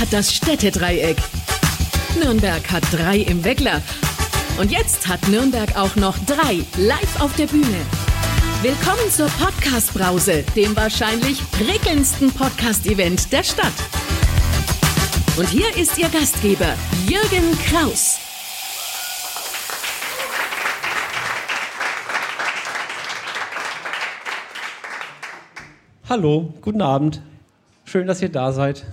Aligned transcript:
hat 0.00 0.12
das 0.14 0.34
Städtedreieck. 0.34 1.18
Nürnberg 2.18 2.70
hat 2.70 2.82
drei 2.90 3.18
im 3.18 3.44
Weckler. 3.44 3.82
Und 4.58 4.70
jetzt 4.70 5.06
hat 5.06 5.28
Nürnberg 5.28 5.76
auch 5.76 5.94
noch 5.96 6.16
drei 6.24 6.60
live 6.78 7.20
auf 7.20 7.36
der 7.36 7.46
Bühne. 7.46 7.84
Willkommen 8.62 9.10
zur 9.10 9.28
Podcast-Brause, 9.28 10.42
dem 10.56 10.74
wahrscheinlich 10.74 11.38
prickelndsten 11.50 12.32
Podcast-Event 12.32 13.30
der 13.30 13.42
Stadt. 13.42 13.74
Und 15.36 15.48
hier 15.50 15.76
ist 15.76 15.98
Ihr 15.98 16.08
Gastgeber, 16.08 16.74
Jürgen 17.06 17.58
Kraus. 17.68 18.18
Hallo, 26.08 26.54
guten 26.62 26.80
Abend. 26.80 27.20
Schön, 27.84 28.06
dass 28.06 28.22
ihr 28.22 28.30
da 28.30 28.52
seid. 28.52 28.86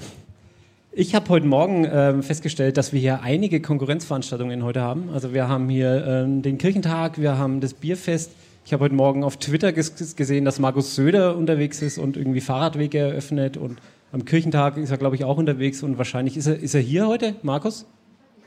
Ich 0.99 1.13
habe 1.13 1.29
heute 1.29 1.45
Morgen 1.45 1.85
äh, 1.85 2.23
festgestellt, 2.23 2.75
dass 2.75 2.91
wir 2.91 2.99
hier 2.99 3.21
einige 3.21 3.61
Konkurrenzveranstaltungen 3.61 4.63
heute 4.63 4.81
haben. 4.81 5.11
Also 5.13 5.31
wir 5.31 5.47
haben 5.47 5.69
hier 5.69 6.03
äh, 6.03 6.41
den 6.41 6.57
Kirchentag, 6.57 7.21
wir 7.21 7.37
haben 7.37 7.61
das 7.61 7.75
Bierfest. 7.75 8.31
Ich 8.65 8.73
habe 8.73 8.83
heute 8.83 8.95
Morgen 8.95 9.23
auf 9.23 9.37
Twitter 9.37 9.73
ges 9.73 10.15
gesehen, 10.15 10.43
dass 10.43 10.57
Markus 10.57 10.95
Söder 10.95 11.37
unterwegs 11.37 11.83
ist 11.83 11.99
und 11.99 12.17
irgendwie 12.17 12.41
Fahrradwege 12.41 12.97
eröffnet. 12.97 13.57
Und 13.57 13.77
am 14.11 14.25
Kirchentag 14.25 14.77
ist 14.77 14.89
er, 14.89 14.97
glaube 14.97 15.15
ich, 15.15 15.23
auch 15.23 15.37
unterwegs. 15.37 15.83
Und 15.83 15.99
wahrscheinlich 15.99 16.35
ist 16.35 16.47
er, 16.47 16.57
ist 16.57 16.73
er 16.73 16.81
hier 16.81 17.07
heute, 17.07 17.35
Markus? 17.43 17.85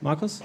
Markus? 0.00 0.42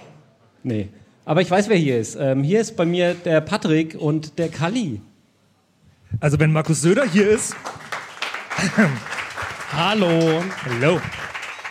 Nee. 0.61 0.89
Aber 1.25 1.41
ich 1.41 1.49
weiß, 1.49 1.69
wer 1.69 1.77
hier 1.77 1.97
ist. 1.97 2.17
Ähm, 2.21 2.43
hier 2.43 2.61
ist 2.61 2.77
bei 2.77 2.85
mir 2.85 3.15
der 3.15 3.41
Patrick 3.41 3.97
und 3.99 4.37
der 4.37 4.49
Kali. 4.49 5.01
Also 6.19 6.39
wenn 6.39 6.53
Markus 6.53 6.83
Söder 6.83 7.05
hier 7.05 7.27
ist, 7.27 7.55
Hallo. 9.71 10.43
Hallo. 10.65 11.01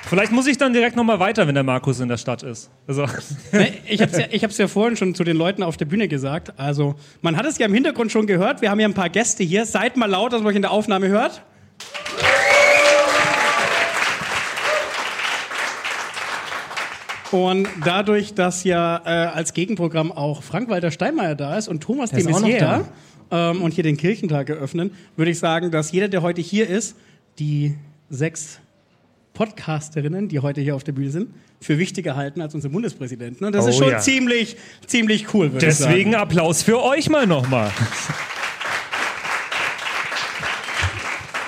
Vielleicht 0.06 0.32
muss 0.32 0.46
ich 0.46 0.58
dann 0.58 0.72
direkt 0.72 0.96
nochmal 0.96 1.18
weiter, 1.18 1.46
wenn 1.46 1.54
der 1.54 1.64
Markus 1.64 1.98
in 2.00 2.08
der 2.08 2.18
Stadt 2.18 2.42
ist. 2.42 2.70
Also. 2.86 3.06
Ich 3.86 4.00
habe 4.00 4.12
es 4.12 4.18
ja, 4.18 4.26
ich 4.30 4.44
hab's 4.44 4.58
ja 4.58 4.68
vorhin 4.68 4.96
schon 4.96 5.14
zu 5.14 5.24
den 5.24 5.36
Leuten 5.36 5.62
auf 5.62 5.76
der 5.76 5.84
Bühne 5.84 6.08
gesagt. 6.08 6.52
Also, 6.58 6.96
man 7.22 7.36
hat 7.36 7.46
es 7.46 7.58
ja 7.58 7.66
im 7.66 7.74
Hintergrund 7.74 8.12
schon 8.12 8.26
gehört. 8.26 8.60
Wir 8.60 8.70
haben 8.70 8.80
ja 8.80 8.88
ein 8.88 8.94
paar 8.94 9.08
Gäste 9.08 9.44
hier. 9.44 9.64
Seid 9.66 9.96
mal 9.96 10.06
laut, 10.10 10.32
dass 10.32 10.40
man 10.40 10.50
euch 10.50 10.56
in 10.56 10.62
der 10.62 10.72
Aufnahme 10.72 11.08
hört. 11.08 11.42
Und 17.30 17.68
dadurch, 17.84 18.34
dass 18.34 18.62
ja 18.62 19.00
äh, 19.04 19.08
als 19.08 19.54
Gegenprogramm 19.54 20.12
auch 20.12 20.42
Frank-Walter 20.42 20.90
Steinmeier 20.90 21.34
da 21.34 21.56
ist 21.56 21.66
und 21.66 21.82
Thomas 21.82 22.10
de 22.10 22.24
Maizière 22.24 22.84
ähm, 23.30 23.62
und 23.62 23.74
hier 23.74 23.82
den 23.82 23.96
Kirchentag 23.96 24.50
eröffnen, 24.50 24.92
würde 25.16 25.32
ich 25.32 25.38
sagen, 25.38 25.70
dass 25.70 25.90
jeder, 25.90 26.08
der 26.08 26.22
heute 26.22 26.40
hier 26.40 26.68
ist, 26.68 26.96
die 27.38 27.74
sechs 28.08 28.60
Podcasterinnen, 29.34 30.28
die 30.28 30.38
heute 30.38 30.60
hier 30.60 30.74
auf 30.74 30.84
der 30.84 30.92
Bühne 30.92 31.10
sind, 31.10 31.34
für 31.60 31.78
wichtiger 31.78 32.16
halten 32.16 32.40
als 32.40 32.54
unsere 32.54 32.72
Bundespräsidenten. 32.72 33.44
Und 33.44 33.52
das 33.54 33.66
Oh 33.66 33.68
ist 33.68 33.76
schon 33.78 33.90
ja. 33.90 33.98
ziemlich, 33.98 34.56
ziemlich 34.86 35.34
cool. 35.34 35.50
Deswegen 35.50 36.14
Applaus 36.14 36.62
für 36.62 36.82
euch 36.82 37.10
mal 37.10 37.26
nochmal. 37.26 37.70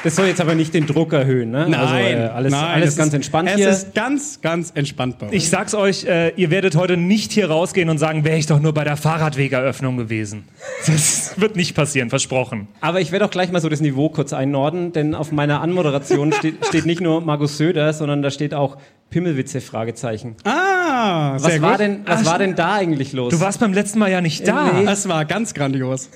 Das 0.07 0.15
soll 0.15 0.27
jetzt 0.29 0.41
aber 0.41 0.55
nicht 0.55 0.73
den 0.73 0.87
Druck 0.87 1.13
erhöhen, 1.13 1.51
ne? 1.51 1.67
Nein, 1.69 1.75
also, 1.75 1.95
äh, 1.97 2.29
alles, 2.29 2.53
nein, 2.53 2.65
alles 2.65 2.91
es 2.91 2.97
ganz 2.97 3.09
ist, 3.09 3.15
entspannt 3.15 3.49
es 3.49 3.57
hier. 3.57 3.69
ist 3.71 3.93
ganz, 3.93 4.41
ganz 4.41 4.71
entspannt 4.73 5.19
bei 5.19 5.27
uns. 5.27 5.35
Ich 5.35 5.51
sag's 5.51 5.75
euch, 5.75 6.05
äh, 6.05 6.29
ihr 6.37 6.53
werdet 6.53 6.77
heute 6.77 6.97
nicht 6.97 7.33
hier 7.33 7.51
rausgehen 7.51 7.89
und 7.89 7.99
sagen, 7.99 8.25
wäre 8.25 8.39
ich 8.39 8.47
doch 8.47 8.61
nur 8.61 8.73
bei 8.73 8.85
der 8.85 8.97
Fahrradwegeröffnung 8.97 9.97
gewesen. 9.97 10.45
Das 10.87 11.41
wird 11.41 11.57
nicht 11.57 11.75
passieren, 11.75 12.09
versprochen. 12.09 12.69
Aber 12.81 13.01
ich 13.01 13.11
werde 13.11 13.25
auch 13.25 13.31
gleich 13.31 13.51
mal 13.51 13.61
so 13.61 13.69
das 13.69 13.81
Niveau 13.81 14.09
kurz 14.09 14.33
einnorden, 14.33 14.93
denn 14.93 15.17
auf 15.17 15.33
meiner 15.33 15.61
Anmoderation 15.61 16.33
steht, 16.39 16.65
steht 16.65 16.87
nicht 16.87 17.01
nur 17.01 17.21
Markus 17.21 17.59
Söder, 17.59 17.93
sondern 17.93 18.23
da 18.23 18.31
steht 18.31 18.55
auch 18.55 18.77
Pimmelwitze, 19.11 19.61
Fragezeichen. 19.61 20.35
ah, 20.45 21.39
sehr 21.39 21.55
Was, 21.55 21.63
war 21.63 21.71
gut. 21.73 21.81
denn, 21.81 22.01
was 22.07 22.25
war 22.27 22.39
denn 22.39 22.55
da 22.57 22.75
eigentlich 22.75 23.13
los? 23.13 23.33
Du 23.33 23.41
warst 23.41 23.61
beim 23.61 23.73
letzten 23.73 23.99
Mal 23.99 24.11
ja 24.11 24.21
nicht 24.21 24.47
da. 24.47 24.73
Nee. 24.73 24.85
Das 24.85 25.09
war 25.09 25.25
ganz 25.25 25.55
grandios. 25.55 26.11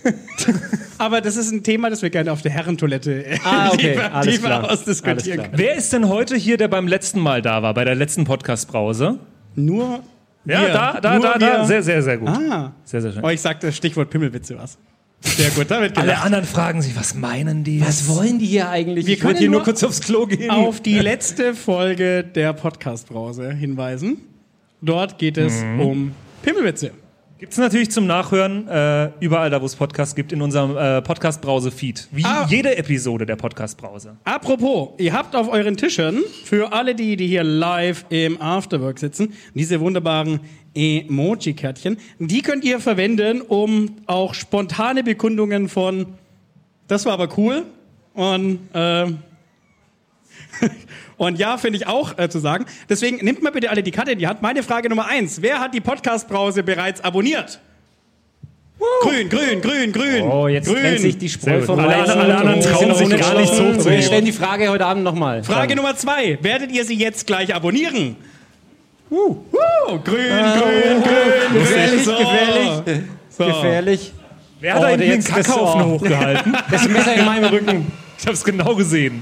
Aber 0.99 1.21
das 1.21 1.37
ist 1.37 1.51
ein 1.53 1.62
Thema, 1.62 1.89
das 1.89 2.03
wir 2.03 2.11
gerne 2.11 2.31
auf 2.33 2.43
der 2.43 2.51
Herrentoilette 2.53 3.25
Ah, 3.45 3.71
okay, 3.73 3.93
lieber, 3.93 4.12
alles 4.15 4.34
lieber 4.37 4.47
klar. 4.49 4.71
ausdiskutieren 4.71 5.43
können. 5.43 5.55
Wer 5.56 5.75
ist 5.77 5.93
denn 5.93 6.09
heute 6.09 6.37
hier, 6.37 6.56
der 6.56 6.69
beim 6.69 6.87
letzten 6.89 7.21
Mal 7.21 7.41
da 7.43 7.62
war, 7.62 7.73
bei 7.75 7.84
der 7.84 7.95
letzten 7.95 8.25
Podcast-Brause? 8.25 9.19
Nur 9.55 10.01
Ja, 10.45 10.61
wir. 10.62 10.69
da, 10.72 11.01
da, 11.01 11.15
Nur 11.15 11.22
da, 11.22 11.39
da. 11.39 11.59
wir. 11.61 11.65
Sehr, 11.67 11.83
sehr, 11.83 12.03
sehr 12.03 12.19
gut. 12.19 12.28
Ah. 12.28 12.72
Sehr, 12.84 13.01
sehr 13.01 13.12
schön. 13.12 13.25
Oh, 13.25 13.28
ich 13.31 13.41
sagte 13.41 13.72
Stichwort 13.72 14.11
Pimmelwitze 14.11 14.59
was. 14.59 14.77
Sehr 15.22 15.50
gut, 15.50 15.70
damit 15.70 15.97
Alle 15.97 16.06
gelacht. 16.08 16.25
anderen 16.25 16.44
fragen 16.47 16.81
sich, 16.82 16.97
was 16.97 17.14
meinen 17.14 17.62
die? 17.62 17.81
was 17.82 18.08
wollen 18.08 18.38
die 18.38 18.47
hier 18.47 18.70
eigentlich? 18.70 19.06
Wir 19.06 19.14
ich 19.14 19.20
können 19.20 19.36
hier 19.38 19.48
nur 19.48 19.58
nur 19.60 19.64
kurz 19.64 19.82
aufs 19.84 20.00
Klo 20.00 20.26
gehen. 20.26 20.50
auf 20.50 20.81
die 20.81 20.98
letzte 20.98 21.54
Folge 21.54 22.25
der 22.25 22.53
Podcast-Brause 22.54 23.53
hinweisen. 23.53 24.19
Dort 24.80 25.19
geht 25.19 25.36
es 25.36 25.62
Mhm. 25.62 25.80
um 25.80 26.12
Pimmelwitze. 26.42 26.92
Gibt's 27.41 27.56
natürlich 27.56 27.91
zum 27.91 28.06
Nachhören 28.06 28.69
äh, 28.69 29.12
überall 29.21 29.49
da, 29.49 29.62
wo 29.62 29.65
es 29.65 29.75
Podcasts 29.75 30.15
gibt, 30.15 30.31
in 30.31 30.43
unserem 30.43 30.77
äh, 30.77 31.01
Podcast-Brause-Feed. 31.01 32.09
Wie 32.12 32.23
Ah. 32.27 32.47
jede 32.51 32.77
Episode 32.77 33.25
der 33.25 33.37
Podcast-Brause. 33.37 34.19
Apropos, 34.25 34.91
ihr 34.99 35.15
habt 35.15 35.34
auf 35.34 35.49
euren 35.49 35.78
Tischen 35.78 36.19
für 36.45 36.75
alle 36.75 36.95
die, 36.95 37.17
die 37.17 37.27
hier 37.27 37.43
live 37.43 38.05
im 38.11 38.39
Afterwork 38.43 38.99
sitzen, 38.99 39.33
diese 39.55 39.81
wunderbaren 39.81 40.41
Emoji-Kärtchen. 40.75 41.97
Die 42.19 42.43
könnt 42.43 42.62
ihr 42.62 42.78
verwenden, 42.78 43.41
um 43.41 43.97
auch 44.05 44.34
spontane 44.34 45.03
Bekundungen 45.03 45.71
von 45.71 46.09
das 46.89 47.07
war 47.07 47.15
aber 47.15 47.39
cool 47.39 47.65
und 48.12 48.59
ähm, 48.75 49.19
und 51.20 51.38
ja, 51.38 51.58
finde 51.58 51.76
ich 51.76 51.86
auch 51.86 52.16
äh, 52.19 52.31
zu 52.31 52.38
sagen. 52.38 52.64
Deswegen 52.88 53.22
nehmt 53.22 53.42
mal 53.42 53.53
bitte 53.53 53.69
alle 53.69 53.82
die 53.82 53.91
Karte 53.91 54.12
in 54.12 54.19
die 54.19 54.26
Hand. 54.26 54.41
Meine 54.41 54.62
Frage 54.62 54.88
Nummer 54.88 55.06
eins. 55.06 55.42
Wer 55.42 55.60
hat 55.60 55.75
die 55.75 55.81
Podcast-Brause 55.82 56.62
bereits 56.62 57.03
abonniert? 57.04 57.60
Grün, 59.03 59.28
grün, 59.28 59.60
grün, 59.60 59.92
grün. 59.92 60.22
Oh, 60.22 60.48
jetzt 60.48 60.66
grün. 60.66 60.78
trennt 60.80 61.00
sich 61.00 61.19
die 61.19 61.28
Spreu 61.28 61.60
vom 61.60 61.78
Alle 61.78 61.94
anderen- 61.97 62.20
alle 62.22 62.36
anderen 62.38 62.60
trauen 62.62 62.94
sind 62.94 63.09
sich 63.10 63.20
gar 63.20 63.34
nicht 63.34 63.50
unentschlossen. 63.50 63.66
hochzuheben. 63.75 63.92
Wir 63.98 64.03
stellen 64.03 64.25
die 64.25 64.32
Frage 64.32 64.70
heute 64.70 64.86
Abend 64.86 65.04
nochmal. 65.04 65.44
Frage 65.44 65.76
Nummer 65.76 65.94
zwei. 65.94 66.38
Werdet 66.41 66.72
ihr 66.72 66.86
sie 66.86 66.94
jetzt 66.97 67.26
gleich 67.26 67.54
abonnieren? 67.54 68.16
Uh. 69.10 69.16
Uh, 69.19 69.98
grün, 70.03 70.03
grün, 70.03 71.03
grün. 71.03 71.60
Gefährlich, 71.60 72.04
So. 72.04 72.16
gefährlich, 72.16 73.00
So. 73.28 73.44
gefährlich. 73.44 74.12
Wer 74.60 74.72
hat 74.75 74.80
Oh, 74.80 74.84
da 74.84 74.88
hinten 74.91 75.10
den 75.10 75.25
Kackhaufen 75.25 75.84
hochgehalten? 75.84 76.56
Das 76.70 76.88
Messer 76.88 77.14
in 77.14 77.25
meinem 77.26 77.44
Rücken. 77.50 77.92
Ich 78.19 78.26
hab's 78.26 78.42
genau 78.42 78.75
gesehen. 78.75 79.20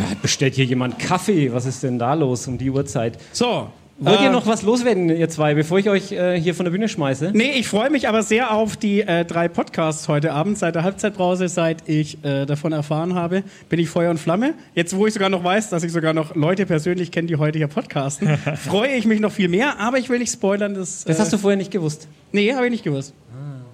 Ja, 0.00 0.06
bestellt 0.22 0.54
hier 0.54 0.64
jemand 0.64 0.98
Kaffee? 0.98 1.52
Was 1.52 1.66
ist 1.66 1.82
denn 1.82 1.98
da 1.98 2.14
los 2.14 2.46
um 2.48 2.56
die 2.58 2.70
Uhrzeit? 2.70 3.18
So. 3.32 3.68
Wollt 4.02 4.20
äh, 4.20 4.24
ihr 4.24 4.30
noch 4.30 4.46
was 4.46 4.62
loswerden, 4.62 5.10
ihr 5.10 5.28
zwei, 5.28 5.52
bevor 5.52 5.78
ich 5.78 5.90
euch 5.90 6.10
äh, 6.12 6.40
hier 6.40 6.54
von 6.54 6.64
der 6.64 6.70
Bühne 6.70 6.88
schmeiße? 6.88 7.32
Nee, 7.34 7.50
ich 7.58 7.68
freue 7.68 7.90
mich 7.90 8.08
aber 8.08 8.22
sehr 8.22 8.50
auf 8.54 8.78
die 8.78 9.02
äh, 9.02 9.26
drei 9.26 9.46
Podcasts 9.48 10.08
heute 10.08 10.32
Abend. 10.32 10.56
Seit 10.56 10.74
der 10.74 10.84
Halbzeitbrause, 10.84 11.48
seit 11.48 11.86
ich 11.86 12.24
äh, 12.24 12.46
davon 12.46 12.72
erfahren 12.72 13.14
habe, 13.14 13.42
bin 13.68 13.78
ich 13.78 13.90
Feuer 13.90 14.10
und 14.10 14.16
Flamme. 14.16 14.54
Jetzt, 14.74 14.96
wo 14.96 15.06
ich 15.06 15.12
sogar 15.12 15.28
noch 15.28 15.44
weiß, 15.44 15.68
dass 15.68 15.82
ich 15.84 15.92
sogar 15.92 16.14
noch 16.14 16.34
Leute 16.34 16.64
persönlich 16.64 17.12
kenne, 17.12 17.28
die 17.28 17.36
heute 17.36 17.58
hier 17.58 17.68
podcasten, 17.68 18.38
freue 18.56 18.94
ich 18.96 19.04
mich 19.04 19.20
noch 19.20 19.32
viel 19.32 19.48
mehr. 19.48 19.78
Aber 19.78 19.98
ich 19.98 20.08
will 20.08 20.18
nicht 20.18 20.32
spoilern. 20.32 20.72
Das, 20.72 21.04
Das 21.04 21.18
äh, 21.18 21.20
hast 21.20 21.34
du 21.34 21.36
vorher 21.36 21.58
nicht 21.58 21.70
gewusst. 21.70 22.08
Nee, 22.32 22.54
habe 22.54 22.64
ich 22.64 22.70
nicht 22.72 22.84
gewusst. 22.84 23.12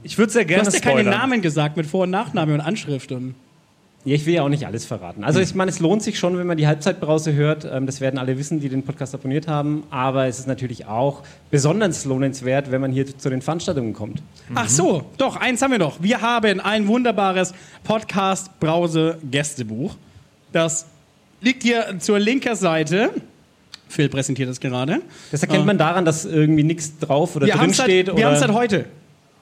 Ich 0.02 0.18
würde 0.18 0.32
sehr 0.32 0.42
Du 0.42 0.48
gerne 0.48 0.66
hast 0.66 0.74
ja 0.74 0.80
keine 0.80 1.02
spoilern. 1.02 1.20
Namen 1.20 1.40
gesagt 1.42 1.76
mit 1.76 1.86
Vor- 1.86 2.02
und 2.02 2.10
Nachname 2.10 2.52
und 2.54 2.60
Anschrift. 2.60 3.12
Und 3.12 3.36
ich 4.14 4.24
will 4.24 4.34
ja 4.34 4.42
auch 4.42 4.48
nicht 4.48 4.66
alles 4.66 4.84
verraten. 4.84 5.24
Also 5.24 5.40
ich 5.40 5.54
meine, 5.54 5.70
es 5.70 5.80
lohnt 5.80 6.02
sich 6.02 6.18
schon, 6.18 6.38
wenn 6.38 6.46
man 6.46 6.56
die 6.56 6.66
Halbzeitbrause 6.66 7.34
hört. 7.34 7.64
Ähm, 7.64 7.86
das 7.86 8.00
werden 8.00 8.18
alle 8.18 8.38
wissen, 8.38 8.60
die 8.60 8.68
den 8.68 8.84
Podcast 8.84 9.14
abonniert 9.14 9.48
haben. 9.48 9.82
Aber 9.90 10.26
es 10.26 10.38
ist 10.38 10.46
natürlich 10.46 10.86
auch 10.86 11.22
besonders 11.50 12.04
lohnenswert, 12.04 12.70
wenn 12.70 12.80
man 12.80 12.92
hier 12.92 13.06
zu 13.18 13.30
den 13.30 13.42
Veranstaltungen 13.42 13.92
kommt. 13.92 14.22
Ach 14.54 14.68
so, 14.68 15.04
doch, 15.18 15.36
eins 15.36 15.60
haben 15.60 15.72
wir 15.72 15.78
noch. 15.78 16.02
Wir 16.02 16.20
haben 16.20 16.60
ein 16.60 16.86
wunderbares 16.86 17.52
Podcast-Brause-Gästebuch. 17.84 19.96
Das 20.52 20.86
liegt 21.40 21.64
hier 21.64 21.96
zur 21.98 22.18
linken 22.18 22.54
Seite. 22.54 23.10
Phil 23.88 24.08
präsentiert 24.08 24.48
es 24.48 24.60
gerade. 24.60 25.00
Das 25.30 25.42
erkennt 25.42 25.66
man 25.66 25.78
daran, 25.78 26.04
dass 26.04 26.24
irgendwie 26.24 26.64
nichts 26.64 26.98
drauf 26.98 27.36
oder 27.36 27.46
Wir 27.46 27.52
drin 27.54 27.62
haben 27.62 27.70
es 27.70 27.82
steht. 27.82 28.16
wir 28.16 28.26
haben's 28.26 28.38
oder 28.42 28.48
seit 28.48 28.56
heute. 28.56 28.84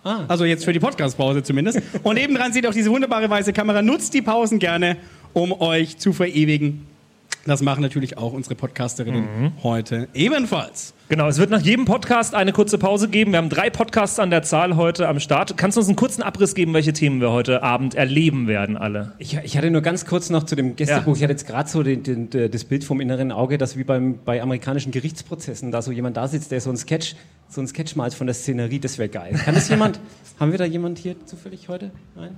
Ah. 0.04 0.24
Also 0.28 0.44
jetzt 0.44 0.64
für 0.64 0.72
die 0.72 0.80
Podcast-Pause 0.80 1.42
zumindest. 1.42 1.80
Und 2.02 2.14
nebendran 2.16 2.52
sieht 2.52 2.66
auch 2.66 2.72
diese 2.72 2.90
wunderbare 2.90 3.28
weiße 3.28 3.52
Kamera. 3.52 3.82
Nutzt 3.82 4.14
die 4.14 4.22
Pausen 4.22 4.58
gerne, 4.58 4.96
um 5.32 5.52
euch 5.60 5.96
zu 5.98 6.12
verewigen. 6.12 6.86
Das 7.46 7.60
machen 7.62 7.82
natürlich 7.82 8.16
auch 8.16 8.32
unsere 8.32 8.54
Podcasterinnen 8.54 9.22
Mhm. 9.22 9.52
heute 9.62 10.08
ebenfalls. 10.14 10.93
Genau, 11.10 11.28
es 11.28 11.38
wird 11.38 11.50
nach 11.50 11.60
jedem 11.60 11.84
Podcast 11.84 12.34
eine 12.34 12.52
kurze 12.52 12.78
Pause 12.78 13.08
geben. 13.08 13.32
Wir 13.32 13.38
haben 13.38 13.50
drei 13.50 13.68
Podcasts 13.68 14.18
an 14.18 14.30
der 14.30 14.42
Zahl 14.42 14.74
heute 14.76 15.06
am 15.06 15.20
Start. 15.20 15.58
Kannst 15.58 15.76
du 15.76 15.80
uns 15.80 15.88
einen 15.88 15.96
kurzen 15.96 16.22
Abriss 16.22 16.54
geben, 16.54 16.72
welche 16.72 16.94
Themen 16.94 17.20
wir 17.20 17.30
heute 17.30 17.62
Abend 17.62 17.94
erleben 17.94 18.46
werden, 18.48 18.78
alle? 18.78 19.12
Ich, 19.18 19.36
ich 19.44 19.58
hatte 19.58 19.70
nur 19.70 19.82
ganz 19.82 20.06
kurz 20.06 20.30
noch 20.30 20.44
zu 20.44 20.56
dem 20.56 20.76
Gästebuch, 20.76 21.08
Ja. 21.12 21.16
ich 21.16 21.22
hatte 21.22 21.32
jetzt 21.34 21.46
gerade 21.46 21.68
so 21.68 21.82
den, 21.82 22.02
den, 22.04 22.50
das 22.50 22.64
Bild 22.64 22.84
vom 22.84 23.02
inneren 23.02 23.32
Auge, 23.32 23.58
dass 23.58 23.76
wie 23.76 23.84
beim, 23.84 24.18
bei 24.24 24.40
amerikanischen 24.40 24.92
Gerichtsprozessen 24.92 25.70
da 25.70 25.82
so 25.82 25.92
jemand 25.92 26.16
da 26.16 26.26
sitzt, 26.26 26.50
der 26.52 26.62
so 26.62 26.70
ein 26.70 26.76
Sketch, 26.78 27.16
so 27.50 27.60
ein 27.60 27.68
Sketch 27.68 27.96
malt 27.96 28.14
von 28.14 28.26
der 28.26 28.34
Szenerie, 28.34 28.78
das 28.78 28.96
wäre 28.96 29.10
geil. 29.10 29.34
Kann 29.44 29.54
das 29.54 29.68
jemand, 29.68 30.00
haben 30.40 30.52
wir 30.52 30.58
da 30.58 30.64
jemand 30.64 30.98
hier 30.98 31.16
zufällig 31.26 31.68
heute? 31.68 31.90
Nein? 32.16 32.34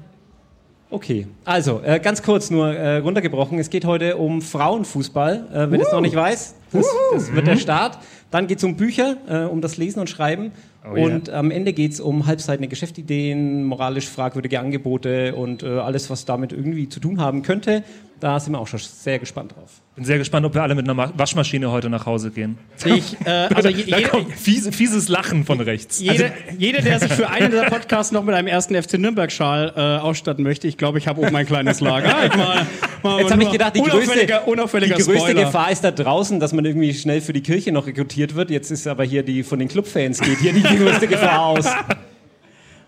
Okay, 0.88 1.26
also 1.44 1.80
äh, 1.84 1.98
ganz 1.98 2.22
kurz 2.22 2.48
nur 2.50 2.68
äh, 2.72 2.98
runtergebrochen. 2.98 3.58
Es 3.58 3.70
geht 3.70 3.84
heute 3.84 4.16
um 4.16 4.40
Frauenfußball. 4.40 5.46
Äh, 5.52 5.70
wer 5.72 5.78
das 5.78 5.90
noch 5.90 6.00
nicht 6.00 6.14
weiß, 6.14 6.54
das, 6.72 6.86
das 7.12 7.32
wird 7.34 7.46
der 7.48 7.56
Start. 7.56 7.98
Dann 8.30 8.46
geht 8.46 8.58
es 8.58 8.64
um 8.64 8.76
Bücher, 8.76 9.16
äh, 9.28 9.44
um 9.44 9.60
das 9.60 9.76
Lesen 9.76 10.00
und 10.00 10.10
Schreiben. 10.10 10.52
Oh 10.94 11.00
und 11.00 11.30
am 11.30 11.50
Ende 11.50 11.72
geht 11.72 11.92
es 11.92 12.00
um 12.00 12.26
halbseitene 12.26 12.68
Geschäftsideen, 12.68 13.64
moralisch 13.64 14.06
fragwürdige 14.08 14.60
Angebote 14.60 15.34
und 15.34 15.62
äh, 15.62 15.66
alles, 15.66 16.10
was 16.10 16.24
damit 16.24 16.52
irgendwie 16.52 16.88
zu 16.88 17.00
tun 17.00 17.20
haben 17.20 17.42
könnte. 17.42 17.82
Da 18.18 18.40
sind 18.40 18.54
wir 18.54 18.60
auch 18.60 18.66
schon 18.66 18.80
sehr 18.80 19.18
gespannt 19.18 19.52
drauf. 19.54 19.82
Bin 19.94 20.04
sehr 20.06 20.16
gespannt, 20.16 20.46
ob 20.46 20.54
wir 20.54 20.62
alle 20.62 20.74
mit 20.74 20.86
einer 20.86 20.94
Ma- 20.94 21.12
Waschmaschine 21.18 21.70
heute 21.70 21.90
nach 21.90 22.06
Hause 22.06 22.30
gehen. 22.30 22.56
Ich, 22.84 23.14
äh, 23.26 23.28
also 23.54 23.68
je, 23.68 23.84
Da 23.90 23.98
jeder, 23.98 24.08
kommt 24.08 24.32
fies, 24.32 24.66
fieses 24.74 25.08
Lachen 25.08 25.44
von 25.44 25.60
rechts. 25.60 26.00
jeder, 26.00 26.30
jeder, 26.58 26.80
der 26.80 26.98
sich 26.98 27.12
für 27.12 27.28
einen 27.28 27.50
dieser 27.50 27.64
Podcasts 27.66 28.12
noch 28.12 28.24
mit 28.24 28.34
einem 28.34 28.48
ersten 28.48 28.74
FC 28.80 28.94
Nürnberg-Schal 28.98 29.72
äh, 29.76 29.80
ausstatten 30.00 30.44
möchte, 30.44 30.66
ich 30.66 30.78
glaube, 30.78 30.96
ich 30.96 31.08
habe 31.08 31.20
oben 31.20 31.36
ein 31.36 31.44
kleines 31.44 31.80
Lager. 31.80 32.08
Mal, 32.36 32.66
mal 33.02 33.20
Jetzt 33.20 33.32
habe 33.32 33.42
ich 33.42 33.50
gedacht, 33.52 33.76
die 33.76 33.82
größte, 33.82 34.26
die 34.26 34.88
größte. 35.02 35.34
Gefahr 35.34 35.70
ist 35.70 35.84
da 35.84 35.90
draußen, 35.90 36.40
dass 36.40 36.52
man 36.54 36.64
irgendwie 36.64 36.94
schnell 36.94 37.20
für 37.20 37.32
die 37.34 37.42
Kirche 37.42 37.70
noch 37.70 37.86
rekrutiert 37.86 38.34
wird. 38.34 38.50
Jetzt 38.50 38.70
ist 38.70 38.86
aber 38.86 39.04
hier 39.04 39.22
die 39.22 39.42
von 39.42 39.58
den 39.58 39.68
Clubfans 39.68 40.20
geht 40.20 40.38
hier 40.38 40.52
die 40.54 40.62
größte 40.76 41.06
Gefahr 41.06 41.40
aus. 41.40 41.66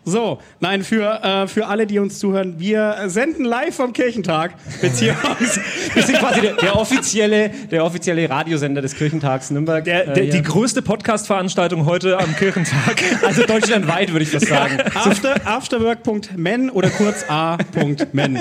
So, 0.08 0.38
nein, 0.61 0.85
für, 0.85 1.23
äh, 1.23 1.46
für 1.49 1.67
alle, 1.67 1.87
die 1.87 1.99
uns 1.99 2.19
zuhören, 2.19 2.55
wir 2.58 2.96
senden 3.06 3.44
live 3.44 3.75
vom 3.75 3.93
Kirchentag, 3.93 4.55
Wir 4.81 6.02
sind 6.02 6.19
quasi 6.19 6.40
der, 6.40 6.55
der, 6.55 6.76
offizielle, 6.76 7.50
der 7.70 7.85
offizielle 7.85 8.29
Radiosender 8.29 8.81
des 8.81 8.94
Kirchentags 8.94 9.50
Nürnberg. 9.50 9.85
Der, 9.85 10.08
Äh, 10.08 10.12
der, 10.14 10.25
ja. 10.25 10.32
die 10.32 10.43
größte 10.43 10.81
Podcast-Veranstaltung 10.81 11.85
heute 11.85 12.19
am 12.19 12.35
Kirchentag. 12.37 13.02
also 13.23 13.44
deutschlandweit 13.44 14.12
würde 14.12 14.23
ich 14.23 14.31
das 14.31 14.44
sagen. 14.44 14.79
after, 14.94 15.46
afterwork.men 15.46 16.70
oder 16.70 16.88
kurz 16.88 17.26
a.men. 17.29 18.40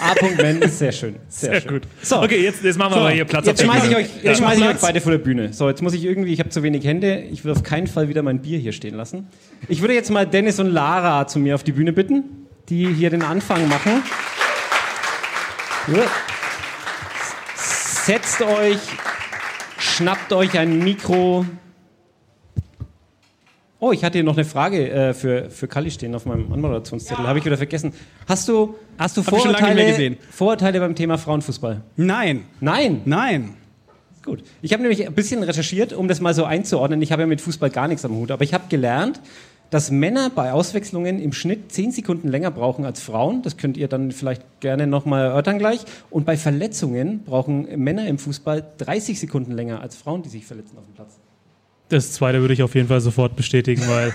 A.Men 0.00 0.62
ist 0.62 0.78
sehr 0.78 0.92
schön. 0.92 1.16
Sehr, 1.28 1.52
Sehr 1.52 1.60
schön. 1.62 1.70
gut. 1.72 1.82
So. 2.02 2.20
Okay, 2.22 2.42
jetzt, 2.42 2.62
jetzt 2.64 2.78
machen 2.78 2.92
wir 2.92 2.96
So, 2.96 3.00
mal 3.04 3.12
hier 3.12 3.24
Platz 3.24 3.46
jetzt 3.46 3.62
schmeiße 3.62 3.86
ich 3.86 3.94
Bühne. 3.94 3.96
euch, 4.04 4.22
jetzt 4.24 4.38
schmeiß 4.38 4.58
ich 4.58 4.64
euch 4.66 4.76
beide 4.80 5.00
vor 5.00 5.12
der 5.12 5.18
Bühne. 5.18 5.52
So, 5.52 5.68
jetzt 5.68 5.82
muss 5.82 5.92
ich 5.94 6.04
irgendwie, 6.04 6.32
ich 6.32 6.40
habe 6.40 6.48
zu 6.50 6.62
wenig 6.62 6.84
Hände, 6.84 7.20
ich 7.30 7.44
will 7.44 7.52
auf 7.52 7.62
keinen 7.62 7.86
Fall 7.86 8.08
wieder 8.08 8.22
mein 8.22 8.40
Bier 8.40 8.58
hier 8.58 8.72
stehen 8.72 8.94
lassen. 8.94 9.28
Ich 9.68 9.80
würde 9.80 9.94
jetzt 9.94 10.10
mal 10.10 10.26
Dennis 10.26 10.58
und 10.58 10.68
Lara 10.70 11.26
zu 11.26 11.38
mir 11.38 11.54
auf 11.54 11.62
die 11.62 11.72
Bühne 11.72 11.92
bitten, 11.92 12.24
die 12.68 12.86
hier 12.92 13.10
den 13.10 13.22
Anfang 13.22 13.68
machen. 13.68 14.02
Ja. 15.94 16.02
Setzt 17.56 18.40
euch, 18.42 18.78
schnappt 19.78 20.32
euch 20.32 20.58
ein 20.58 20.78
Mikro. 20.80 21.44
Oh, 23.82 23.92
ich 23.92 24.04
hatte 24.04 24.18
hier 24.18 24.24
noch 24.24 24.36
eine 24.36 24.44
Frage 24.44 24.90
äh, 24.90 25.14
für, 25.14 25.48
für 25.48 25.66
Kalli 25.66 25.90
stehen 25.90 26.14
auf 26.14 26.26
meinem 26.26 26.52
Anmoderationszettel. 26.52 27.26
Habe 27.26 27.38
ich 27.38 27.44
wieder 27.46 27.56
vergessen. 27.56 27.94
Hast 28.28 28.46
du, 28.46 28.74
hast 28.98 29.16
du 29.16 29.22
Vorurteile. 29.22 30.16
Vorurteile 30.30 30.80
beim 30.80 30.94
Thema 30.94 31.16
Frauenfußball? 31.16 31.80
Nein, 31.96 32.44
Nein. 32.60 33.00
nein. 33.06 33.54
Gut. 34.22 34.42
Ich 34.60 34.74
habe 34.74 34.82
nämlich 34.82 35.06
ein 35.06 35.14
bisschen 35.14 35.42
recherchiert, 35.42 35.94
um 35.94 36.08
das 36.08 36.20
mal 36.20 36.34
so 36.34 36.44
einzuordnen. 36.44 37.00
Ich 37.00 37.10
habe 37.10 37.22
ja 37.22 37.26
mit 37.26 37.40
Fußball 37.40 37.70
gar 37.70 37.88
nichts 37.88 38.04
am 38.04 38.14
Hut, 38.14 38.30
aber 38.30 38.44
ich 38.44 38.52
habe 38.52 38.64
gelernt, 38.68 39.18
dass 39.70 39.90
Männer 39.90 40.28
bei 40.28 40.52
Auswechslungen 40.52 41.18
im 41.18 41.32
Schnitt 41.32 41.72
10 41.72 41.92
Sekunden 41.92 42.28
länger 42.28 42.50
brauchen 42.50 42.84
als 42.84 43.00
Frauen. 43.00 43.40
Das 43.40 43.56
könnt 43.56 43.78
ihr 43.78 43.88
dann 43.88 44.12
vielleicht 44.12 44.42
gerne 44.60 44.86
nochmal 44.86 45.24
erörtern 45.24 45.58
gleich. 45.58 45.86
Und 46.10 46.26
bei 46.26 46.36
Verletzungen 46.36 47.22
brauchen 47.24 47.66
Männer 47.82 48.06
im 48.08 48.18
Fußball 48.18 48.62
30 48.76 49.18
Sekunden 49.18 49.52
länger 49.52 49.80
als 49.80 49.96
Frauen, 49.96 50.22
die 50.22 50.28
sich 50.28 50.44
verletzen 50.44 50.76
auf 50.76 50.84
dem 50.84 50.94
Platz. 50.94 51.18
Das 51.90 52.12
zweite 52.12 52.40
würde 52.40 52.54
ich 52.54 52.62
auf 52.62 52.74
jeden 52.74 52.88
Fall 52.88 53.00
sofort 53.00 53.36
bestätigen, 53.36 53.82
weil 53.86 54.14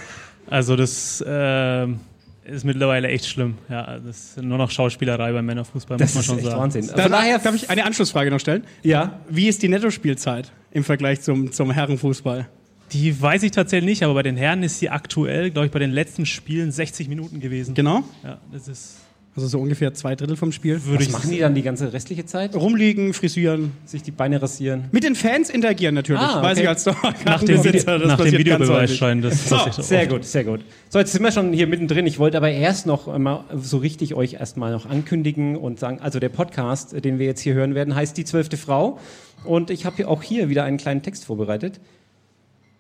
also 0.49 0.75
das 0.75 1.23
ähm, 1.27 1.99
ist 2.43 2.63
mittlerweile 2.65 3.07
echt 3.07 3.27
schlimm. 3.27 3.55
Ja, 3.69 3.99
das 3.99 4.17
ist 4.37 4.41
nur 4.41 4.57
noch 4.57 4.71
Schauspielerei 4.71 5.31
beim 5.31 5.45
Männerfußball, 5.45 5.97
Das 5.97 6.13
muss 6.15 6.15
man 6.15 6.21
ist 6.21 6.25
schon 6.27 6.37
echt 6.39 6.47
sagen. 6.47 6.61
Wahnsinn. 6.61 6.83
Von 6.85 7.11
daher, 7.11 7.39
darf 7.39 7.55
ich 7.55 7.69
eine 7.69 7.85
Anschlussfrage 7.85 8.31
noch 8.31 8.39
stellen? 8.39 8.63
ja, 8.83 9.19
Wie 9.29 9.47
ist 9.47 9.61
die 9.63 9.67
Nettospielzeit 9.69 10.51
im 10.71 10.83
Vergleich 10.83 11.21
zum, 11.21 11.51
zum 11.51 11.71
Herrenfußball? 11.71 12.47
Die 12.91 13.19
weiß 13.19 13.41
ich 13.43 13.51
tatsächlich 13.51 13.89
nicht, 13.89 14.03
aber 14.03 14.13
bei 14.13 14.23
den 14.23 14.37
Herren 14.37 14.61
ist 14.61 14.77
sie 14.79 14.89
aktuell, 14.89 15.49
glaube 15.49 15.65
ich, 15.65 15.71
bei 15.71 15.79
den 15.79 15.91
letzten 15.91 16.25
Spielen 16.27 16.71
60 16.71 17.07
Minuten 17.09 17.39
gewesen. 17.39 17.73
Genau? 17.73 18.03
Ja, 18.23 18.37
das 18.53 18.67
ist 18.67 18.97
Also 19.35 19.49
so 19.49 19.59
ungefähr 19.59 19.93
zwei 19.93 20.15
Drittel 20.15 20.37
vom 20.37 20.53
Spiel. 20.53 20.81
würde 20.85 20.99
was 20.99 21.07
ich 21.07 21.11
machen 21.11 21.29
die 21.29 21.39
dann 21.39 21.53
die 21.53 21.61
ganze 21.61 21.91
restliche 21.91 22.25
Zeit? 22.25 22.55
Rumliegen, 22.55 23.13
frisieren. 23.13 23.73
Sich 23.83 24.01
die 24.01 24.11
Beine 24.11 24.41
rasieren? 24.41 24.85
Mit 24.93 25.03
den 25.03 25.13
Fans 25.15 25.49
interagieren 25.49 25.93
natürlich. 25.93 26.21
Ah, 26.21 26.37
okay. 26.37 26.45
Weiß 26.45 26.57
ich 26.59 26.69
als 26.69 26.85
nach 26.85 26.93
dem, 26.93 27.03
Video, 27.03 27.23
Dauerkartenbesitzer, 27.25 27.99
das 27.99 28.07
nach 28.07 28.21
dem 28.21 28.37
Videobeweis 28.37 28.95
scheint 28.95 29.25
das 29.25 29.49
So, 29.49 29.57
passiert 29.57 29.85
Sehr 29.85 30.01
oft. 30.03 30.09
gut, 30.09 30.23
sehr 30.23 30.43
gut. 30.45 30.61
So, 30.87 30.99
jetzt 30.99 31.11
sind 31.11 31.21
wir 31.21 31.33
schon 31.33 31.51
hier 31.51 31.67
mittendrin. 31.67 32.07
Ich 32.07 32.17
wollte 32.17 32.37
aber 32.37 32.49
erst 32.49 32.85
noch 32.85 33.09
einmal 33.09 33.43
so 33.53 33.77
richtig 33.77 34.13
euch 34.13 34.35
erstmal 34.35 34.71
noch 34.71 34.85
ankündigen 34.85 35.57
und 35.57 35.79
sagen, 35.79 35.99
also 35.99 36.19
der 36.19 36.29
Podcast, 36.29 37.03
den 37.03 37.19
wir 37.19 37.25
jetzt 37.25 37.41
hier 37.41 37.55
hören 37.55 37.75
werden, 37.75 37.93
heißt 37.93 38.15
Die 38.15 38.23
zwölfte 38.23 38.55
Frau. 38.55 38.99
Und 39.43 39.69
ich 39.69 39.85
habe 39.85 39.97
hier 39.97 40.09
auch 40.09 40.23
hier 40.23 40.47
wieder 40.47 40.63
einen 40.63 40.77
kleinen 40.77 41.01
Text 41.01 41.25
vorbereitet. 41.25 41.81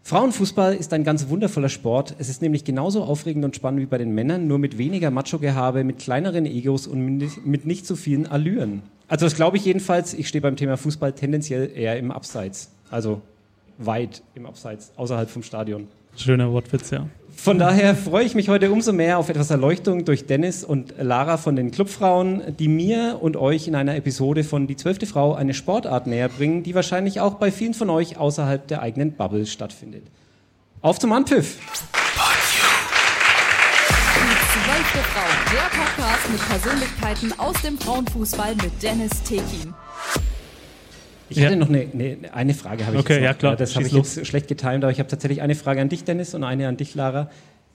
Frauenfußball 0.07 0.75
ist 0.75 0.93
ein 0.93 1.03
ganz 1.03 1.29
wundervoller 1.29 1.67
Sport. 1.67 2.13
Es 2.19 2.29
ist 2.29 2.43
nämlich 2.43 2.63
genauso 2.63 3.03
aufregend 3.03 3.43
und 3.43 3.55
spannend 3.55 3.81
wie 3.81 3.87
bei 3.87 3.97
den 3.97 4.13
Männern, 4.13 4.45
nur 4.45 4.59
mit 4.59 4.77
weniger 4.77 5.09
Macho-Gehabe, 5.09 5.83
mit 5.83 5.97
kleineren 5.97 6.45
Egos 6.45 6.85
und 6.85 7.01
mit 7.43 7.65
nicht 7.65 7.87
so 7.87 7.95
vielen 7.95 8.27
Allüren. 8.27 8.83
Also 9.07 9.25
das 9.25 9.35
glaube 9.35 9.57
ich 9.57 9.65
jedenfalls. 9.65 10.13
Ich 10.13 10.27
stehe 10.27 10.43
beim 10.43 10.57
Thema 10.57 10.77
Fußball 10.77 11.13
tendenziell 11.13 11.71
eher 11.75 11.97
im 11.97 12.11
Abseits. 12.11 12.69
Also 12.91 13.23
weit 13.79 14.21
im 14.35 14.45
Abseits, 14.45 14.91
außerhalb 14.95 15.27
vom 15.27 15.41
Stadion. 15.41 15.87
Schöner 16.15 16.51
Wortwitz, 16.51 16.91
ja. 16.91 17.07
Von 17.35 17.59
daher 17.59 17.95
freue 17.95 18.25
ich 18.25 18.33
mich 18.33 18.49
heute 18.49 18.71
umso 18.71 18.91
mehr 18.91 19.19
auf 19.19 19.29
etwas 19.29 19.51
Erleuchtung 19.51 20.03
durch 20.03 20.25
Dennis 20.25 20.63
und 20.63 20.95
Lara 20.97 21.37
von 21.37 21.55
den 21.55 21.69
Clubfrauen, 21.69 22.41
die 22.57 22.67
mir 22.67 23.19
und 23.21 23.37
euch 23.37 23.67
in 23.67 23.75
einer 23.75 23.95
Episode 23.95 24.43
von 24.43 24.65
Die 24.65 24.75
zwölfte 24.75 25.05
Frau 25.05 25.35
eine 25.35 25.53
Sportart 25.53 26.07
näher 26.07 26.29
bringen, 26.29 26.63
die 26.63 26.73
wahrscheinlich 26.73 27.19
auch 27.19 27.35
bei 27.35 27.51
vielen 27.51 27.75
von 27.75 27.89
euch 27.91 28.17
außerhalb 28.17 28.67
der 28.67 28.81
eigenen 28.81 29.11
Bubble 29.11 29.45
stattfindet. 29.45 30.07
Auf 30.81 30.97
zum 30.97 31.13
Anpfiff! 31.13 31.59
Die 34.15 34.37
zwölfte 34.51 34.99
Frau, 35.13 35.27
der 35.51 35.69
Podcast 35.77 36.31
mit 36.31 36.41
Persönlichkeiten 36.47 37.39
aus 37.39 37.61
dem 37.61 37.77
Frauenfußball 37.77 38.55
mit 38.55 38.81
Dennis 38.81 39.21
Tekin. 39.23 39.73
Ich 41.29 41.37
Ja. 41.37 41.45
hatte 41.45 41.55
noch 41.55 41.69
eine, 41.69 41.87
eine, 41.93 42.17
eine 42.33 42.53
Frage. 42.53 42.85
Habe 42.85 42.97
ich 42.97 43.01
Okay, 43.01 43.23
ja, 43.23 43.33
klar. 43.33 43.55
Das 43.55 43.75
habe 43.75 43.85
ich 43.87 43.91
los. 43.93 44.15
jetzt 44.15 44.27
schlecht 44.27 44.47
getimt, 44.47 44.83
aber 44.83 44.91
ich 44.91 44.99
habe 44.99 45.09
tatsächlich 45.09 45.41
eine 45.41 45.55
Frage 45.55 45.81
an 45.81 45.89
dich, 45.89 46.03
Dennis, 46.03 46.33
und 46.35 46.43
eine 46.43 46.67
an 46.67 46.77
dich, 46.77 46.93
Lara. 46.95 47.29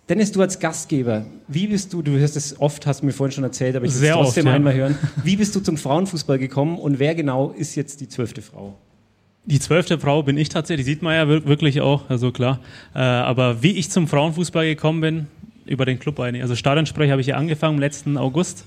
Dennis, 0.09 0.33
du 0.33 0.41
als 0.41 0.59
Gastgeber, 0.59 1.25
wie 1.47 1.69
bist 1.69 1.93
du, 1.93 2.03
du 2.03 2.13
hörst 2.19 2.37
es 2.37 2.61
oft, 2.61 2.85
hast 2.87 3.03
du 3.03 3.07
mir 3.07 3.13
vorhin 3.13 3.33
schon 3.33 3.45
erzählt, 3.45 3.77
aber 3.77 3.85
ich 3.85 3.91
will 3.93 3.97
es 3.97 4.01
Sehr 4.01 4.17
oft, 4.19 4.27
trotzdem 4.27 4.47
ja. 4.47 4.55
einmal 4.55 4.75
hören. 4.75 4.99
Wie 5.23 5.37
bist 5.37 5.55
du 5.55 5.61
zum 5.61 5.77
Frauenfußball 5.77 6.39
gekommen 6.39 6.79
und 6.79 6.99
wer 6.99 7.15
genau 7.15 7.51
ist 7.51 7.77
jetzt 7.77 8.01
die 8.01 8.09
zwölfte 8.09 8.43
Frau? 8.43 8.75
Die 9.45 9.61
zwölfte 9.61 9.99
Frau 10.01 10.23
bin 10.25 10.37
ich 10.37 10.49
tatsächlich, 10.49 10.85
sieht 10.87 11.03
man 11.03 11.15
ja 11.15 11.29
wir- 11.29 11.47
wirklich 11.47 11.81
auch, 11.81 12.11
also 12.11 12.33
klar. 12.33 12.59
Äh, 12.95 12.99
aber 12.99 13.63
wie 13.63 13.73
ich 13.73 13.91
zum 13.91 14.09
Frauenfußball 14.09 14.67
gekommen 14.67 15.01
bin, 15.01 15.27
über 15.67 15.85
den 15.87 15.99
Club 16.01 16.19
eigentlich. 16.19 16.43
Also 16.43 16.57
Stadionsprecher 16.57 17.13
habe 17.13 17.21
ich 17.21 17.29
ja 17.29 17.37
angefangen 17.37 17.75
im 17.75 17.81
letzten 17.81 18.17
August. 18.17 18.65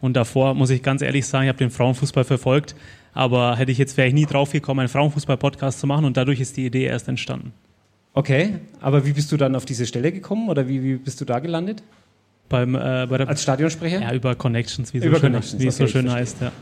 Und 0.00 0.14
davor 0.14 0.54
muss 0.54 0.70
ich 0.70 0.82
ganz 0.82 1.02
ehrlich 1.02 1.26
sagen, 1.26 1.44
ich 1.44 1.48
habe 1.48 1.58
den 1.58 1.70
Frauenfußball 1.70 2.22
verfolgt. 2.24 2.76
Aber 3.14 3.56
hätte 3.56 3.72
ich 3.72 3.78
jetzt 3.78 3.96
wäre 3.96 4.08
ich 4.08 4.14
nie 4.14 4.26
drauf 4.26 4.52
gekommen, 4.52 4.80
einen 4.80 4.88
Frauenfußball-Podcast 4.88 5.80
zu 5.80 5.86
machen. 5.86 6.04
Und 6.04 6.16
dadurch 6.16 6.40
ist 6.40 6.56
die 6.56 6.66
Idee 6.66 6.84
erst 6.84 7.08
entstanden. 7.08 7.52
Okay, 8.12 8.54
aber 8.80 9.06
wie 9.06 9.12
bist 9.12 9.32
du 9.32 9.36
dann 9.36 9.56
auf 9.56 9.64
diese 9.64 9.86
Stelle 9.86 10.12
gekommen 10.12 10.48
oder 10.48 10.68
wie, 10.68 10.82
wie 10.82 10.96
bist 10.96 11.20
du 11.20 11.24
da 11.24 11.40
gelandet? 11.40 11.82
Beim, 12.48 12.74
äh, 12.74 13.06
bei 13.08 13.18
der, 13.18 13.28
Als 13.28 13.42
Stadionsprecher? 13.42 14.00
ja, 14.00 14.12
über 14.12 14.34
Connections, 14.34 14.94
wie, 14.94 15.00
so 15.00 15.06
Über 15.06 15.18
schön, 15.18 15.32
Connections, 15.32 15.62
wie 15.62 15.66
es 15.66 15.76
so 15.76 15.84
okay, 15.84 15.92
schön 15.92 16.12
heißt. 16.12 16.36
Ja. 16.40 16.52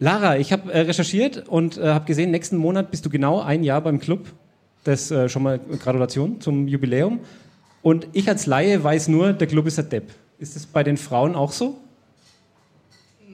Lara, 0.00 0.36
ich 0.36 0.52
habe 0.52 0.72
äh, 0.72 0.80
recherchiert 0.80 1.48
und 1.48 1.78
äh, 1.78 1.88
habe 1.88 2.04
gesehen, 2.04 2.30
nächsten 2.30 2.56
Monat 2.56 2.90
bist 2.90 3.06
du 3.06 3.10
genau 3.10 3.40
ein 3.40 3.64
Jahr 3.64 3.80
beim 3.80 3.98
Club. 3.98 4.26
Das 4.84 5.10
äh, 5.10 5.28
schon 5.28 5.42
mal 5.42 5.58
Gratulation 5.58 6.40
zum 6.40 6.68
Jubiläum. 6.68 7.20
Und 7.82 8.06
ich 8.12 8.28
als 8.28 8.46
Laie 8.46 8.82
weiß 8.82 9.08
nur, 9.08 9.32
der 9.32 9.46
Club 9.46 9.66
ist 9.66 9.78
ein 9.78 9.88
Depp. 9.88 10.10
Ist 10.38 10.54
das 10.54 10.66
bei 10.66 10.84
den 10.84 10.96
Frauen 10.96 11.34
auch 11.34 11.52
so? 11.52 11.78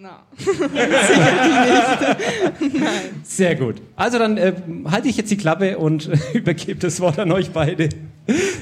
Na. 0.04 0.23
Sehr 3.23 3.56
gut. 3.56 3.76
Also 3.96 4.18
dann 4.18 4.37
äh, 4.37 4.52
halte 4.90 5.08
ich 5.08 5.16
jetzt 5.16 5.30
die 5.30 5.38
Klappe 5.38 5.78
und 5.78 6.11
übergebe 6.34 6.78
das 6.78 7.00
Wort 7.00 7.18
an 7.18 7.32
euch 7.32 7.52
beide. 7.52 7.88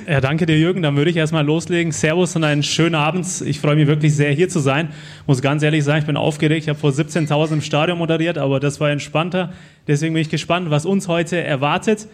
Ja, 0.07 0.21
danke 0.21 0.47
dir, 0.47 0.57
Jürgen. 0.57 0.83
Dann 0.83 0.97
würde 0.97 1.11
ich 1.11 1.17
erstmal 1.17 1.45
loslegen. 1.45 1.91
Servus 1.91 2.37
und 2.37 2.45
einen 2.45 2.63
schönen 2.63 2.95
Abend. 2.95 3.27
Ich 3.45 3.59
freue 3.59 3.75
mich 3.75 3.89
wirklich 3.89 4.15
sehr, 4.15 4.31
hier 4.31 4.49
zu 4.49 4.61
sein. 4.61 4.91
Muss 5.27 5.43
ganz 5.43 5.65
ehrlich 5.65 5.83
sagen, 5.83 5.99
ich 5.99 6.07
bin 6.07 6.17
aufgeregt. 6.17 6.63
Ich 6.63 6.69
habe 6.69 6.79
vor 6.79 6.91
17.000 6.91 7.55
im 7.55 7.61
Stadion 7.61 7.99
moderiert, 7.99 8.39
aber 8.39 8.61
das 8.61 8.79
war 8.79 8.91
entspannter. 8.91 9.53
Deswegen 9.89 10.15
bin 10.15 10.23
ich 10.23 10.31
gespannt, 10.31 10.71
was 10.71 10.87
uns 10.87 11.09
heute 11.09 11.43
erwartet. 11.43 12.07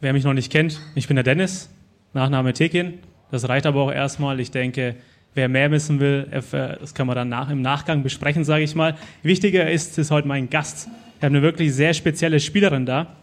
Wer 0.00 0.14
mich 0.14 0.24
noch 0.24 0.32
nicht 0.32 0.50
kennt, 0.50 0.80
ich 0.94 1.06
bin 1.06 1.16
der 1.16 1.24
Dennis, 1.24 1.68
Nachname 2.14 2.54
Tekin. 2.54 2.94
Das 3.30 3.46
reicht 3.46 3.66
aber 3.66 3.82
auch 3.82 3.92
erstmal. 3.92 4.40
Ich 4.40 4.50
denke, 4.50 4.94
wer 5.34 5.48
mehr 5.48 5.70
wissen 5.70 6.00
will, 6.00 6.26
erf- 6.32 6.78
das 6.80 6.94
können 6.94 7.08
wir 7.08 7.14
dann 7.14 7.28
nach, 7.28 7.50
im 7.50 7.62
Nachgang 7.62 8.02
besprechen, 8.02 8.44
sage 8.44 8.64
ich 8.64 8.74
mal. 8.74 8.96
Wichtiger 9.22 9.70
ist, 9.70 9.98
ist 9.98 10.10
heute 10.10 10.28
mein 10.28 10.50
Gast. 10.50 10.88
Wir 11.20 11.26
haben 11.26 11.36
eine 11.36 11.42
wirklich 11.42 11.74
sehr 11.74 11.94
spezielle 11.94 12.40
Spielerin 12.40 12.86
da. 12.86 13.14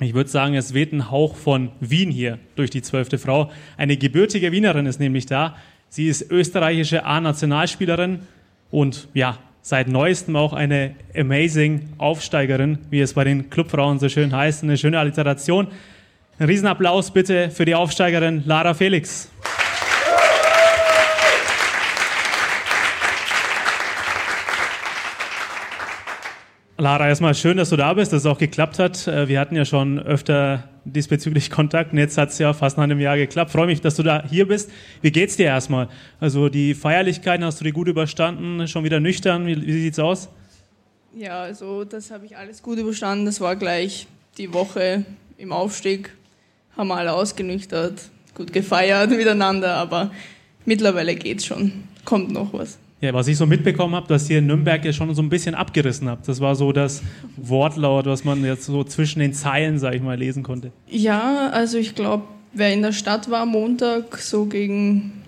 Ich 0.00 0.14
würde 0.14 0.30
sagen, 0.30 0.54
es 0.54 0.74
weht 0.74 0.92
ein 0.92 1.10
Hauch 1.10 1.36
von 1.36 1.70
Wien 1.80 2.10
hier 2.10 2.38
durch 2.56 2.70
die 2.70 2.82
zwölfte 2.82 3.18
Frau. 3.18 3.50
Eine 3.76 3.96
gebürtige 3.96 4.50
Wienerin 4.50 4.86
ist 4.86 4.98
nämlich 4.98 5.26
da. 5.26 5.56
Sie 5.88 6.08
ist 6.08 6.30
österreichische 6.30 7.04
A-Nationalspielerin 7.04 8.20
und 8.70 9.08
ja, 9.14 9.38
seit 9.60 9.86
neuestem 9.88 10.34
auch 10.34 10.54
eine 10.54 10.94
amazing 11.16 11.90
Aufsteigerin, 11.98 12.78
wie 12.90 13.00
es 13.00 13.12
bei 13.12 13.22
den 13.24 13.50
Clubfrauen 13.50 13.98
so 14.00 14.08
schön 14.08 14.34
heißt. 14.34 14.64
Eine 14.64 14.76
schöne 14.76 14.98
Alliteration. 14.98 15.68
Ein 16.38 16.46
Riesenapplaus 16.46 17.12
bitte 17.12 17.50
für 17.50 17.64
die 17.64 17.74
Aufsteigerin 17.74 18.42
Lara 18.46 18.74
Felix. 18.74 19.30
Lara, 26.82 27.06
erstmal 27.06 27.36
schön, 27.36 27.58
dass 27.58 27.70
du 27.70 27.76
da 27.76 27.94
bist, 27.94 28.12
dass 28.12 28.22
es 28.22 28.26
auch 28.26 28.38
geklappt 28.38 28.80
hat. 28.80 29.06
Äh, 29.06 29.28
wir 29.28 29.38
hatten 29.38 29.54
ja 29.54 29.64
schon 29.64 30.00
öfter 30.00 30.64
diesbezüglich 30.84 31.48
Kontakt 31.52 31.92
jetzt 31.92 32.18
hat 32.18 32.30
es 32.30 32.38
ja 32.40 32.52
fast 32.54 32.76
nach 32.76 32.82
einem 32.82 32.98
Jahr 32.98 33.16
geklappt. 33.16 33.52
Freue 33.52 33.66
mich, 33.66 33.80
dass 33.80 33.94
du 33.94 34.02
da 34.02 34.24
hier 34.28 34.48
bist. 34.48 34.68
Wie 35.00 35.12
geht's 35.12 35.36
dir 35.36 35.46
erstmal? 35.46 35.88
Also 36.18 36.48
die 36.48 36.74
Feierlichkeiten 36.74 37.44
hast 37.44 37.60
du 37.60 37.64
die 37.64 37.70
gut 37.70 37.86
überstanden? 37.86 38.66
Schon 38.66 38.82
wieder 38.82 38.98
nüchtern? 38.98 39.46
Wie, 39.46 39.64
wie 39.64 39.80
sieht's 39.80 40.00
aus? 40.00 40.28
Ja, 41.16 41.42
also 41.42 41.84
das 41.84 42.10
habe 42.10 42.26
ich 42.26 42.36
alles 42.36 42.64
gut 42.64 42.80
überstanden. 42.80 43.26
Das 43.26 43.40
war 43.40 43.54
gleich 43.54 44.08
die 44.36 44.52
Woche 44.52 45.04
im 45.38 45.52
Aufstieg. 45.52 46.12
Haben 46.76 46.88
wir 46.88 46.96
alle 46.96 47.12
ausgenüchtert, 47.12 48.10
gut 48.34 48.52
gefeiert 48.52 49.10
miteinander, 49.16 49.76
aber 49.76 50.10
mittlerweile 50.64 51.14
geht's 51.14 51.46
schon. 51.46 51.84
Kommt 52.04 52.32
noch 52.32 52.52
was. 52.52 52.76
Ja, 53.02 53.12
was 53.12 53.26
ich 53.26 53.36
so 53.36 53.46
mitbekommen 53.46 53.96
habe, 53.96 54.06
dass 54.06 54.30
ihr 54.30 54.38
in 54.38 54.46
Nürnberg 54.46 54.84
ja 54.84 54.92
schon 54.92 55.12
so 55.12 55.22
ein 55.22 55.28
bisschen 55.28 55.56
abgerissen 55.56 56.08
habt. 56.08 56.28
Das 56.28 56.40
war 56.40 56.54
so 56.54 56.70
das 56.70 57.02
Wortlaut, 57.36 58.06
was 58.06 58.22
man 58.22 58.44
jetzt 58.44 58.66
so 58.66 58.84
zwischen 58.84 59.18
den 59.18 59.34
Zeilen, 59.34 59.80
sag 59.80 59.96
ich 59.96 60.02
mal, 60.02 60.16
lesen 60.16 60.44
konnte. 60.44 60.70
Ja, 60.86 61.48
also 61.48 61.78
ich 61.78 61.96
glaube, 61.96 62.22
wer 62.52 62.72
in 62.72 62.80
der 62.80 62.92
Stadt 62.92 63.28
war 63.28 63.44
Montag, 63.44 64.18
so 64.18 64.44
gegen 64.44 65.24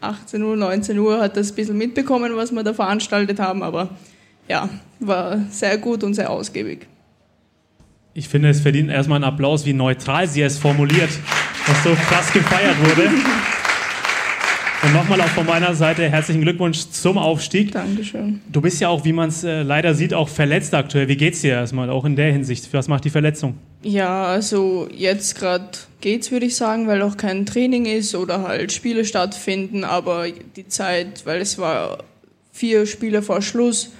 18 0.00 0.42
Uhr, 0.42 0.56
19 0.56 0.98
Uhr, 0.98 1.20
hat 1.20 1.36
das 1.36 1.52
ein 1.52 1.56
bisschen 1.56 1.76
mitbekommen, 1.76 2.34
was 2.36 2.52
wir 2.52 2.62
da 2.62 2.72
veranstaltet 2.72 3.38
haben, 3.38 3.62
aber 3.62 3.90
ja, 4.48 4.70
war 4.98 5.44
sehr 5.50 5.76
gut 5.76 6.02
und 6.02 6.14
sehr 6.14 6.30
ausgiebig. 6.30 6.86
Ich 8.14 8.30
finde, 8.30 8.48
es 8.48 8.62
verdient 8.62 8.88
erstmal 8.88 9.16
einen 9.16 9.24
Applaus, 9.24 9.66
wie 9.66 9.74
neutral 9.74 10.26
sie 10.26 10.40
es 10.40 10.56
formuliert, 10.56 11.10
was 11.66 11.84
so 11.84 11.90
krass 12.08 12.32
gefeiert 12.32 12.76
wurde. 12.80 13.10
Und 14.88 14.94
nochmal 14.94 15.20
auch 15.20 15.28
von 15.28 15.44
meiner 15.44 15.74
Seite 15.74 16.08
herzlichen 16.08 16.40
Glückwunsch 16.40 16.88
zum 16.88 17.18
Aufstieg. 17.18 17.72
Dankeschön. 17.72 18.40
Du 18.50 18.62
bist 18.62 18.80
ja 18.80 18.88
auch, 18.88 19.04
wie 19.04 19.12
man 19.12 19.28
es 19.28 19.44
äh, 19.44 19.60
leider 19.60 19.94
sieht, 19.94 20.14
auch 20.14 20.30
verletzt 20.30 20.72
aktuell. 20.72 21.08
Wie 21.08 21.16
geht's 21.18 21.42
dir 21.42 21.52
erstmal, 21.52 21.90
auch 21.90 22.06
in 22.06 22.16
der 22.16 22.32
Hinsicht? 22.32 22.72
Was 22.72 22.88
macht 22.88 23.04
die 23.04 23.10
Verletzung? 23.10 23.58
Ja, 23.82 24.24
also 24.24 24.88
jetzt 24.90 25.38
gerade 25.38 25.68
geht's, 26.00 26.30
würde 26.30 26.46
ich 26.46 26.56
sagen, 26.56 26.86
weil 26.86 27.02
auch 27.02 27.18
kein 27.18 27.44
Training 27.44 27.84
ist 27.84 28.14
oder 28.14 28.48
halt 28.48 28.72
Spiele 28.72 29.04
stattfinden, 29.04 29.84
aber 29.84 30.24
die 30.56 30.68
Zeit, 30.68 31.26
weil 31.26 31.42
es 31.42 31.58
war 31.58 31.98
vier 32.50 32.86
Spiele 32.86 33.20
vor 33.20 33.42
Schluss 33.42 33.92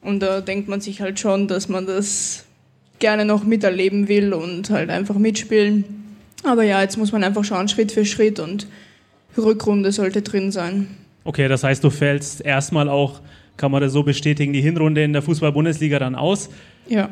und 0.00 0.20
da 0.20 0.40
denkt 0.42 0.68
man 0.68 0.80
sich 0.80 1.00
halt 1.00 1.18
schon, 1.18 1.48
dass 1.48 1.68
man 1.68 1.86
das 1.86 2.44
gerne 3.00 3.24
noch 3.24 3.42
miterleben 3.42 4.06
will 4.06 4.32
und 4.32 4.70
halt 4.70 4.90
einfach 4.90 5.16
mitspielen. 5.16 5.84
Aber 6.44 6.62
ja, 6.62 6.82
jetzt 6.82 6.98
muss 6.98 7.10
man 7.10 7.24
einfach 7.24 7.42
schauen, 7.42 7.66
Schritt 7.66 7.90
für 7.90 8.04
Schritt 8.04 8.38
und 8.38 8.68
Rückrunde 9.44 9.92
sollte 9.92 10.22
drin 10.22 10.52
sein. 10.52 10.88
Okay, 11.24 11.48
das 11.48 11.64
heißt, 11.64 11.82
du 11.82 11.90
fällst 11.90 12.40
erstmal 12.40 12.88
auch, 12.88 13.20
kann 13.56 13.72
man 13.72 13.80
das 13.80 13.92
so 13.92 14.02
bestätigen, 14.02 14.52
die 14.52 14.60
Hinrunde 14.60 15.02
in 15.02 15.12
der 15.12 15.22
Fußball-Bundesliga 15.22 15.98
dann 15.98 16.14
aus. 16.14 16.48
Ja. 16.88 17.10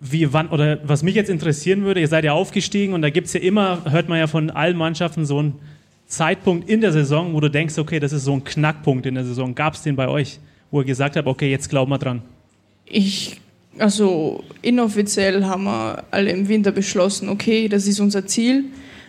Wie, 0.00 0.32
wann, 0.32 0.48
oder 0.48 0.80
was 0.86 1.02
mich 1.02 1.14
jetzt 1.14 1.30
interessieren 1.30 1.84
würde, 1.84 2.00
ihr 2.00 2.08
seid 2.08 2.24
ja 2.24 2.32
aufgestiegen 2.32 2.92
und 2.92 3.00
da 3.00 3.08
gibt 3.08 3.28
es 3.28 3.32
ja 3.32 3.40
immer, 3.40 3.82
hört 3.90 4.08
man 4.08 4.18
ja 4.18 4.26
von 4.26 4.50
allen 4.50 4.76
Mannschaften 4.76 5.24
so 5.24 5.38
einen 5.38 5.54
Zeitpunkt 6.06 6.68
in 6.68 6.82
der 6.82 6.92
Saison, 6.92 7.32
wo 7.32 7.40
du 7.40 7.48
denkst, 7.48 7.78
okay, 7.78 7.98
das 7.98 8.12
ist 8.12 8.24
so 8.24 8.34
ein 8.34 8.44
Knackpunkt 8.44 9.06
in 9.06 9.14
der 9.14 9.24
Saison. 9.24 9.54
Gab 9.54 9.74
es 9.74 9.82
den 9.82 9.96
bei 9.96 10.08
euch, 10.08 10.38
wo 10.70 10.80
ihr 10.80 10.86
gesagt 10.86 11.16
habt, 11.16 11.26
okay, 11.26 11.50
jetzt 11.50 11.70
glauben 11.70 11.90
wir 11.90 11.98
dran? 11.98 12.22
Ich, 12.84 13.40
also 13.78 14.44
inoffiziell 14.60 15.44
haben 15.44 15.64
wir 15.64 16.04
alle 16.10 16.30
im 16.30 16.48
Winter 16.48 16.70
beschlossen, 16.70 17.30
okay, 17.30 17.68
das 17.68 17.86
ist 17.86 17.98
unser 17.98 18.26
Ziel 18.26 18.66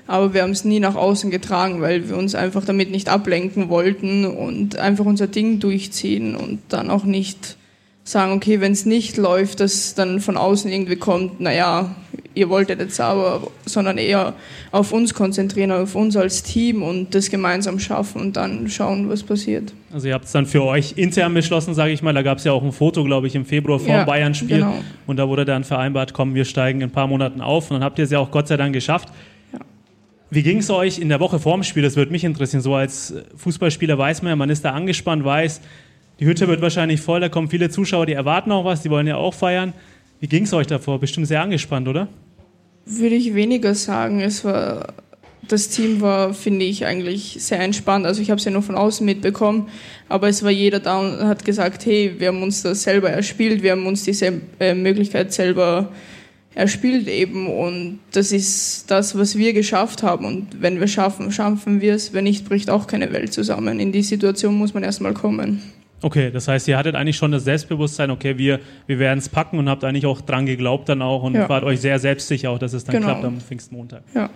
aber 0.07 0.33
wir 0.33 0.41
haben 0.41 0.51
es 0.51 0.63
nie 0.63 0.79
nach 0.79 0.95
außen 0.95 1.29
getragen, 1.29 1.81
weil 1.81 2.09
wir 2.09 2.17
uns 2.17 2.33
einfach 2.33 2.65
damit 2.65 2.91
nicht 2.91 3.09
ablenken 3.09 3.69
wollten 3.69 4.25
und 4.25 4.77
einfach 4.77 5.05
unser 5.05 5.27
Ding 5.27 5.59
durchziehen 5.59 6.35
und 6.35 6.59
dann 6.69 6.89
auch 6.89 7.03
nicht 7.03 7.57
sagen, 8.03 8.31
okay, 8.31 8.61
wenn 8.61 8.71
es 8.71 8.85
nicht 8.85 9.17
läuft, 9.17 9.59
dass 9.59 9.93
dann 9.93 10.21
von 10.21 10.37
außen 10.37 10.71
irgendwie 10.71 10.95
kommt, 10.95 11.41
naja, 11.41 11.93
ihr 12.33 12.49
wolltet 12.49 12.79
jetzt 12.79 13.01
aber, 13.01 13.47
sondern 13.65 13.97
eher 13.97 14.33
auf 14.71 14.93
uns 14.93 15.13
konzentrieren, 15.13 15.71
auf 15.71 15.95
uns 15.95 16.15
als 16.15 16.43
Team 16.43 16.83
und 16.83 17.13
das 17.13 17.29
gemeinsam 17.29 17.79
schaffen 17.79 18.21
und 18.21 18.37
dann 18.37 18.69
schauen, 18.69 19.09
was 19.09 19.23
passiert. 19.23 19.73
Also 19.91 20.07
ihr 20.07 20.13
habt 20.13 20.25
es 20.25 20.31
dann 20.31 20.45
für 20.45 20.63
euch 20.63 20.93
intern 20.95 21.33
beschlossen, 21.33 21.73
sage 21.73 21.91
ich 21.91 22.01
mal, 22.01 22.13
da 22.13 22.21
gab 22.21 22.37
es 22.37 22.45
ja 22.45 22.53
auch 22.53 22.63
ein 22.63 22.71
Foto, 22.71 23.03
glaube 23.03 23.27
ich, 23.27 23.35
im 23.35 23.45
Februar 23.45 23.79
vor 23.79 23.89
ja, 23.89 24.03
dem 24.03 24.07
Bayern-Spiel 24.07 24.59
genau. 24.59 24.75
und 25.05 25.17
da 25.17 25.27
wurde 25.27 25.43
dann 25.43 25.65
vereinbart, 25.65 26.13
komm, 26.13 26.33
wir 26.33 26.45
steigen 26.45 26.79
in 26.79 26.87
ein 26.87 26.91
paar 26.91 27.07
Monaten 27.07 27.41
auf 27.41 27.69
und 27.69 27.75
dann 27.75 27.83
habt 27.83 27.99
ihr 27.99 28.05
es 28.05 28.11
ja 28.11 28.19
auch 28.19 28.31
Gott 28.31 28.47
sei 28.47 28.55
Dank 28.55 28.73
geschafft. 28.73 29.09
Wie 30.29 30.43
ging 30.43 30.57
es 30.57 30.69
euch 30.69 30.99
in 30.99 31.07
der 31.07 31.19
Woche 31.21 31.39
vorm 31.39 31.63
Spiel? 31.63 31.83
Das 31.83 31.95
würde 31.95 32.11
mich 32.11 32.25
interessieren. 32.25 32.61
So 32.61 32.75
als 32.75 33.13
Fußballspieler 33.37 33.97
weiß 33.97 34.21
man 34.23 34.31
ja, 34.31 34.35
man 34.35 34.49
ist 34.49 34.65
da 34.65 34.71
angespannt, 34.71 35.23
weiß, 35.23 35.61
die 36.19 36.25
Hütte 36.25 36.47
wird 36.47 36.61
wahrscheinlich 36.61 36.99
voll, 36.99 37.19
da 37.19 37.29
kommen 37.29 37.47
viele 37.47 37.69
Zuschauer, 37.69 38.05
die 38.05 38.13
erwarten 38.13 38.51
auch 38.51 38.65
was, 38.65 38.81
die 38.81 38.89
wollen 38.89 39.07
ja 39.07 39.15
auch 39.15 39.33
feiern. 39.33 39.73
Wie 40.19 40.27
ging 40.27 40.43
es 40.43 40.53
euch 40.53 40.67
davor? 40.67 40.99
Bestimmt 40.99 41.27
sehr 41.27 41.41
angespannt, 41.41 41.87
oder? 41.87 42.07
Würde 42.85 43.15
ich 43.15 43.35
weniger 43.35 43.75
sagen. 43.75 44.19
Es 44.19 44.43
war, 44.43 44.93
das 45.47 45.69
Team 45.69 46.01
war, 46.01 46.33
finde 46.33 46.65
ich, 46.65 46.85
eigentlich 46.85 47.37
sehr 47.39 47.59
entspannt. 47.59 48.05
Also 48.05 48.21
ich 48.21 48.31
habe 48.31 48.39
es 48.39 48.45
ja 48.45 48.51
nur 48.51 48.63
von 48.63 48.75
außen 48.75 49.05
mitbekommen, 49.05 49.69
aber 50.09 50.27
es 50.27 50.43
war 50.43 50.51
jeder 50.51 50.79
da 50.79 50.99
und 50.99 51.19
hat 51.27 51.45
gesagt, 51.45 51.85
hey, 51.85 52.15
wir 52.17 52.29
haben 52.29 52.41
uns 52.41 52.63
das 52.63 52.83
selber 52.83 53.11
erspielt, 53.11 53.61
wir 53.61 53.71
haben 53.71 53.85
uns 53.85 54.03
diese 54.03 54.41
äh, 54.59 54.73
Möglichkeit 54.73 55.31
selber 55.31 55.91
er 56.57 56.67
spielt 56.67 57.07
eben 57.07 57.45
und 57.45 57.99
das 58.13 58.31
ist 58.31 58.89
das, 58.89 59.15
was 59.15 59.37
wir 59.37 59.53
geschafft 59.53 60.01
haben. 60.01 60.25
Und 60.25 60.59
wenn 60.59 60.79
wir 60.79 60.87
schaffen, 60.87 61.31
schaffen 61.31 61.81
wir 61.81 61.93
es. 61.93 62.13
Wenn 62.13 62.23
nicht, 62.23 62.49
bricht 62.49 62.71
auch 62.71 62.87
keine 62.87 63.13
Welt 63.13 63.31
zusammen. 63.31 63.79
In 63.79 63.91
die 63.91 64.01
Situation 64.01 64.55
muss 64.55 64.73
man 64.73 64.81
erstmal 64.81 65.13
kommen. 65.13 65.61
Okay, 66.01 66.31
das 66.31 66.47
heißt, 66.47 66.67
ihr 66.67 66.75
hattet 66.75 66.95
eigentlich 66.95 67.15
schon 67.15 67.31
das 67.31 67.43
Selbstbewusstsein, 67.43 68.09
okay, 68.09 68.39
wir, 68.39 68.59
wir 68.87 68.97
werden 68.97 69.19
es 69.19 69.29
packen 69.29 69.59
und 69.59 69.69
habt 69.69 69.83
eigentlich 69.83 70.07
auch 70.07 70.19
dran 70.21 70.47
geglaubt 70.47 70.89
dann 70.89 71.03
auch 71.03 71.21
und 71.21 71.35
ja. 71.35 71.47
wart 71.47 71.63
euch 71.63 71.79
sehr 71.79 71.99
selbstsicher 71.99 72.49
auch, 72.49 72.57
dass 72.57 72.73
es 72.73 72.85
dann 72.85 72.95
genau. 72.95 73.05
klappt 73.09 73.25
am 73.25 73.39
Pfingstmontag. 73.39 74.01
Ja. 74.15 74.31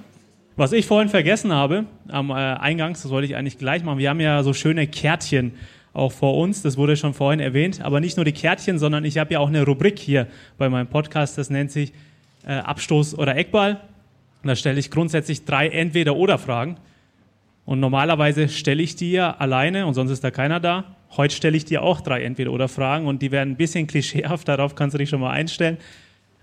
Was 0.56 0.74
ich 0.74 0.86
vorhin 0.86 1.10
vergessen 1.10 1.52
habe, 1.52 1.86
am 2.08 2.30
äh, 2.30 2.34
Eingangs, 2.34 3.02
das 3.02 3.10
wollte 3.10 3.26
ich 3.26 3.36
eigentlich 3.36 3.58
gleich 3.58 3.84
machen, 3.84 3.98
wir 3.98 4.12
haben 4.12 4.20
ja 4.20 4.44
so 4.44 4.54
schöne 4.54 4.86
Kärtchen 4.86 5.54
auch 5.94 6.12
vor 6.12 6.38
uns, 6.38 6.62
das 6.62 6.78
wurde 6.78 6.96
schon 6.98 7.16
vorhin 7.16 7.40
erwähnt, 7.40 7.82
aber 7.82 8.00
nicht 8.00 8.16
nur 8.16 8.26
die 8.26 8.32
Kärtchen, 8.32 8.78
sondern 8.78 9.06
ich 9.06 9.18
habe 9.18 9.34
ja 9.34 9.40
auch 9.40 9.48
eine 9.48 9.66
Rubrik 9.66 9.98
hier 9.98 10.28
bei 10.60 10.70
meinem 10.70 10.88
Podcast, 10.88 11.40
das 11.40 11.50
nennt 11.50 11.72
sich 11.72 11.94
äh, 12.46 12.54
Abstoß 12.54 13.18
oder 13.18 13.36
Eckball. 13.36 13.82
Und 14.44 14.48
da 14.48 14.56
stelle 14.56 14.80
ich 14.80 14.90
grundsätzlich 14.90 15.46
drei 15.46 15.68
Entweder-Oder-Fragen. 15.68 16.78
Und 17.66 17.80
normalerweise 17.80 18.50
stelle 18.50 18.82
ich 18.82 18.96
die 18.96 19.12
ja 19.12 19.36
alleine 19.38 19.86
und 19.86 19.94
sonst 19.94 20.12
ist 20.12 20.24
da 20.24 20.32
keiner 20.32 20.60
da. 20.60 20.96
Heute 21.16 21.36
stelle 21.36 21.56
ich 21.56 21.66
dir 21.66 21.84
auch 21.84 22.02
drei 22.02 22.24
Entweder-Oder-Fragen 22.24 23.06
und 23.06 23.22
die 23.22 23.32
werden 23.32 23.52
ein 23.52 23.58
bisschen 23.58 23.88
klischeehaft, 23.88 24.48
darauf 24.48 24.76
kannst 24.76 24.94
du 24.94 24.98
dich 24.98 25.10
schon 25.10 25.22
mal 25.22 25.32
einstellen. 25.32 25.78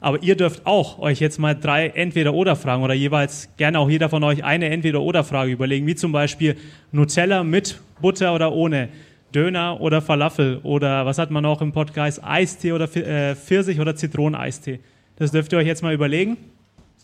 Aber 0.00 0.23
ihr 0.23 0.37
dürft 0.37 0.64
auch 0.64 1.00
euch 1.00 1.19
jetzt 1.19 1.38
mal 1.38 1.57
drei 1.57 1.88
Entweder-Oder-Fragen 1.88 2.85
oder 2.85 2.95
jeweils 2.95 3.49
gerne 3.57 3.81
auch 3.81 3.90
jeder 3.90 4.09
von 4.09 4.23
euch 4.23 4.45
eine 4.45 4.69
Entweder-Oder-Frage 4.69 5.50
überlegen, 5.50 5.87
wie 5.88 5.97
zum 5.97 6.12
Beispiel 6.12 6.57
Nutella 6.93 7.43
mit 7.43 7.81
Butter 8.00 8.33
oder 8.33 8.52
ohne, 8.52 8.90
Döner 9.35 9.81
oder 9.81 10.00
Falafel 10.00 10.61
oder 10.62 11.05
was 11.05 11.19
hat 11.19 11.31
man 11.31 11.43
noch 11.43 11.61
im 11.61 11.73
Podcast, 11.73 12.23
Eistee 12.25 12.73
oder 12.73 12.85
äh, 12.97 13.35
Pfirsich 13.35 13.81
oder 13.81 13.95
Zitroneneistee. 13.97 14.81
Das 15.18 15.32
dürft 15.32 15.52
ihr 15.52 15.58
euch 15.58 15.66
jetzt 15.66 15.82
mal 15.82 15.92
überlegen, 15.92 16.37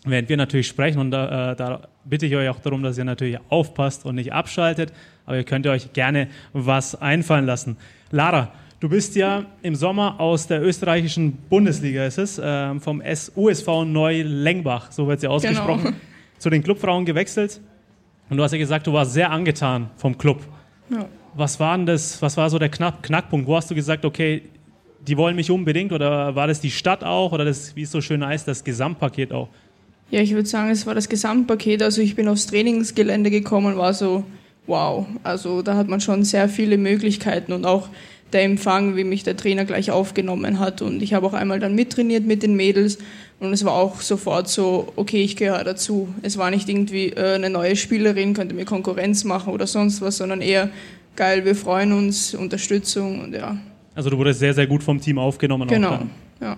während 0.04 0.28
wir 0.28 0.36
natürlich 0.36 0.68
sprechen. 0.68 1.00
Und 1.00 1.10
da, 1.10 1.52
äh, 1.52 1.56
da 1.56 1.88
bitte 2.04 2.26
ich 2.26 2.36
euch 2.36 2.48
auch 2.48 2.60
darum, 2.60 2.82
dass 2.82 2.96
ihr 2.96 3.04
natürlich 3.04 3.38
aufpasst 3.48 4.06
und 4.06 4.14
nicht 4.14 4.32
abschaltet. 4.32 4.92
Aber 5.26 5.36
ihr 5.36 5.44
könnt 5.44 5.66
euch 5.66 5.92
gerne 5.92 6.28
was 6.52 6.94
einfallen 6.94 7.44
lassen. 7.44 7.76
Lara, 8.12 8.52
du 8.78 8.88
bist 8.88 9.16
ja 9.16 9.46
im 9.62 9.74
Sommer 9.74 10.20
aus 10.20 10.46
der 10.46 10.62
österreichischen 10.62 11.32
Bundesliga, 11.32 12.06
ist 12.06 12.18
es, 12.18 12.38
äh, 12.38 12.78
vom 12.78 13.02
USV 13.34 13.84
Neu-Lengbach, 13.84 14.92
so 14.92 15.08
wird 15.08 15.20
sie 15.20 15.26
ausgesprochen, 15.26 15.84
genau. 15.84 15.96
zu 16.38 16.50
den 16.50 16.62
Clubfrauen 16.62 17.04
gewechselt. 17.04 17.60
Und 18.30 18.36
du 18.36 18.44
hast 18.44 18.52
ja 18.52 18.58
gesagt, 18.58 18.86
du 18.86 18.92
warst 18.92 19.12
sehr 19.12 19.30
angetan 19.30 19.90
vom 19.96 20.16
Club. 20.16 20.40
Ja. 20.88 21.06
Was 21.34 21.58
war 21.58 21.76
denn 21.76 21.86
das, 21.86 22.22
was 22.22 22.36
war 22.36 22.48
so 22.48 22.60
der 22.60 22.68
Knack, 22.68 23.02
Knackpunkt? 23.02 23.48
Wo 23.48 23.56
hast 23.56 23.70
du 23.70 23.74
gesagt, 23.74 24.04
okay, 24.04 24.42
die 25.06 25.16
wollen 25.16 25.36
mich 25.36 25.50
unbedingt 25.50 25.92
oder 25.92 26.34
war 26.34 26.46
das 26.46 26.60
die 26.60 26.70
Stadt 26.70 27.04
auch 27.04 27.32
oder 27.32 27.44
das, 27.44 27.76
wie 27.76 27.82
es 27.82 27.90
so 27.90 28.00
schön 28.00 28.24
heißt, 28.24 28.46
das 28.48 28.64
Gesamtpaket 28.64 29.32
auch? 29.32 29.48
Ja, 30.10 30.20
ich 30.20 30.32
würde 30.32 30.48
sagen, 30.48 30.70
es 30.70 30.86
war 30.86 30.94
das 30.94 31.08
Gesamtpaket. 31.08 31.82
Also 31.82 32.00
ich 32.00 32.14
bin 32.14 32.28
aufs 32.28 32.46
Trainingsgelände 32.46 33.30
gekommen, 33.30 33.76
war 33.76 33.94
so, 33.94 34.24
wow. 34.66 35.06
Also 35.22 35.62
da 35.62 35.76
hat 35.76 35.88
man 35.88 36.00
schon 36.00 36.24
sehr 36.24 36.48
viele 36.48 36.78
Möglichkeiten 36.78 37.52
und 37.52 37.64
auch 37.64 37.88
der 38.32 38.42
Empfang, 38.42 38.96
wie 38.96 39.04
mich 39.04 39.22
der 39.22 39.36
Trainer 39.36 39.64
gleich 39.64 39.90
aufgenommen 39.90 40.58
hat. 40.58 40.82
Und 40.82 41.02
ich 41.02 41.14
habe 41.14 41.26
auch 41.26 41.34
einmal 41.34 41.60
dann 41.60 41.74
mittrainiert 41.74 42.24
mit 42.24 42.42
den 42.42 42.56
Mädels 42.56 42.98
Und 43.40 43.52
es 43.52 43.64
war 43.64 43.74
auch 43.74 44.00
sofort 44.00 44.48
so, 44.48 44.92
okay, 44.96 45.22
ich 45.22 45.36
gehöre 45.36 45.64
dazu. 45.64 46.08
Es 46.22 46.38
war 46.38 46.50
nicht 46.50 46.68
irgendwie 46.68 47.10
äh, 47.10 47.34
eine 47.34 47.50
neue 47.50 47.76
Spielerin, 47.76 48.34
könnte 48.34 48.54
mir 48.54 48.64
Konkurrenz 48.64 49.24
machen 49.24 49.52
oder 49.52 49.66
sonst 49.66 50.00
was, 50.00 50.16
sondern 50.18 50.40
eher 50.40 50.70
geil, 51.16 51.44
wir 51.44 51.54
freuen 51.54 51.92
uns, 51.92 52.34
Unterstützung 52.34 53.20
und 53.20 53.34
ja. 53.34 53.56
Also 53.94 54.10
du 54.10 54.18
wurdest 54.18 54.40
sehr, 54.40 54.54
sehr 54.54 54.66
gut 54.66 54.82
vom 54.82 55.00
Team 55.00 55.18
aufgenommen. 55.18 55.68
Genau. 55.68 56.00
Ja. 56.40 56.56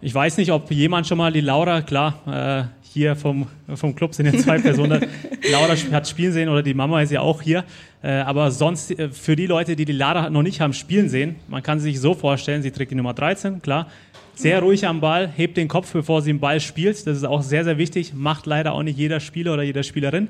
Ich 0.00 0.14
weiß 0.14 0.36
nicht, 0.36 0.52
ob 0.52 0.70
jemand 0.70 1.06
schon 1.06 1.18
mal 1.18 1.32
die 1.32 1.40
Laura, 1.40 1.80
klar, 1.80 2.68
äh, 2.70 2.76
hier 2.82 3.16
vom, 3.16 3.46
vom 3.74 3.94
Club 3.94 4.14
sind 4.14 4.26
ja 4.26 4.38
zwei 4.40 4.58
Personen. 4.58 5.04
Laura 5.50 5.74
hat 5.74 6.08
spielen 6.08 6.32
sehen 6.32 6.48
oder 6.48 6.62
die 6.62 6.74
Mama 6.74 7.02
ist 7.02 7.12
ja 7.12 7.20
auch 7.20 7.42
hier. 7.42 7.64
Äh, 8.02 8.12
aber 8.12 8.50
sonst 8.50 8.90
äh, 8.90 9.08
für 9.08 9.36
die 9.36 9.46
Leute, 9.46 9.74
die 9.74 9.84
die 9.84 9.92
Laura 9.92 10.30
noch 10.30 10.42
nicht 10.42 10.60
haben 10.60 10.72
spielen 10.72 11.08
sehen, 11.08 11.36
man 11.48 11.62
kann 11.62 11.80
sie 11.80 11.90
sich 11.90 12.00
so 12.00 12.14
vorstellen, 12.14 12.62
sie 12.62 12.70
trägt 12.70 12.90
die 12.90 12.94
Nummer 12.94 13.14
13, 13.14 13.62
klar. 13.62 13.88
Sehr 14.34 14.60
ruhig 14.60 14.86
am 14.86 15.00
Ball, 15.00 15.28
hebt 15.28 15.56
den 15.56 15.66
Kopf, 15.66 15.92
bevor 15.92 16.20
sie 16.20 16.30
den 16.30 16.40
Ball 16.40 16.60
spielt. 16.60 17.06
Das 17.06 17.16
ist 17.16 17.24
auch 17.24 17.42
sehr, 17.42 17.64
sehr 17.64 17.78
wichtig. 17.78 18.12
Macht 18.14 18.44
leider 18.44 18.74
auch 18.74 18.82
nicht 18.82 18.98
jeder 18.98 19.18
Spieler 19.18 19.54
oder 19.54 19.62
jede 19.62 19.82
Spielerin. 19.82 20.28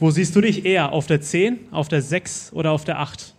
Wo 0.00 0.10
siehst 0.10 0.34
du 0.34 0.40
dich 0.40 0.64
eher? 0.64 0.92
Auf 0.92 1.06
der 1.06 1.20
10, 1.20 1.58
auf 1.70 1.88
der 1.88 2.02
6 2.02 2.52
oder 2.52 2.72
auf 2.72 2.84
der 2.84 2.98
8 2.98 3.34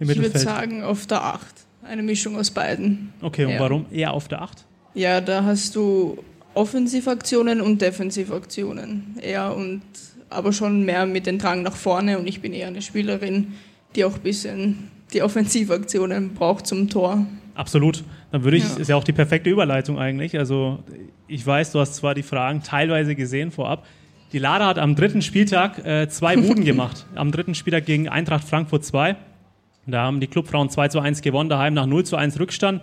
im 0.00 0.10
Ich 0.10 0.16
würde 0.20 0.38
sagen 0.38 0.82
auf 0.82 1.06
der 1.06 1.22
8. 1.24 1.46
Eine 1.82 2.02
Mischung 2.02 2.36
aus 2.36 2.50
beiden. 2.50 3.12
Okay, 3.22 3.44
und 3.46 3.52
Ja. 3.52 3.60
warum 3.60 3.86
eher 3.90 4.12
auf 4.12 4.28
der 4.28 4.42
8? 4.42 4.64
Ja, 4.94 5.20
da 5.20 5.44
hast 5.44 5.74
du 5.76 6.18
Offensivaktionen 6.54 7.60
und 7.60 7.80
Defensivaktionen. 7.80 9.16
Eher 9.22 9.56
und 9.56 9.82
aber 10.30 10.52
schon 10.52 10.84
mehr 10.84 11.06
mit 11.06 11.26
dem 11.26 11.38
Drang 11.38 11.62
nach 11.62 11.76
vorne 11.76 12.18
und 12.18 12.26
ich 12.26 12.40
bin 12.42 12.52
eher 12.52 12.66
eine 12.68 12.82
Spielerin, 12.82 13.54
die 13.96 14.04
auch 14.04 14.14
ein 14.16 14.20
bisschen 14.20 14.90
die 15.14 15.22
Offensivaktionen 15.22 16.34
braucht 16.34 16.66
zum 16.66 16.90
Tor. 16.90 17.24
Absolut. 17.54 18.04
Dann 18.30 18.44
würde 18.44 18.58
ich, 18.58 18.64
Ja. 18.64 18.76
ist 18.76 18.88
ja 18.88 18.96
auch 18.96 19.04
die 19.04 19.12
perfekte 19.14 19.48
Überleitung 19.48 19.98
eigentlich. 19.98 20.38
Also 20.38 20.80
ich 21.26 21.46
weiß, 21.46 21.72
du 21.72 21.80
hast 21.80 21.94
zwar 21.94 22.14
die 22.14 22.22
Fragen 22.22 22.62
teilweise 22.62 23.14
gesehen 23.14 23.50
vorab. 23.50 23.86
Die 24.32 24.38
Lara 24.38 24.66
hat 24.66 24.78
am 24.78 24.94
dritten 24.94 25.22
Spieltag 25.22 25.84
äh, 25.86 26.08
zwei 26.10 26.36
Buden 26.36 26.64
gemacht. 26.64 27.06
Am 27.14 27.32
dritten 27.32 27.54
Spieltag 27.54 27.86
gegen 27.86 28.08
Eintracht 28.08 28.44
Frankfurt 28.46 28.84
2. 28.84 29.16
Da 29.90 30.02
haben 30.02 30.20
die 30.20 30.26
Clubfrauen 30.26 30.70
2 30.70 30.88
zu 30.88 31.00
1 31.00 31.22
gewonnen, 31.22 31.48
daheim 31.48 31.74
nach 31.74 31.86
0 31.86 32.04
zu 32.04 32.16
1 32.16 32.38
Rückstand. 32.38 32.82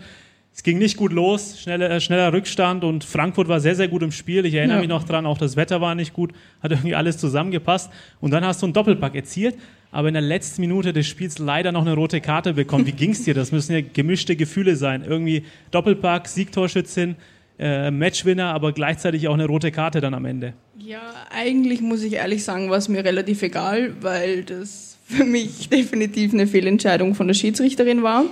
Es 0.54 0.64
ging 0.64 0.78
nicht 0.78 0.96
gut 0.96 1.12
los, 1.12 1.60
schneller, 1.60 1.90
äh, 1.92 2.00
schneller 2.00 2.32
Rückstand 2.32 2.84
und 2.86 3.04
Frankfurt 3.04 3.50
war 3.50 3.60
sehr, 3.60 3.76
sehr 3.76 3.90
gut 3.90 4.02
im 4.04 4.12
Spiel. 4.14 4.46
Ich 4.46 4.54
erinnere 4.54 4.78
Ja. 4.78 4.82
mich 4.82 4.90
noch 4.90 5.04
dran, 5.04 5.26
auch 5.26 5.38
das 5.38 5.58
Wetter 5.58 5.82
war 5.82 5.96
nicht 5.96 6.14
gut, 6.14 6.32
hat 6.64 6.72
irgendwie 6.72 6.96
alles 6.96 7.18
zusammengepasst. 7.18 7.92
Und 8.22 8.32
dann 8.32 8.46
hast 8.46 8.62
du 8.62 8.66
einen 8.68 8.74
Doppelpack 8.74 9.16
erzielt, 9.16 9.56
aber 9.92 10.08
in 10.08 10.14
der 10.14 10.24
letzten 10.24 10.62
Minute 10.62 10.94
des 10.94 11.08
Spiels 11.08 11.40
leider 11.40 11.74
noch 11.74 11.82
eine 11.82 11.94
rote 11.94 12.22
Karte 12.22 12.54
bekommen. 12.54 12.86
Wie 12.88 12.92
ging's 12.94 13.24
dir? 13.24 13.34
Das 13.34 13.52
müssen 13.52 13.74
ja 13.74 13.82
gemischte 13.82 14.38
Gefühle 14.38 14.78
sein. 14.78 15.04
Irgendwie 15.06 15.44
Doppelpack, 15.72 16.28
Siegtorschützin, 16.30 17.18
äh, 17.60 17.92
Matchwinner, 17.92 18.54
aber 18.54 18.72
gleichzeitig 18.72 19.28
auch 19.28 19.34
eine 19.34 19.46
rote 19.48 19.72
Karte 19.72 20.00
dann 20.00 20.14
am 20.14 20.24
Ende. 20.24 20.54
Ja, 20.80 21.02
eigentlich 21.32 21.82
muss 21.82 22.02
ich 22.02 22.14
ehrlich 22.14 22.46
sagen, 22.46 22.70
war 22.70 22.78
es 22.78 22.88
mir 22.88 23.04
relativ 23.04 23.42
egal, 23.42 23.94
weil 24.02 24.44
das 24.46 24.95
für 25.06 25.24
mich 25.24 25.70
definitiv 25.70 26.34
eine 26.34 26.48
Fehlentscheidung 26.48 27.16
von 27.16 27.28
der 27.28 27.36
Schiedsrichterin 27.36 28.04
war. 28.04 28.26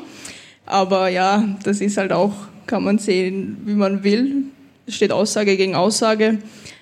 Aber 0.66 1.08
ja, 1.08 1.58
das 1.64 1.82
ist 1.82 1.98
halt 1.98 2.12
auch, 2.12 2.34
kann 2.66 2.84
man 2.84 2.98
sehen, 2.98 3.58
wie 3.66 3.74
man 3.74 4.04
will. 4.04 4.46
Es 4.86 4.96
steht 4.96 5.12
Aussage 5.12 5.56
gegen 5.56 5.76
Aussage. 5.76 6.40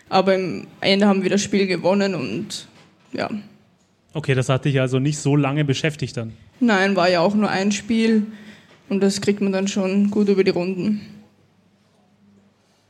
Aber 0.09 0.35
im 0.35 0.67
Ende 0.81 1.07
haben 1.07 1.23
wir 1.23 1.29
das 1.29 1.41
Spiel 1.41 1.67
gewonnen 1.67 2.15
und 2.15 2.67
ja. 3.13 3.29
Okay, 4.13 4.35
das 4.35 4.49
hat 4.49 4.65
dich 4.65 4.79
also 4.79 4.99
nicht 4.99 5.17
so 5.17 5.35
lange 5.35 5.63
beschäftigt 5.63 6.17
dann. 6.17 6.33
Nein, 6.59 6.95
war 6.95 7.09
ja 7.09 7.21
auch 7.21 7.33
nur 7.33 7.49
ein 7.49 7.71
Spiel 7.71 8.27
und 8.89 9.01
das 9.01 9.21
kriegt 9.21 9.41
man 9.41 9.53
dann 9.53 9.67
schon 9.67 10.11
gut 10.11 10.27
über 10.27 10.43
die 10.43 10.51
Runden. 10.51 11.01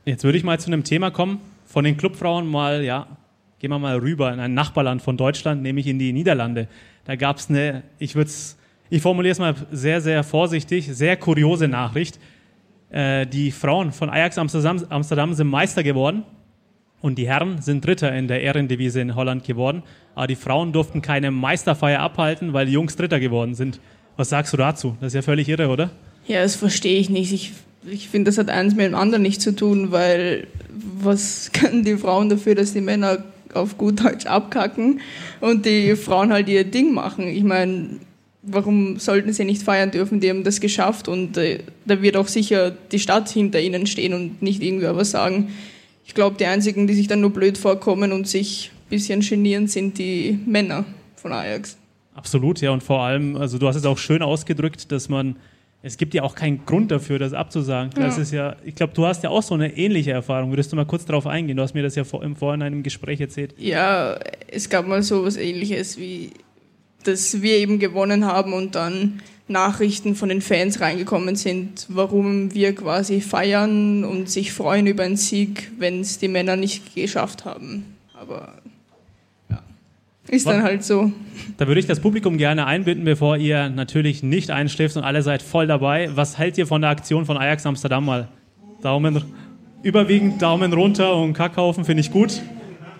Jetzt 0.04 0.24
würde 0.24 0.36
ich 0.36 0.42
mal 0.42 0.58
zu 0.58 0.66
einem 0.66 0.82
Thema 0.82 1.10
kommen, 1.12 1.38
von 1.64 1.84
den 1.84 1.96
Clubfrauen 1.96 2.48
mal, 2.48 2.82
ja, 2.82 3.06
gehen 3.62 3.70
wir 3.70 3.78
mal 3.78 3.96
rüber 3.96 4.32
in 4.32 4.40
ein 4.40 4.54
Nachbarland 4.54 5.02
von 5.02 5.16
Deutschland, 5.16 5.62
nämlich 5.62 5.86
in 5.86 5.96
die 5.96 6.12
Niederlande. 6.12 6.66
Da 7.04 7.14
gab 7.14 7.36
es 7.36 7.48
eine, 7.48 7.84
ich 8.00 8.16
würde 8.16 8.28
ich 8.90 9.00
formuliere 9.00 9.30
es 9.30 9.38
mal 9.38 9.54
sehr, 9.70 10.00
sehr 10.00 10.24
vorsichtig, 10.24 10.88
sehr 10.92 11.16
kuriose 11.16 11.68
Nachricht. 11.68 12.18
Äh, 12.90 13.24
die 13.24 13.52
Frauen 13.52 13.92
von 13.92 14.10
Ajax 14.10 14.36
Amsterdam, 14.36 15.34
sind 15.34 15.46
Meister 15.46 15.84
geworden 15.84 16.24
und 17.00 17.18
die 17.18 17.28
Herren 17.28 17.62
sind 17.62 17.86
Dritter 17.86 18.12
in 18.12 18.26
der 18.26 18.42
Ehrendivisie 18.42 19.00
in 19.00 19.14
Holland 19.14 19.44
geworden. 19.44 19.84
Aber 20.16 20.26
die 20.26 20.34
Frauen 20.34 20.72
durften 20.72 21.00
keine 21.00 21.30
Meisterfeier 21.30 22.00
abhalten, 22.00 22.52
weil 22.52 22.66
die 22.66 22.72
Jungs 22.72 22.96
Dritter 22.96 23.20
geworden 23.20 23.54
sind. 23.54 23.78
Was 24.16 24.30
sagst 24.30 24.52
du 24.52 24.56
dazu? 24.56 24.96
Das 25.00 25.08
ist 25.08 25.14
ja 25.14 25.22
völlig 25.22 25.48
irre, 25.48 25.68
oder? 25.68 25.90
Ja, 26.26 26.42
das 26.42 26.56
verstehe 26.56 26.98
ich 26.98 27.10
nicht. 27.10 27.32
Ich, 27.32 27.52
ich 27.88 28.08
finde, 28.08 28.28
das 28.28 28.38
hat 28.38 28.50
eins 28.50 28.74
mit 28.74 28.86
dem 28.86 28.96
anderen 28.96 29.22
nicht 29.22 29.40
zu 29.40 29.54
tun, 29.54 29.92
weil 29.92 30.48
was 31.00 31.52
können 31.54 31.84
die 31.84 31.96
Frauen 31.96 32.28
dafür, 32.28 32.56
dass 32.56 32.72
die 32.72 32.80
Männer 32.80 33.22
auf 33.54 33.78
gut 33.78 34.04
Deutsch 34.04 34.26
abkacken 34.26 35.00
und 35.40 35.66
die 35.66 35.96
Frauen 35.96 36.32
halt 36.32 36.48
ihr 36.48 36.64
Ding 36.64 36.92
machen? 36.92 37.28
Ich 37.28 37.44
meine, 37.44 38.00
warum 38.42 38.98
sollten 38.98 39.32
sie 39.32 39.44
nicht 39.44 39.62
feiern 39.62 39.90
dürfen? 39.90 40.20
Die 40.20 40.28
haben 40.28 40.44
das 40.44 40.60
geschafft 40.60 41.08
und 41.08 41.36
äh, 41.36 41.60
da 41.86 42.02
wird 42.02 42.16
auch 42.16 42.28
sicher 42.28 42.70
die 42.70 42.98
Stadt 42.98 43.28
hinter 43.28 43.60
ihnen 43.60 43.86
stehen 43.86 44.14
und 44.14 44.42
nicht 44.42 44.62
irgendwer 44.62 44.96
was 44.96 45.12
sagen. 45.12 45.52
Ich 46.04 46.14
glaube, 46.14 46.36
die 46.38 46.46
einzigen, 46.46 46.86
die 46.86 46.94
sich 46.94 47.06
dann 47.06 47.20
nur 47.20 47.30
blöd 47.30 47.56
vorkommen 47.56 48.12
und 48.12 48.26
sich 48.26 48.70
ein 48.72 48.90
bisschen 48.90 49.20
genieren, 49.20 49.68
sind 49.68 49.98
die 49.98 50.38
Männer 50.44 50.84
von 51.16 51.32
Ajax. 51.32 51.76
Absolut, 52.14 52.60
ja. 52.60 52.70
Und 52.70 52.82
vor 52.82 53.02
allem, 53.02 53.36
also 53.36 53.58
du 53.58 53.66
hast 53.66 53.76
es 53.76 53.84
auch 53.84 53.98
schön 53.98 54.22
ausgedrückt, 54.22 54.92
dass 54.92 55.08
man, 55.08 55.36
es 55.82 55.96
gibt 55.96 56.14
ja 56.14 56.22
auch 56.22 56.34
keinen 56.34 56.64
Grund 56.64 56.90
dafür, 56.90 57.18
das 57.18 57.32
abzusagen. 57.32 57.90
Das 57.96 58.16
Ja. 58.16 58.22
ist 58.22 58.32
ja, 58.32 58.56
ich 58.64 58.74
glaube, 58.74 58.92
du 58.94 59.04
hast 59.06 59.22
ja 59.24 59.30
auch 59.30 59.42
so 59.42 59.54
eine 59.54 59.76
ähnliche 59.76 60.12
Erfahrung. 60.12 60.50
Würdest 60.50 60.70
du 60.72 60.76
mal 60.76 60.86
kurz 60.86 61.04
darauf 61.04 61.26
eingehen? 61.26 61.56
Du 61.56 61.62
hast 61.62 61.74
mir 61.74 61.82
das 61.82 61.96
ja 61.96 62.04
vor, 62.04 62.22
im 62.22 62.36
Vorhinein 62.36 62.72
im 62.72 62.82
Gespräch 62.82 63.20
erzählt. 63.20 63.54
Ja, 63.58 64.18
es 64.48 64.68
gab 64.70 64.86
mal 64.86 65.02
so 65.02 65.24
was 65.24 65.36
ähnliches 65.36 65.98
wie, 65.98 66.30
dass 67.04 67.42
wir 67.42 67.56
eben 67.56 67.78
gewonnen 67.80 68.24
haben 68.26 68.52
und 68.52 68.74
dann 68.76 69.20
Nachrichten 69.48 70.14
von 70.14 70.28
den 70.28 70.40
Fans 70.40 70.80
reingekommen 70.80 71.34
sind, 71.34 71.86
warum 71.88 72.54
wir 72.54 72.74
quasi 72.74 73.20
feiern 73.20 74.04
und 74.04 74.30
sich 74.30 74.52
freuen 74.52 74.86
über 74.86 75.02
einen 75.02 75.16
Sieg, 75.16 75.72
wenn 75.78 76.00
es 76.00 76.18
die 76.18 76.28
Männer 76.28 76.54
nicht 76.56 76.94
geschafft 76.94 77.44
haben. 77.44 77.84
Aber 78.14 78.61
ist 80.32 80.46
dann 80.46 80.62
halt 80.62 80.82
so. 80.82 81.12
Da 81.58 81.66
würde 81.66 81.78
ich 81.78 81.86
das 81.86 82.00
Publikum 82.00 82.38
gerne 82.38 82.66
einbinden, 82.66 83.04
bevor 83.04 83.36
ihr 83.36 83.68
natürlich 83.68 84.22
nicht 84.22 84.50
einschläft 84.50 84.96
und 84.96 85.04
alle 85.04 85.22
seid 85.22 85.42
voll 85.42 85.66
dabei. 85.66 86.08
Was 86.14 86.38
hält 86.38 86.56
ihr 86.56 86.66
von 86.66 86.80
der 86.80 86.90
Aktion 86.90 87.26
von 87.26 87.36
Ajax 87.36 87.66
Amsterdam 87.66 88.06
mal? 88.06 88.28
Daumen, 88.80 89.22
überwiegend 89.82 90.40
Daumen 90.40 90.72
runter 90.72 91.14
und 91.16 91.34
Kackhaufen 91.34 91.84
finde 91.84 92.00
ich 92.00 92.10
gut. 92.10 92.40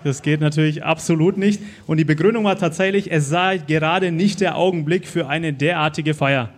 Das 0.05 0.21
geht 0.21 0.41
natürlich 0.41 0.85
absolut 0.85 1.39
nicht. 1.39 1.63
Und 1.87 1.97
die 1.97 2.05
Begründung 2.05 2.45
war 2.45 2.59
tatsächlich, 2.59 3.11
es 3.11 3.31
sei 3.31 3.57
gerade 3.59 4.13
nicht 4.13 4.43
der 4.43 4.57
Augenblick 4.57 5.07
für 5.07 5.27
eine 5.27 5.55
derartige 5.55 6.13
Feier. 6.13 6.51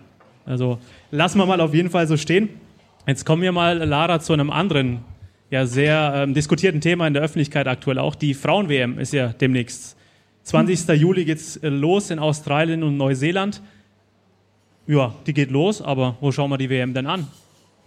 Also 0.45 0.79
lassen 1.09 1.37
wir 1.37 1.45
mal 1.45 1.61
auf 1.61 1.73
jeden 1.73 1.89
Fall 1.89 2.05
so 2.05 2.17
stehen. 2.17 2.49
Jetzt 3.07 3.25
kommen 3.25 3.41
wir 3.41 3.53
mal, 3.53 3.77
Lara, 3.77 4.19
zu 4.19 4.33
einem 4.33 4.49
anderen, 4.49 4.99
ja 5.51 5.65
sehr 5.65 6.13
ähm, 6.15 6.33
diskutierten 6.33 6.81
Thema 6.81 7.07
in 7.07 7.13
der 7.13 7.23
Öffentlichkeit 7.23 7.67
aktuell 7.67 7.99
auch. 7.99 8.15
Die 8.15 8.33
Frauen-WM 8.33 8.99
ist 8.99 9.13
ja 9.13 9.29
demnächst. 9.29 9.95
20. 10.45 10.87
Juli 10.99 11.25
geht's 11.25 11.57
äh, 11.57 11.69
los 11.69 12.11
in 12.11 12.19
Australien 12.19 12.83
und 12.83 12.97
Neuseeland. 12.97 13.61
Ja, 14.87 15.15
die 15.25 15.33
geht 15.33 15.51
los, 15.51 15.81
aber 15.81 16.15
wo 16.21 16.31
schauen 16.31 16.51
wir 16.51 16.57
die 16.57 16.69
WM 16.69 16.93
denn 16.93 17.07
an? 17.07 17.27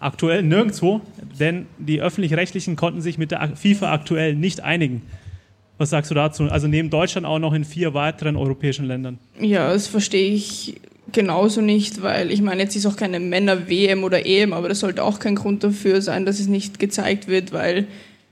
Aktuell 0.00 0.42
nirgendwo, 0.42 1.00
denn 1.38 1.66
die 1.78 2.00
öffentlich-rechtlichen 2.00 2.76
konnten 2.76 3.00
sich 3.00 3.18
mit 3.18 3.30
der 3.30 3.56
FIFA 3.56 3.92
aktuell 3.92 4.34
nicht 4.34 4.60
einigen. 4.60 5.02
Was 5.76 5.90
sagst 5.90 6.10
du 6.10 6.14
dazu? 6.16 6.44
Also 6.44 6.66
neben 6.66 6.90
Deutschland 6.90 7.26
auch 7.26 7.38
noch 7.38 7.52
in 7.52 7.64
vier 7.64 7.94
weiteren 7.94 8.36
europäischen 8.36 8.86
Ländern. 8.86 9.18
Ja, 9.40 9.72
das 9.72 9.86
verstehe 9.86 10.32
ich 10.32 10.80
genauso 11.12 11.60
nicht, 11.60 12.02
weil 12.02 12.32
ich 12.32 12.42
meine, 12.42 12.62
jetzt 12.62 12.74
ist 12.74 12.86
auch 12.86 12.96
keine 12.96 13.20
Männer-WM 13.20 14.02
oder 14.02 14.26
EM, 14.26 14.52
aber 14.52 14.68
das 14.68 14.80
sollte 14.80 15.04
auch 15.04 15.20
kein 15.20 15.36
Grund 15.36 15.62
dafür 15.62 16.02
sein, 16.02 16.26
dass 16.26 16.40
es 16.40 16.48
nicht 16.48 16.80
gezeigt 16.80 17.28
wird, 17.28 17.52
weil 17.52 17.86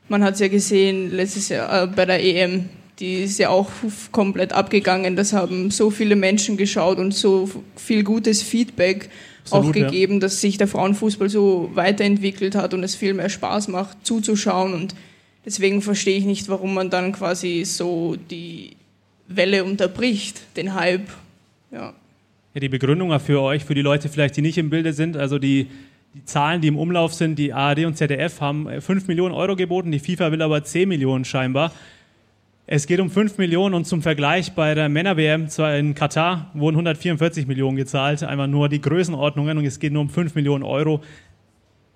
man 0.08 0.24
hat 0.24 0.34
es 0.34 0.40
ja 0.40 0.48
gesehen 0.48 1.12
letztes 1.14 1.48
Jahr 1.48 1.84
äh, 1.84 1.86
bei 1.86 2.04
der 2.04 2.22
EM, 2.22 2.68
die 2.98 3.22
ist 3.22 3.38
ja 3.38 3.50
auch 3.50 3.70
komplett 4.12 4.52
abgegangen. 4.52 5.16
Das 5.16 5.32
haben 5.32 5.70
so 5.70 5.90
viele 5.90 6.16
Menschen 6.16 6.56
geschaut 6.56 6.98
und 6.98 7.12
so 7.12 7.48
viel 7.76 8.02
gutes 8.02 8.42
Feedback 8.42 9.10
Absolut, 9.44 9.64
auch 9.64 9.76
ja. 9.76 9.86
gegeben, 9.86 10.20
dass 10.20 10.40
sich 10.40 10.58
der 10.58 10.68
Frauenfußball 10.68 11.28
so 11.28 11.70
weiterentwickelt 11.74 12.54
hat 12.54 12.74
und 12.74 12.82
es 12.82 12.94
viel 12.94 13.14
mehr 13.14 13.28
Spaß 13.28 13.68
macht 13.68 14.06
zuzuschauen 14.06 14.74
und 14.74 14.94
deswegen 15.44 15.82
verstehe 15.82 16.18
ich 16.18 16.24
nicht, 16.24 16.48
warum 16.48 16.74
man 16.74 16.90
dann 16.90 17.12
quasi 17.12 17.64
so 17.64 18.16
die 18.30 18.76
Welle 19.28 19.64
unterbricht, 19.64 20.40
den 20.56 20.74
Hype. 20.74 21.08
Ja. 21.70 21.92
Ja, 22.54 22.60
die 22.60 22.68
Begründung 22.68 23.18
für 23.20 23.42
euch, 23.42 23.64
für 23.64 23.74
die 23.74 23.82
Leute 23.82 24.08
vielleicht, 24.08 24.36
die 24.36 24.42
nicht 24.42 24.56
im 24.56 24.70
Bilde 24.70 24.94
sind, 24.94 25.16
also 25.16 25.38
die, 25.38 25.66
die 26.14 26.24
Zahlen, 26.24 26.62
die 26.62 26.68
im 26.68 26.78
Umlauf 26.78 27.12
sind, 27.12 27.38
die 27.38 27.52
ARD 27.52 27.84
und 27.84 27.98
ZDF 27.98 28.40
haben 28.40 28.66
äh, 28.66 28.80
5 28.80 29.08
Millionen 29.08 29.34
Euro 29.34 29.56
geboten, 29.56 29.92
die 29.92 29.98
FIFA 29.98 30.32
will 30.32 30.40
aber 30.40 30.64
10 30.64 30.88
Millionen 30.88 31.24
scheinbar. 31.24 31.72
Es 32.68 32.88
geht 32.88 32.98
um 32.98 33.10
5 33.10 33.38
Millionen 33.38 33.76
und 33.76 33.84
zum 33.84 34.02
Vergleich 34.02 34.52
bei 34.54 34.74
der 34.74 34.88
Männer-WM 34.88 35.46
in 35.78 35.94
Katar 35.94 36.50
wurden 36.52 36.74
144 36.74 37.46
Millionen 37.46 37.76
gezahlt, 37.76 38.24
einmal 38.24 38.48
nur 38.48 38.68
die 38.68 38.80
Größenordnungen 38.80 39.58
und 39.58 39.64
es 39.64 39.78
geht 39.78 39.92
nur 39.92 40.02
um 40.02 40.10
5 40.10 40.34
Millionen 40.34 40.64
Euro. 40.64 41.00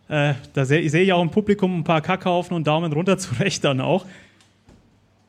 Äh, 0.09 0.35
da 0.53 0.65
sehe 0.65 0.89
seh 0.89 1.03
ich 1.03 1.13
auch 1.13 1.23
im 1.23 1.31
Publikum 1.31 1.81
ein 1.81 1.83
paar 1.83 2.01
Kackhaufen 2.01 2.55
und 2.55 2.69
Daumen 2.69 2.93
runter 2.93 3.19
zurecht 3.19 3.65
dann 3.65 3.81
auch. 3.81 4.07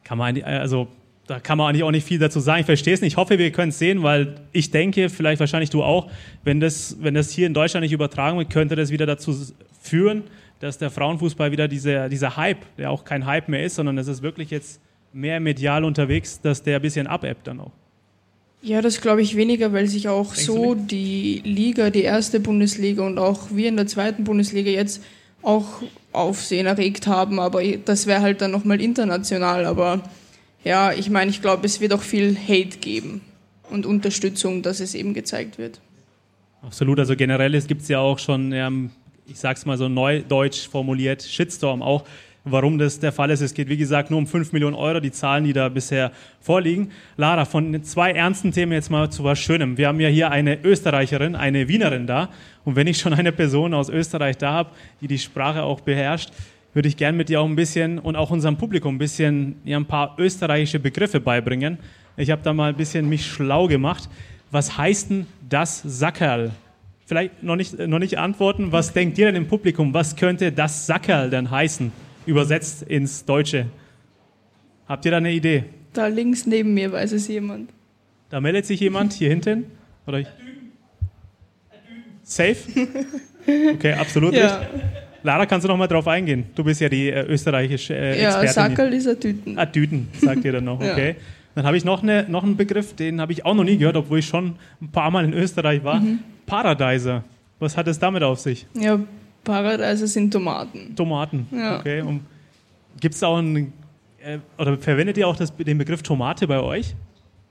Kann 0.04 0.20
man, 0.20 0.40
also 0.44 0.90
da 1.26 1.40
kann 1.40 1.58
man 1.58 1.70
eigentlich 1.70 1.84
auch 1.84 1.92
nicht 1.92 2.06
viel 2.06 2.20
dazu 2.20 2.40
sagen. 2.40 2.60
Ich 2.60 2.68
verstehe 2.68 2.94
es 2.94 3.02
nicht. 3.02 3.14
Ich 3.14 3.18
hoffe, 3.18 3.40
wir 3.40 3.52
können 3.52 3.70
es 3.70 3.80
sehen, 3.80 4.04
weil 4.04 4.36
ich 4.52 4.70
denke, 4.70 5.10
vielleicht 5.10 5.40
wahrscheinlich 5.40 5.72
du 5.72 5.82
auch, 5.82 6.12
wenn 6.44 6.60
das, 6.60 6.98
wenn 7.02 7.16
das 7.16 7.32
hier 7.32 7.48
in 7.48 7.56
Deutschland 7.56 7.82
nicht 7.82 7.94
übertragen 7.94 8.38
wird, 8.38 8.52
könnte 8.52 8.76
das 8.76 8.92
wieder 8.92 9.08
dazu 9.08 9.36
führen, 9.82 10.22
dass 10.60 10.78
der 10.78 10.92
Frauenfußball 10.92 11.52
wieder 11.52 11.68
dieser, 11.68 12.10
dieser 12.10 12.38
Hype, 12.38 12.64
der 12.78 12.92
auch 12.92 13.06
kein 13.06 13.26
Hype 13.26 13.50
mehr 13.50 13.64
ist, 13.64 13.74
sondern 13.74 13.98
es 13.98 14.08
ist 14.08 14.22
wirklich 14.22 14.52
jetzt 14.52 14.80
mehr 15.14 15.40
medial 15.40 15.84
unterwegs, 15.84 16.40
dass 16.42 16.64
der 16.64 16.78
ein 16.78 16.82
bisschen 16.82 17.08
abebbt 17.08 17.48
dann 17.48 17.60
auch. 17.60 17.72
Ja, 18.62 18.82
das 18.82 19.02
glaube 19.02 19.22
ich 19.22 19.36
weniger, 19.36 19.74
weil 19.74 19.88
sich 19.88 20.08
auch 20.08 20.28
Denkst 20.28 20.46
so 20.46 20.76
die 20.76 21.42
Liga, 21.44 21.90
die 21.90 22.04
erste 22.04 22.40
Bundesliga 22.40 23.04
und 23.04 23.18
auch 23.18 23.50
wir 23.52 23.68
in 23.68 23.76
der 23.76 23.88
zweiten 23.88 24.24
Bundesliga 24.24 24.70
jetzt 24.70 25.04
auch 25.42 25.82
Aufsehen 26.12 26.68
erregt 26.68 27.08
haben. 27.08 27.40
Aber 27.40 27.64
das 27.64 28.06
wäre 28.06 28.22
halt 28.22 28.42
dann 28.42 28.52
nochmal 28.52 28.80
international. 28.80 29.66
Aber 29.66 30.02
ja, 30.64 30.94
ich 30.94 31.10
meine, 31.10 31.32
ich 31.32 31.42
glaube, 31.42 31.66
es 31.66 31.82
wird 31.82 31.94
auch 31.94 32.02
viel 32.02 32.38
Hate 32.38 32.78
geben 32.78 33.22
und 33.72 33.88
Unterstützung, 33.88 34.62
dass 34.62 34.80
es 34.80 34.94
eben 34.94 35.16
gezeigt 35.16 35.58
wird. 35.58 35.82
Absolut, 36.62 37.00
also 37.00 37.16
generell 37.16 37.60
gibt 37.62 37.82
es 37.82 37.88
ja 37.88 38.00
auch 38.00 38.20
schon, 38.20 38.52
ähm, 38.52 38.92
ich 39.26 39.40
sag's 39.40 39.66
mal 39.66 39.78
so 39.80 39.90
neudeutsch 39.90 40.68
formuliert, 40.70 41.24
Shitstorm 41.24 41.82
auch, 41.82 42.04
warum 42.44 42.78
das 42.78 43.00
der 43.00 43.12
Fall 43.12 43.30
ist. 43.30 43.42
Es 43.42 43.54
geht, 43.54 43.70
wie 43.70 43.78
gesagt, 43.78 44.10
nur 44.10 44.20
um 44.20 44.28
5 44.28 44.52
Millionen 44.52 44.76
Euro, 44.76 45.00
die 45.00 45.12
Zahlen, 45.12 45.44
die 45.44 45.54
da 45.54 45.70
bisher 45.70 46.12
vorliegen. 46.40 46.92
Lara, 47.18 47.46
von 47.46 47.84
zwei 47.84 48.12
ernsten 48.12 48.52
Themen 48.52 48.72
jetzt 48.72 48.90
mal 48.90 49.10
zu 49.12 49.24
was 49.24 49.40
Schönem. 49.40 49.78
Wir 49.78 49.88
haben 49.88 50.00
ja 50.00 50.10
hier 50.10 50.32
eine 50.32 50.60
Österreicherin, 50.64 51.36
eine 51.36 51.68
Wienerin 51.68 52.08
da. 52.08 52.30
Und 52.66 52.76
wenn 52.76 52.88
ich 52.88 52.98
schon 52.98 53.14
eine 53.14 53.32
Person 53.32 53.74
aus 53.74 53.90
Österreich 53.90 54.38
da 54.38 54.52
habe, 54.54 54.70
die 55.02 55.08
die 55.08 55.20
Sprache 55.20 55.64
auch 55.64 55.82
beherrscht, 55.82 56.32
würde 56.74 56.88
ich 56.88 56.98
gern 56.98 57.18
mit 57.18 57.30
dir 57.30 57.42
auch 57.42 57.46
ein 57.46 57.56
bisschen 57.56 58.00
und 58.00 58.16
auch 58.16 58.32
unserem 58.32 58.58
Publikum 58.58 58.96
ein 58.96 59.00
bisschen 59.00 59.56
ja, 59.66 59.78
ein 59.78 59.86
paar 59.86 60.16
österreichische 60.18 60.80
Begriffe 60.80 61.20
beibringen. 61.20 61.78
Ich 62.18 62.32
habe 62.32 62.42
da 62.44 62.54
mal 62.54 62.70
ein 62.70 62.78
bisschen 62.78 63.10
mich 63.10 63.26
schlau 63.26 63.68
gemacht. 63.68 64.10
Was 64.52 64.78
heißt 64.78 65.10
denn 65.10 65.28
das 65.50 65.82
Sackerl? 65.84 66.52
Vielleicht 67.06 67.44
noch 67.44 67.58
nicht, 67.58 67.78
noch 67.78 68.00
nicht 68.00 68.18
antworten. 68.18 68.72
Was 68.72 68.94
denkt 68.94 69.18
ihr 69.18 69.26
denn 69.26 69.36
im 69.36 69.48
Publikum? 69.48 69.94
Was 69.94 70.16
könnte 70.16 70.52
das 70.52 70.86
Sackerl 70.88 71.30
denn 71.30 71.52
heißen? 71.52 71.92
Übersetzt 72.32 72.84
ins 72.84 73.26
Deutsche. 73.26 73.66
Habt 74.88 75.04
ihr 75.04 75.12
da 75.12 75.18
eine 75.18 75.34
Idee? 75.34 75.66
Da 75.92 76.08
links 76.08 76.46
neben 76.48 76.74
mir 76.74 76.90
weiß 76.90 77.12
es 77.12 77.28
jemand. 77.28 77.70
Da 78.30 78.40
meldet 78.40 78.66
sich 78.66 78.80
jemand 78.80 79.12
hier 79.12 79.28
hinten? 79.28 79.66
Oder 80.08 80.20
ich? 80.20 80.28
Safe? 82.24 82.56
Okay, 83.74 83.94
absolut 83.94 84.36
Ja, 84.36 84.60
richtig. 84.60 84.82
Lara, 85.24 85.48
kannst 85.48 85.64
du 85.66 85.68
noch 85.68 85.76
mal 85.76 85.88
drauf 85.88 86.08
eingehen? 86.08 86.46
Du 86.54 86.64
bist 86.64 86.80
ja 86.80 86.88
die 86.90 87.10
äh, 87.10 87.26
österreichische 87.26 87.96
äh, 87.96 88.22
ja 88.22 88.40
Expertin. 88.40 88.54
Sackerl 88.76 88.94
ist 88.94 89.08
ein 89.08 89.20
Tüten. 89.20 89.58
Ah, 89.58 89.66
Düten, 89.66 90.08
sagt 90.22 90.46
ihr 90.46 90.52
dann 90.52 90.64
noch, 90.66 90.80
Ja. 90.84 90.92
okay. 90.94 91.16
Dann 91.56 91.66
habe 91.66 91.76
ich 91.76 91.84
noch, 91.84 92.04
eine, 92.04 92.26
noch 92.30 92.44
einen 92.44 92.56
Begriff, 92.56 92.94
den 92.96 93.20
habe 93.20 93.32
ich 93.34 93.44
auch 93.44 93.56
noch 93.56 93.64
nie 93.64 93.78
gehört, 93.78 93.98
obwohl 93.98 94.20
ich 94.20 94.28
schon 94.28 94.54
ein 94.80 94.90
paar 94.92 95.10
Mal 95.10 95.26
in 95.26 95.34
Österreich 95.34 95.84
war. 95.84 96.00
Mhm. 96.00 96.20
Paradiser. 96.46 97.24
Was 97.60 97.76
hat 97.76 97.88
es 97.88 97.98
damit 97.98 98.22
auf 98.22 98.40
sich? 98.40 98.68
Ja, 98.76 99.00
Paradeiser 99.44 100.08
sind 100.08 100.32
Tomaten. 100.32 100.96
Tomaten. 100.96 101.48
Ja. 101.52 101.80
Okay. 101.80 102.04
Gibt 103.00 103.16
es 103.16 103.24
auch 103.24 103.38
einen, 103.38 103.74
äh, 104.24 104.38
oder 104.58 104.78
verwendet 104.78 105.18
ihr 105.18 105.28
auch 105.28 105.36
das, 105.36 105.56
den 105.56 105.78
Begriff 105.78 106.04
Tomate 106.04 106.48
bei 106.48 106.60
euch? 106.60 106.94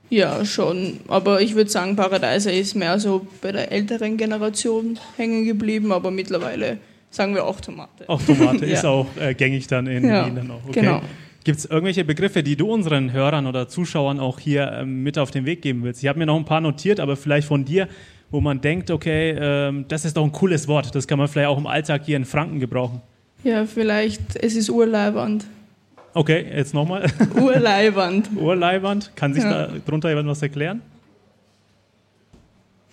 Ja, 0.09 0.43
schon. 0.43 0.99
Aber 1.07 1.41
ich 1.41 1.55
würde 1.55 1.69
sagen, 1.69 1.95
Paradeiser 1.95 2.51
ist 2.51 2.75
mehr 2.75 2.99
so 2.99 3.25
bei 3.41 3.51
der 3.53 3.71
älteren 3.71 4.17
Generation 4.17 4.99
hängen 5.15 5.45
geblieben, 5.45 5.91
aber 5.91 6.11
mittlerweile 6.11 6.77
sagen 7.09 7.33
wir 7.33 7.45
auch 7.45 7.59
Tomate. 7.61 8.07
Auch 8.07 8.21
Tomate 8.21 8.65
Ja. 8.67 8.73
ist 8.73 8.85
auch 8.85 9.07
äh, 9.19 9.33
gängig 9.33 9.67
dann 9.67 9.87
in 9.87 10.05
Ja, 10.07 10.25
Wien 10.25 10.35
dann 10.35 10.51
auch. 10.51 10.61
Okay. 10.67 10.81
genau. 10.81 11.01
Gibt 11.43 11.57
es 11.57 11.65
irgendwelche 11.65 12.03
Begriffe, 12.05 12.43
die 12.43 12.55
du 12.55 12.71
unseren 12.71 13.13
Hörern 13.13 13.47
oder 13.47 13.67
Zuschauern 13.67 14.19
auch 14.19 14.37
hier 14.37 14.71
ähm, 14.81 15.01
mit 15.01 15.17
auf 15.17 15.31
den 15.31 15.45
Weg 15.45 15.61
geben 15.61 15.81
willst? 15.83 16.03
Ich 16.03 16.07
habe 16.09 16.19
mir 16.19 16.25
noch 16.27 16.37
ein 16.37 16.45
paar 16.45 16.61
notiert, 16.61 16.99
aber 16.99 17.15
vielleicht 17.15 17.47
von 17.47 17.65
dir, 17.65 17.87
wo 18.31 18.41
man 18.41 18.61
denkt, 18.61 18.89
okay, 18.89 19.35
ähm, 19.37 19.85
das 19.87 20.05
ist 20.05 20.17
doch 20.17 20.23
ein 20.23 20.31
cooles 20.31 20.67
Wort, 20.67 20.95
das 20.95 21.07
kann 21.07 21.19
man 21.19 21.27
vielleicht 21.27 21.49
auch 21.49 21.57
im 21.57 21.67
Alltag 21.67 22.03
hier 22.05 22.17
in 22.17 22.25
Franken 22.25 22.59
gebrauchen. 22.59 23.01
Ja, 23.43 23.65
vielleicht, 23.65 24.35
es 24.37 24.55
ist 24.55 24.69
Urleiwand. 24.69 25.45
Okay, 26.13 26.45
jetzt 26.55 26.73
nochmal. 26.73 27.07
Urleiwand. 27.35 28.29
Urleiband. 28.35 29.11
Kann 29.15 29.33
sich 29.33 29.43
Ja. 29.43 29.67
da 29.67 29.73
drunter 29.85 30.09
jemand 30.09 30.27
was 30.29 30.41
erklären? 30.41 30.81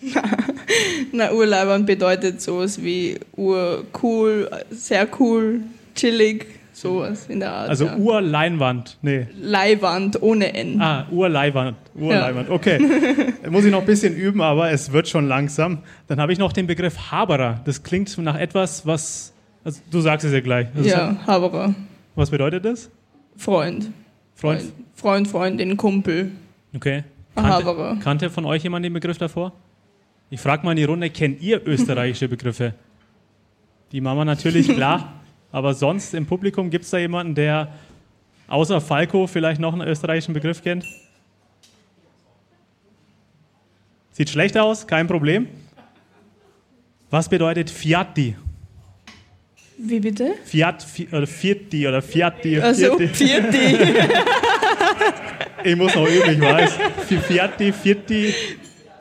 Na, 1.11 1.31
Urleiwand 1.33 1.85
bedeutet 1.85 2.41
sowas 2.41 2.81
wie 2.81 3.19
urcool, 3.35 4.49
sehr 4.69 5.07
cool, 5.19 5.61
chillig, 5.95 6.45
sowas 6.81 7.27
in 7.27 7.39
der 7.39 7.51
Art. 7.51 7.69
Also 7.69 7.85
ja. 7.85 7.97
Urleinwand. 7.97 8.97
Nee. 9.01 9.27
Leihwand 9.39 10.21
ohne 10.21 10.53
N. 10.53 10.81
Ah, 10.81 11.05
Urleihwand. 11.11 11.77
Urleihwand. 11.95 12.49
Okay. 12.49 12.79
Muss 13.49 13.65
ich 13.65 13.71
noch 13.71 13.81
ein 13.81 13.85
bisschen 13.85 14.15
üben, 14.15 14.41
aber 14.41 14.71
es 14.71 14.91
wird 14.91 15.07
schon 15.07 15.27
langsam. 15.27 15.79
Dann 16.07 16.19
habe 16.19 16.31
ich 16.33 16.39
noch 16.39 16.53
den 16.53 16.67
Begriff 16.67 17.11
Haberer. 17.11 17.61
Das 17.65 17.83
klingt 17.83 18.17
nach 18.19 18.37
etwas, 18.37 18.85
was. 18.85 19.33
Also 19.63 19.81
du 19.91 19.99
sagst 20.01 20.25
es 20.25 20.33
ja 20.33 20.39
gleich. 20.41 20.67
Das 20.75 20.85
ist- 20.85 20.91
ja, 20.91 21.15
Haberer. 21.27 21.73
Was 22.15 22.29
bedeutet 22.29 22.65
das? 22.65 22.89
Freund. 23.37 23.89
Freund? 24.35 24.63
Freund, 24.95 25.27
Freundin, 25.27 25.77
Kumpel. 25.77 26.31
Okay. 26.75 27.03
Kannte, 27.35 27.51
Haberer. 27.53 27.97
kannte 28.03 28.29
von 28.29 28.45
euch 28.45 28.63
jemand 28.63 28.83
den 28.85 28.93
Begriff 28.93 29.17
davor? 29.17 29.53
Ich 30.29 30.39
frage 30.41 30.63
mal 30.65 30.71
in 30.71 30.77
die 30.77 30.83
Runde, 30.83 31.09
kennt 31.09 31.41
ihr 31.41 31.65
österreichische 31.65 32.27
Begriffe? 32.27 32.73
Die 33.91 34.01
Mama 34.01 34.25
natürlich, 34.25 34.67
klar. 34.67 35.13
Aber 35.51 35.73
sonst 35.73 36.13
im 36.13 36.25
Publikum 36.25 36.69
gibt 36.69 36.85
es 36.85 36.91
da 36.91 36.97
jemanden, 36.97 37.35
der 37.35 37.73
außer 38.47 38.81
Falco 38.81 39.27
vielleicht 39.27 39.59
noch 39.59 39.73
einen 39.73 39.87
österreichischen 39.87 40.33
Begriff 40.33 40.61
kennt? 40.63 40.85
Sieht 44.11 44.29
schlecht 44.29 44.57
aus, 44.57 44.85
kein 44.87 45.07
Problem. 45.07 45.47
Was 47.09 47.29
bedeutet 47.29 47.69
Fiatti? 47.69 48.35
Wie 49.77 49.99
bitte? 49.99 50.33
Fiat, 50.43 50.83
Fi, 50.83 51.07
oder 51.07 51.25
Fiatti 51.25 51.87
oder 51.87 52.01
Fiatti. 52.01 52.59
Also, 52.59 52.97
Fiatti. 52.99 53.77
Ich 55.61 55.75
muss 55.75 55.93
noch 55.93 56.07
üben, 56.07 56.31
ich 56.35 56.39
weiß. 56.41 56.73
Fi- 57.05 57.17
Fiatti, 57.17 57.73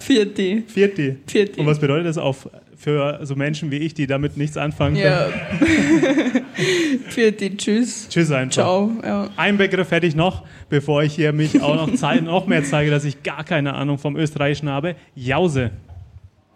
Vierti. 0.01 0.63
Fiatti. 0.67 1.17
Vierti. 1.27 1.61
Und 1.61 1.67
was 1.67 1.79
bedeutet 1.79 2.07
das 2.07 2.19
auf 2.19 2.49
für 2.77 3.19
so 3.25 3.35
Menschen 3.35 3.71
wie 3.71 3.79
ich, 3.79 3.95
die 3.95 4.07
damit 4.07 4.37
nichts 4.37 4.57
anfangen 4.57 4.95
können? 4.97 5.07
Ja. 5.07 5.29
Vierti, 7.09 7.57
tschüss. 7.57 8.09
Tschüss 8.09 8.31
einfach. 8.31 8.53
Ciao. 8.55 8.93
Ja. 9.03 9.29
Ein 9.37 9.57
Begriff 9.59 9.91
hätte 9.91 10.07
ich 10.07 10.15
noch, 10.15 10.45
bevor 10.69 11.03
ich 11.03 11.15
hier 11.15 11.33
mich 11.33 11.61
auch 11.63 11.75
noch, 11.75 11.95
zei- 11.95 12.21
noch 12.21 12.47
mehr 12.47 12.63
zeige, 12.65 12.91
dass 12.91 13.05
ich 13.05 13.23
gar 13.23 13.45
keine 13.45 13.75
Ahnung 13.75 13.99
vom 13.99 14.17
Österreichischen 14.17 14.69
habe. 14.69 14.95
Jause. 15.15 15.71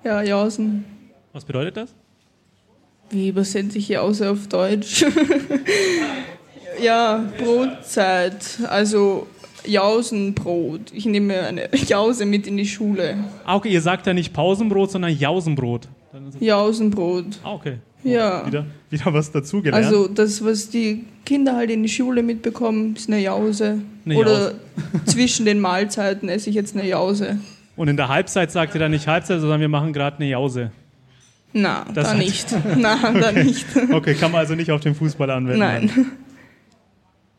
ja, 0.04 0.22
Jausen. 0.22 0.84
Was 1.32 1.44
bedeutet 1.44 1.76
das? 1.76 1.94
Wie 3.10 3.28
übersetze 3.28 3.78
ich 3.78 3.88
Jause 3.88 4.30
auf 4.30 4.46
Deutsch? 4.48 5.04
ja, 6.82 7.24
Brotzeit. 7.38 8.58
Also 8.68 9.26
Jausenbrot. 9.66 10.92
Ich 10.92 11.06
nehme 11.06 11.40
eine 11.40 11.68
Jause 11.86 12.26
mit 12.26 12.46
in 12.46 12.56
die 12.56 12.66
Schule. 12.66 13.16
Ah, 13.44 13.56
okay, 13.56 13.70
ihr 13.70 13.80
sagt 13.80 14.06
ja 14.06 14.14
nicht 14.14 14.32
Pausenbrot, 14.32 14.90
sondern 14.90 15.16
Jausenbrot. 15.16 15.88
Dann 16.12 16.30
Jausenbrot. 16.40 17.26
Ah, 17.42 17.52
okay. 17.52 17.78
Ja. 18.04 18.46
Wieder, 18.46 18.66
wieder 18.90 19.14
was 19.14 19.30
dazugelernt. 19.30 19.84
Also 19.84 20.08
das, 20.08 20.44
was 20.44 20.68
die 20.68 21.04
Kinder 21.24 21.54
halt 21.56 21.70
in 21.70 21.82
die 21.82 21.88
Schule 21.88 22.22
mitbekommen, 22.22 22.94
ist 22.96 23.08
eine 23.08 23.20
Jause. 23.20 23.78
Eine 24.04 24.16
Oder 24.16 24.32
Jause. 24.32 24.54
zwischen 25.06 25.46
den 25.46 25.60
Mahlzeiten 25.60 26.28
esse 26.28 26.50
ich 26.50 26.56
jetzt 26.56 26.76
eine 26.76 26.86
Jause. 26.86 27.38
Und 27.76 27.88
in 27.88 27.96
der 27.96 28.08
Halbzeit 28.08 28.50
sagt 28.50 28.74
ihr 28.74 28.80
dann 28.80 28.90
nicht 28.90 29.06
Halbzeit, 29.06 29.40
sondern 29.40 29.60
wir 29.60 29.68
machen 29.68 29.92
gerade 29.92 30.16
eine 30.16 30.28
Jause. 30.28 30.72
Na, 31.52 31.84
Das 31.94 32.08
da 32.08 32.14
nicht. 32.14 32.46
Na, 32.76 33.12
da 33.12 33.32
nicht. 33.32 33.66
Okay, 33.92 34.14
kann 34.14 34.32
man 34.32 34.40
also 34.40 34.54
nicht 34.54 34.70
auf 34.70 34.80
den 34.80 34.94
Fußball 34.94 35.30
anwenden. 35.30 35.58
Nein. 35.60 35.90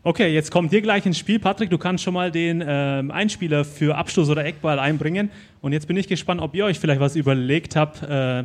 Okay, 0.06 0.34
jetzt 0.34 0.52
kommt 0.52 0.74
dir 0.74 0.82
gleich 0.82 1.06
ins 1.06 1.18
Spiel. 1.18 1.40
Patrick, 1.40 1.70
du 1.70 1.78
kannst 1.78 2.04
schon 2.04 2.14
mal 2.14 2.30
den 2.30 2.62
ähm, 2.66 3.10
Einspieler 3.10 3.64
für 3.64 3.96
Abschluss 3.96 4.28
oder 4.30 4.44
Eckball 4.44 4.78
einbringen. 4.78 5.32
Und 5.62 5.72
jetzt 5.72 5.88
bin 5.88 5.96
ich 5.96 6.10
gespannt, 6.10 6.42
ob 6.42 6.54
ihr 6.56 6.66
euch 6.66 6.78
vielleicht 6.78 7.00
was 7.00 7.16
überlegt 7.16 7.78
habt 7.78 8.04
äh, 8.04 8.44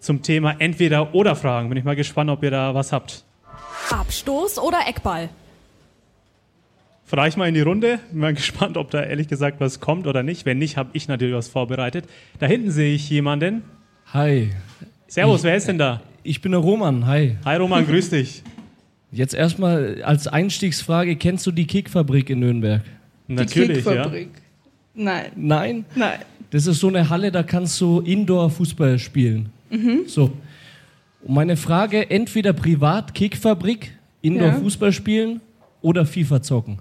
zum 0.00 0.22
Thema 0.22 0.56
Entweder- 0.58 1.14
oder 1.14 1.36
Fragen. 1.36 1.68
Bin 1.68 1.78
ich 1.78 1.84
mal 1.84 1.94
gespannt, 1.94 2.28
ob 2.28 2.42
ihr 2.42 2.50
da 2.50 2.74
was 2.74 2.92
habt. 2.92 3.22
Abstoß 3.90 4.58
oder 4.58 4.80
Eckball? 4.88 5.28
Frage 7.04 7.28
ich 7.28 7.36
mal 7.36 7.46
in 7.46 7.54
die 7.54 7.60
Runde. 7.60 8.00
Bin 8.10 8.18
mal 8.20 8.34
gespannt, 8.34 8.76
ob 8.76 8.90
da 8.90 9.00
ehrlich 9.00 9.28
gesagt 9.28 9.60
was 9.60 9.78
kommt 9.78 10.08
oder 10.08 10.24
nicht. 10.24 10.44
Wenn 10.44 10.58
nicht, 10.58 10.76
habe 10.76 10.90
ich 10.94 11.06
natürlich 11.06 11.36
was 11.36 11.46
vorbereitet. 11.46 12.06
Da 12.40 12.46
hinten 12.46 12.72
sehe 12.72 12.96
ich 12.96 13.08
jemanden. 13.08 13.62
Hi, 14.12 14.50
Servus, 15.06 15.44
wer 15.44 15.54
ist 15.54 15.68
denn 15.68 15.78
da? 15.78 16.00
ich 16.22 16.40
bin 16.40 16.52
der 16.52 16.60
Roman. 16.60 17.06
Hi. 17.06 17.36
Hi 17.44 17.56
Roman, 17.56 17.86
grüß 17.86 18.10
dich. 18.10 18.42
Jetzt 19.12 19.34
erstmal 19.34 20.02
als 20.02 20.26
Einstiegsfrage: 20.28 21.16
Kennst 21.16 21.46
du 21.46 21.50
die 21.50 21.66
Kickfabrik 21.66 22.30
in 22.30 22.40
Nürnberg? 22.40 22.82
Natürlich, 23.26 23.84
die 23.84 23.90
ja. 23.90 23.94
Kickfabrik. 23.96 24.28
Nein, 24.94 25.32
Nein. 25.36 25.84
nein. 25.94 26.18
Das 26.50 26.66
ist 26.66 26.80
so 26.80 26.88
eine 26.88 27.08
Halle, 27.08 27.30
da 27.30 27.42
kannst 27.44 27.80
du 27.80 28.00
Indoor-Fußball 28.00 28.98
spielen. 28.98 29.50
So. 30.06 30.32
Und 31.22 31.34
meine 31.34 31.56
Frage, 31.56 32.10
entweder 32.10 32.52
privat 32.52 33.14
Kickfabrik, 33.14 33.92
Indoor 34.20 34.48
Ja. 34.48 34.54
Fußball 34.54 34.92
spielen 34.92 35.40
oder 35.80 36.04
FIFA 36.04 36.42
zocken. 36.42 36.78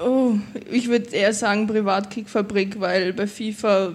Oh, 0.00 0.34
ich 0.70 0.88
würde 0.88 1.10
eher 1.10 1.32
sagen 1.32 1.66
Privatkickfabrik, 1.66 2.78
weil 2.78 3.12
bei 3.12 3.26
FIFA, 3.26 3.94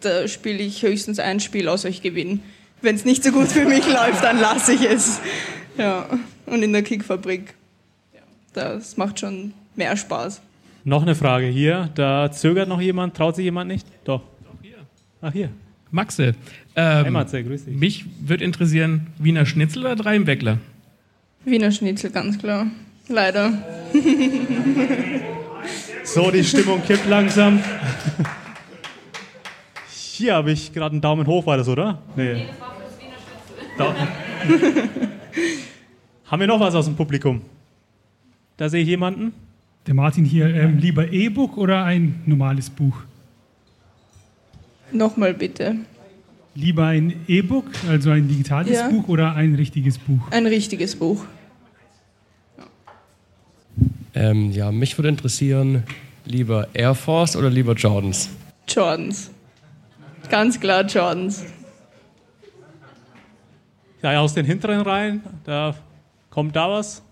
da 0.00 0.28
spiele 0.28 0.58
ich 0.62 0.82
höchstens 0.82 1.18
ein 1.18 1.40
Spiel 1.40 1.66
aus 1.68 1.84
euch 1.84 2.00
gewinnen. 2.00 2.42
Wenn 2.80 2.94
es 2.94 3.04
nicht 3.04 3.24
so 3.24 3.32
gut 3.32 3.48
für 3.48 3.64
mich 3.64 3.84
läuft, 3.92 4.22
dann 4.22 4.40
lasse 4.40 4.74
ich 4.74 4.82
es. 4.88 5.20
Ja, 5.78 6.06
und 6.46 6.62
in 6.62 6.72
der 6.72 6.82
Kickfabrik, 6.82 7.54
das 8.52 8.96
macht 8.96 9.20
schon 9.20 9.52
mehr 9.76 9.96
Spaß. 9.96 10.40
Noch 10.84 11.02
eine 11.02 11.14
Frage 11.14 11.46
hier. 11.46 11.90
Da 11.94 12.30
zögert 12.32 12.68
noch 12.68 12.80
jemand. 12.80 13.16
Traut 13.16 13.36
sich 13.36 13.44
jemand 13.44 13.68
nicht? 13.68 13.86
Doch. 14.04 14.22
Ach, 15.20 15.32
hier. 15.32 15.50
Maxe, 15.90 16.34
ähm, 16.74 17.02
Hey, 17.04 17.10
Matze, 17.10 17.44
grüß 17.44 17.66
dich. 17.66 17.76
mich 17.76 18.04
würde 18.20 18.44
interessieren, 18.44 19.08
Wiener 19.18 19.44
Schnitzel 19.46 19.82
oder 19.84 19.94
drei 19.94 20.16
im 20.16 20.26
Weckler? 20.26 20.58
Wiener 21.44 21.70
Schnitzel, 21.70 22.10
ganz 22.10 22.38
klar. 22.38 22.66
Leider. 23.08 23.52
So, 26.04 26.32
die 26.32 26.42
Stimmung 26.42 26.82
kippt 26.82 27.06
langsam. 27.08 27.62
Hier 29.88 30.34
habe 30.34 30.50
ich 30.50 30.72
gerade 30.72 30.92
einen 30.92 31.00
Daumen 31.00 31.26
hoch, 31.28 31.46
war 31.46 31.56
das, 31.56 31.68
oder? 31.68 32.02
Nee. 32.16 32.46
Da. 33.78 33.94
Haben 36.32 36.40
wir 36.40 36.46
noch 36.46 36.60
was 36.60 36.74
aus 36.74 36.86
dem 36.86 36.96
Publikum? 36.96 37.42
Da 38.56 38.70
sehe 38.70 38.80
ich 38.80 38.88
jemanden. 38.88 39.34
Der 39.86 39.92
Martin 39.92 40.24
hier, 40.24 40.46
ähm, 40.46 40.78
lieber 40.78 41.12
E-Book 41.12 41.58
oder 41.58 41.84
ein 41.84 42.22
normales 42.24 42.70
Buch? 42.70 42.96
Nochmal 44.92 45.34
bitte. 45.34 45.74
Lieber 46.54 46.86
ein 46.86 47.12
E-Book, 47.28 47.66
also 47.86 48.08
ein 48.08 48.28
digitales 48.28 48.72
Ja. 48.72 48.88
Buch 48.88 49.08
oder 49.08 49.34
ein 49.34 49.54
richtiges 49.56 49.98
Buch? 49.98 50.30
Ein 50.30 50.46
richtiges 50.46 50.96
Buch. 50.96 51.22
Ähm, 54.14 54.52
ja, 54.52 54.72
mich 54.72 54.96
würde 54.96 55.10
interessieren, 55.10 55.82
lieber 56.24 56.66
Air 56.72 56.94
Force 56.94 57.36
oder 57.36 57.50
lieber 57.50 57.74
Jordans? 57.74 58.30
Jordans. 58.68 59.30
Ganz 60.30 60.58
klar 60.58 60.86
Jordans. 60.86 61.44
Ja, 64.02 64.18
aus 64.18 64.32
den 64.32 64.46
hinteren 64.46 64.80
Reihen. 64.80 65.20
Da 65.44 65.74
kommt 66.32 66.56
da 66.56 66.70
was. 66.70 67.02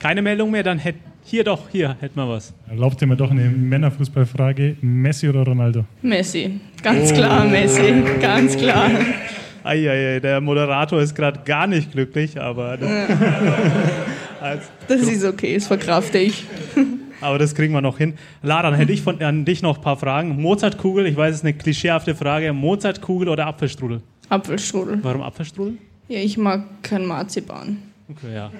Keine 0.00 0.20
Meldung 0.20 0.50
mehr, 0.50 0.64
dann 0.64 0.78
hätt, 0.78 0.96
hier 1.24 1.44
doch, 1.44 1.70
hier 1.70 1.96
hätten 2.00 2.16
wir 2.16 2.28
was. 2.28 2.52
Erlaubt 2.68 3.00
ihr 3.00 3.06
mir 3.06 3.16
doch 3.16 3.30
eine 3.30 3.48
Männerfußballfrage. 3.48 4.76
Messi 4.80 5.28
oder 5.28 5.44
Ronaldo? 5.44 5.84
Messi. 6.02 6.60
Ganz 6.82 7.14
klar 7.14 7.44
Messi. 7.44 8.02
Ganz 8.20 8.56
klar. 8.56 8.90
Eieiei, 9.62 10.18
der 10.18 10.40
Moderator 10.40 11.00
ist 11.00 11.14
gerade 11.14 11.40
gar 11.44 11.68
nicht 11.68 11.92
glücklich, 11.92 12.40
aber 12.40 12.76
das, 12.76 12.90
als, 14.40 14.70
Das 14.88 15.02
ist 15.02 15.24
okay, 15.24 15.54
das 15.54 15.68
verkrafte 15.68 16.18
ich. 16.18 16.44
aber 17.20 17.38
das 17.38 17.54
kriegen 17.54 17.72
wir 17.72 17.80
noch 17.80 17.98
hin. 17.98 18.14
Lara, 18.42 18.70
dann 18.70 18.74
hätte 18.74 18.92
ich 18.92 19.02
von, 19.02 19.22
an 19.22 19.44
dich 19.44 19.62
noch 19.62 19.76
ein 19.76 19.82
paar 19.82 19.96
Fragen. 19.96 20.42
Mozartkugel, 20.42 21.06
ich 21.06 21.16
weiß, 21.16 21.30
es 21.30 21.36
ist 21.36 21.44
eine 21.44 21.54
klischeehafte 21.54 22.16
Frage. 22.16 22.52
Mozartkugel 22.52 23.28
oder 23.28 23.46
Apfelstrudel? 23.46 24.02
Apfelstrudel. 24.28 24.98
Warum 25.04 25.22
Apfelstrudel? 25.22 25.78
Ja, 26.12 26.18
ich 26.18 26.36
mag 26.36 26.64
kein 26.82 27.06
Marzipan. 27.06 27.78
Okay, 28.10 28.34
ja. 28.34 28.52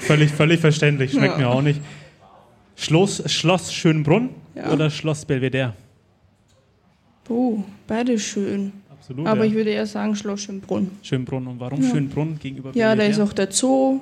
Völlig, 0.00 0.32
völlig 0.32 0.58
verständlich, 0.58 1.12
schmeckt 1.12 1.38
mir 1.38 1.48
auch 1.48 1.62
nicht. 1.62 1.80
Schloss, 2.74 3.22
Schloss 3.30 3.72
Schönbrunn 3.72 4.30
Ja. 4.56 4.72
oder 4.72 4.90
Schloss 4.90 5.24
Belvedere? 5.24 5.74
Oh, 7.28 7.62
beide 7.86 8.18
schön. 8.18 8.72
Absolut. 8.90 9.28
Aber 9.28 9.44
ja. 9.44 9.50
ich 9.50 9.54
würde 9.54 9.70
eher 9.70 9.86
sagen 9.86 10.16
Schloss 10.16 10.40
Schönbrunn. 10.42 10.90
Schönbrunn. 11.02 11.46
Und 11.46 11.60
warum 11.60 11.80
Ja. 11.80 11.88
Schönbrunn 11.90 12.36
gegenüber 12.40 12.70
Ja, 12.74 12.88
da 12.88 12.96
Belvedere? 12.96 13.10
ist 13.22 13.30
auch 13.30 13.32
der 13.32 13.52
Zoo 13.52 14.00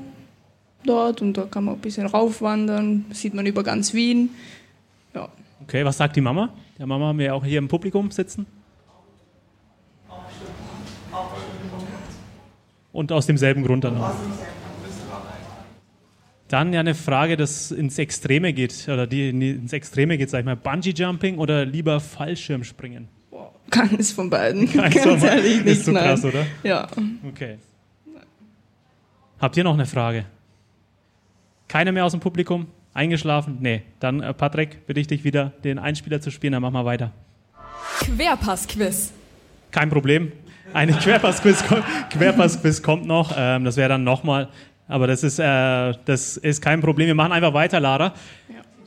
dort 0.86 1.20
und 1.20 1.34
da 1.36 1.42
kann 1.42 1.64
man 1.64 1.74
ein 1.74 1.80
bisschen 1.82 2.06
raufwandern. 2.06 3.04
Sieht 3.12 3.34
man 3.34 3.44
über 3.44 3.62
ganz 3.62 3.92
Wien. 3.92 4.30
Ja. 5.14 5.28
Okay, 5.64 5.84
was 5.84 5.98
sagt 5.98 6.16
die 6.16 6.22
Mama? 6.22 6.48
Der 6.78 6.86
Mama 6.86 7.08
haben 7.08 7.18
wir 7.18 7.34
auch 7.34 7.44
hier 7.44 7.58
im 7.58 7.68
Publikum 7.68 8.10
sitzen. 8.10 8.46
Und 12.98 13.12
aus 13.12 13.26
demselben 13.26 13.62
Grund 13.62 13.84
dann 13.84 13.96
auch. 13.96 14.10
Dann 16.48 16.72
ja 16.72 16.80
eine 16.80 16.96
Frage, 16.96 17.36
das 17.36 17.70
ins 17.70 17.96
Extreme 17.96 18.52
geht, 18.52 18.88
oder 18.88 19.06
die 19.06 19.28
ins 19.28 19.72
Extreme 19.72 20.18
geht, 20.18 20.30
sag 20.30 20.40
ich 20.40 20.44
mal, 20.44 20.56
Bungee 20.56 20.90
Jumping 20.90 21.38
oder 21.38 21.64
lieber 21.64 22.00
Fallschirmspringen? 22.00 23.06
Keines 23.70 24.10
von 24.10 24.28
beiden. 24.28 24.66
Keins 24.72 24.96
Ganz 24.96 25.06
von 25.06 25.20
beiden. 25.20 25.44
ehrlich 25.44 25.58
Ist 25.58 25.64
nicht, 25.64 25.84
so 25.84 25.92
nein. 25.92 26.04
krass, 26.06 26.24
oder? 26.24 26.44
Ja. 26.64 26.88
Okay. 27.28 27.58
Habt 29.38 29.56
ihr 29.56 29.62
noch 29.62 29.74
eine 29.74 29.86
Frage? 29.86 30.24
Keine 31.68 31.92
mehr 31.92 32.04
aus 32.04 32.10
dem 32.10 32.20
Publikum? 32.20 32.66
Eingeschlafen? 32.94 33.58
Nee. 33.60 33.82
Dann, 34.00 34.22
äh, 34.22 34.34
Patrick, 34.34 34.88
bitte 34.88 34.98
ich 34.98 35.06
dich 35.06 35.22
wieder, 35.22 35.52
den 35.62 35.78
Einspieler 35.78 36.20
zu 36.20 36.32
spielen, 36.32 36.54
dann 36.54 36.62
machen 36.62 36.74
wir 36.74 36.84
weiter. 36.84 37.12
Querpass-Quiz. 38.00 39.12
Kein 39.70 39.88
Problem. 39.88 40.32
Eine 40.74 40.92
Querpass-Quiz 40.92 41.66
kommt, 41.66 41.84
Querpass-Quiz 42.10 42.82
kommt 42.82 43.06
noch. 43.06 43.32
Ähm, 43.36 43.64
das 43.64 43.76
wäre 43.76 43.88
dann 43.88 44.04
nochmal. 44.04 44.48
Aber 44.86 45.06
das 45.06 45.22
ist, 45.22 45.38
äh, 45.38 45.92
das 46.04 46.36
ist 46.36 46.62
kein 46.62 46.80
Problem. 46.80 47.06
Wir 47.06 47.14
machen 47.14 47.32
einfach 47.32 47.54
weiter, 47.54 47.80
Lara. 47.80 48.14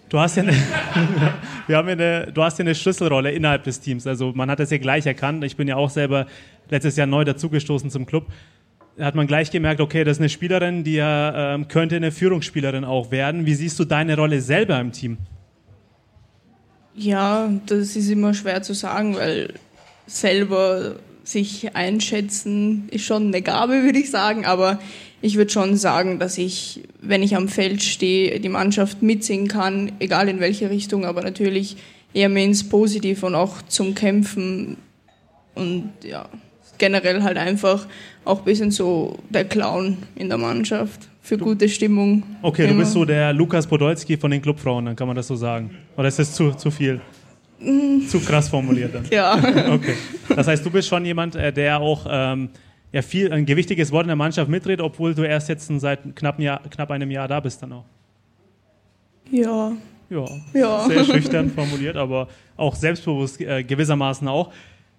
Du 0.09 0.19
hast 0.19 0.35
ja 0.35 0.43
eine, 0.43 0.53
wir 1.67 1.77
haben 1.77 1.87
ja 1.87 1.93
eine, 1.93 2.31
du 2.33 2.43
hast 2.43 2.59
ja 2.59 2.63
eine 2.63 2.75
Schlüsselrolle 2.75 3.31
innerhalb 3.31 3.63
des 3.63 3.79
Teams. 3.79 4.05
Also 4.05 4.33
man 4.33 4.49
hat 4.49 4.59
das 4.59 4.71
ja 4.71 4.77
gleich 4.77 5.05
erkannt. 5.05 5.43
Ich 5.43 5.55
bin 5.55 5.67
ja 5.67 5.75
auch 5.75 5.89
selber 5.89 6.27
letztes 6.69 6.97
Jahr 6.97 7.07
neu 7.07 7.23
dazugestoßen 7.23 7.89
zum 7.89 8.05
Club. 8.05 8.27
Da 8.97 9.05
hat 9.05 9.15
man 9.15 9.25
gleich 9.25 9.51
gemerkt, 9.51 9.79
okay, 9.79 10.03
das 10.03 10.17
ist 10.17 10.21
eine 10.21 10.29
Spielerin, 10.29 10.83
die 10.83 10.95
ja, 10.95 11.53
ähm, 11.53 11.67
könnte 11.67 11.95
eine 11.95 12.11
Führungsspielerin 12.11 12.83
auch 12.83 13.09
werden. 13.09 13.45
Wie 13.45 13.53
siehst 13.53 13.79
du 13.79 13.85
deine 13.85 14.15
Rolle 14.15 14.41
selber 14.41 14.79
im 14.79 14.91
Team? 14.91 15.17
Ja, 16.93 17.49
das 17.67 17.95
ist 17.95 18.09
immer 18.09 18.33
schwer 18.33 18.61
zu 18.61 18.73
sagen, 18.73 19.15
weil 19.15 19.53
selber 20.07 20.97
sich 21.23 21.75
einschätzen 21.75 22.87
ist 22.91 23.05
schon 23.05 23.27
eine 23.27 23.41
Gabe, 23.41 23.83
würde 23.83 23.99
ich 23.99 24.09
sagen. 24.09 24.45
Aber 24.45 24.79
ich 25.21 25.35
würde 25.35 25.51
schon 25.51 25.77
sagen, 25.77 26.19
dass 26.19 26.37
ich, 26.37 26.81
wenn 27.01 27.23
ich 27.23 27.35
am 27.35 27.47
Feld 27.47 27.83
stehe, 27.83 28.39
die 28.39 28.49
Mannschaft 28.49 29.01
mitsingen 29.01 29.47
kann, 29.47 29.91
egal 29.99 30.29
in 30.29 30.39
welche 30.39 30.69
Richtung, 30.69 31.05
aber 31.05 31.21
natürlich 31.21 31.77
eher 32.13 32.29
mehr 32.29 32.45
ins 32.45 32.67
Positive 32.67 33.25
und 33.25 33.35
auch 33.35 33.61
zum 33.63 33.95
Kämpfen 33.95 34.77
und 35.55 35.91
ja, 36.03 36.27
generell 36.77 37.23
halt 37.23 37.37
einfach 37.37 37.87
auch 38.25 38.39
ein 38.39 38.45
bisschen 38.45 38.71
so 38.71 39.19
der 39.29 39.45
Clown 39.45 39.97
in 40.15 40.29
der 40.29 40.37
Mannschaft 40.37 41.07
für 41.21 41.37
gute 41.37 41.69
Stimmung. 41.69 42.23
Okay, 42.41 42.63
du 42.63 42.69
Immer. 42.69 42.81
bist 42.81 42.93
so 42.93 43.05
der 43.05 43.31
Lukas 43.33 43.67
Podolski 43.67 44.17
von 44.17 44.31
den 44.31 44.41
Clubfrauen, 44.41 44.85
dann 44.85 44.95
kann 44.95 45.07
man 45.07 45.15
das 45.15 45.27
so 45.27 45.35
sagen. 45.35 45.71
Oder 45.95 46.07
ist 46.07 46.19
das 46.19 46.33
zu, 46.33 46.51
zu 46.51 46.71
viel? 46.71 46.99
Zu 48.07 48.19
krass 48.21 48.49
formuliert 48.49 48.95
dann. 48.95 49.05
Ja. 49.11 49.37
Okay. 49.73 49.93
Das 50.35 50.47
heißt, 50.47 50.65
du 50.65 50.71
bist 50.71 50.87
schon 50.87 51.05
jemand, 51.05 51.35
äh, 51.35 51.51
der 51.53 51.79
auch 51.79 52.05
ähm, 52.09 52.49
ja, 52.91 53.01
viel, 53.01 53.31
ein 53.31 53.45
gewichtiges 53.45 53.91
Wort 53.91 54.03
in 54.03 54.07
der 54.07 54.15
Mannschaft 54.15 54.49
mitredet, 54.49 54.81
obwohl 54.81 55.13
du 55.13 55.23
erst 55.23 55.49
jetzt 55.49 55.67
seit 55.79 56.15
knapp, 56.15 56.39
ein 56.39 56.41
Jahr, 56.43 56.61
knapp 56.69 56.91
einem 56.91 57.11
Jahr 57.11 57.27
da 57.27 57.39
bist 57.39 57.61
dann 57.61 57.73
auch. 57.73 57.85
Ja. 59.31 59.71
Ja, 60.09 60.25
Ja. 60.53 60.85
sehr 60.89 61.05
schüchtern 61.05 61.49
formuliert, 61.51 61.95
aber 61.95 62.27
auch 62.57 62.75
selbstbewusst 62.75 63.39
äh, 63.39 63.63
gewissermaßen 63.63 64.27
auch. 64.27 64.51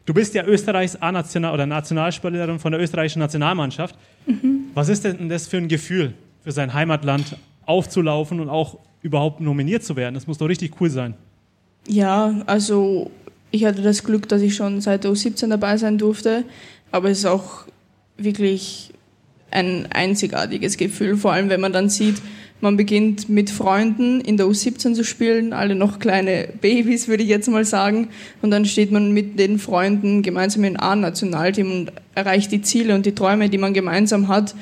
Du 0.07 0.14
bist 0.14 0.35
ja 0.35 0.44
Österreichs 0.44 0.96
A-National 0.96 1.53
oder 1.53 1.66
Nationalspielerin 1.66 2.59
von 2.59 2.72
der 2.72 2.81
österreichischen 2.81 3.18
Nationalmannschaft. 3.20 3.94
Was 4.75 4.88
ist 4.88 5.05
denn 5.05 5.29
das 5.29 5.46
für 5.46 5.59
ein 5.59 5.68
Gefühl, 5.68 6.14
für 6.42 6.51
sein 6.51 6.72
Heimatland 6.75 7.37
aufzulaufen 7.66 8.40
und 8.40 8.48
auch 8.48 8.79
überhaupt 9.03 9.40
nominiert 9.40 9.85
zu 9.85 9.94
werden? 9.94 10.14
Das 10.14 10.27
muss 10.27 10.38
doch 10.38 10.48
richtig 10.48 10.81
cool 10.81 10.90
sein. 10.90 11.14
Ja, 11.87 12.42
also 12.47 13.11
ich 13.51 13.64
hatte 13.64 13.83
das 13.83 14.05
Glück, 14.05 14.29
dass 14.29 14.42
ich 14.42 14.55
schon 14.55 14.81
seit 14.81 15.05
der 15.05 15.12
U17 15.12 15.49
dabei 15.49 15.77
sein 15.77 15.99
durfte, 15.99 16.45
aber 16.90 17.11
es 17.11 17.18
ist 17.18 17.27
auch 17.27 17.66
wirklich 18.16 18.92
ein 19.51 19.87
einzigartiges 19.92 20.77
Gefühl, 20.77 21.16
vor 21.16 21.33
allem 21.33 21.49
wenn 21.51 21.61
man 21.61 21.73
dann 21.73 21.88
sieht, 21.88 22.16
man 22.62 22.77
beginnt 22.77 23.29
mit 23.29 23.51
Freunden 23.51 24.21
in 24.21 24.37
der 24.37 24.47
U17 24.47 24.95
zu 24.95 25.05
spielen, 25.05 25.53
alle 25.53 25.75
noch 25.75 25.99
kleine 25.99 26.49
Babys, 26.61 27.09
würde 27.09 27.25
ich 27.25 27.29
jetzt 27.29 27.49
mal 27.49 27.64
sagen, 27.64 28.09
und 28.40 28.53
dann 28.53 28.64
steht 28.64 28.92
man 28.92 29.11
mit 29.12 29.38
den 29.38 29.59
Freunden 29.59 30.23
gemeinsam 30.23 30.62
im 30.64 30.79
A-Nationalteam 30.79 31.73
und 31.73 31.92
erreicht 32.14 32.53
die 32.53 32.62
Ziele 32.62 32.95
und 32.95 33.05
die 33.05 33.16
Träume, 33.16 33.51
die 33.51 33.59
man 33.59 33.75
gemeinsam 33.75 34.29
hat 34.29 34.55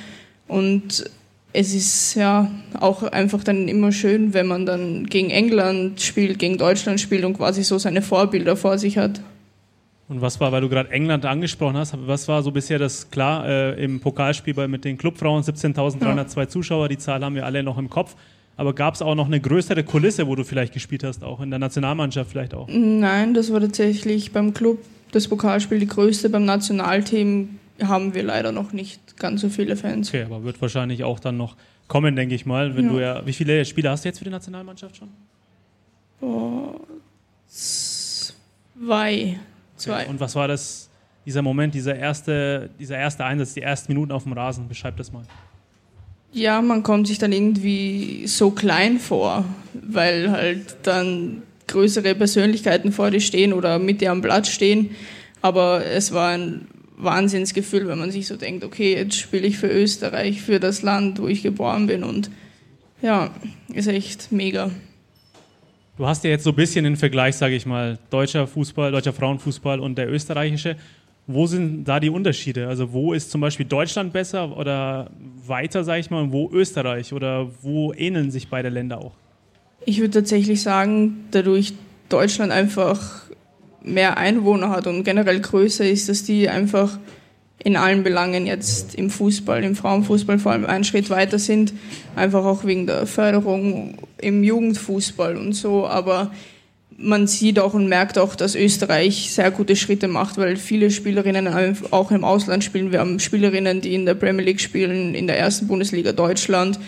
und 0.49 1.05
es 1.53 1.75
ist 1.75 2.15
ja 2.15 2.51
auch 2.79 3.03
einfach 3.03 3.43
dann 3.43 3.69
immer 3.69 3.93
schön, 3.93 4.35
wenn 4.35 4.47
man 4.47 4.67
dann 4.67 5.07
gegen 5.07 5.31
England 5.31 6.01
spielt, 6.01 6.39
gegen 6.39 6.59
Deutschland 6.59 7.01
spielt 7.01 7.25
und 7.25 7.37
quasi 7.37 7.65
so 7.65 7.79
seine 7.79 8.03
Vorbilder 8.03 8.57
vor 8.57 8.79
sich 8.79 8.99
hat. 8.99 9.21
Und 10.09 10.21
was 10.21 10.41
war, 10.41 10.51
weil 10.51 10.61
du 10.61 10.69
gerade 10.69 10.91
England 10.91 11.25
angesprochen 11.25 11.77
hast, 11.77 11.95
was 12.07 12.27
war 12.27 12.43
so 12.43 12.51
bisher 12.51 12.79
das, 12.79 13.11
klar, 13.11 13.49
äh, 13.49 13.85
im 13.85 14.01
Pokalspiel 14.01 14.55
bei, 14.55 14.67
mit 14.67 14.85
den 14.85 14.99
Clubfrauen 14.99 15.43
17.302 15.43 16.49
Zuschauer, 16.49 16.89
die 16.89 16.99
Zahl 16.99 17.25
haben 17.25 17.37
wir 17.37 17.47
alle 17.47 17.63
noch 17.63 17.79
im 17.79 17.89
Kopf. 17.89 18.17
Aber 18.57 18.75
gab 18.75 18.95
es 18.95 19.03
auch 19.03 19.15
noch 19.15 19.27
eine 19.27 19.41
größere 19.41 19.85
Kulisse, 19.85 20.27
wo 20.27 20.35
du 20.35 20.45
vielleicht 20.45 20.75
gespielt 20.75 21.05
hast, 21.05 21.23
auch 21.25 21.41
in 21.41 21.51
der 21.51 21.59
Nationalmannschaft 21.59 22.31
vielleicht 22.31 22.55
auch? 22.55 22.69
Nein, 22.69 23.35
das 23.35 23.53
war 23.53 23.61
tatsächlich 23.61 24.33
beim 24.33 24.53
Club 24.53 24.79
das 25.13 25.29
Pokalspiel 25.29 25.79
die 25.79 25.87
größte. 25.87 26.29
Beim 26.29 26.45
Nationalteam 26.45 27.59
haben 27.83 28.15
wir 28.15 28.23
leider 28.23 28.53
noch 28.53 28.73
nicht 28.73 29.17
ganz 29.17 29.41
so 29.41 29.49
viele 29.49 29.77
Fans. 29.77 30.09
Okay, 30.09 30.25
aber 30.25 30.45
wird 30.45 30.61
wahrscheinlich 30.61 31.05
auch 31.05 31.21
dann 31.21 31.37
noch 31.37 31.57
kommen, 31.89 32.15
denke 32.17 32.35
ich 32.35 32.47
mal. 32.47 32.77
Wenn 32.77 32.87
Ja. 32.87 32.91
du 32.93 33.01
ja, 33.01 33.27
wie 33.27 33.33
viele 33.33 33.65
Spiele 33.65 33.91
hast 33.91 34.05
du 34.05 34.09
jetzt 34.09 34.19
für 34.19 34.25
die 34.25 34.31
Nationalmannschaft 34.31 34.97
schon? 34.97 35.09
Oh, 36.21 36.75
zwei. 37.47 39.39
Zwei. 39.77 40.07
Und 40.07 40.21
was 40.21 40.35
war 40.35 40.47
das, 40.49 40.89
dieser 41.25 41.43
Moment, 41.43 41.75
dieser 41.75 41.97
erste, 41.97 42.71
dieser 42.79 42.99
erste 42.99 43.25
Einsatz, 43.25 43.55
die 43.55 43.63
ersten 43.63 43.93
Minuten 43.93 44.13
auf 44.13 44.25
dem 44.25 44.33
Rasen? 44.33 44.69
Beschreib 44.69 44.97
das 44.97 45.13
mal. 45.13 45.23
Ja, 46.33 46.61
man 46.63 46.83
kommt 46.83 47.09
sich 47.09 47.19
dann 47.19 47.33
irgendwie 47.33 48.27
so 48.27 48.51
klein 48.51 48.99
vor, 48.99 49.45
weil 49.75 50.31
halt 50.31 50.77
dann 50.85 51.43
größere 51.67 52.15
Persönlichkeiten 52.15 52.93
vor 52.93 53.11
dir 53.11 53.21
stehen 53.21 53.53
oder 53.53 53.79
mit 53.79 54.01
dir 54.01 54.13
am 54.13 54.21
Platz 54.23 54.49
stehen. 54.49 54.91
Aber 55.43 55.85
es 55.85 56.13
war 56.13 56.31
ein 56.33 56.69
Wahnsinnsgefühl, 57.03 57.87
wenn 57.89 57.99
man 57.99 58.11
sich 58.11 58.27
so 58.27 58.37
denkt, 58.37 58.65
okay, 58.65 58.95
jetzt 58.95 59.17
spiele 59.17 59.47
ich 59.47 59.59
für 59.59 59.69
Österreich, 59.69 60.43
für 60.43 60.61
das 60.61 60.83
Land, 60.83 61.21
wo 61.21 61.29
ich 61.29 61.43
geboren 61.43 61.87
bin. 61.87 62.05
Und 62.05 62.31
ja, 63.03 63.31
ist 63.73 63.89
echt 63.89 64.33
mega. 64.33 64.71
Du 65.97 66.07
hast 66.07 66.25
ja 66.25 66.31
jetzt 66.31 66.45
so 66.45 66.51
ein 66.51 66.57
bisschen 66.57 66.85
den 66.85 66.97
Vergleich, 66.97 67.37
sage 67.37 67.55
ich 67.55 67.67
mal, 67.67 67.99
deutscher 68.09 68.47
Fußball, 68.47 68.91
deutscher 68.91 69.13
Frauenfußball 69.13 69.81
und 69.81 69.99
der 69.99 70.11
österreichische. 70.11 70.77
Wo 71.27 71.47
sind 71.47 71.85
da 71.85 72.01
die 72.01 72.11
Unterschiede? 72.11 72.69
Also 72.69 72.93
wo 72.93 73.13
ist 73.13 73.31
zum 73.31 73.41
Beispiel 73.41 73.67
Deutschland 73.67 74.13
besser 74.13 74.57
oder 74.57 75.11
weiter, 75.47 75.85
sage 75.85 76.01
ich 76.01 76.11
mal, 76.11 76.23
und 76.23 76.33
wo 76.33 76.51
Österreich 76.51 77.13
oder 77.13 77.51
wo 77.63 77.93
ähneln 77.93 78.31
sich 78.31 78.49
beide 78.49 78.69
Länder 78.69 78.99
auch? 78.99 79.13
Ich 79.85 79.99
würde 79.99 80.11
tatsächlich 80.11 80.63
sagen, 80.63 81.25
dadurch 81.31 81.75
Deutschland 82.09 82.51
einfach 82.51 83.30
mehr 83.83 84.19
Einwohner 84.19 84.71
hat 84.71 84.87
und 84.87 85.05
generell 85.05 85.41
größer 85.41 85.89
ist, 85.89 86.09
dass 86.09 86.25
die 86.25 86.49
einfach 86.49 86.99
in 87.63 87.77
allen 87.77 88.03
Belangen 88.03 88.47
jetzt 88.47 88.95
im 88.95 89.11
Fußball, 89.11 89.63
im 89.63 89.77
Frauenfußball 89.77 90.39
vor 90.39 90.53
allem 90.53 90.65
einen 90.65 90.85
Schritt 90.85 91.11
weiter 91.11 91.39
sind, 91.39 91.75
einfach 92.17 92.45
auch 92.45 92.65
wegen 92.65 92.87
der 92.87 93.07
Förderung 93.07 93.99
im 94.19 94.43
Jugendfußball 94.43 95.37
und 95.37 95.53
so, 95.53 95.87
aber 95.87 96.31
man 96.97 97.27
sieht 97.27 97.59
auch 97.59 97.75
und 97.75 97.89
merkt 97.89 98.19
auch, 98.19 98.35
dass 98.35 98.55
Österreich 98.55 99.33
sehr 99.33 99.51
gute 99.51 99.75
Schritte 99.75 100.09
macht, 100.09 100.37
weil 100.37 100.57
viele 100.57 100.91
Spielerinnen 100.91 101.49
auch 101.91 102.11
im 102.11 102.25
Ausland 102.25 102.63
spielen. 102.63 102.93
Wir 102.93 103.01
haben 103.01 103.19
Spielerinnen, 103.21 103.81
die 103.81 103.95
in 103.95 104.05
der 104.05 104.15
Premier 104.15 104.45
League 104.45 104.61
spielen, 104.61 105.15
in 105.15 105.27
der 105.27 105.39
ersten 105.39 105.67
Bundesliga 105.67 106.13
Deutschland, 106.13 106.79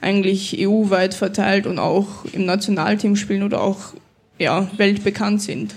eigentlich 0.00 0.56
EU-weit 0.58 1.12
verteilt 1.12 1.66
und 1.66 1.78
auch 1.78 2.24
im 2.32 2.46
Nationalteam 2.46 3.16
spielen 3.16 3.42
oder 3.42 3.60
auch 3.60 3.92
ja, 4.38 4.70
weltbekannt 4.76 5.42
sind. 5.42 5.74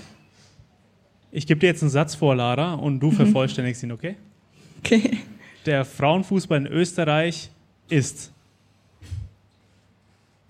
Ich 1.34 1.46
gebe 1.46 1.60
dir 1.60 1.68
jetzt 1.68 1.82
einen 1.82 1.90
Satz 1.90 2.14
vor, 2.14 2.36
Lara, 2.36 2.74
und 2.74 3.00
du 3.00 3.10
vervollständigst 3.10 3.82
ihn, 3.82 3.92
okay? 3.92 4.16
Okay. 4.80 5.18
Der 5.64 5.86
Frauenfußball 5.86 6.58
in 6.58 6.66
Österreich 6.66 7.50
ist. 7.88 8.30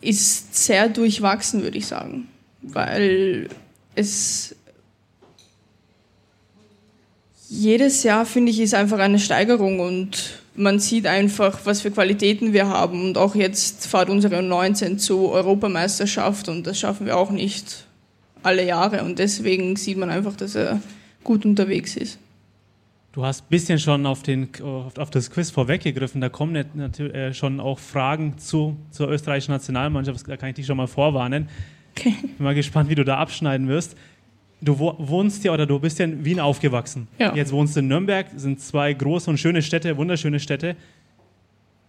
Ist 0.01 0.57
sehr 0.57 0.89
durchwachsen, 0.89 1.63
würde 1.63 1.79
ich 1.79 1.87
sagen, 1.87 2.27
weil 2.63 3.49
es 3.95 4.57
jedes 7.49 8.03
Jahr, 8.03 8.27
finde 8.27 8.51
ich, 8.51 8.59
ist 8.59 8.75
einfach 8.75 8.99
eine 8.99 9.21
Steigerung 9.21 9.79
und 9.79 10.41
man 10.57 10.81
sieht 10.81 11.07
einfach, 11.07 11.61
was 11.65 11.83
für 11.83 11.91
Qualitäten 11.93 12.53
wir 12.53 12.67
haben. 12.67 13.05
Und 13.05 13.19
auch 13.19 13.37
jetzt 13.37 13.87
fahrt 13.87 14.11
unsere 14.11 14.43
19 14.43 14.99
zur 14.99 15.31
Europameisterschaft 15.31 16.49
und 16.49 16.67
das 16.67 16.81
schaffen 16.81 17.07
wir 17.07 17.17
auch 17.17 17.31
nicht 17.31 17.87
alle 18.43 18.67
Jahre. 18.67 19.05
Und 19.05 19.19
deswegen 19.19 19.77
sieht 19.77 19.99
man 19.99 20.11
einfach, 20.11 20.37
dass 20.37 20.55
er 20.55 20.81
gut 21.25 21.45
unterwegs 21.45 21.97
ist. 21.97 22.19
Du 23.13 23.25
hast 23.25 23.43
ein 23.43 23.47
bisschen 23.51 23.79
schon 23.79 24.07
auf, 24.07 24.23
den, 24.23 24.49
auf, 24.63 25.11
das 25.11 25.31
Quiz 25.31 25.51
vorweggegriffen. 25.51 26.21
Da 26.21 26.31
kommen 26.31 26.65
natürlich 26.75 27.15
äh, 27.15 27.35
schon 27.35 27.61
auch 27.61 27.79
Fragen 27.79 28.39
zu, 28.39 28.77
zur 28.91 29.11
österreichischen 29.11 29.53
Nationalmannschaft. 29.53 30.27
Da 30.27 30.37
kann 30.39 30.49
ich 30.49 30.55
dich 30.55 30.67
schon 30.67 30.79
mal 30.79 30.87
vorwarnen. 30.87 31.49
Okay. 31.95 32.15
Bin 32.23 32.33
mal 32.39 32.55
gespannt, 32.55 32.89
wie 32.89 32.95
du 32.95 33.05
da 33.05 33.19
abschneiden 33.19 33.69
wirst. 33.69 33.97
Du 34.63 34.79
wo- 34.79 34.95
wohnst 34.99 35.45
ja 35.45 35.53
oder 35.53 35.67
du 35.67 35.79
bist 35.79 35.99
ja 35.99 36.07
in 36.07 36.25
Wien 36.25 36.41
aufgewachsen. 36.41 37.07
Ja. 37.19 37.35
Jetzt 37.35 37.53
wohnst 37.53 37.77
du 37.77 37.81
in 37.81 37.89
Nürnberg, 37.89 38.29
sind 38.37 38.61
zwei 38.61 38.95
große 38.95 39.29
und 39.29 39.37
schöne 39.39 39.61
Städte, 39.61 39.97
wunderschöne 39.99 40.41
Städte. 40.41 40.77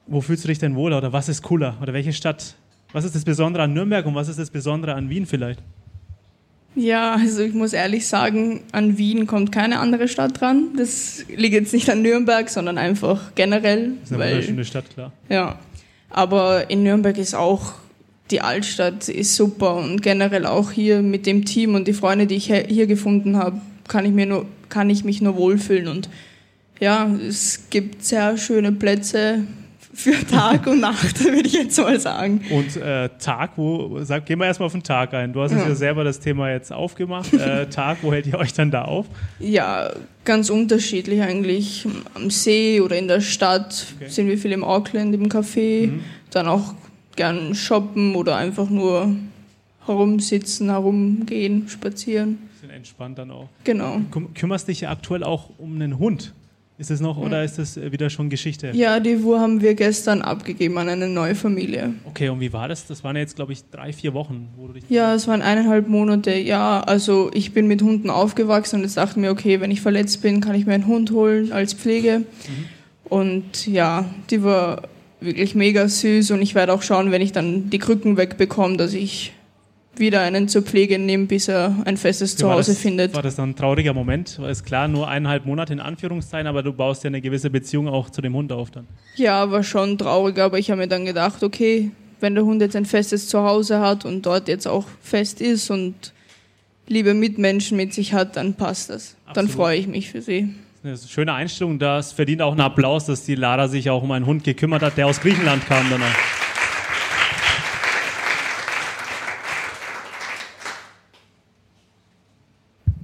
Wo 0.07 0.19
fühlst 0.19 0.43
du 0.43 0.49
dich 0.49 0.59
denn 0.59 0.75
wohler 0.75 0.97
oder 0.97 1.13
was 1.13 1.29
ist 1.29 1.41
cooler? 1.41 1.77
Oder 1.81 1.93
welche 1.93 2.11
Stadt? 2.11 2.55
Was 2.91 3.05
ist 3.05 3.15
das 3.15 3.23
Besondere 3.23 3.63
an 3.63 3.73
Nürnberg 3.73 4.05
und 4.05 4.15
was 4.15 4.27
ist 4.27 4.39
das 4.39 4.49
Besondere 4.49 4.93
an 4.95 5.09
Wien 5.09 5.25
vielleicht? 5.25 5.61
Ja, 6.75 7.13
also 7.13 7.41
ich 7.43 7.53
muss 7.53 7.73
ehrlich 7.73 8.07
sagen, 8.07 8.61
an 8.71 8.97
Wien 8.97 9.27
kommt 9.27 9.51
keine 9.51 9.79
andere 9.79 10.07
Stadt 10.07 10.41
dran. 10.41 10.69
Das 10.77 11.23
liegt 11.35 11.53
jetzt 11.53 11.73
nicht 11.73 11.89
an 11.89 12.01
Nürnberg, 12.01 12.49
sondern 12.49 12.77
einfach 12.77 13.35
generell. 13.35 13.91
Das 14.01 14.09
ist 14.09 14.13
eine 14.13 14.23
weil- 14.23 14.31
wunderschöne 14.33 14.65
Stadt, 14.65 14.89
klar. 14.93 15.11
Ja, 15.29 15.59
aber 16.09 16.69
in 16.69 16.83
Nürnberg 16.83 17.17
ist 17.17 17.35
auch 17.35 17.73
die 18.31 18.41
Altstadt 18.41 19.09
ist 19.09 19.35
super 19.35 19.75
und 19.75 20.01
generell 20.01 20.45
auch 20.45 20.71
hier 20.71 21.01
mit 21.01 21.25
dem 21.25 21.45
Team 21.45 21.75
und 21.75 21.87
die 21.87 21.93
Freunde, 21.93 22.25
die 22.25 22.35
ich 22.35 22.45
hier 22.45 22.87
gefunden 22.87 23.37
habe, 23.37 23.61
kann 23.87 24.05
ich 24.05 24.11
mir 24.11 24.25
nur 24.25 24.45
kann 24.69 24.89
ich 24.89 25.03
mich 25.03 25.21
nur 25.21 25.35
wohlfühlen 25.35 25.87
und 25.87 26.09
ja, 26.79 27.13
es 27.27 27.69
gibt 27.69 28.03
sehr 28.03 28.37
schöne 28.37 28.71
Plätze 28.71 29.43
für 29.93 30.25
Tag 30.27 30.65
und 30.67 30.79
Nacht, 30.79 31.23
würde 31.23 31.47
ich 31.47 31.53
jetzt 31.53 31.77
mal 31.77 31.99
sagen. 31.99 32.41
Und 32.49 32.75
äh, 32.77 33.09
Tag, 33.19 33.51
wo, 33.57 33.99
sag, 34.03 34.25
gehen 34.25 34.39
wir 34.39 34.45
erstmal 34.47 34.67
auf 34.67 34.71
den 34.73 34.83
Tag 34.83 35.13
ein. 35.13 35.33
Du 35.33 35.41
hast 35.41 35.51
uns 35.51 35.61
Ja. 35.61 35.69
ja 35.69 35.75
selber 35.75 36.03
das 36.03 36.19
Thema 36.19 36.49
jetzt 36.51 36.71
aufgemacht. 36.73 37.31
Äh, 37.43 37.67
Tag, 37.67 37.97
wo 38.01 38.11
hält 38.13 38.25
ihr 38.27 38.37
euch 38.39 38.53
dann 38.53 38.71
da 38.71 38.83
auf? 38.85 39.05
Ja, 39.39 39.91
ganz 40.25 40.49
unterschiedlich 40.49 41.21
eigentlich. 41.21 41.85
Am 42.13 42.29
See 42.29 42.79
oder 42.81 42.97
in 42.97 43.07
der 43.07 43.21
Stadt 43.21 43.85
Okay. 43.97 44.09
sind 44.09 44.27
wir 44.27 44.37
viel 44.37 44.51
im 44.53 44.63
Auckland, 44.63 45.13
im 45.13 45.27
Café. 45.29 45.91
Dann 46.31 46.47
auch 46.47 46.73
gern 47.15 47.53
shoppen 47.53 48.15
oder 48.15 48.35
einfach 48.37 48.69
nur 48.69 49.13
herumsitzen, 49.85 50.69
herumgehen, 50.69 51.67
spazieren. 51.67 52.37
Bisschen 52.53 52.69
entspannt 52.75 53.17
dann 53.17 53.31
auch. 53.31 53.49
Genau. 53.63 53.99
Küm 54.11 54.33
kümmerst 54.33 54.67
dich 54.67 54.81
ja 54.81 54.89
aktuell 54.91 55.23
auch 55.23 55.49
um 55.57 55.75
einen 55.75 55.99
Hund. 55.99 56.33
Ist 56.77 56.89
es 56.89 57.01
noch 57.01 57.17
oder 57.17 57.43
ist 57.43 57.59
das 57.59 57.77
äh, 57.77 57.91
wieder 57.91 58.09
schon 58.09 58.29
Geschichte? 58.29 58.71
Ja, 58.73 58.99
die 58.99 59.21
Wur 59.23 59.39
haben 59.39 59.61
wir 59.61 59.75
gestern 59.75 60.23
abgegeben 60.23 60.77
an 60.79 60.89
eine 60.89 61.07
neue 61.07 61.35
Familie. 61.35 61.93
Okay, 62.05 62.29
und 62.29 62.39
wie 62.39 62.51
war 62.51 62.67
das? 62.67 62.87
Das 62.87 63.03
waren 63.03 63.15
jetzt, 63.15 63.35
glaube 63.35 63.53
ich, 63.53 63.63
drei, 63.69 63.93
vier 63.93 64.15
Wochen, 64.15 64.49
wo 64.57 64.67
du 64.67 64.73
dich. 64.73 64.83
Ja, 64.89 65.13
es 65.13 65.27
waren 65.27 65.43
eineinhalb 65.43 65.87
Monate. 65.87 66.33
Ja, 66.33 66.79
also 66.81 67.29
ich 67.33 67.53
bin 67.53 67.67
mit 67.67 67.83
Hunden 67.83 68.09
aufgewachsen 68.09 68.77
und 68.77 68.81
jetzt 68.83 68.97
dachte 68.97 69.19
mir, 69.19 69.29
okay, 69.29 69.61
wenn 69.61 69.69
ich 69.69 69.81
verletzt 69.81 70.23
bin, 70.23 70.41
kann 70.41 70.55
ich 70.55 70.65
mir 70.65 70.73
einen 70.73 70.87
Hund 70.87 71.11
holen 71.11 71.51
als 71.51 71.73
Pflege. 71.73 72.23
Und 73.03 73.67
ja, 73.67 74.05
die 74.31 74.43
war 74.43 74.83
wirklich 75.21 75.53
mega 75.53 75.87
süß 75.87 76.31
und 76.31 76.41
ich 76.41 76.55
werde 76.55 76.73
auch 76.73 76.81
schauen, 76.81 77.11
wenn 77.11 77.21
ich 77.21 77.31
dann 77.31 77.69
die 77.69 77.79
Krücken 77.79 78.17
wegbekomme, 78.17 78.77
dass 78.77 78.93
ich 78.93 79.33
wieder 79.95 80.21
einen 80.21 80.47
zur 80.47 80.63
Pflege 80.63 80.97
nehme, 80.97 81.25
bis 81.25 81.47
er 81.47 81.75
ein 81.85 81.97
festes 81.97 82.33
war 82.33 82.49
Zuhause 82.49 82.71
das, 82.71 82.81
findet. 82.81 83.13
War 83.13 83.21
das 83.21 83.35
dann 83.35 83.51
ein 83.51 83.55
trauriger 83.55 83.93
Moment? 83.93 84.39
Weil 84.39 84.51
ist 84.51 84.65
klar, 84.65 84.87
nur 84.87 85.07
eineinhalb 85.07 85.45
Monate 85.45 85.73
in 85.73 85.79
Anführungszeichen, 85.79 86.47
aber 86.47 86.63
du 86.63 86.73
baust 86.73 87.03
ja 87.03 87.09
eine 87.09 87.21
gewisse 87.21 87.49
Beziehung 87.49 87.87
auch 87.87 88.09
zu 88.09 88.21
dem 88.21 88.33
Hund 88.33 88.51
auf 88.51 88.71
dann. 88.71 88.87
Ja, 89.15 89.51
war 89.51 89.63
schon 89.63 89.97
traurig, 89.97 90.39
aber 90.39 90.57
ich 90.57 90.71
habe 90.71 90.81
mir 90.81 90.87
dann 90.87 91.05
gedacht, 91.05 91.43
okay, 91.43 91.91
wenn 92.19 92.35
der 92.35 92.45
Hund 92.45 92.61
jetzt 92.61 92.75
ein 92.75 92.85
festes 92.85 93.27
Zuhause 93.27 93.79
hat 93.79 94.05
und 94.05 94.25
dort 94.25 94.47
jetzt 94.47 94.67
auch 94.67 94.85
fest 95.01 95.41
ist 95.41 95.69
und 95.69 96.13
liebe 96.87 97.13
Mitmenschen 97.13 97.77
mit 97.77 97.93
sich 97.93 98.13
hat, 98.13 98.37
dann 98.37 98.55
passt 98.55 98.89
das. 98.89 99.15
Dann 99.25 99.45
Absolut. 99.45 99.51
freue 99.51 99.77
ich 99.77 99.87
mich 99.87 100.09
für 100.09 100.21
sie. 100.21 100.53
Das 100.83 100.99
ist 100.99 101.05
eine 101.05 101.11
schöne 101.11 101.33
Einstellung. 101.33 101.79
Das 101.79 102.11
verdient 102.11 102.41
auch 102.41 102.51
einen 102.51 102.61
Applaus, 102.61 103.05
dass 103.05 103.23
die 103.23 103.35
Lara 103.35 103.67
sich 103.67 103.89
auch 103.89 104.03
um 104.03 104.11
einen 104.11 104.25
Hund 104.25 104.43
gekümmert 104.43 104.81
hat, 104.81 104.97
der 104.97 105.07
aus 105.07 105.21
Griechenland 105.21 105.65
kam 105.65 105.89
dann 105.89 106.01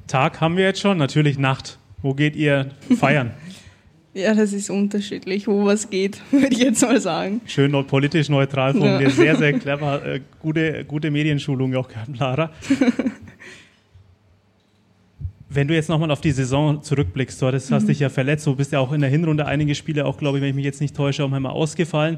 Tag 0.09 0.41
haben 0.41 0.57
wir 0.57 0.65
jetzt 0.65 0.81
schon, 0.81 0.97
natürlich 0.97 1.37
Nacht. 1.37 1.77
Wo 2.01 2.13
geht 2.13 2.35
ihr 2.35 2.71
feiern? 2.99 3.31
Ja, 4.12 4.33
das 4.33 4.53
ist 4.53 4.71
unterschiedlich, 4.71 5.47
wo 5.47 5.65
was 5.65 5.87
geht, 5.91 6.19
würde 6.31 6.47
ich 6.49 6.57
jetzt 6.57 6.81
mal 6.81 6.99
sagen. 6.99 7.41
Schön 7.45 7.71
politisch 7.85 8.27
neutral 8.27 8.73
formuliert, 8.73 9.12
Ja. 9.12 9.15
sehr, 9.15 9.35
sehr 9.37 9.53
clever. 9.60 10.03
Äh, 10.03 10.21
gute, 10.41 10.83
gute 10.83 11.12
Medienschulung 11.12 11.73
auch 11.75 11.87
gehabt, 11.87 12.17
Lara. 12.17 12.49
Wenn 15.47 15.67
du 15.67 15.75
jetzt 15.75 15.89
nochmal 15.89 16.10
auf 16.12 16.21
die 16.21 16.31
Saison 16.31 16.81
zurückblickst, 16.81 17.39
du 17.41 17.45
hattest, 17.47 17.71
hast 17.71 17.83
Mhm. 17.83 17.87
dich 17.87 17.99
ja 17.99 18.10
verletzt, 18.10 18.45
du 18.47 18.55
bist 18.55 18.71
ja 18.71 18.79
auch 18.79 18.91
in 18.91 19.01
der 19.01 19.10
Hinrunde 19.12 19.45
einige 19.45 19.75
Spiele, 19.75 20.05
auch 20.05 20.17
glaube 20.17 20.37
ich, 20.39 20.41
wenn 20.41 20.49
ich 20.49 20.55
mich 20.55 20.65
jetzt 20.65 20.81
nicht 20.81 20.95
täusche, 20.95 21.23
auch 21.23 21.31
einmal 21.31 21.51
ausgefallen. 21.53 22.17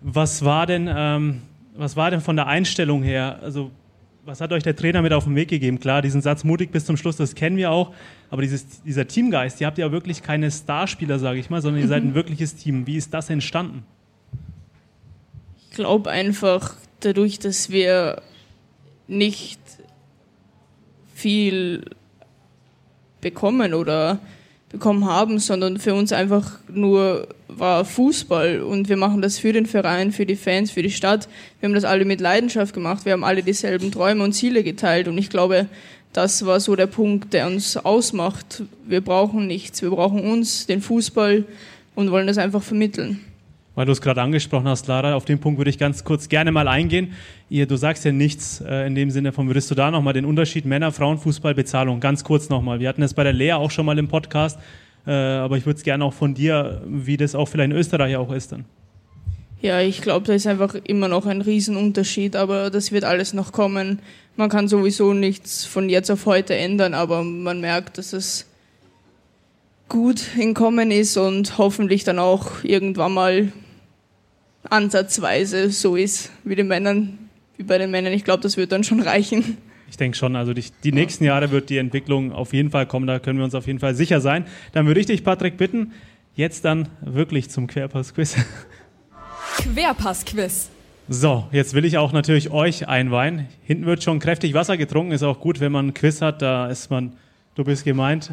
Was 0.00 0.44
war 0.44 0.66
denn, 0.66 0.90
ähm, 0.94 1.42
was 1.76 1.96
war 1.96 2.10
denn 2.10 2.20
von 2.20 2.34
der 2.36 2.48
Einstellung 2.48 3.02
her? 3.04 3.38
Also, 3.42 3.70
was 4.24 4.40
hat 4.40 4.52
euch 4.52 4.62
der 4.62 4.74
Trainer 4.76 5.02
mit 5.02 5.12
auf 5.12 5.24
den 5.24 5.34
Weg 5.36 5.48
gegeben? 5.48 5.78
Klar, 5.80 6.02
diesen 6.02 6.20
Satz 6.22 6.44
mutig 6.44 6.72
bis 6.72 6.84
zum 6.86 6.96
Schluss, 6.96 7.16
das 7.16 7.34
kennen 7.34 7.56
wir 7.56 7.70
auch, 7.70 7.92
aber 8.30 8.42
dieses, 8.42 8.82
dieser 8.82 9.06
Teamgeist, 9.06 9.60
ihr 9.60 9.66
habt 9.66 9.78
ja 9.78 9.92
wirklich 9.92 10.22
keine 10.22 10.50
Starspieler, 10.50 11.18
sage 11.18 11.38
ich 11.38 11.50
mal, 11.50 11.60
sondern 11.62 11.82
ihr 11.82 11.88
seid 11.88 12.02
ein 12.02 12.10
Mhm. 12.10 12.14
wirkliches 12.14 12.54
Team. 12.56 12.86
Wie 12.86 12.96
ist 12.96 13.12
das 13.12 13.28
entstanden? 13.30 13.84
Ich 15.70 15.76
glaube 15.76 16.10
einfach 16.10 16.74
dadurch, 17.00 17.38
dass 17.38 17.70
wir 17.70 18.22
nicht 19.08 19.60
viel 21.14 21.84
bekommen 23.20 23.74
oder 23.74 24.18
bekommen 24.74 25.06
haben, 25.06 25.38
sondern 25.38 25.78
für 25.78 25.94
uns 25.94 26.12
einfach 26.12 26.58
nur 26.68 27.28
war 27.48 27.84
Fußball 27.84 28.60
und 28.60 28.88
wir 28.88 28.96
machen 28.96 29.22
das 29.22 29.38
für 29.38 29.52
den 29.52 29.66
Verein, 29.66 30.10
für 30.10 30.26
die 30.26 30.34
Fans, 30.34 30.72
für 30.72 30.82
die 30.82 30.90
Stadt. 30.90 31.28
Wir 31.60 31.68
haben 31.68 31.74
das 31.74 31.84
alle 31.84 32.04
mit 32.04 32.20
Leidenschaft 32.20 32.74
gemacht, 32.74 33.04
wir 33.04 33.12
haben 33.12 33.22
alle 33.22 33.44
dieselben 33.44 33.92
Träume 33.92 34.24
und 34.24 34.32
Ziele 34.32 34.64
geteilt 34.64 35.06
und 35.06 35.16
ich 35.16 35.30
glaube, 35.30 35.68
das 36.12 36.44
war 36.44 36.58
so 36.58 36.74
der 36.74 36.88
Punkt, 36.88 37.32
der 37.32 37.46
uns 37.46 37.76
ausmacht. 37.76 38.64
Wir 38.86 39.00
brauchen 39.00 39.46
nichts, 39.46 39.80
wir 39.82 39.90
brauchen 39.90 40.24
uns, 40.24 40.66
den 40.66 40.82
Fußball 40.82 41.44
und 41.94 42.10
wollen 42.10 42.26
das 42.26 42.38
einfach 42.38 42.62
vermitteln. 42.62 43.20
Weil 43.74 43.86
du 43.86 43.92
es 43.92 44.00
gerade 44.00 44.22
angesprochen 44.22 44.68
hast, 44.68 44.86
Lara, 44.86 45.14
auf 45.14 45.24
den 45.24 45.40
Punkt 45.40 45.58
würde 45.58 45.70
ich 45.70 45.78
ganz 45.78 46.04
kurz 46.04 46.28
gerne 46.28 46.52
mal 46.52 46.68
eingehen. 46.68 47.12
Ihr, 47.50 47.66
du 47.66 47.76
sagst 47.76 48.04
ja 48.04 48.12
nichts 48.12 48.60
äh, 48.60 48.86
in 48.86 48.94
dem 48.94 49.10
Sinne 49.10 49.32
von, 49.32 49.48
würdest 49.48 49.70
du 49.70 49.74
da 49.74 49.90
nochmal 49.90 50.12
den 50.12 50.24
Unterschied 50.24 50.64
Männer, 50.64 50.92
Frauen, 50.92 51.18
Fußball, 51.18 51.54
Bezahlung 51.54 51.98
ganz 51.98 52.22
kurz 52.22 52.48
nochmal. 52.48 52.78
Wir 52.78 52.88
hatten 52.88 53.02
es 53.02 53.14
bei 53.14 53.24
der 53.24 53.32
Lea 53.32 53.54
auch 53.54 53.70
schon 53.70 53.86
mal 53.86 53.98
im 53.98 54.08
Podcast, 54.08 54.58
äh, 55.06 55.10
aber 55.10 55.56
ich 55.56 55.66
würde 55.66 55.78
es 55.78 55.82
gerne 55.82 56.04
auch 56.04 56.14
von 56.14 56.34
dir, 56.34 56.82
wie 56.86 57.16
das 57.16 57.34
auch 57.34 57.46
vielleicht 57.46 57.70
in 57.72 57.76
Österreich 57.76 58.16
auch 58.16 58.32
ist 58.32 58.52
dann. 58.52 58.64
Ja, 59.60 59.80
ich 59.80 60.02
glaube, 60.02 60.26
da 60.26 60.34
ist 60.34 60.46
einfach 60.46 60.74
immer 60.74 61.08
noch 61.08 61.26
ein 61.26 61.40
Riesenunterschied, 61.40 62.36
aber 62.36 62.70
das 62.70 62.92
wird 62.92 63.04
alles 63.04 63.32
noch 63.32 63.50
kommen. 63.50 63.98
Man 64.36 64.50
kann 64.50 64.68
sowieso 64.68 65.14
nichts 65.14 65.64
von 65.64 65.88
jetzt 65.88 66.10
auf 66.10 66.26
heute 66.26 66.54
ändern, 66.54 66.92
aber 66.92 67.24
man 67.24 67.60
merkt, 67.60 67.96
dass 67.96 68.12
es 68.12 68.46
gut 69.88 70.22
in 70.36 70.54
Kommen 70.54 70.90
ist 70.90 71.16
und 71.16 71.56
hoffentlich 71.56 72.04
dann 72.04 72.18
auch 72.18 72.62
irgendwann 72.62 73.14
mal 73.14 73.52
ansatzweise 74.70 75.70
so 75.70 75.96
ist 75.96 76.30
wie 76.44 76.54
den 76.54 76.68
Männern, 76.68 77.18
wie 77.56 77.62
bei 77.62 77.78
den 77.78 77.90
Männern. 77.90 78.12
Ich 78.12 78.24
glaube, 78.24 78.42
das 78.42 78.56
wird 78.56 78.72
dann 78.72 78.84
schon 78.84 79.00
reichen. 79.00 79.58
Ich 79.88 79.96
denke 79.96 80.16
schon, 80.16 80.34
also 80.34 80.54
die, 80.54 80.64
die, 80.82 80.92
nächsten 80.92 81.24
Jahre 81.24 81.50
wird 81.50 81.70
die 81.70 81.78
Entwicklung 81.78 82.32
auf 82.32 82.52
jeden 82.52 82.70
Fall 82.70 82.86
kommen, 82.86 83.06
da 83.06 83.18
können 83.18 83.38
wir 83.38 83.44
uns 83.44 83.54
auf 83.54 83.66
jeden 83.66 83.78
Fall 83.78 83.94
sicher 83.94 84.20
sein. 84.20 84.46
Dann 84.72 84.86
würde 84.86 84.98
ich 84.98 85.06
dich, 85.06 85.22
Patrick, 85.22 85.56
bitten, 85.56 85.92
jetzt 86.34 86.64
dann 86.64 86.88
wirklich 87.00 87.50
zum 87.50 87.66
Querpass-Quiz. 87.66 88.36
Querpass-Quiz. 89.74 90.70
So, 91.08 91.46
jetzt 91.52 91.74
will 91.74 91.84
ich 91.84 91.98
auch 91.98 92.12
natürlich 92.12 92.50
euch 92.50 92.88
einweihen. 92.88 93.46
Hinten 93.62 93.84
wird 93.84 94.02
schon 94.02 94.20
kräftig 94.20 94.54
Wasser 94.54 94.76
getrunken, 94.76 95.12
ist 95.12 95.22
auch 95.22 95.38
gut, 95.38 95.60
wenn 95.60 95.70
man 95.70 95.84
einen 95.86 95.94
Quiz 95.94 96.22
hat, 96.22 96.40
da 96.40 96.66
ist 96.68 96.90
man, 96.90 97.12
du 97.54 97.62
bist 97.62 97.84
gemeint. 97.84 98.30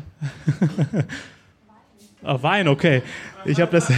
Ach, 2.23 2.41
Wein, 2.43 2.69
okay. 2.69 3.03
Ich 3.45 3.59
habe 3.59 3.71
das. 3.71 3.91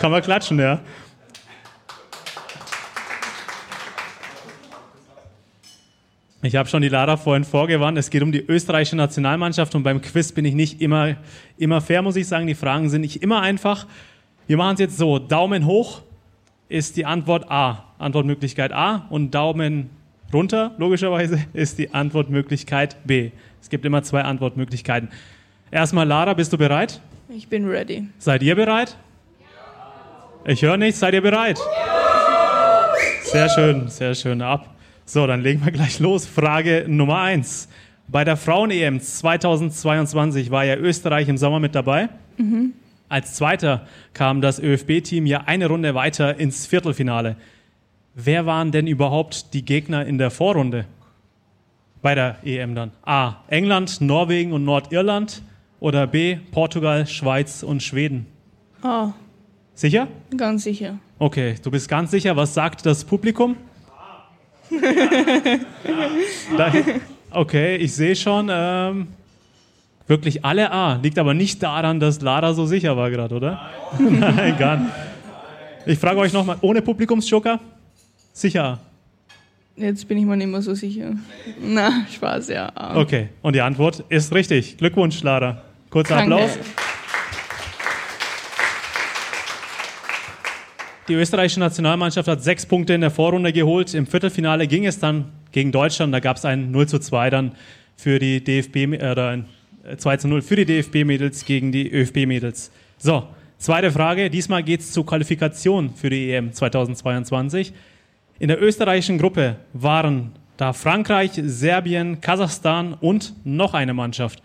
Kann 0.00 0.12
man 0.12 0.22
klatschen, 0.22 0.58
ja. 0.58 0.80
Ich 6.40 6.56
habe 6.56 6.66
schon 6.70 6.80
die 6.80 6.88
Lara 6.88 7.18
vorhin 7.18 7.44
vorgewarnt. 7.44 7.98
Es 7.98 8.08
geht 8.08 8.22
um 8.22 8.32
die 8.32 8.40
österreichische 8.40 8.96
Nationalmannschaft 8.96 9.74
und 9.74 9.82
beim 9.82 10.00
Quiz 10.00 10.32
bin 10.32 10.46
ich 10.46 10.54
nicht 10.54 10.80
immer, 10.80 11.16
immer 11.58 11.82
fair, 11.82 12.00
muss 12.00 12.16
ich 12.16 12.26
sagen. 12.26 12.46
Die 12.46 12.54
Fragen 12.54 12.88
sind 12.88 13.02
nicht 13.02 13.22
immer 13.22 13.42
einfach. 13.42 13.86
Wir 14.46 14.56
machen 14.56 14.72
es 14.72 14.80
jetzt 14.80 14.96
so: 14.96 15.18
Daumen 15.18 15.66
hoch 15.66 16.00
ist 16.70 16.96
die 16.96 17.04
Antwort 17.04 17.50
A, 17.50 17.84
Antwortmöglichkeit 17.98 18.72
A, 18.72 19.06
und 19.10 19.34
Daumen 19.34 19.90
runter, 20.32 20.74
logischerweise, 20.78 21.44
ist 21.52 21.78
die 21.78 21.92
Antwortmöglichkeit 21.92 22.96
B. 23.06 23.32
Es 23.60 23.68
gibt 23.68 23.84
immer 23.84 24.02
zwei 24.02 24.22
Antwortmöglichkeiten. 24.22 25.10
Erstmal, 25.70 26.08
Lara, 26.08 26.32
bist 26.32 26.54
du 26.54 26.56
bereit? 26.56 27.02
Ich 27.28 27.48
bin 27.48 27.68
ready. 27.68 28.08
Seid 28.16 28.42
ihr 28.42 28.54
bereit? 28.54 28.96
Ich 30.44 30.62
höre 30.62 30.76
nichts. 30.76 31.00
Seid 31.00 31.14
ihr 31.14 31.20
bereit? 31.20 31.58
Sehr 33.24 33.48
schön, 33.50 33.88
sehr 33.88 34.14
schön. 34.14 34.42
Ab. 34.42 34.74
So, 35.04 35.26
dann 35.26 35.42
legen 35.42 35.64
wir 35.64 35.72
gleich 35.72 35.98
los. 36.00 36.26
Frage 36.26 36.86
Nummer 36.88 37.20
eins. 37.20 37.68
Bei 38.08 38.24
der 38.24 38.36
Frauen-EM 38.36 39.00
2022 39.00 40.50
war 40.50 40.64
ja 40.64 40.76
Österreich 40.76 41.28
im 41.28 41.36
Sommer 41.36 41.60
mit 41.60 41.74
dabei. 41.74 42.08
Mhm. 42.38 42.72
Als 43.08 43.34
Zweiter 43.34 43.86
kam 44.14 44.40
das 44.40 44.58
ÖFB-Team 44.58 45.26
ja 45.26 45.42
eine 45.46 45.66
Runde 45.68 45.94
weiter 45.94 46.38
ins 46.38 46.66
Viertelfinale. 46.66 47.36
Wer 48.14 48.46
waren 48.46 48.72
denn 48.72 48.86
überhaupt 48.86 49.52
die 49.54 49.64
Gegner 49.64 50.06
in 50.06 50.18
der 50.18 50.30
Vorrunde? 50.30 50.86
Bei 52.02 52.14
der 52.14 52.38
EM 52.44 52.74
dann. 52.74 52.92
A. 53.04 53.36
England, 53.48 54.00
Norwegen 54.00 54.52
und 54.52 54.64
Nordirland. 54.64 55.42
Oder 55.80 56.06
B. 56.06 56.38
Portugal, 56.50 57.06
Schweiz 57.06 57.62
und 57.62 57.82
Schweden. 57.82 58.26
Ah, 58.82 59.12
Sicher? 59.74 60.08
ganz 60.36 60.64
sicher. 60.64 60.98
Okay, 61.18 61.54
du 61.62 61.70
bist 61.70 61.88
ganz 61.88 62.10
sicher. 62.10 62.36
Was 62.36 62.54
sagt 62.54 62.84
das 62.86 63.04
Publikum? 63.04 63.56
Da, 66.56 66.72
okay, 67.30 67.76
ich 67.76 67.94
sehe 67.94 68.14
schon. 68.14 68.48
Ähm, 68.50 69.08
wirklich 70.06 70.44
alle 70.44 70.70
A. 70.70 70.94
Liegt 71.02 71.18
aber 71.18 71.34
nicht 71.34 71.62
daran, 71.62 71.98
dass 72.00 72.20
Lara 72.20 72.54
so 72.54 72.66
sicher 72.66 72.96
war 72.96 73.10
gerade, 73.10 73.34
oder? 73.34 73.70
Nein, 73.98 74.56
gar 74.58 74.76
nicht. 74.76 74.92
Ich 75.86 75.98
frage 75.98 76.18
euch 76.18 76.32
nochmal, 76.32 76.56
ohne 76.60 76.82
Publikumsjoker? 76.82 77.58
Sicher 78.32 78.64
A. 78.64 78.78
Jetzt 79.76 80.06
bin 80.06 80.18
ich 80.18 80.24
mir 80.24 80.36
nicht 80.36 80.48
mehr 80.48 80.60
so 80.62 80.74
sicher. 80.74 81.12
Na, 81.60 82.04
Spaß, 82.12 82.48
ja. 82.48 82.70
Okay, 82.96 83.28
und 83.42 83.54
die 83.54 83.60
Antwort 83.62 84.04
ist 84.08 84.32
richtig. 84.34 84.76
Glückwunsch, 84.76 85.22
Lara. 85.22 85.62
Kurzer 85.88 86.16
Danke. 86.16 86.34
Applaus. 86.34 86.58
Die 91.10 91.16
österreichische 91.16 91.58
Nationalmannschaft 91.58 92.28
hat 92.28 92.40
sechs 92.40 92.64
Punkte 92.64 92.94
in 92.94 93.00
der 93.00 93.10
Vorrunde 93.10 93.52
geholt. 93.52 93.94
Im 93.94 94.06
Viertelfinale 94.06 94.68
ging 94.68 94.86
es 94.86 95.00
dann 95.00 95.24
gegen 95.50 95.72
Deutschland. 95.72 96.14
Da 96.14 96.20
gab 96.20 96.36
es 96.36 96.44
ein 96.44 96.70
0 96.70 96.86
zu 96.86 97.00
2 97.00 97.30
dann 97.30 97.50
für 97.96 98.20
die 98.20 98.44
DFB, 98.44 98.76
äh, 98.76 99.10
oder 99.10 99.30
ein 99.30 99.46
äh, 99.82 99.96
2 99.96 100.18
zu 100.18 100.28
0 100.28 100.40
für 100.40 100.54
die 100.54 100.66
DFB-Mädels 100.66 101.44
gegen 101.44 101.72
die 101.72 101.90
ÖFB-Mädels. 101.90 102.70
So, 102.98 103.24
zweite 103.58 103.90
Frage. 103.90 104.30
Diesmal 104.30 104.62
geht 104.62 104.82
es 104.82 104.92
zur 104.92 105.04
Qualifikation 105.04 105.92
für 105.96 106.10
die 106.10 106.30
EM 106.30 106.52
2022. 106.52 107.72
In 108.38 108.46
der 108.46 108.62
österreichischen 108.62 109.18
Gruppe 109.18 109.56
waren 109.72 110.30
da 110.58 110.72
Frankreich, 110.72 111.32
Serbien, 111.34 112.20
Kasachstan 112.20 112.94
und 112.94 113.34
noch 113.42 113.74
eine 113.74 113.94
Mannschaft. 113.94 114.40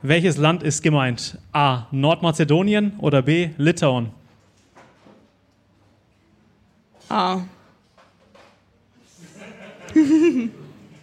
Welches 0.00 0.36
Land 0.36 0.62
ist 0.62 0.80
gemeint? 0.84 1.38
A. 1.50 1.88
Nordmazedonien 1.90 2.92
oder 2.98 3.20
B. 3.20 3.48
Litauen? 3.56 4.10
Ah, 7.08 7.42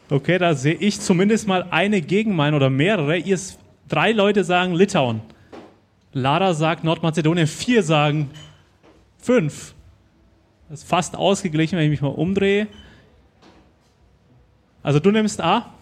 Okay, 0.09 0.37
da 0.37 0.53
sehe 0.55 0.73
ich 0.73 0.99
zumindest 0.99 1.47
mal 1.47 1.67
eine 1.71 2.01
Gegenmeinung 2.01 2.57
oder 2.57 2.69
mehrere. 2.69 3.17
Ihr 3.17 3.39
drei 3.87 4.11
Leute 4.11 4.43
sagen 4.43 4.73
Litauen. 4.73 5.21
Lara 6.11 6.53
sagt 6.53 6.83
Nordmazedonien, 6.83 7.47
vier 7.47 7.81
sagen 7.81 8.29
fünf. 9.17 9.73
Das 10.69 10.81
ist 10.81 10.89
fast 10.89 11.15
ausgeglichen, 11.15 11.77
wenn 11.77 11.85
ich 11.85 11.91
mich 11.91 12.01
mal 12.01 12.09
umdrehe. 12.09 12.67
Also 14.83 14.99
du 14.99 15.11
nimmst 15.11 15.39
A. 15.39 15.73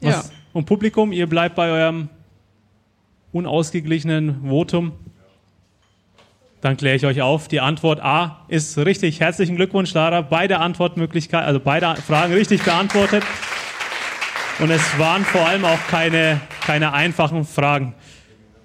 ja. 0.00 0.22
Und 0.52 0.66
Publikum, 0.66 1.12
ihr 1.12 1.26
bleibt 1.26 1.54
bei 1.54 1.70
eurem 1.70 2.08
unausgeglichenen 3.32 4.48
Votum. 4.48 4.92
Dann 6.60 6.76
kläre 6.76 6.96
ich 6.96 7.06
euch 7.06 7.22
auf. 7.22 7.48
Die 7.48 7.60
Antwort 7.60 8.00
A 8.00 8.44
ist 8.48 8.76
richtig. 8.76 9.20
Herzlichen 9.20 9.56
Glückwunsch, 9.56 9.94
Lara. 9.94 10.20
Beide 10.20 10.58
Antwortmöglichkeiten, 10.58 11.46
also 11.46 11.60
beide 11.60 11.96
Fragen 11.96 12.34
richtig 12.34 12.62
beantwortet. 12.62 13.24
Und 14.58 14.70
es 14.70 14.98
waren 14.98 15.24
vor 15.24 15.46
allem 15.46 15.64
auch 15.64 15.78
keine, 15.88 16.40
keine 16.60 16.92
einfachen 16.92 17.44
Fragen. 17.44 17.94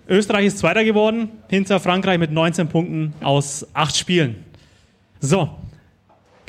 Österreich 0.09 0.47
ist 0.47 0.59
Zweiter 0.59 0.83
geworden, 0.83 1.29
hinter 1.49 1.79
Frankreich 1.79 2.19
mit 2.19 2.31
19 2.31 2.67
Punkten 2.67 3.13
aus 3.21 3.65
acht 3.73 3.95
Spielen. 3.95 4.43
So, 5.21 5.49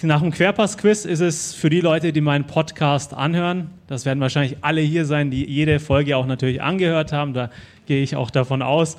nach 0.02 0.20
dem 0.20 0.32
Querpass-Quiz 0.32 1.06
ist 1.06 1.20
es 1.20 1.54
für 1.54 1.70
die 1.70 1.80
Leute, 1.80 2.12
die 2.12 2.20
meinen 2.20 2.46
Podcast 2.46 3.14
anhören, 3.14 3.70
das 3.86 4.04
werden 4.04 4.20
wahrscheinlich 4.20 4.58
alle 4.60 4.82
hier 4.82 5.06
sein, 5.06 5.30
die 5.30 5.48
jede 5.48 5.80
Folge 5.80 6.18
auch 6.18 6.26
natürlich 6.26 6.60
angehört 6.60 7.12
haben, 7.12 7.32
da 7.32 7.50
gehe 7.86 8.02
ich 8.02 8.14
auch 8.14 8.30
davon 8.30 8.60
aus, 8.60 8.98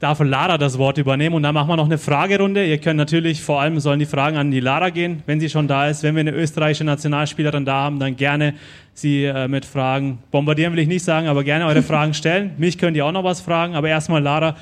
darf 0.00 0.20
Lara 0.20 0.58
das 0.58 0.78
Wort 0.78 0.98
übernehmen 0.98 1.34
und 1.34 1.42
dann 1.42 1.54
machen 1.54 1.68
wir 1.68 1.76
noch 1.76 1.86
eine 1.86 1.98
Fragerunde. 1.98 2.64
Ihr 2.64 2.78
könnt 2.78 2.96
natürlich, 2.96 3.42
vor 3.42 3.60
allem 3.60 3.80
sollen 3.80 3.98
die 3.98 4.06
Fragen 4.06 4.36
an 4.36 4.50
die 4.50 4.60
Lara 4.60 4.90
gehen, 4.90 5.22
wenn 5.26 5.40
sie 5.40 5.48
schon 5.48 5.66
da 5.66 5.88
ist. 5.88 6.02
Wenn 6.02 6.14
wir 6.14 6.20
eine 6.20 6.32
österreichische 6.32 6.84
Nationalspielerin 6.84 7.64
da 7.64 7.74
haben, 7.74 7.98
dann 7.98 8.16
gerne 8.16 8.54
sie 8.94 9.24
äh, 9.24 9.48
mit 9.48 9.64
Fragen 9.64 10.18
bombardieren, 10.30 10.72
will 10.72 10.80
ich 10.80 10.88
nicht 10.88 11.04
sagen, 11.04 11.26
aber 11.26 11.42
gerne 11.42 11.66
eure 11.66 11.82
Fragen 11.82 12.14
stellen. 12.14 12.52
Mich 12.58 12.78
könnt 12.78 12.96
ihr 12.96 13.04
auch 13.04 13.12
noch 13.12 13.24
was 13.24 13.40
fragen, 13.40 13.74
aber 13.74 13.88
erstmal 13.88 14.22
Lara, 14.22 14.56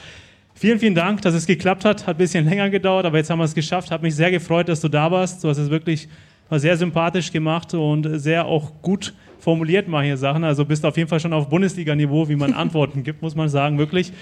Vielen, 0.58 0.78
vielen 0.78 0.94
Dank, 0.94 1.20
dass 1.20 1.34
es 1.34 1.44
geklappt 1.44 1.84
hat. 1.84 2.06
Hat 2.06 2.16
ein 2.16 2.16
bisschen 2.16 2.46
länger 2.46 2.70
gedauert, 2.70 3.04
aber 3.04 3.18
jetzt 3.18 3.28
haben 3.28 3.38
wir 3.38 3.44
es 3.44 3.54
geschafft. 3.54 3.90
Hat 3.90 4.00
mich 4.00 4.14
sehr 4.14 4.30
gefreut, 4.30 4.70
dass 4.70 4.80
du 4.80 4.88
da 4.88 5.10
warst. 5.10 5.44
Du 5.44 5.50
hast 5.50 5.58
es 5.58 5.68
wirklich 5.68 6.08
sehr 6.50 6.78
sympathisch 6.78 7.30
gemacht 7.30 7.74
und 7.74 8.18
sehr 8.18 8.46
auch 8.46 8.72
gut 8.80 9.12
formuliert 9.38 9.86
manche 9.86 10.16
Sachen. 10.16 10.44
Also 10.44 10.64
bist 10.64 10.86
auf 10.86 10.96
jeden 10.96 11.10
Fall 11.10 11.20
schon 11.20 11.34
auf 11.34 11.50
Bundesliga-Niveau, 11.50 12.30
wie 12.30 12.36
man 12.36 12.54
Antworten 12.54 13.02
gibt, 13.02 13.20
muss 13.20 13.34
man 13.34 13.50
sagen, 13.50 13.76
wirklich. 13.76 14.14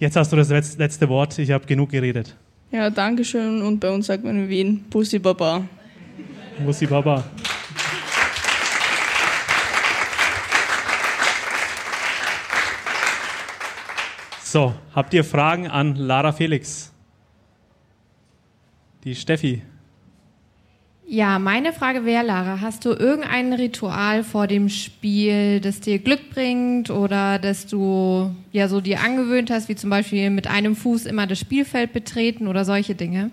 Jetzt 0.00 0.16
hast 0.16 0.32
du 0.32 0.36
das 0.36 0.48
letzte 0.48 1.10
Wort. 1.10 1.38
Ich 1.38 1.50
habe 1.50 1.66
genug 1.66 1.90
geredet. 1.90 2.34
Ja, 2.70 2.88
Dankeschön. 2.88 3.60
Und 3.60 3.80
bei 3.80 3.90
uns 3.90 4.06
sagt 4.06 4.24
man 4.24 4.34
in 4.34 4.48
Wien 4.48 4.84
Pussy 4.88 5.18
Baba. 5.18 5.68
Pussy 6.64 6.86
Baba. 6.86 7.22
So, 14.42 14.74
habt 14.94 15.12
ihr 15.12 15.22
Fragen 15.22 15.68
an 15.68 15.96
Lara 15.96 16.32
Felix? 16.32 16.90
Die 19.04 19.14
Steffi. 19.14 19.60
Ja, 21.12 21.40
meine 21.40 21.72
Frage 21.72 22.04
wäre, 22.04 22.24
Lara, 22.24 22.60
hast 22.60 22.84
du 22.84 22.90
irgendein 22.90 23.52
Ritual 23.52 24.22
vor 24.22 24.46
dem 24.46 24.68
Spiel, 24.68 25.58
das 25.58 25.80
dir 25.80 25.98
Glück 25.98 26.30
bringt 26.30 26.88
oder 26.88 27.40
das 27.40 27.66
du 27.66 28.32
ja 28.52 28.68
so 28.68 28.80
dir 28.80 29.00
angewöhnt 29.00 29.50
hast, 29.50 29.68
wie 29.68 29.74
zum 29.74 29.90
Beispiel 29.90 30.30
mit 30.30 30.46
einem 30.46 30.76
Fuß 30.76 31.06
immer 31.06 31.26
das 31.26 31.40
Spielfeld 31.40 31.92
betreten 31.92 32.46
oder 32.46 32.64
solche 32.64 32.94
Dinge? 32.94 33.32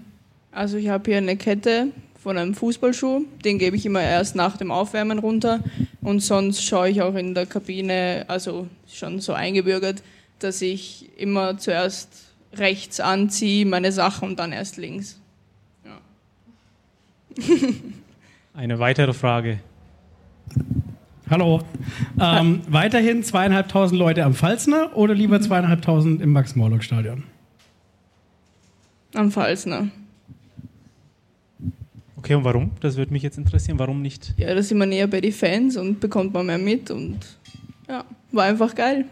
Also 0.51 0.77
ich 0.77 0.89
habe 0.89 1.11
hier 1.11 1.19
eine 1.19 1.37
Kette 1.37 1.89
von 2.19 2.39
einem 2.39 2.55
Fußballschuh, 2.55 3.25
den 3.45 3.59
gebe 3.59 3.75
ich 3.75 3.85
immer 3.85 4.01
erst 4.01 4.35
nach 4.35 4.57
dem 4.57 4.71
Aufwärmen 4.71 5.19
runter 5.19 5.59
und 6.01 6.21
sonst 6.21 6.63
schaue 6.63 6.89
ich 6.89 7.03
auch 7.03 7.13
in 7.13 7.35
der 7.35 7.45
Kabine, 7.45 8.25
also 8.27 8.65
schon 8.91 9.19
so 9.19 9.33
eingebürgert, 9.33 10.01
dass 10.39 10.63
ich 10.63 11.11
immer 11.15 11.59
zuerst 11.59 12.09
rechts 12.53 12.99
anziehe, 12.99 13.67
meine 13.67 13.91
Sachen 13.91 14.29
und 14.29 14.39
dann 14.39 14.51
erst 14.51 14.77
links. 14.77 15.19
Eine 18.53 18.79
weitere 18.79 19.13
Frage. 19.13 19.59
Hallo. 21.29 21.61
Ähm, 22.19 22.61
weiterhin 22.69 23.21
zweieinhalbtausend 23.23 23.99
Leute 23.99 24.23
am 24.23 24.33
Pfalzner 24.33 24.95
oder 24.95 25.13
lieber 25.13 25.41
zweieinhalbtausend 25.41 26.21
im 26.21 26.31
Max-Morlock-Stadion? 26.31 27.23
Am 29.13 29.31
Pfalzner. 29.31 29.89
Okay, 32.15 32.35
und 32.35 32.43
warum? 32.43 32.71
Das 32.79 32.97
würde 32.97 33.13
mich 33.13 33.23
jetzt 33.23 33.37
interessieren. 33.37 33.77
Warum 33.77 34.01
nicht? 34.01 34.33
Ja, 34.37 34.53
da 34.53 34.61
sind 34.61 34.77
wir 34.77 34.85
näher 34.85 35.07
bei 35.07 35.21
den 35.21 35.33
Fans 35.33 35.77
und 35.77 35.99
bekommt 35.99 36.33
man 36.33 36.45
mehr 36.45 36.57
mit 36.57 36.91
und 36.91 37.19
ja, 37.87 38.03
war 38.31 38.45
einfach 38.45 38.73
geil. 38.73 39.05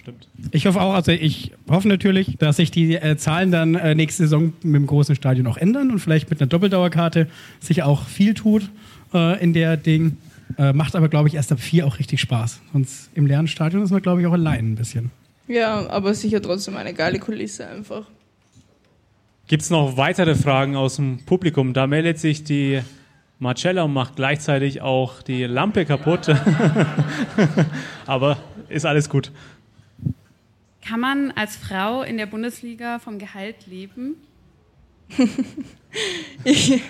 Stimmt. 0.00 0.28
Ich 0.50 0.66
hoffe 0.66 0.80
auch, 0.80 0.94
also 0.94 1.12
ich 1.12 1.52
hoffe 1.68 1.88
natürlich, 1.88 2.36
dass 2.38 2.56
sich 2.56 2.70
die 2.70 2.96
äh, 2.96 3.16
Zahlen 3.16 3.50
dann 3.50 3.74
äh, 3.74 3.94
nächste 3.94 4.24
Saison 4.24 4.52
mit 4.62 4.74
dem 4.74 4.86
großen 4.86 5.14
Stadion 5.14 5.46
auch 5.46 5.56
ändern 5.56 5.90
und 5.90 5.98
vielleicht 5.98 6.30
mit 6.30 6.40
einer 6.40 6.48
Doppeldauerkarte 6.48 7.28
sich 7.60 7.82
auch 7.82 8.06
viel 8.06 8.34
tut 8.34 8.68
äh, 9.14 9.42
in 9.42 9.52
der 9.52 9.76
Ding. 9.76 10.16
Äh, 10.58 10.72
macht 10.72 10.96
aber, 10.96 11.08
glaube 11.08 11.28
ich, 11.28 11.34
erst 11.34 11.52
ab 11.52 11.60
vier 11.60 11.86
auch 11.86 11.98
richtig 11.98 12.20
Spaß. 12.20 12.60
Sonst 12.72 13.10
im 13.14 13.26
leeren 13.26 13.48
Stadion 13.48 13.82
ist 13.82 13.90
man, 13.90 14.02
glaube 14.02 14.20
ich, 14.20 14.26
auch 14.26 14.32
allein 14.32 14.72
ein 14.72 14.74
bisschen. 14.74 15.10
Ja, 15.48 15.88
aber 15.88 16.14
sicher 16.14 16.40
trotzdem 16.40 16.76
eine 16.76 16.94
geile 16.94 17.18
Kulisse 17.18 17.66
einfach. 17.66 18.04
Gibt 19.48 19.62
es 19.62 19.70
noch 19.70 19.96
weitere 19.96 20.34
Fragen 20.34 20.76
aus 20.76 20.96
dem 20.96 21.18
Publikum? 21.26 21.74
Da 21.74 21.86
meldet 21.86 22.18
sich 22.18 22.44
die 22.44 22.80
Marcella 23.38 23.82
und 23.82 23.92
macht 23.92 24.16
gleichzeitig 24.16 24.82
auch 24.82 25.20
die 25.20 25.44
Lampe 25.44 25.84
kaputt. 25.84 26.28
aber 28.06 28.38
ist 28.68 28.86
alles 28.86 29.08
gut. 29.08 29.32
Kann 30.86 31.00
man 31.00 31.30
als 31.32 31.56
Frau 31.56 32.02
in 32.02 32.16
der 32.16 32.26
Bundesliga 32.26 32.98
vom 32.98 33.18
Gehalt 33.18 33.66
leben? 33.66 34.16
ich 36.44 36.80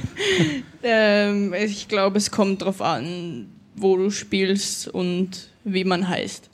ähm, 0.82 1.52
ich 1.54 1.88
glaube, 1.88 2.18
es 2.18 2.30
kommt 2.30 2.62
darauf 2.62 2.80
an, 2.80 3.48
wo 3.74 3.96
du 3.96 4.10
spielst 4.10 4.88
und 4.88 5.48
wie 5.64 5.84
man 5.84 6.08
heißt. 6.08 6.48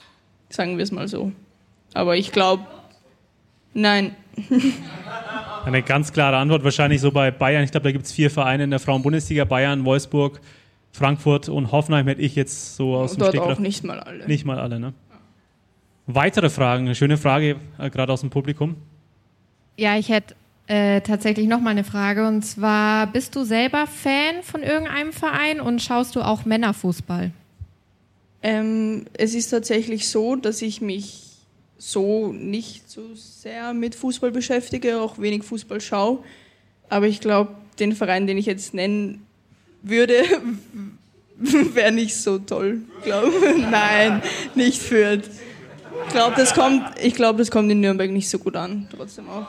Sagen 0.48 0.78
wir 0.78 0.82
es 0.82 0.92
mal 0.92 1.08
so. 1.08 1.32
Aber 1.94 2.16
ich 2.16 2.32
glaube, 2.32 2.64
nein. 3.74 4.16
Eine 5.64 5.82
ganz 5.82 6.12
klare 6.12 6.36
Antwort, 6.38 6.64
wahrscheinlich 6.64 7.00
so 7.00 7.12
bei 7.12 7.30
Bayern. 7.30 7.62
Ich 7.62 7.70
glaube, 7.70 7.84
da 7.84 7.92
gibt 7.92 8.06
es 8.06 8.12
vier 8.12 8.30
Vereine 8.30 8.64
in 8.64 8.70
der 8.70 8.78
Frauen-Bundesliga: 8.78 9.44
Bayern, 9.44 9.84
Wolfsburg, 9.84 10.40
Frankfurt 10.92 11.48
und 11.48 11.70
Hoffenheim 11.70 12.06
hätte 12.08 12.22
ich 12.22 12.34
jetzt 12.34 12.76
so 12.76 12.94
aus 12.96 13.12
dem 13.12 13.20
Dort 13.20 13.34
Stegreif- 13.34 13.56
auch 13.56 13.58
nicht 13.58 13.84
mal 13.84 14.00
alle. 14.00 14.26
Nicht 14.26 14.44
mal 14.46 14.58
alle, 14.58 14.80
ne? 14.80 14.94
Weitere 16.10 16.48
Fragen, 16.48 16.86
eine 16.86 16.94
schöne 16.94 17.18
Frage, 17.18 17.56
äh, 17.76 17.90
gerade 17.90 18.10
aus 18.10 18.22
dem 18.22 18.30
Publikum. 18.30 18.76
Ja, 19.76 19.98
ich 19.98 20.08
hätte 20.08 20.34
äh, 20.66 21.02
tatsächlich 21.02 21.46
noch 21.46 21.60
mal 21.60 21.70
eine 21.70 21.84
Frage 21.84 22.26
und 22.26 22.42
zwar 22.46 23.08
bist 23.08 23.36
du 23.36 23.44
selber 23.44 23.86
Fan 23.86 24.42
von 24.42 24.62
irgendeinem 24.62 25.12
Verein 25.12 25.60
und 25.60 25.82
schaust 25.82 26.16
du 26.16 26.22
auch 26.22 26.46
Männerfußball? 26.46 27.30
Ähm, 28.42 29.04
es 29.12 29.34
ist 29.34 29.50
tatsächlich 29.50 30.08
so, 30.08 30.34
dass 30.34 30.62
ich 30.62 30.80
mich 30.80 31.24
so 31.76 32.32
nicht 32.32 32.88
so 32.90 33.02
sehr 33.14 33.74
mit 33.74 33.94
Fußball 33.94 34.30
beschäftige, 34.30 35.02
auch 35.02 35.18
wenig 35.18 35.42
Fußball 35.42 35.82
schaue. 35.82 36.20
Aber 36.88 37.06
ich 37.06 37.20
glaube, 37.20 37.54
den 37.78 37.92
Verein, 37.94 38.26
den 38.26 38.38
ich 38.38 38.46
jetzt 38.46 38.72
nennen 38.72 39.26
würde, 39.82 40.24
wäre 41.36 41.92
nicht 41.92 42.16
so 42.16 42.38
toll. 42.38 42.80
Glaub. 43.04 43.30
Nein, 43.70 44.22
nicht 44.54 44.80
Fürth. 44.80 45.28
Ich 46.06 46.12
glaube, 46.12 46.36
das, 46.36 46.54
kommt, 46.54 46.82
ich 47.02 47.14
glaub, 47.14 47.36
das 47.36 47.50
kommt 47.50 47.70
in 47.70 47.80
Nürnberg 47.80 48.10
nicht 48.10 48.28
so 48.28 48.38
gut 48.38 48.56
an, 48.56 48.88
trotzdem 48.94 49.28
auch. 49.28 49.46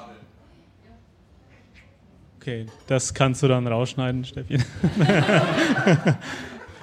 Okay, 2.39 2.65
das 2.87 3.13
kannst 3.13 3.43
du 3.43 3.47
dann 3.47 3.67
rausschneiden, 3.67 4.23
Steffi. 4.25 4.57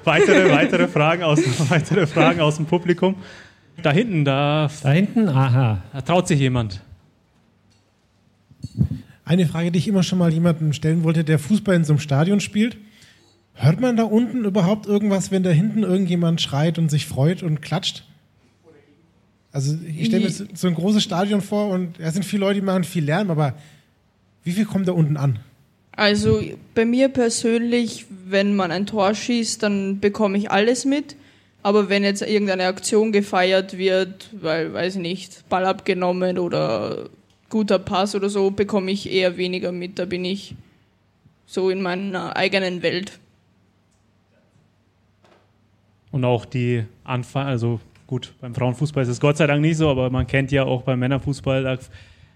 weitere, 0.04 0.50
weitere, 0.50 0.86
Fragen 0.86 1.22
aus, 1.22 1.40
weitere 1.70 2.06
Fragen 2.06 2.40
aus 2.40 2.56
dem 2.56 2.66
Publikum. 2.66 3.16
Da 3.82 3.90
hinten, 3.90 4.24
da. 4.24 4.70
Da 4.82 4.90
hinten, 4.90 5.28
aha. 5.28 5.82
Da 5.92 6.00
traut 6.02 6.28
sich 6.28 6.38
jemand. 6.40 6.82
Eine 9.24 9.46
Frage, 9.46 9.72
die 9.72 9.78
ich 9.78 9.88
immer 9.88 10.02
schon 10.02 10.18
mal 10.18 10.32
jemandem 10.32 10.72
stellen 10.72 11.02
wollte, 11.02 11.24
der 11.24 11.38
Fußball 11.38 11.74
in 11.74 11.84
so 11.84 11.94
einem 11.94 12.00
Stadion 12.00 12.40
spielt. 12.40 12.76
Hört 13.54 13.80
man 13.80 13.96
da 13.96 14.04
unten 14.04 14.44
überhaupt 14.44 14.86
irgendwas, 14.86 15.30
wenn 15.30 15.42
da 15.42 15.50
hinten 15.50 15.82
irgendjemand 15.82 16.40
schreit 16.42 16.78
und 16.78 16.90
sich 16.90 17.06
freut 17.06 17.42
und 17.42 17.62
klatscht? 17.62 18.04
Also 19.56 19.74
ich 19.88 20.08
stelle 20.08 20.24
mir 20.24 20.30
so 20.30 20.44
so 20.52 20.66
ein 20.66 20.74
großes 20.74 21.02
Stadion 21.02 21.40
vor 21.40 21.70
und 21.70 21.98
es 21.98 22.12
sind 22.12 22.24
viele 22.24 22.40
Leute, 22.40 22.60
die 22.60 22.66
machen 22.66 22.84
viel 22.84 23.04
Lärm, 23.04 23.30
aber 23.30 23.54
wie 24.44 24.52
viel 24.52 24.66
kommt 24.66 24.86
da 24.86 24.92
unten 24.92 25.16
an? 25.16 25.38
Also 25.92 26.42
bei 26.74 26.84
mir 26.84 27.08
persönlich, 27.08 28.04
wenn 28.26 28.54
man 28.54 28.70
ein 28.70 28.84
Tor 28.84 29.14
schießt, 29.14 29.62
dann 29.62 29.98
bekomme 29.98 30.36
ich 30.36 30.50
alles 30.50 30.84
mit. 30.84 31.16
Aber 31.62 31.88
wenn 31.88 32.04
jetzt 32.04 32.20
irgendeine 32.20 32.66
Aktion 32.66 33.12
gefeiert 33.12 33.78
wird, 33.78 34.28
weil, 34.32 34.74
weiß 34.74 34.96
ich 34.96 35.00
nicht, 35.00 35.48
Ball 35.48 35.64
abgenommen 35.64 36.38
oder 36.38 37.08
guter 37.48 37.78
Pass 37.78 38.14
oder 38.14 38.28
so, 38.28 38.50
bekomme 38.50 38.90
ich 38.90 39.10
eher 39.10 39.38
weniger 39.38 39.72
mit. 39.72 39.98
Da 39.98 40.04
bin 40.04 40.26
ich 40.26 40.54
so 41.46 41.70
in 41.70 41.80
meiner 41.80 42.36
eigenen 42.36 42.82
Welt. 42.82 43.18
Und 46.12 46.26
auch 46.26 46.44
die 46.44 46.84
Anfang, 47.04 47.46
also 47.46 47.80
gut, 48.06 48.34
beim 48.40 48.54
Frauenfußball 48.54 49.02
ist 49.02 49.08
es 49.08 49.20
Gott 49.20 49.36
sei 49.36 49.46
Dank 49.46 49.60
nicht 49.60 49.76
so, 49.76 49.88
aber 49.88 50.10
man 50.10 50.26
kennt 50.26 50.52
ja 50.52 50.64
auch 50.64 50.82
beim 50.82 50.98
Männerfußball, 50.98 51.62
da 51.62 51.78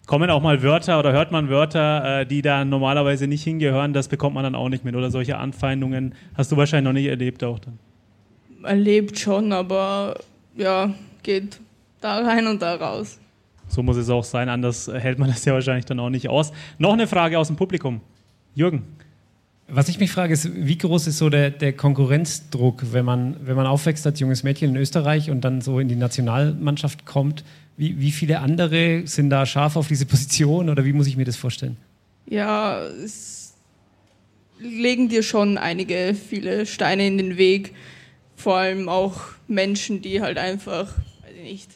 kommen 0.06 0.30
auch 0.30 0.42
mal 0.42 0.62
Wörter 0.62 0.98
oder 0.98 1.12
hört 1.12 1.30
man 1.30 1.48
Wörter, 1.48 2.20
äh, 2.20 2.26
die 2.26 2.42
da 2.42 2.64
normalerweise 2.64 3.26
nicht 3.26 3.44
hingehören, 3.44 3.92
das 3.92 4.08
bekommt 4.08 4.34
man 4.34 4.44
dann 4.44 4.54
auch 4.54 4.68
nicht 4.68 4.84
mit. 4.84 4.96
Oder 4.96 5.10
solche 5.10 5.38
Anfeindungen 5.38 6.14
hast 6.34 6.50
du 6.50 6.56
wahrscheinlich 6.56 6.84
noch 6.84 6.92
nicht 6.92 7.06
erlebt 7.06 7.44
auch 7.44 7.58
dann. 7.58 7.78
Erlebt 8.64 9.18
schon, 9.18 9.52
aber 9.52 10.18
ja, 10.56 10.92
geht 11.22 11.60
da 12.00 12.18
rein 12.18 12.46
und 12.46 12.60
da 12.60 12.74
raus. 12.74 13.18
So 13.68 13.84
muss 13.84 13.96
es 13.96 14.10
auch 14.10 14.24
sein, 14.24 14.48
anders 14.48 14.90
hält 14.92 15.20
man 15.20 15.28
das 15.28 15.44
ja 15.44 15.52
wahrscheinlich 15.54 15.84
dann 15.84 16.00
auch 16.00 16.10
nicht 16.10 16.28
aus. 16.28 16.52
Noch 16.78 16.92
eine 16.92 17.06
Frage 17.06 17.38
aus 17.38 17.46
dem 17.46 17.56
Publikum. 17.56 18.00
Jürgen. 18.54 18.82
Was 19.72 19.88
ich 19.88 20.00
mich 20.00 20.10
frage, 20.10 20.32
ist, 20.32 20.50
wie 20.54 20.76
groß 20.76 21.06
ist 21.06 21.18
so 21.18 21.30
der, 21.30 21.50
der 21.50 21.72
Konkurrenzdruck, 21.72 22.92
wenn 22.92 23.04
man, 23.04 23.36
wenn 23.46 23.54
man 23.54 23.66
aufwächst 23.66 24.04
als 24.04 24.18
junges 24.18 24.42
Mädchen 24.42 24.70
in 24.70 24.76
Österreich 24.76 25.30
und 25.30 25.42
dann 25.42 25.60
so 25.60 25.78
in 25.78 25.88
die 25.88 25.96
Nationalmannschaft 25.96 27.06
kommt? 27.06 27.44
Wie, 27.76 28.00
wie 28.00 28.10
viele 28.10 28.40
andere 28.40 29.06
sind 29.06 29.30
da 29.30 29.46
scharf 29.46 29.76
auf 29.76 29.86
diese 29.88 30.06
Position 30.06 30.68
oder 30.68 30.84
wie 30.84 30.92
muss 30.92 31.06
ich 31.06 31.16
mir 31.16 31.24
das 31.24 31.36
vorstellen? 31.36 31.76
Ja, 32.26 32.80
es 32.82 33.54
legen 34.58 35.08
dir 35.08 35.22
schon 35.22 35.56
einige, 35.56 36.14
viele 36.14 36.66
Steine 36.66 37.06
in 37.06 37.16
den 37.16 37.36
Weg. 37.36 37.74
Vor 38.36 38.56
allem 38.56 38.88
auch 38.88 39.20
Menschen, 39.48 40.02
die 40.02 40.20
halt 40.20 40.38
einfach, 40.38 40.96
weiß 41.22 41.34
ich 41.36 41.42
nicht, 41.42 41.70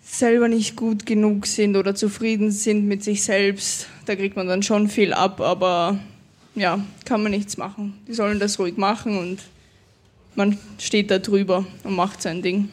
selber 0.00 0.48
nicht 0.48 0.76
gut 0.76 1.04
genug 1.04 1.46
sind 1.46 1.76
oder 1.76 1.94
zufrieden 1.94 2.50
sind 2.50 2.86
mit 2.86 3.04
sich 3.04 3.22
selbst. 3.22 3.88
Da 4.06 4.16
kriegt 4.16 4.36
man 4.36 4.48
dann 4.48 4.62
schon 4.62 4.88
viel 4.88 5.12
ab, 5.12 5.40
aber 5.40 5.98
ja, 6.58 6.80
kann 7.04 7.22
man 7.22 7.32
nichts 7.32 7.56
machen. 7.56 7.94
Die 8.06 8.14
sollen 8.14 8.38
das 8.38 8.58
ruhig 8.58 8.76
machen 8.76 9.18
und 9.18 9.38
man 10.34 10.58
steht 10.78 11.10
da 11.10 11.18
drüber 11.18 11.66
und 11.84 11.96
macht 11.96 12.22
sein 12.22 12.42
Ding. 12.42 12.70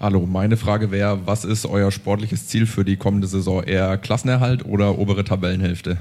Hallo, 0.00 0.26
meine 0.26 0.56
Frage 0.56 0.90
wäre, 0.92 1.26
was 1.26 1.44
ist 1.44 1.66
euer 1.66 1.90
sportliches 1.90 2.46
Ziel 2.46 2.66
für 2.66 2.84
die 2.84 2.96
kommende 2.96 3.26
Saison? 3.26 3.64
Eher 3.64 3.98
Klassenerhalt 3.98 4.64
oder 4.64 4.96
obere 4.96 5.24
Tabellenhälfte? 5.24 5.98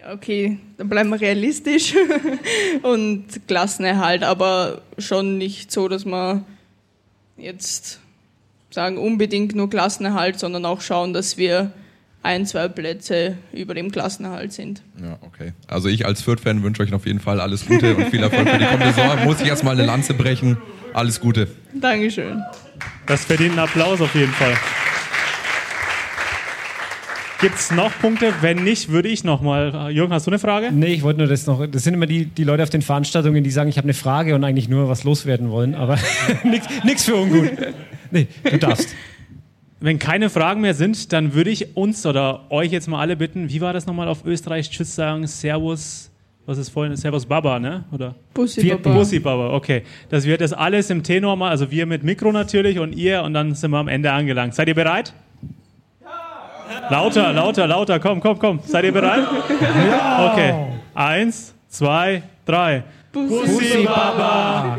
Ja, 0.00 0.14
okay, 0.14 0.58
dann 0.78 0.88
bleiben 0.88 1.10
wir 1.10 1.20
realistisch 1.20 1.94
und 2.82 3.46
Klassenerhalt, 3.46 4.22
aber 4.22 4.80
schon 4.96 5.36
nicht 5.36 5.70
so, 5.70 5.88
dass 5.88 6.06
wir 6.06 6.44
jetzt 7.36 8.00
sagen, 8.70 8.96
unbedingt 8.96 9.54
nur 9.54 9.68
Klassenerhalt, 9.68 10.38
sondern 10.38 10.64
auch 10.64 10.80
schauen, 10.80 11.12
dass 11.12 11.36
wir 11.36 11.72
ein, 12.22 12.44
zwei 12.46 12.68
Plätze 12.68 13.36
über 13.52 13.74
dem 13.74 13.90
Klassenerhalt 13.90 14.52
sind. 14.52 14.82
Ja, 15.02 15.18
okay. 15.22 15.52
Also 15.66 15.88
ich 15.88 16.04
als 16.06 16.22
Fürth-Fan 16.22 16.62
wünsche 16.62 16.82
euch 16.82 16.92
auf 16.92 17.06
jeden 17.06 17.20
Fall 17.20 17.40
alles 17.40 17.66
Gute 17.66 17.96
und 17.96 18.08
viel 18.08 18.22
Erfolg 18.22 18.48
für 18.48 18.58
die 18.58 18.66
kommende 18.66 18.92
Saison. 18.92 19.24
Muss 19.24 19.40
ich 19.40 19.48
erstmal 19.48 19.74
eine 19.74 19.86
Lanze 19.86 20.14
brechen. 20.14 20.58
Alles 20.92 21.20
Gute. 21.20 21.48
Dankeschön. 21.72 22.42
Das 23.06 23.24
verdient 23.24 23.52
einen 23.52 23.60
Applaus 23.60 24.00
auf 24.00 24.14
jeden 24.14 24.32
Fall. 24.32 24.54
Gibt 27.40 27.54
es 27.54 27.70
noch 27.70 27.90
Punkte? 28.02 28.34
Wenn 28.42 28.64
nicht, 28.64 28.90
würde 28.90 29.08
ich 29.08 29.24
noch 29.24 29.40
mal. 29.40 29.90
Jürgen, 29.90 30.12
hast 30.12 30.26
du 30.26 30.30
eine 30.30 30.38
Frage? 30.38 30.70
Nee, 30.72 30.92
ich 30.92 31.02
wollte 31.02 31.20
nur 31.20 31.28
das 31.28 31.46
noch. 31.46 31.66
Das 31.66 31.84
sind 31.84 31.94
immer 31.94 32.04
die, 32.04 32.26
die 32.26 32.44
Leute 32.44 32.62
auf 32.62 32.68
den 32.68 32.82
Veranstaltungen, 32.82 33.42
die 33.42 33.50
sagen, 33.50 33.70
ich 33.70 33.78
habe 33.78 33.86
eine 33.86 33.94
Frage 33.94 34.34
und 34.34 34.44
eigentlich 34.44 34.68
nur 34.68 34.90
was 34.90 35.04
loswerden 35.04 35.50
wollen, 35.50 35.74
aber 35.74 35.98
nichts 36.84 37.04
für 37.04 37.16
ungut. 37.16 37.50
Nee, 38.10 38.26
du 38.44 38.58
darfst. 38.58 38.94
Wenn 39.82 39.98
keine 39.98 40.28
Fragen 40.28 40.60
mehr 40.60 40.74
sind, 40.74 41.10
dann 41.12 41.32
würde 41.32 41.48
ich 41.48 41.74
uns 41.74 42.04
oder 42.04 42.42
euch 42.50 42.70
jetzt 42.70 42.86
mal 42.86 43.00
alle 43.00 43.16
bitten, 43.16 43.48
wie 43.48 43.62
war 43.62 43.72
das 43.72 43.86
nochmal 43.86 44.08
auf 44.08 44.26
Österreich? 44.26 44.68
Tschüss 44.68 44.94
sagen, 44.94 45.26
Servus, 45.26 46.10
was 46.44 46.58
ist 46.58 46.68
vorhin? 46.68 46.94
Servus 46.96 47.24
Baba, 47.24 47.58
ne? 47.58 47.84
Oder? 47.90 48.14
Bussi 48.34 48.68
Baba. 48.68 48.92
Bussi 48.92 49.20
Baba, 49.20 49.54
okay. 49.54 49.82
Dass 50.10 50.26
wir 50.26 50.36
das 50.36 50.52
alles 50.52 50.90
im 50.90 51.02
Tenor 51.02 51.34
mal, 51.36 51.48
also 51.48 51.70
wir 51.70 51.86
mit 51.86 52.02
Mikro 52.02 52.30
natürlich 52.30 52.78
und 52.78 52.92
ihr 52.92 53.22
und 53.22 53.32
dann 53.32 53.54
sind 53.54 53.70
wir 53.70 53.78
am 53.78 53.88
Ende 53.88 54.12
angelangt. 54.12 54.54
Seid 54.54 54.68
ihr 54.68 54.74
bereit? 54.74 55.14
Lauter, 56.90 57.32
lauter, 57.32 57.66
lauter, 57.66 58.00
komm, 58.00 58.20
komm, 58.20 58.38
komm. 58.38 58.60
Seid 58.66 58.84
ihr 58.84 58.92
bereit? 58.92 59.24
Ja. 59.90 60.32
Okay. 60.32 60.54
Eins, 60.94 61.54
zwei, 61.68 62.22
drei. 62.44 62.82
Bussi 63.12 63.84
Baba. 63.84 64.78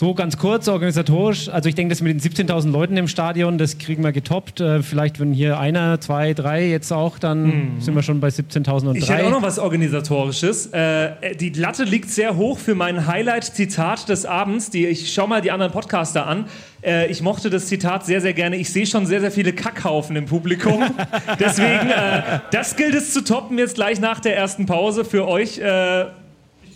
So 0.00 0.14
ganz 0.14 0.38
kurz 0.38 0.66
organisatorisch. 0.66 1.50
Also 1.50 1.68
ich 1.68 1.74
denke, 1.74 1.92
das 1.92 2.00
mit 2.00 2.10
den 2.10 2.32
17.000 2.32 2.70
Leuten 2.70 2.96
im 2.96 3.06
Stadion, 3.06 3.58
das 3.58 3.76
kriegen 3.76 4.02
wir 4.02 4.12
getoppt. 4.12 4.58
Äh, 4.58 4.82
vielleicht, 4.82 5.20
wenn 5.20 5.34
hier 5.34 5.58
einer, 5.60 6.00
zwei, 6.00 6.32
drei 6.32 6.68
jetzt 6.68 6.90
auch, 6.90 7.18
dann 7.18 7.72
sind 7.80 7.94
wir 7.94 8.02
schon 8.02 8.18
bei 8.18 8.28
17.003. 8.28 8.96
Ich 8.96 9.10
hätte 9.10 9.26
auch 9.26 9.30
noch 9.30 9.42
was 9.42 9.58
Organisatorisches. 9.58 10.68
Äh, 10.68 11.36
die 11.36 11.50
Latte 11.50 11.84
liegt 11.84 12.08
sehr 12.08 12.38
hoch 12.38 12.58
für 12.58 12.74
mein 12.74 13.06
Highlight-Zitat 13.06 14.08
des 14.08 14.24
Abends. 14.24 14.70
Die, 14.70 14.86
ich 14.86 15.12
schau 15.12 15.26
mal 15.26 15.42
die 15.42 15.50
anderen 15.50 15.70
Podcaster 15.70 16.26
an. 16.26 16.46
Äh, 16.82 17.10
ich 17.10 17.20
mochte 17.20 17.50
das 17.50 17.66
Zitat 17.66 18.06
sehr, 18.06 18.22
sehr 18.22 18.32
gerne. 18.32 18.56
Ich 18.56 18.72
sehe 18.72 18.86
schon 18.86 19.04
sehr, 19.04 19.20
sehr 19.20 19.30
viele 19.30 19.52
Kackhaufen 19.52 20.16
im 20.16 20.24
Publikum. 20.24 20.82
Deswegen, 21.38 21.90
äh, 21.90 22.40
das 22.52 22.76
gilt 22.76 22.94
es 22.94 23.12
zu 23.12 23.22
toppen 23.22 23.58
jetzt 23.58 23.74
gleich 23.74 24.00
nach 24.00 24.20
der 24.20 24.34
ersten 24.34 24.64
Pause 24.64 25.04
für 25.04 25.28
euch. 25.28 25.60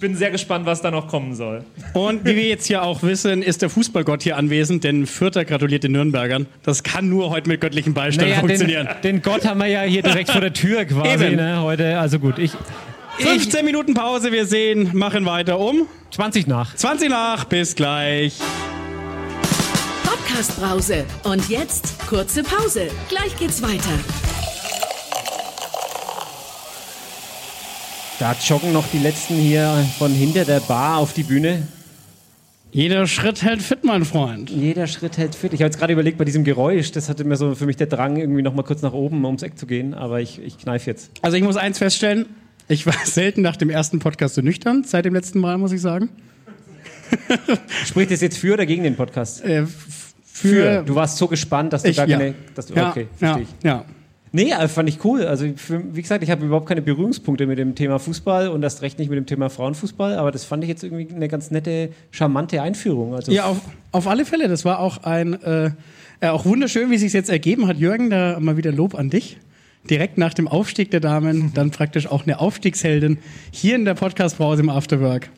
Ich 0.05 0.11
bin 0.11 0.18
sehr 0.18 0.30
gespannt, 0.30 0.66
was 0.66 0.82
da 0.82 0.90
noch 0.90 1.09
kommen 1.09 1.34
soll. 1.34 1.64
Und 1.94 2.26
wie 2.26 2.36
wir 2.36 2.46
jetzt 2.46 2.68
ja 2.68 2.82
auch 2.82 3.02
wissen, 3.02 3.40
ist 3.40 3.62
der 3.62 3.70
Fußballgott 3.70 4.22
hier 4.22 4.36
anwesend, 4.36 4.84
denn 4.84 5.07
Vierter 5.07 5.46
gratuliert 5.46 5.82
den 5.82 5.92
Nürnbergern. 5.92 6.44
Das 6.62 6.82
kann 6.82 7.09
nur 7.09 7.30
heute 7.30 7.48
mit 7.48 7.62
göttlichem 7.62 7.94
Beistand 7.94 8.28
naja, 8.28 8.40
funktionieren. 8.40 8.86
den, 9.02 9.14
den 9.14 9.22
Gott 9.22 9.46
haben 9.46 9.61
wir 9.61 9.66
ja 9.66 9.80
hier 9.80 10.02
direkt 10.02 10.28
vor 10.30 10.42
der 10.42 10.52
Tür 10.52 10.84
quasi 10.84 11.24
Eben. 11.24 11.36
ne, 11.36 11.62
heute. 11.62 11.98
Also 11.98 12.18
gut, 12.18 12.38
ich 12.38 12.50
15 13.16 13.64
Minuten 13.64 13.94
Pause, 13.94 14.30
wir 14.30 14.44
sehen, 14.44 14.90
machen 14.92 15.24
weiter 15.24 15.59
um 15.59 15.88
20 16.11 16.48
nach. 16.48 16.76
20 16.76 17.09
nach, 17.09 17.46
bis 17.46 17.74
gleich. 17.74 18.34
Podcast 20.05 20.61
Brause. 20.61 21.07
Und 21.22 21.48
jetzt 21.48 21.94
kurze 22.11 22.42
Pause. 22.42 22.88
Gleich 23.09 23.34
geht's 23.38 23.62
weiter. 23.62 23.98
Da 28.18 28.34
joggen 28.46 28.72
noch 28.72 28.86
die 28.92 28.98
letzten 28.98 29.34
hier 29.34 29.84
von 29.98 30.12
hinter 30.12 30.44
der 30.44 30.60
Bar 30.60 30.98
auf 30.98 31.12
die 31.12 31.24
Bühne. 31.24 31.66
Jeder 32.70 33.06
Schritt 33.06 33.42
hält 33.42 33.62
fit, 33.62 33.84
mein 33.84 34.04
Freund. 34.04 34.50
Jeder 34.50 34.86
Schritt 34.86 35.16
hält 35.18 35.34
fit. 35.34 35.52
Ich 35.52 35.60
habe 35.60 35.66
jetzt 35.66 35.78
gerade 35.78 35.92
überlegt, 35.92 36.18
bei 36.18 36.24
diesem 36.24 36.42
Geräusch, 36.44 36.90
das 36.92 37.08
hatte 37.08 37.24
mir 37.24 37.36
so 37.36 37.54
für 37.54 37.66
mich 37.66 37.76
der 37.76 37.86
Drang, 37.86 38.16
irgendwie 38.16 38.42
noch 38.42 38.54
mal 38.54 38.62
kurz 38.64 38.82
nach 38.82 38.92
oben 38.92 39.24
ums 39.24 39.42
Eck 39.42 39.58
zu 39.58 39.66
gehen, 39.66 39.94
aber 39.94 40.20
ich, 40.20 40.40
ich 40.40 40.58
kneif 40.58 40.86
jetzt. 40.86 41.10
Also 41.22 41.36
ich 41.36 41.42
muss 41.44 41.56
eins 41.56 41.78
feststellen, 41.78 42.26
ich 42.68 42.86
war 42.86 42.94
selten 43.04 43.42
nach 43.42 43.56
dem 43.56 43.70
ersten 43.70 44.00
Podcast 44.00 44.34
so 44.34 44.42
nüchtern, 44.42 44.82
seit 44.84 45.04
dem 45.04 45.14
letzten 45.14 45.38
Mal, 45.40 45.56
muss 45.58 45.70
ich 45.72 45.80
sagen. 45.80 46.08
Spricht 47.86 48.10
das 48.10 48.20
jetzt 48.20 48.38
für 48.38 48.54
oder 48.54 48.66
gegen 48.66 48.82
den 48.82 48.96
Podcast? 48.96 49.44
Äh, 49.44 49.66
Für. 50.24 50.82
Du 50.82 50.96
warst 50.96 51.16
so 51.16 51.28
gespannt, 51.28 51.72
dass 51.72 51.82
du 51.84 51.90
Ich- 51.90 51.96
gar 51.96 52.08
ja. 52.08 52.18
keine. 52.18 52.34
Dass 52.56 52.66
du, 52.66 52.74
Ja, 52.74 52.90
okay, 52.90 53.06
ja, 53.20 53.28
verstehe 53.28 53.42
ich. 53.44 53.64
ja. 53.64 53.84
Nee, 54.35 54.51
äh, 54.51 54.66
fand 54.66 54.89
ich 54.89 55.05
cool. 55.05 55.26
Also, 55.26 55.47
wie 55.47 56.03
gesagt, 56.03 56.24
ich 56.24 56.30
habe 56.30 56.45
überhaupt 56.45 56.66
keine 56.66 56.82
Berührungspunkte 56.82 57.47
mit 57.47 57.57
dem 57.59 57.76
Thema 57.76 58.01
Fußball 58.01 58.49
und 58.49 58.64
erst 58.64 58.82
recht 58.82 58.99
nicht 58.99 59.09
mit 59.09 59.16
dem 59.16 59.26
Thema 59.26 59.49
Frauenfußball, 59.49 60.16
aber 60.16 60.32
das 60.32 60.45
fand 60.45 60.64
ich 60.64 60.68
jetzt 60.68 60.82
irgendwie 60.82 61.09
eine 61.14 61.28
ganz 61.28 61.53
nette, 61.53 61.91
charmante 62.11 62.61
Einführung. 62.61 63.14
Also, 63.14 63.30
Ja, 63.30 63.45
auf, 63.45 63.61
auf 63.93 64.09
alle 64.09 64.24
Fälle. 64.24 64.49
Das 64.49 64.64
war 64.64 64.80
auch 64.80 65.05
ein 65.05 65.41
äh, 65.43 65.70
äh, 66.18 66.28
auch 66.28 66.45
wunderschön, 66.45 66.91
wie 66.91 66.99
sich 66.99 67.12
jetzt 67.12 67.30
ergeben 67.30 67.68
hat. 67.68 67.76
Jürgen, 67.76 68.11
da 68.11 68.41
mal 68.41 68.57
wieder 68.57 68.72
Lob 68.72 68.95
an 68.95 69.11
dich. 69.11 69.37
Direkt 69.89 70.18
nach 70.18 70.35
dem 70.35 70.49
Aufstieg 70.49 70.91
der 70.91 71.01
Damen, 71.01 71.53
dann 71.55 71.70
praktisch 71.70 72.07
auch 72.07 72.24
eine 72.24 72.41
Aufstiegsheldin 72.41 73.18
hier 73.53 73.76
in 73.76 73.85
der 73.85 73.95
Podcast-Pause 73.95 74.62
im 74.62 74.70
Afterwork. 74.70 75.30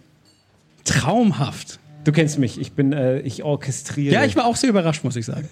Traumhaft. 0.84 1.80
Du 2.06 2.12
kennst 2.12 2.38
mich, 2.38 2.60
ich 2.60 2.70
bin, 2.70 2.92
äh, 2.92 3.18
ich 3.22 3.42
orchestriere. 3.42 4.14
Ja, 4.14 4.24
ich 4.24 4.36
war 4.36 4.44
auch 4.46 4.54
sehr 4.54 4.70
überrascht, 4.70 5.02
muss 5.02 5.16
ich 5.16 5.26
sagen. 5.26 5.48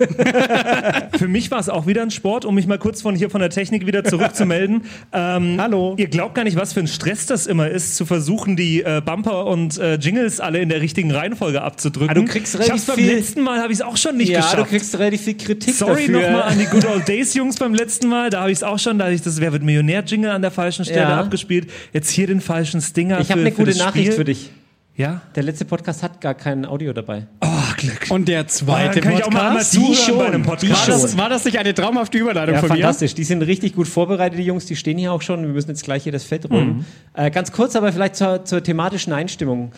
Für 1.19 1.27
mich 1.27 1.51
war 1.51 1.59
es 1.59 1.69
auch 1.69 1.89
wieder 1.89 2.03
ein 2.03 2.13
Sport, 2.13 2.45
um 2.45 2.55
mich 2.55 2.69
mal 2.69 2.79
kurz 2.79 3.03
von 3.03 3.17
hier 3.17 3.29
von 3.29 3.41
der 3.41 3.51
Technik 3.51 3.87
wieder 3.89 4.05
zurückzumelden. 4.05 4.83
Ähm, 5.13 5.57
Hallo. 5.61 5.95
Ihr 5.97 6.09
glaubt 6.09 6.35
gar 6.35 6.45
nicht, 6.45 6.57
was 6.57 6.73
für 6.73 6.81
ein 6.81 6.87
Stress 6.87 7.27
das 7.27 7.47
immer 7.47 7.69
ist, 7.69 7.97
zu 7.97 8.05
versuchen, 8.07 8.57
die 8.57 8.83
äh, 8.83 9.01
Bumper 9.05 9.47
und 9.47 9.79
äh, 9.79 9.95
Jingles 9.95 10.41
alle 10.41 10.61
in 10.61 10.69
der 10.69 10.81
richtigen 10.81 11.11
Reihenfolge 11.13 11.63
abzudrücken. 11.63 12.11
Ah, 12.11 12.15
du 12.15 12.25
kriegst 12.25 12.55
ich 12.55 12.61
relativ 12.61 12.89
hab's 12.89 12.97
beim 12.97 13.07
letzten 13.07 13.43
Mal 13.43 13.61
habe 13.61 13.73
ich 13.73 13.79
es 13.79 13.83
auch 13.83 13.97
schon 13.97 14.17
nicht 14.17 14.31
ja, 14.31 14.41
geschafft. 14.41 14.59
du 14.59 14.65
kriegst 14.65 14.99
relativ 14.99 15.23
viel 15.23 15.37
Kritik 15.37 15.75
Sorry 15.75 16.07
dafür. 16.07 16.21
nochmal 16.23 16.43
an 16.45 16.59
die 16.59 16.65
Good 16.67 16.87
Old 16.87 17.07
Days 17.09 17.35
Jungs 17.35 17.57
beim 17.57 17.75
letzten 17.75 18.09
Mal. 18.09 18.31
Da 18.31 18.41
habe 18.41 18.51
ich 18.51 18.59
es 18.59 18.63
auch 18.63 18.79
schon, 18.79 18.99
da 18.99 19.05
habe 19.07 19.15
ich 19.15 19.23
das 19.23 19.41
Wer 19.41 19.53
wird 19.53 19.63
Millionär 19.63 20.03
Jingle 20.05 20.31
an 20.31 20.43
der 20.43 20.51
falschen 20.51 20.85
Stelle 20.85 21.01
Ja. 21.01 21.21
abgespielt. 21.21 21.69
Jetzt 21.93 22.11
hier 22.11 22.27
den 22.27 22.41
falschen 22.41 22.81
Stinger. 22.81 23.21
Ich 23.21 23.31
habe 23.31 23.41
eine 23.41 23.53
gute 23.53 23.77
Nachricht 23.77 24.07
Spiel. 24.07 24.13
für 24.13 24.25
dich. 24.25 24.51
Ja? 24.97 25.23
Der 25.35 25.43
letzte 25.43 25.65
Podcast 25.65 26.03
hat 26.03 26.21
gar 26.21 26.35
kein 26.35 26.65
Audio 26.65 26.93
dabei. 26.93 27.27
Oh, 27.41 27.49
Glück. 27.77 28.07
Und 28.11 28.29
der 28.29 28.47
zweite 28.47 29.01
Dann 29.01 29.11
kann 29.11 29.19
ich 29.19 29.25
auch 29.25 29.31
mal 29.31 29.51
Podcast. 29.51 29.75
Die 29.75 29.95
schon, 29.95 30.19
bei 30.19 30.27
einem 30.27 30.43
die 30.43 30.49
Podcast. 30.49 30.89
War 30.89 30.99
das, 31.01 31.19
war 31.19 31.29
das 31.29 31.45
nicht 31.45 31.59
eine 31.59 31.75
traumhafte 31.75 32.17
Überleitung 32.19 32.55
Ja, 32.55 32.61
von 32.61 32.69
fantastisch. 32.69 33.15
Die 33.15 33.25
sind 33.25 33.43
richtig 33.43 33.75
gut 33.75 33.89
vorbereitet, 33.89 34.39
die 34.39 34.45
Jungs. 34.45 34.67
Die 34.67 34.77
stehen 34.77 34.97
hier 34.97 35.13
auch 35.13 35.23
schon. 35.23 35.43
Wir 35.43 35.49
müssen 35.49 35.71
jetzt 35.71 35.83
gleich 35.83 36.05
hier 36.05 36.13
das 36.13 36.25
Fett 36.25 36.49
räumen. 36.49 36.87
Äh, 37.15 37.31
ganz 37.31 37.51
kurz, 37.51 37.75
aber 37.75 37.93
vielleicht 37.93 38.15
zur, 38.17 38.45
zur 38.45 38.63
thematischen 38.63 39.13
Einstimmung. 39.13 39.73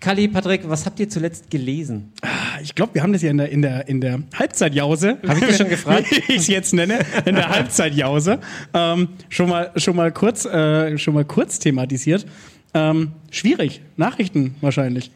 Kali, 0.00 0.28
Patrick, 0.28 0.62
was 0.66 0.86
habt 0.86 0.98
ihr 1.00 1.10
zuletzt 1.10 1.50
gelesen? 1.50 2.12
mir? 2.22 2.62
Ich 2.62 2.74
glaube, 2.74 2.94
wir 2.94 3.02
haben 3.02 3.12
das 3.12 3.22
ja 3.22 3.30
in 3.30 3.38
der, 3.38 3.50
in 3.50 3.62
der, 3.62 3.88
in 3.88 4.00
der 4.00 4.20
Halbzeitjause. 4.38 5.18
Hab 5.26 5.36
ich 5.36 5.46
das 5.46 5.58
schon 5.58 5.68
gefragt? 5.68 6.10
Wie 6.10 6.32
ich 6.32 6.40
es 6.40 6.46
jetzt 6.48 6.72
nenne. 6.74 7.00
In 7.24 7.34
der 7.34 7.48
Halbzeitjause. 7.48 8.38
Ähm, 8.74 9.08
schon, 9.28 9.48
mal, 9.48 9.70
schon, 9.76 9.96
mal 9.96 10.12
kurz, 10.12 10.44
äh, 10.44 10.96
schon 10.98 11.14
mal 11.14 11.24
kurz 11.24 11.58
thematisiert. 11.58 12.26
Ähm, 12.74 13.12
schwierig. 13.30 13.80
Nachrichten 13.96 14.54
wahrscheinlich. 14.60 15.10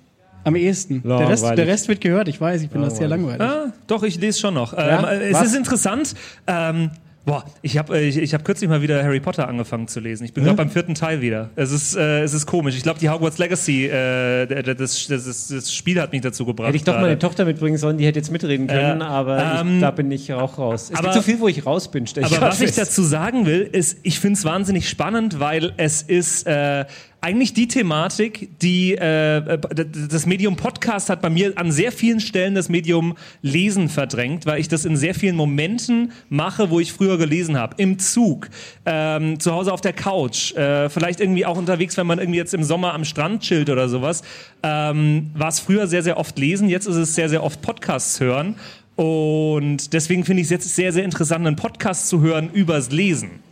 Am 0.46 0.56
ehesten. 0.56 1.02
Der 1.02 1.28
Rest, 1.28 1.44
der 1.44 1.66
Rest 1.66 1.88
wird 1.88 2.02
gehört. 2.02 2.28
Ich 2.28 2.38
weiß, 2.38 2.60
ich 2.62 2.68
bin 2.68 2.82
das 2.82 2.98
sehr 2.98 3.08
langweilig. 3.08 3.40
Ah, 3.40 3.72
doch, 3.86 4.02
ich 4.02 4.20
lese 4.20 4.38
schon 4.40 4.52
noch. 4.54 4.74
Ja? 4.76 4.98
Ähm, 5.12 5.20
äh, 5.22 5.28
es 5.30 5.34
Was? 5.34 5.46
ist 5.46 5.56
interessant. 5.56 6.14
Ähm, 6.46 6.90
boah, 7.24 7.44
ich 7.62 7.78
habe 7.78 7.98
ich, 7.98 8.18
ich 8.18 8.34
hab 8.34 8.44
kürzlich 8.44 8.68
mal 8.68 8.82
wieder 8.82 9.02
Harry 9.02 9.20
Potter 9.20 9.48
angefangen 9.48 9.88
zu 9.88 10.00
lesen. 10.00 10.22
Ich 10.26 10.34
bin 10.34 10.44
gerade 10.44 10.58
beim 10.58 10.68
vierten 10.68 10.94
Teil 10.94 11.22
wieder. 11.22 11.48
Es 11.56 11.72
ist, 11.72 11.96
äh, 11.96 12.20
es 12.24 12.34
ist 12.34 12.44
komisch. 12.44 12.76
Ich 12.76 12.82
glaube, 12.82 12.98
die 13.00 13.08
Hogwarts 13.08 13.38
Legacy, 13.38 13.86
äh, 13.86 14.44
das, 14.74 15.06
das, 15.06 15.24
das, 15.24 15.48
das 15.48 15.72
Spiel 15.74 15.98
hat 15.98 16.12
mich 16.12 16.20
dazu 16.20 16.44
gebracht. 16.44 16.66
Hätte 16.68 16.76
ich 16.76 16.84
doch 16.84 17.00
meine 17.00 17.18
Tochter 17.18 17.46
mitbringen 17.46 17.78
sollen, 17.78 17.96
die 17.96 18.04
hätte 18.04 18.18
jetzt 18.18 18.30
mitreden 18.30 18.66
können, 18.66 19.00
Äh, 19.00 19.04
aber 19.04 19.60
ähm, 19.62 19.76
ich, 19.76 19.80
da 19.80 19.92
bin 19.92 20.10
ich 20.10 20.30
auch 20.34 20.58
raus. 20.58 20.90
Es 20.92 20.98
aber- 20.98 21.04
gibt 21.04 21.14
so 21.14 21.22
viel, 21.22 21.40
wo 21.40 21.48
ich 21.48 21.64
raus 21.64 21.90
bin. 21.90 22.06
stell 22.06 22.24
Aber 22.24 22.38
was 22.42 22.60
ich 22.60 22.72
dazu 22.74 23.02
sagen 23.02 23.46
will, 23.46 23.62
ist, 23.62 23.96
ich 24.02 24.20
finde 24.20 24.36
es 24.36 24.44
wahnsinnig 24.44 24.90
spannend, 24.90 25.40
weil 25.40 25.72
es 25.78 26.02
ist 26.02 26.46
äh, 26.46 26.84
eigentlich 27.24 27.54
die 27.54 27.68
Thematik, 27.68 28.50
die 28.60 28.92
äh, 28.92 29.58
d- 29.58 29.86
das 30.10 30.26
Medium 30.26 30.56
Podcast 30.56 31.08
hat 31.08 31.22
bei 31.22 31.30
mir 31.30 31.54
an 31.56 31.72
sehr 31.72 31.90
vielen 31.90 32.20
Stellen 32.20 32.54
das 32.54 32.68
Medium 32.68 33.16
Lesen 33.40 33.88
verdrängt, 33.88 34.44
weil 34.44 34.60
ich 34.60 34.68
das 34.68 34.84
in 34.84 34.94
sehr 34.98 35.14
vielen 35.14 35.34
Momenten 35.34 36.12
mache, 36.28 36.68
wo 36.68 36.80
ich 36.80 36.92
früher 36.92 37.16
gelesen 37.16 37.56
habe. 37.56 37.76
Im 37.78 37.98
Zug, 37.98 38.50
ähm, 38.84 39.40
zu 39.40 39.52
Hause 39.52 39.72
auf 39.72 39.80
der 39.80 39.94
Couch, 39.94 40.52
äh, 40.52 40.90
vielleicht 40.90 41.18
irgendwie 41.18 41.46
auch 41.46 41.56
unterwegs, 41.56 41.96
wenn 41.96 42.06
man 42.06 42.18
irgendwie 42.18 42.38
jetzt 42.38 42.52
im 42.52 42.62
Sommer 42.62 42.92
am 42.92 43.06
Strand 43.06 43.42
chillt 43.42 43.70
oder 43.70 43.88
sowas. 43.88 44.22
Ähm, 44.62 45.30
War 45.34 45.48
es 45.48 45.60
früher 45.60 45.86
sehr, 45.86 46.02
sehr 46.02 46.18
oft 46.18 46.38
lesen, 46.38 46.68
jetzt 46.68 46.84
ist 46.86 46.96
es 46.96 47.14
sehr, 47.14 47.30
sehr 47.30 47.42
oft 47.42 47.62
Podcasts 47.62 48.20
hören. 48.20 48.56
Und 48.96 49.94
deswegen 49.94 50.24
finde 50.24 50.42
ich 50.42 50.46
es 50.46 50.50
jetzt 50.50 50.76
sehr, 50.76 50.92
sehr 50.92 51.04
interessant, 51.04 51.46
einen 51.46 51.56
Podcast 51.56 52.08
zu 52.08 52.20
hören 52.20 52.50
übers 52.52 52.90
Lesen. 52.90 53.43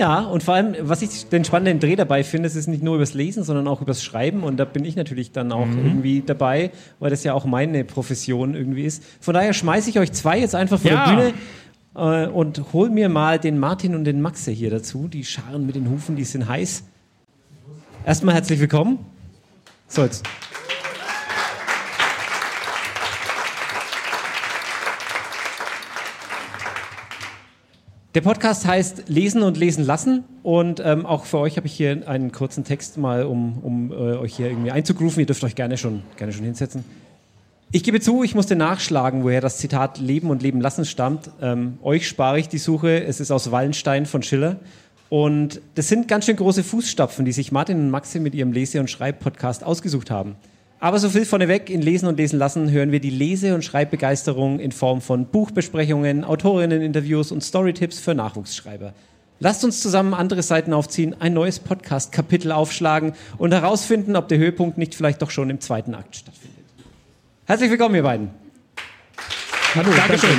Ja, 0.00 0.20
und 0.20 0.42
vor 0.42 0.54
allem, 0.54 0.74
was 0.80 1.02
ich 1.02 1.28
den 1.28 1.44
spannenden 1.44 1.78
Dreh 1.78 1.94
dabei 1.94 2.24
finde, 2.24 2.46
es 2.46 2.56
ist 2.56 2.68
nicht 2.68 2.82
nur 2.82 2.96
übers 2.96 3.12
Lesen, 3.12 3.44
sondern 3.44 3.68
auch 3.68 3.82
übers 3.82 4.02
Schreiben. 4.02 4.42
Und 4.44 4.56
da 4.56 4.64
bin 4.64 4.82
ich 4.86 4.96
natürlich 4.96 5.32
dann 5.32 5.52
auch 5.52 5.66
irgendwie 5.68 6.22
dabei, 6.24 6.70
weil 7.00 7.10
das 7.10 7.22
ja 7.22 7.34
auch 7.34 7.44
meine 7.44 7.84
Profession 7.84 8.54
irgendwie 8.54 8.84
ist. 8.84 9.02
Von 9.20 9.34
daher 9.34 9.52
schmeiße 9.52 9.90
ich 9.90 9.98
euch 9.98 10.10
zwei 10.12 10.38
jetzt 10.38 10.54
einfach 10.54 10.80
vor 10.80 10.90
Ja. 10.90 11.04
der 11.04 11.14
Bühne 11.14 11.34
äh, 11.96 12.28
und 12.28 12.72
hol 12.72 12.88
mir 12.88 13.10
mal 13.10 13.38
den 13.38 13.58
Martin 13.58 13.94
und 13.94 14.04
den 14.04 14.22
Maxe 14.22 14.50
hier 14.52 14.70
dazu. 14.70 15.06
Die 15.06 15.22
Scharen 15.22 15.66
mit 15.66 15.74
den 15.74 15.90
Hufen, 15.90 16.16
die 16.16 16.24
sind 16.24 16.48
heiß. 16.48 16.84
Erstmal 18.06 18.36
herzlich 18.36 18.58
willkommen. 18.58 19.00
So, 19.86 20.02
jetzt. 20.02 20.24
Der 28.16 28.22
Podcast 28.22 28.66
heißt 28.66 29.04
Lesen 29.06 29.44
und 29.44 29.56
Lesen 29.56 29.84
lassen 29.84 30.24
und 30.42 30.82
ähm, 30.84 31.06
auch 31.06 31.26
für 31.26 31.38
euch 31.38 31.56
habe 31.56 31.68
ich 31.68 31.74
hier 31.74 32.08
einen 32.08 32.32
kurzen 32.32 32.64
Text 32.64 32.98
mal, 32.98 33.24
um, 33.24 33.58
um 33.58 33.92
äh, 33.92 33.94
euch 33.94 34.34
hier 34.34 34.48
irgendwie 34.48 34.72
einzugrooven. 34.72 35.20
Ihr 35.20 35.26
dürft 35.26 35.44
euch 35.44 35.54
gerne 35.54 35.78
schon, 35.78 36.02
gerne 36.16 36.32
schon 36.32 36.44
hinsetzen. 36.44 36.84
Ich 37.70 37.84
gebe 37.84 38.00
zu, 38.00 38.24
ich 38.24 38.34
musste 38.34 38.56
nachschlagen, 38.56 39.22
woher 39.22 39.40
das 39.40 39.58
Zitat 39.58 40.00
Leben 40.00 40.30
und 40.30 40.42
Leben 40.42 40.60
lassen 40.60 40.84
stammt. 40.84 41.30
Ähm, 41.40 41.78
euch 41.82 42.08
spare 42.08 42.40
ich 42.40 42.48
die 42.48 42.58
Suche. 42.58 43.04
Es 43.04 43.20
ist 43.20 43.30
aus 43.30 43.52
Wallenstein 43.52 44.06
von 44.06 44.24
Schiller. 44.24 44.56
Und 45.08 45.60
das 45.76 45.86
sind 45.86 46.08
ganz 46.08 46.26
schön 46.26 46.34
große 46.34 46.64
Fußstapfen, 46.64 47.24
die 47.24 47.32
sich 47.32 47.52
Martin 47.52 47.78
und 47.78 47.90
Maxi 47.90 48.18
mit 48.18 48.34
ihrem 48.34 48.50
Lese- 48.50 48.80
und 48.80 48.90
Schreibpodcast 48.90 49.62
ausgesucht 49.62 50.10
haben. 50.10 50.34
Aber 50.82 50.98
so 50.98 51.10
viel 51.10 51.26
vorneweg, 51.26 51.68
in 51.68 51.82
Lesen 51.82 52.08
und 52.08 52.16
Lesen 52.16 52.38
lassen 52.38 52.70
hören 52.70 52.90
wir 52.90 53.00
die 53.00 53.10
Lese- 53.10 53.54
und 53.54 53.62
Schreibbegeisterung 53.62 54.58
in 54.60 54.72
Form 54.72 55.02
von 55.02 55.26
Buchbesprechungen, 55.26 56.24
Autorinnen-Interviews 56.24 57.32
und 57.32 57.44
Storytipps 57.44 57.98
für 57.98 58.14
Nachwuchsschreiber. 58.14 58.94
Lasst 59.40 59.62
uns 59.62 59.82
zusammen 59.82 60.14
andere 60.14 60.42
Seiten 60.42 60.72
aufziehen, 60.72 61.14
ein 61.20 61.34
neues 61.34 61.58
Podcast-Kapitel 61.58 62.50
aufschlagen 62.50 63.12
und 63.36 63.52
herausfinden, 63.52 64.16
ob 64.16 64.28
der 64.28 64.38
Höhepunkt 64.38 64.78
nicht 64.78 64.94
vielleicht 64.94 65.20
doch 65.20 65.30
schon 65.30 65.50
im 65.50 65.60
zweiten 65.60 65.94
Akt 65.94 66.16
stattfindet. 66.16 66.64
Herzlich 67.44 67.70
willkommen, 67.70 67.94
ihr 67.96 68.02
beiden. 68.02 68.30
Hallo, 69.74 69.90
Dankeschön. 69.94 70.38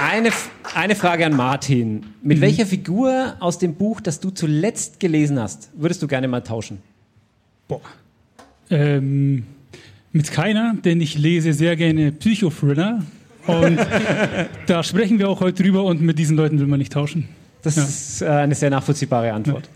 Eine, 0.00 0.30
eine 0.74 0.94
Frage 0.94 1.26
an 1.26 1.34
Martin. 1.34 2.06
Mit 2.22 2.40
welcher 2.40 2.66
Figur 2.66 3.34
aus 3.40 3.58
dem 3.58 3.74
Buch, 3.74 4.00
das 4.00 4.20
du 4.20 4.30
zuletzt 4.30 5.00
gelesen 5.00 5.38
hast, 5.38 5.70
würdest 5.74 6.02
du 6.02 6.06
gerne 6.06 6.28
mal 6.28 6.40
tauschen? 6.40 6.78
Boah. 7.66 7.80
Ähm, 8.70 9.44
mit 10.12 10.30
keiner, 10.30 10.74
denn 10.84 11.00
ich 11.00 11.16
lese 11.18 11.52
sehr 11.52 11.76
gerne 11.76 12.12
Psychothriller. 12.12 13.02
Und 13.46 13.78
da 14.66 14.82
sprechen 14.82 15.18
wir 15.18 15.28
auch 15.28 15.40
heute 15.40 15.62
drüber 15.62 15.84
und 15.84 16.00
mit 16.00 16.18
diesen 16.18 16.36
Leuten 16.36 16.58
will 16.58 16.66
man 16.66 16.78
nicht 16.78 16.92
tauschen. 16.92 17.28
Das 17.62 17.76
ist 17.76 18.22
äh, 18.22 18.26
eine 18.26 18.54
sehr 18.54 18.70
nachvollziehbare 18.70 19.32
Antwort. 19.32 19.68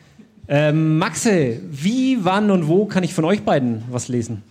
Ähm, 0.48 0.98
Maxe, 0.98 1.60
wie, 1.70 2.18
wann 2.22 2.50
und 2.50 2.68
wo 2.68 2.84
kann 2.86 3.04
ich 3.04 3.14
von 3.14 3.24
euch 3.24 3.42
beiden 3.42 3.82
was 3.90 4.08
lesen? 4.08 4.42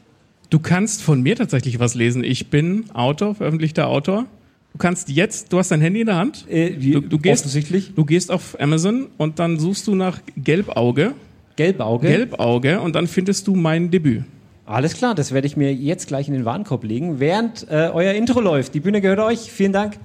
Du 0.49 0.59
kannst 0.59 1.01
von 1.01 1.21
mir 1.21 1.35
tatsächlich 1.35 1.79
was 1.79 1.95
lesen. 1.95 2.23
Ich 2.23 2.49
bin 2.49 2.85
Autor, 2.93 3.35
veröffentlichter 3.35 3.87
Autor. 3.87 4.25
Du 4.73 4.77
kannst 4.77 5.09
jetzt, 5.09 5.51
du 5.51 5.57
hast 5.57 5.71
dein 5.71 5.81
Handy 5.81 6.01
in 6.01 6.07
der 6.07 6.15
Hand. 6.15 6.45
Äh, 6.49 6.71
du, 6.71 7.01
du, 7.01 7.19
gehst, 7.19 7.41
offensichtlich. 7.41 7.93
du 7.93 8.05
gehst 8.05 8.31
auf 8.31 8.59
Amazon 8.59 9.07
und 9.17 9.39
dann 9.39 9.59
suchst 9.59 9.87
du 9.87 9.95
nach 9.95 10.19
Gelbauge. 10.37 11.13
Gelbauge? 11.55 12.07
Gelbauge 12.07 12.79
und 12.79 12.95
dann 12.95 13.07
findest 13.07 13.47
du 13.47 13.55
mein 13.55 13.91
Debüt. 13.91 14.23
Alles 14.65 14.93
klar, 14.93 15.15
das 15.15 15.33
werde 15.33 15.47
ich 15.47 15.57
mir 15.57 15.73
jetzt 15.73 16.07
gleich 16.07 16.29
in 16.29 16.33
den 16.33 16.45
Warenkorb 16.45 16.85
legen, 16.85 17.19
während 17.19 17.67
äh, 17.69 17.89
euer 17.93 18.13
Intro 18.13 18.39
läuft. 18.39 18.73
Die 18.73 18.79
Bühne 18.79 19.01
gehört 19.01 19.19
euch. 19.19 19.51
Vielen 19.51 19.73
Dank. 19.73 19.97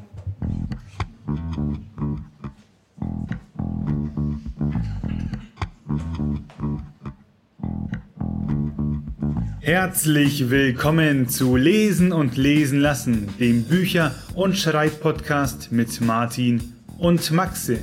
Herzlich 9.67 10.49
willkommen 10.49 11.29
zu 11.29 11.57
Lesen 11.57 12.13
und 12.13 12.37
Lesen 12.37 12.79
lassen, 12.79 13.27
dem 13.41 13.65
Bücher- 13.65 14.15
und 14.37 14.57
Schreibpodcast 14.57 15.73
mit 15.73 16.01
Martin 16.01 16.73
und 16.99 17.33
Maxe. 17.33 17.81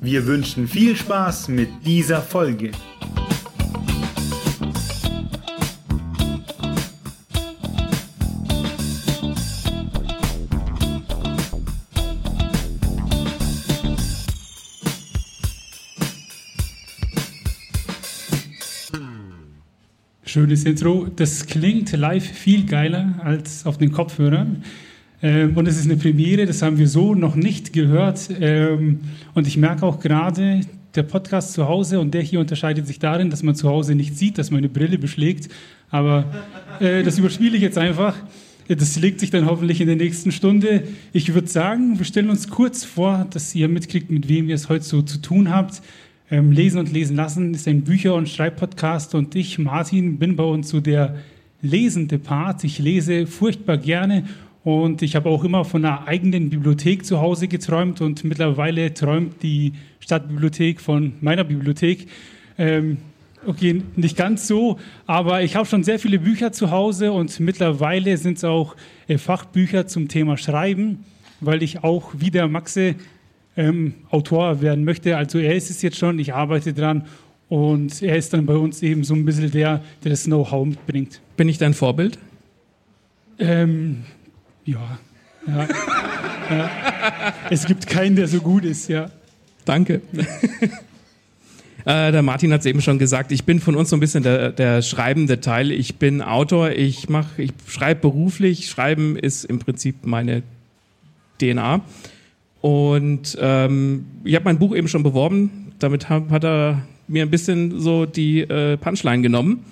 Wir 0.00 0.24
wünschen 0.24 0.66
viel 0.66 0.96
Spaß 0.96 1.48
mit 1.48 1.68
dieser 1.84 2.22
Folge. 2.22 2.70
Schönes 20.32 20.62
Intro. 20.62 21.08
Das 21.16 21.44
klingt 21.46 21.90
live 21.90 22.24
viel 22.24 22.64
geiler 22.64 23.16
als 23.24 23.66
auf 23.66 23.78
den 23.78 23.90
Kopfhörern. 23.90 24.62
Ähm, 25.24 25.56
und 25.56 25.66
es 25.66 25.76
ist 25.76 25.86
eine 25.86 25.96
Premiere, 25.96 26.46
das 26.46 26.62
haben 26.62 26.78
wir 26.78 26.86
so 26.86 27.16
noch 27.16 27.34
nicht 27.34 27.72
gehört. 27.72 28.30
Ähm, 28.40 29.00
und 29.34 29.48
ich 29.48 29.56
merke 29.56 29.84
auch 29.84 29.98
gerade, 29.98 30.60
der 30.94 31.02
Podcast 31.02 31.54
zu 31.54 31.66
Hause 31.66 31.98
und 31.98 32.14
der 32.14 32.22
hier 32.22 32.38
unterscheidet 32.38 32.86
sich 32.86 33.00
darin, 33.00 33.30
dass 33.30 33.42
man 33.42 33.56
zu 33.56 33.68
Hause 33.68 33.96
nicht 33.96 34.16
sieht, 34.16 34.38
dass 34.38 34.52
meine 34.52 34.68
Brille 34.68 34.98
beschlägt. 34.98 35.48
Aber 35.90 36.26
äh, 36.78 37.02
das 37.02 37.18
überspiele 37.18 37.56
ich 37.56 37.62
jetzt 37.62 37.76
einfach. 37.76 38.14
Das 38.68 39.00
legt 39.00 39.18
sich 39.18 39.30
dann 39.30 39.46
hoffentlich 39.46 39.80
in 39.80 39.88
der 39.88 39.96
nächsten 39.96 40.30
Stunde. 40.30 40.84
Ich 41.12 41.34
würde 41.34 41.48
sagen, 41.48 41.98
wir 41.98 42.06
stellen 42.06 42.30
uns 42.30 42.48
kurz 42.48 42.84
vor, 42.84 43.26
dass 43.30 43.52
ihr 43.56 43.66
mitkriegt, 43.66 44.12
mit 44.12 44.28
wem 44.28 44.48
ihr 44.48 44.54
es 44.54 44.68
heute 44.68 44.84
so 44.84 45.02
zu 45.02 45.18
tun 45.20 45.50
habt. 45.50 45.82
Ähm, 46.32 46.52
Lesen 46.52 46.78
und 46.78 46.92
Lesen 46.92 47.16
lassen 47.16 47.54
ist 47.54 47.66
ein 47.66 47.82
Bücher- 47.82 48.14
und 48.14 48.28
Schreibpodcast 48.28 49.16
und 49.16 49.34
ich, 49.34 49.58
Martin, 49.58 50.18
bin 50.18 50.36
bei 50.36 50.44
uns 50.44 50.68
so 50.68 50.80
der 50.80 51.16
lesende 51.60 52.20
Part. 52.20 52.62
Ich 52.62 52.78
lese 52.78 53.26
furchtbar 53.26 53.78
gerne 53.78 54.24
und 54.62 55.02
ich 55.02 55.16
habe 55.16 55.28
auch 55.28 55.42
immer 55.42 55.64
von 55.64 55.84
einer 55.84 56.06
eigenen 56.06 56.48
Bibliothek 56.48 57.04
zu 57.04 57.20
Hause 57.20 57.48
geträumt 57.48 58.00
und 58.00 58.22
mittlerweile 58.22 58.94
träumt 58.94 59.42
die 59.42 59.72
Stadtbibliothek 59.98 60.80
von 60.80 61.14
meiner 61.20 61.42
Bibliothek. 61.42 62.06
Ähm, 62.58 62.98
okay, 63.44 63.82
nicht 63.96 64.16
ganz 64.16 64.46
so, 64.46 64.78
aber 65.06 65.42
ich 65.42 65.56
habe 65.56 65.66
schon 65.66 65.82
sehr 65.82 65.98
viele 65.98 66.20
Bücher 66.20 66.52
zu 66.52 66.70
Hause 66.70 67.10
und 67.10 67.40
mittlerweile 67.40 68.16
sind 68.16 68.36
es 68.36 68.44
auch 68.44 68.76
äh, 69.08 69.18
Fachbücher 69.18 69.88
zum 69.88 70.06
Thema 70.06 70.36
Schreiben, 70.36 71.04
weil 71.40 71.64
ich 71.64 71.82
auch 71.82 72.12
wie 72.16 72.30
der 72.30 72.46
Maxe 72.46 72.94
ähm, 73.60 73.94
Autor 74.10 74.62
werden 74.62 74.84
möchte. 74.84 75.16
Also 75.16 75.38
er 75.38 75.54
ist 75.54 75.70
es 75.70 75.82
jetzt 75.82 75.98
schon, 75.98 76.18
ich 76.18 76.32
arbeite 76.34 76.72
dran 76.72 77.04
und 77.48 78.02
er 78.02 78.16
ist 78.16 78.32
dann 78.32 78.46
bei 78.46 78.56
uns 78.56 78.82
eben 78.82 79.04
so 79.04 79.14
ein 79.14 79.24
bisschen 79.24 79.50
der, 79.50 79.82
der 80.02 80.10
das 80.10 80.24
Know-how 80.24 80.66
mitbringt. 80.66 81.20
Bin 81.36 81.48
ich 81.48 81.58
dein 81.58 81.74
Vorbild? 81.74 82.18
Ähm, 83.38 84.04
ja. 84.64 84.98
ja. 85.46 85.68
ja. 86.50 86.70
Es 87.50 87.66
gibt 87.66 87.86
keinen, 87.86 88.16
der 88.16 88.28
so 88.28 88.40
gut 88.40 88.64
ist, 88.64 88.88
ja. 88.88 89.10
Danke. 89.64 90.00
Äh, 91.86 92.12
der 92.12 92.20
Martin 92.20 92.52
hat 92.52 92.60
es 92.60 92.66
eben 92.66 92.82
schon 92.82 92.98
gesagt, 92.98 93.32
ich 93.32 93.44
bin 93.44 93.58
von 93.58 93.74
uns 93.74 93.88
so 93.88 93.96
ein 93.96 94.00
bisschen 94.00 94.22
der, 94.22 94.52
der 94.52 94.82
schreibende 94.82 95.40
Teil. 95.40 95.70
Ich 95.70 95.96
bin 95.96 96.20
Autor, 96.20 96.72
ich 96.72 97.08
mache, 97.08 97.40
ich 97.40 97.52
schreibe 97.66 98.02
beruflich. 98.02 98.68
Schreiben 98.68 99.16
ist 99.16 99.44
im 99.44 99.60
Prinzip 99.60 100.04
meine 100.04 100.42
DNA. 101.40 101.80
Und 102.60 103.38
ähm, 103.40 104.06
ich 104.24 104.34
habe 104.34 104.44
mein 104.44 104.58
Buch 104.58 104.74
eben 104.74 104.88
schon 104.88 105.02
beworben. 105.02 105.72
Damit 105.78 106.08
hat, 106.08 106.28
hat 106.30 106.44
er 106.44 106.82
mir 107.08 107.22
ein 107.22 107.30
bisschen 107.30 107.80
so 107.80 108.06
die 108.06 108.40
äh, 108.40 108.76
Punchline 108.76 109.22
genommen. 109.22 109.64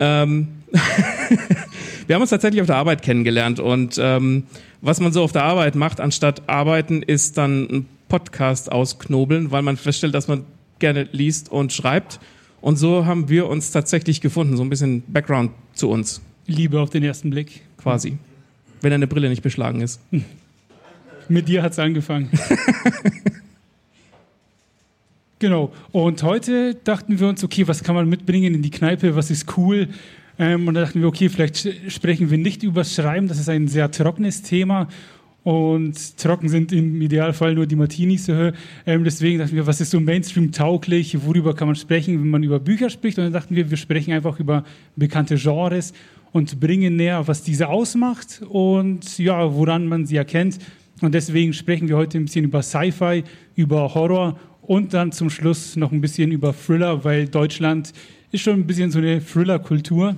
Ähm 0.00 0.48
wir 2.06 2.14
haben 2.14 2.22
uns 2.22 2.30
tatsächlich 2.30 2.60
auf 2.60 2.66
der 2.66 2.76
Arbeit 2.76 3.02
kennengelernt 3.02 3.60
und 3.60 3.98
ähm, 4.00 4.44
was 4.80 5.00
man 5.00 5.12
so 5.12 5.22
auf 5.22 5.32
der 5.32 5.44
Arbeit 5.44 5.74
macht, 5.74 6.00
anstatt 6.00 6.48
arbeiten, 6.48 7.02
ist 7.02 7.36
dann 7.36 7.64
ein 7.64 7.86
Podcast 8.08 8.72
ausknobeln, 8.72 9.50
weil 9.50 9.62
man 9.62 9.76
feststellt, 9.76 10.14
dass 10.14 10.28
man 10.28 10.44
gerne 10.78 11.08
liest 11.12 11.52
und 11.52 11.72
schreibt. 11.72 12.20
Und 12.60 12.76
so 12.76 13.06
haben 13.06 13.28
wir 13.28 13.48
uns 13.48 13.70
tatsächlich 13.70 14.20
gefunden, 14.20 14.56
so 14.56 14.62
ein 14.62 14.70
bisschen 14.70 15.02
Background 15.06 15.52
zu 15.74 15.88
uns. 15.90 16.20
Liebe 16.46 16.80
auf 16.80 16.90
den 16.90 17.04
ersten 17.04 17.30
Blick. 17.30 17.62
Quasi. 17.76 18.18
Wenn 18.80 18.92
eine 18.92 19.06
Brille 19.06 19.28
nicht 19.28 19.42
beschlagen 19.42 19.80
ist. 19.80 20.00
Mit 21.28 21.48
dir 21.48 21.62
hat 21.62 21.72
es 21.72 21.78
angefangen. 21.78 22.28
genau. 25.38 25.72
Und 25.92 26.22
heute 26.22 26.74
dachten 26.74 27.18
wir 27.18 27.28
uns, 27.28 27.44
okay, 27.44 27.66
was 27.66 27.82
kann 27.82 27.94
man 27.94 28.08
mitbringen 28.08 28.54
in 28.54 28.62
die 28.62 28.70
Kneipe, 28.70 29.16
was 29.16 29.30
ist 29.30 29.56
cool? 29.56 29.88
Ähm, 30.38 30.66
und 30.66 30.74
da 30.74 30.82
dachten 30.82 31.00
wir, 31.00 31.08
okay, 31.08 31.28
vielleicht 31.28 31.68
sprechen 31.90 32.30
wir 32.30 32.38
nicht 32.38 32.62
über 32.62 32.80
das 32.80 32.94
Schreiben, 32.94 33.28
das 33.28 33.38
ist 33.38 33.48
ein 33.48 33.68
sehr 33.68 33.90
trockenes 33.90 34.42
Thema. 34.42 34.88
Und 35.44 36.18
trocken 36.18 36.48
sind 36.48 36.72
im 36.72 37.02
Idealfall 37.02 37.54
nur 37.54 37.66
die 37.66 37.74
Martinis. 37.74 38.28
Ähm, 38.28 39.04
deswegen 39.04 39.40
dachten 39.40 39.56
wir, 39.56 39.66
was 39.66 39.80
ist 39.80 39.90
so 39.90 39.98
Mainstream-tauglich? 39.98 41.26
Worüber 41.26 41.54
kann 41.54 41.66
man 41.66 41.74
sprechen, 41.74 42.20
wenn 42.20 42.30
man 42.30 42.44
über 42.44 42.60
Bücher 42.60 42.90
spricht? 42.90 43.18
Und 43.18 43.24
dann 43.24 43.32
dachten 43.32 43.56
wir, 43.56 43.68
wir 43.68 43.76
sprechen 43.76 44.12
einfach 44.12 44.38
über 44.38 44.64
bekannte 44.94 45.34
Genres 45.34 45.94
und 46.30 46.60
bringen 46.60 46.94
näher, 46.94 47.26
was 47.26 47.42
diese 47.42 47.68
ausmacht 47.68 48.40
und 48.48 49.18
ja, 49.18 49.52
woran 49.52 49.86
man 49.86 50.06
sie 50.06 50.16
erkennt. 50.16 50.58
Und 51.02 51.14
deswegen 51.14 51.52
sprechen 51.52 51.88
wir 51.88 51.96
heute 51.96 52.18
ein 52.18 52.26
bisschen 52.26 52.44
über 52.44 52.62
Sci-Fi, 52.62 53.24
über 53.56 53.92
Horror 53.92 54.38
und 54.62 54.94
dann 54.94 55.10
zum 55.10 55.30
Schluss 55.30 55.74
noch 55.74 55.90
ein 55.90 56.00
bisschen 56.00 56.30
über 56.30 56.54
Thriller, 56.54 57.04
weil 57.04 57.26
Deutschland 57.26 57.92
ist 58.30 58.42
schon 58.42 58.54
ein 58.54 58.66
bisschen 58.66 58.90
so 58.90 58.98
eine 58.98 59.20
Thriller-Kultur. 59.24 60.16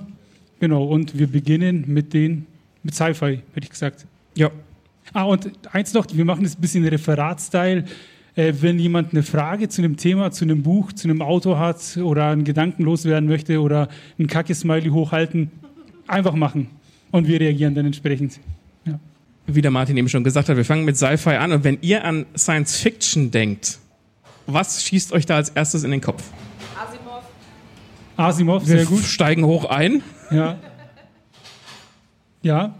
Genau, 0.59 0.83
und 0.85 1.17
wir 1.17 1.27
beginnen 1.27 1.85
mit 1.87 2.13
den, 2.13 2.45
mit 2.83 2.93
Sci-Fi, 2.93 3.41
hätte 3.53 3.63
ich 3.63 3.69
gesagt. 3.71 4.05
Ja. 4.35 4.51
Ah, 5.11 5.23
und 5.23 5.51
eins 5.71 5.93
noch, 5.93 6.05
wir 6.13 6.25
machen 6.25 6.43
das 6.43 6.55
ein 6.55 6.61
bisschen 6.61 6.85
Referatstyle. 6.85 7.85
Äh, 8.35 8.53
wenn 8.61 8.77
jemand 8.77 9.11
eine 9.11 9.23
Frage 9.23 9.69
zu 9.69 9.81
einem 9.81 9.97
Thema, 9.97 10.31
zu 10.31 10.45
einem 10.45 10.61
Buch, 10.61 10.93
zu 10.93 11.07
einem 11.07 11.21
Auto 11.21 11.57
hat 11.57 11.97
oder 11.97 12.29
einen 12.29 12.43
Gedanken 12.43 12.83
loswerden 12.83 13.27
möchte 13.27 13.59
oder 13.59 13.87
ein 14.19 14.27
Kacke-Smiley 14.27 14.89
hochhalten, 14.89 15.51
einfach 16.05 16.35
machen. 16.35 16.67
Und 17.11 17.27
wir 17.27 17.39
reagieren 17.39 17.73
dann 17.73 17.85
entsprechend. 17.85 18.39
Wie 19.47 19.61
der 19.61 19.71
Martin 19.71 19.95
eben 19.97 20.09
schon 20.09 20.23
gesagt 20.23 20.49
hat, 20.49 20.57
wir 20.57 20.65
fangen 20.65 20.85
mit 20.85 20.97
Sci-Fi 20.97 21.35
an 21.35 21.51
und 21.51 21.63
wenn 21.63 21.77
ihr 21.81 22.03
an 22.03 22.25
Science 22.35 22.77
Fiction 22.77 23.29
denkt, 23.31 23.77
was 24.47 24.83
schießt 24.83 25.13
euch 25.13 25.25
da 25.25 25.35
als 25.35 25.49
erstes 25.49 25.83
in 25.83 25.91
den 25.91 26.01
Kopf? 26.01 26.23
Asimov, 28.17 28.67
Wir 28.67 28.77
sehr 28.77 28.85
gut. 28.85 29.03
steigen 29.03 29.45
hoch 29.45 29.65
ein. 29.65 30.01
Ja. 30.31 30.57
Ja. 32.41 32.75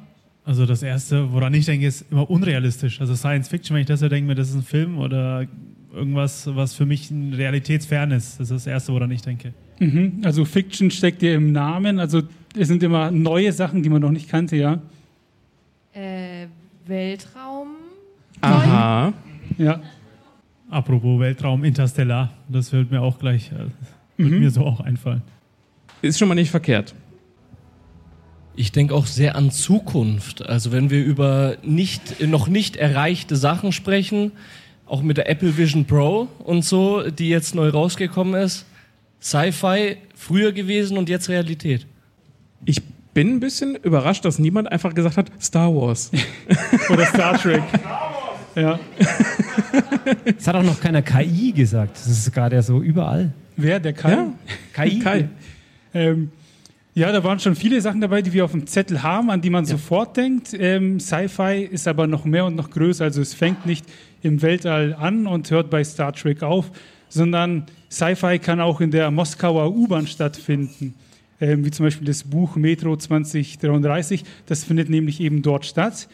Also 0.46 0.66
das 0.66 0.84
Erste, 0.84 1.32
woran 1.34 1.54
ich 1.56 1.66
denke, 1.66 1.88
ist 1.88 2.06
immer 2.12 2.30
unrealistisch. 2.30 3.02
Also 3.02 3.16
Science 3.16 3.48
Fiction, 3.48 3.74
wenn 3.76 3.82
ich 3.82 3.88
das 3.88 4.00
so 4.00 4.10
denke, 4.10 4.28
mir, 4.28 4.36
das 4.36 4.50
ist 4.50 4.56
ein 4.56 4.64
Film 4.64 5.00
oder 5.00 5.46
irgendwas, 5.94 6.48
was 6.56 6.74
für 6.76 6.86
mich 6.86 7.10
ein 7.10 7.34
realitätsfern 7.34 8.12
ist. 8.12 8.40
Das 8.40 8.52
ist 8.52 8.66
das 8.66 8.68
Erste, 8.68 8.94
woran 8.94 9.10
ich 9.12 9.24
denke. 9.24 9.54
Mhm. 9.80 10.22
Also 10.24 10.46
Fiction 10.46 10.92
steckt 10.92 11.22
ja 11.24 11.34
im 11.34 11.52
Namen. 11.52 12.00
Also 12.00 12.22
es 12.58 12.68
sind 12.68 12.84
immer 12.84 13.10
neue 13.12 13.52
Sachen, 13.52 13.82
die 13.82 13.90
man 13.90 14.02
noch 14.02 14.12
nicht 14.12 14.30
kannte, 14.30 14.56
ja. 14.56 14.80
Weltraum. 16.88 17.70
Aha. 18.42 19.14
Ja. 19.58 19.82
Apropos 20.70 21.20
Weltraum, 21.20 21.64
Interstellar, 21.64 22.32
das 22.50 22.72
wird 22.72 22.92
mir 22.92 23.02
auch 23.02 23.20
gleich, 23.20 23.52
äh, 23.52 23.56
wird 24.18 24.32
Mhm. 24.32 24.40
mir 24.40 24.52
so 24.52 24.62
auch 24.66 24.80
einfallen. 24.82 25.22
Ist 26.02 26.20
schon 26.20 26.28
mal 26.28 26.36
nicht 26.36 26.52
verkehrt. 26.52 26.94
Ich 28.56 28.72
denke 28.72 28.94
auch 28.94 29.06
sehr 29.06 29.36
an 29.36 29.52
Zukunft. 29.52 30.46
Also 30.48 30.72
wenn 30.72 30.90
wir 30.90 31.04
über 31.04 31.58
nicht, 31.64 32.22
noch 32.26 32.48
nicht 32.48 32.78
erreichte 32.78 33.36
Sachen 33.36 33.72
sprechen, 33.72 34.32
auch 34.86 35.02
mit 35.02 35.18
der 35.18 35.30
Apple 35.30 35.58
Vision 35.58 35.86
Pro 35.86 36.28
und 36.40 36.64
so, 36.64 37.10
die 37.10 37.30
jetzt 37.30 37.56
neu 37.56 37.70
rausgekommen 37.70 38.36
ist, 38.42 38.66
Sci-Fi 39.22 39.98
früher 40.14 40.52
gewesen 40.52 40.98
und 40.98 41.10
jetzt 41.10 41.28
Realität. 41.30 41.86
Ich 42.66 42.82
bin 43.16 43.36
ein 43.36 43.40
bisschen 43.40 43.76
überrascht, 43.78 44.26
dass 44.26 44.38
niemand 44.38 44.72
einfach 44.72 44.94
gesagt 44.94 45.18
hat, 45.18 45.32
Star 45.42 45.74
Wars. 45.74 46.12
Oder 46.90 47.06
Star 47.06 47.40
Trek. 47.42 47.64
Ja. 48.56 48.78
Es 50.38 50.48
hat 50.48 50.56
auch 50.56 50.64
noch 50.64 50.80
keiner 50.80 51.02
KI 51.02 51.54
gesagt. 51.54 51.96
Das 51.96 52.08
ist 52.08 52.32
gerade 52.34 52.58
ja 52.58 52.62
so 52.62 52.82
überall. 52.82 53.32
Wer? 53.56 53.80
Der 53.80 53.94
Kai? 53.94 54.12
Ja. 54.12 54.34
KI. 54.74 55.00
Kai. 55.04 55.30
Ähm, 55.94 56.30
ja, 56.94 57.12
da 57.14 57.24
waren 57.24 57.40
schon 57.40 57.56
viele 57.56 57.80
Sachen 57.80 58.02
dabei, 58.02 58.22
die 58.22 58.34
wir 58.34 58.44
auf 58.44 58.52
dem 58.52 58.68
Zettel 58.68 59.02
haben, 59.02 59.32
an 59.32 59.42
die 59.42 59.50
man 59.50 59.66
sofort 59.66 60.18
denkt. 60.18 60.54
Ähm, 60.54 61.00
Sci-Fi 61.00 61.64
ist 61.72 61.88
aber 61.88 62.08
noch 62.08 62.26
mehr 62.26 62.46
und 62.46 62.56
noch 62.56 62.70
größer. 62.70 63.06
Also 63.06 63.22
es 63.22 63.34
fängt 63.34 63.66
nicht 63.66 63.86
im 64.24 64.42
Weltall 64.42 64.94
an 64.94 65.26
und 65.26 65.50
hört 65.52 65.70
bei 65.70 65.86
Star 65.86 66.12
Trek 66.12 66.44
auf, 66.44 66.70
sondern 67.08 67.66
Sci-Fi 67.90 68.40
kann 68.40 68.60
auch 68.60 68.82
in 68.82 68.92
der 68.92 69.10
Moskauer 69.10 69.74
U-Bahn 69.74 70.06
stattfinden. 70.06 70.96
Ähm, 71.42 71.66
wie 71.66 71.72
zum 71.72 71.86
Beispiel 71.86 72.08
das 72.08 72.24
Buch 72.24 72.56
Metro 72.56 72.96
2033. 72.96 74.24
Das 74.46 74.64
findet 74.64 74.90
nämlich 74.90 75.20
eben 75.20 75.42
dort 75.42 75.66
statt. 75.66 76.08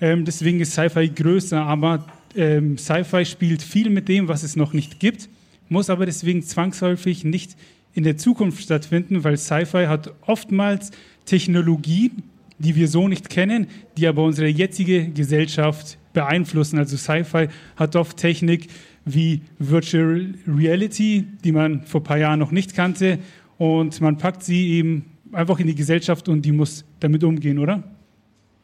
Ähm, 0.00 0.24
deswegen 0.24 0.60
ist 0.60 0.72
Sci-Fi 0.72 1.08
größer, 1.10 1.62
aber 1.62 2.06
ähm, 2.34 2.76
Sci-Fi 2.76 3.24
spielt 3.24 3.62
viel 3.62 3.90
mit 3.90 4.08
dem, 4.08 4.28
was 4.28 4.42
es 4.42 4.56
noch 4.56 4.72
nicht 4.72 4.98
gibt, 4.98 5.28
muss 5.68 5.90
aber 5.90 6.06
deswegen 6.06 6.42
zwangsläufig 6.42 7.24
nicht 7.24 7.56
in 7.94 8.02
der 8.02 8.16
Zukunft 8.16 8.62
stattfinden, 8.62 9.22
weil 9.24 9.36
Sci-Fi 9.36 9.86
hat 9.86 10.12
oftmals 10.26 10.90
Technologien, 11.24 12.24
die 12.58 12.74
wir 12.74 12.88
so 12.88 13.08
nicht 13.08 13.30
kennen, 13.30 13.68
die 13.96 14.06
aber 14.06 14.24
unsere 14.24 14.48
jetzige 14.48 15.08
Gesellschaft 15.08 15.98
beeinflussen. 16.12 16.78
Also 16.78 16.96
Sci-Fi 16.96 17.48
hat 17.76 17.96
oft 17.96 18.16
Technik 18.16 18.68
wie 19.04 19.42
Virtual 19.58 20.34
Reality, 20.46 21.26
die 21.44 21.52
man 21.52 21.82
vor 21.82 22.00
ein 22.00 22.04
paar 22.04 22.18
Jahren 22.18 22.38
noch 22.38 22.50
nicht 22.50 22.74
kannte, 22.74 23.18
und 23.64 23.98
man 24.02 24.18
packt 24.18 24.42
sie 24.42 24.72
eben 24.72 25.06
einfach 25.32 25.58
in 25.58 25.66
die 25.66 25.74
Gesellschaft 25.74 26.28
und 26.28 26.42
die 26.42 26.52
muss 26.52 26.84
damit 27.00 27.24
umgehen, 27.24 27.58
oder? 27.58 27.82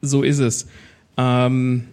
So 0.02 0.22
ist 0.22 0.40
es. 0.40 0.68
Ähm, 1.16 1.84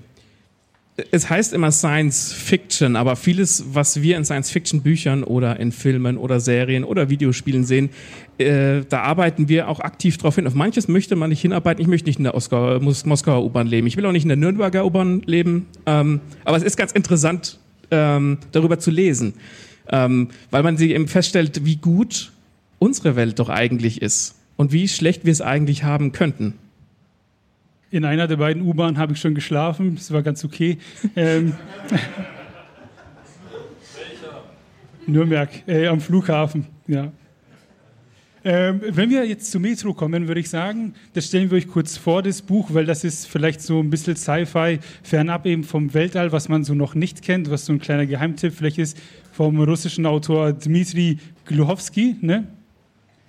es 1.12 1.30
heißt 1.30 1.54
immer 1.54 1.72
Science 1.72 2.34
Fiction, 2.34 2.98
aber 2.98 3.16
vieles, 3.16 3.64
was 3.72 4.02
wir 4.02 4.18
in 4.18 4.26
Science 4.26 4.50
Fiction 4.50 4.82
Büchern 4.82 5.24
oder 5.24 5.58
in 5.58 5.72
Filmen 5.72 6.18
oder 6.18 6.42
Serien 6.42 6.84
oder 6.84 7.10
Videospielen 7.10 7.64
sehen, 7.64 7.92
äh, 8.40 8.82
da 8.90 9.04
arbeiten 9.04 9.48
wir 9.48 9.70
auch 9.70 9.80
aktiv 9.80 10.18
drauf 10.18 10.36
hin. 10.36 10.46
Auf 10.46 10.54
manches 10.54 10.90
möchte 10.90 11.16
man 11.16 11.30
nicht 11.30 11.42
hinarbeiten. 11.42 11.82
Ich 11.82 11.88
möchte 11.88 12.10
nicht 12.10 12.18
in 12.18 12.26
der 12.26 12.36
Oskar, 12.36 12.82
Mos 12.82 13.06
Moskauer 13.06 13.46
U-Bahn 13.46 13.68
leben. 13.68 13.88
Ich 13.88 13.96
will 13.96 14.06
auch 14.06 14.12
nicht 14.12 14.24
in 14.24 14.30
der 14.30 14.38
Nürnberger 14.38 14.86
U-Bahn 14.86 15.22
leben. 15.26 15.68
Ähm, 15.86 16.20
aber 16.44 16.58
es 16.58 16.64
ist 16.64 16.76
ganz 16.76 16.92
interessant, 16.92 17.58
ähm, 17.90 18.40
darüber 18.52 18.80
zu 18.80 18.92
lesen, 18.92 19.36
ähm, 19.90 20.30
weil 20.52 20.64
man 20.64 20.76
sie 20.76 20.94
eben 20.94 21.08
feststellt, 21.08 21.64
wie 21.64 21.78
gut 21.78 22.32
unsere 22.80 23.16
Welt 23.16 23.40
doch 23.40 23.50
eigentlich 23.50 24.02
ist 24.02 24.36
und 24.56 24.72
wie 24.72 24.88
schlecht 24.88 25.26
wir 25.26 25.32
es 25.32 25.42
eigentlich 25.42 25.84
haben 25.84 26.12
könnten. 26.12 26.54
In 27.90 28.04
einer 28.04 28.28
der 28.28 28.36
beiden 28.36 28.64
U-Bahnen 28.64 28.98
habe 28.98 29.14
ich 29.14 29.20
schon 29.20 29.34
geschlafen, 29.34 29.96
das 29.96 30.12
war 30.12 30.22
ganz 30.22 30.44
okay. 30.44 30.78
Ähm, 31.16 31.54
Nürnberg, 35.08 35.50
äh, 35.68 35.88
am 35.88 36.02
Flughafen, 36.02 36.68
ja. 36.88 37.14
Ähm, 38.44 38.82
wenn 38.88 39.10
wir 39.10 39.26
jetzt 39.26 39.52
zu 39.52 39.60
Metro 39.60 39.94
kommen, 39.94 40.28
würde 40.28 40.40
ich 40.40 40.50
sagen, 40.50 40.94
das 41.14 41.26
stellen 41.26 41.50
wir 41.50 41.58
euch 41.58 41.68
kurz 41.68 41.98
vor, 41.98 42.22
das 42.22 42.42
Buch, 42.42 42.74
weil 42.74 42.86
das 42.86 43.04
ist 43.04 43.28
vielleicht 43.28 43.62
so 43.62 43.80
ein 43.80 43.90
bisschen 43.90 44.16
Sci-Fi, 44.16 44.80
fernab 45.04 45.46
eben 45.46 45.64
vom 45.64 45.94
Weltall, 45.94 46.32
was 46.32 46.48
man 46.48 46.64
so 46.64 46.74
noch 46.74 46.96
nicht 46.96 47.22
kennt, 47.22 47.50
was 47.50 47.66
so 47.66 47.74
ein 47.74 47.80
kleiner 47.80 48.06
Geheimtipp 48.06 48.54
vielleicht 48.54 48.78
ist, 48.78 48.98
vom 49.32 49.60
russischen 49.62 50.06
Autor 50.06 50.54
Dmitri 50.54 51.20
Gluchowski, 51.46 52.16
ne? 52.22 52.48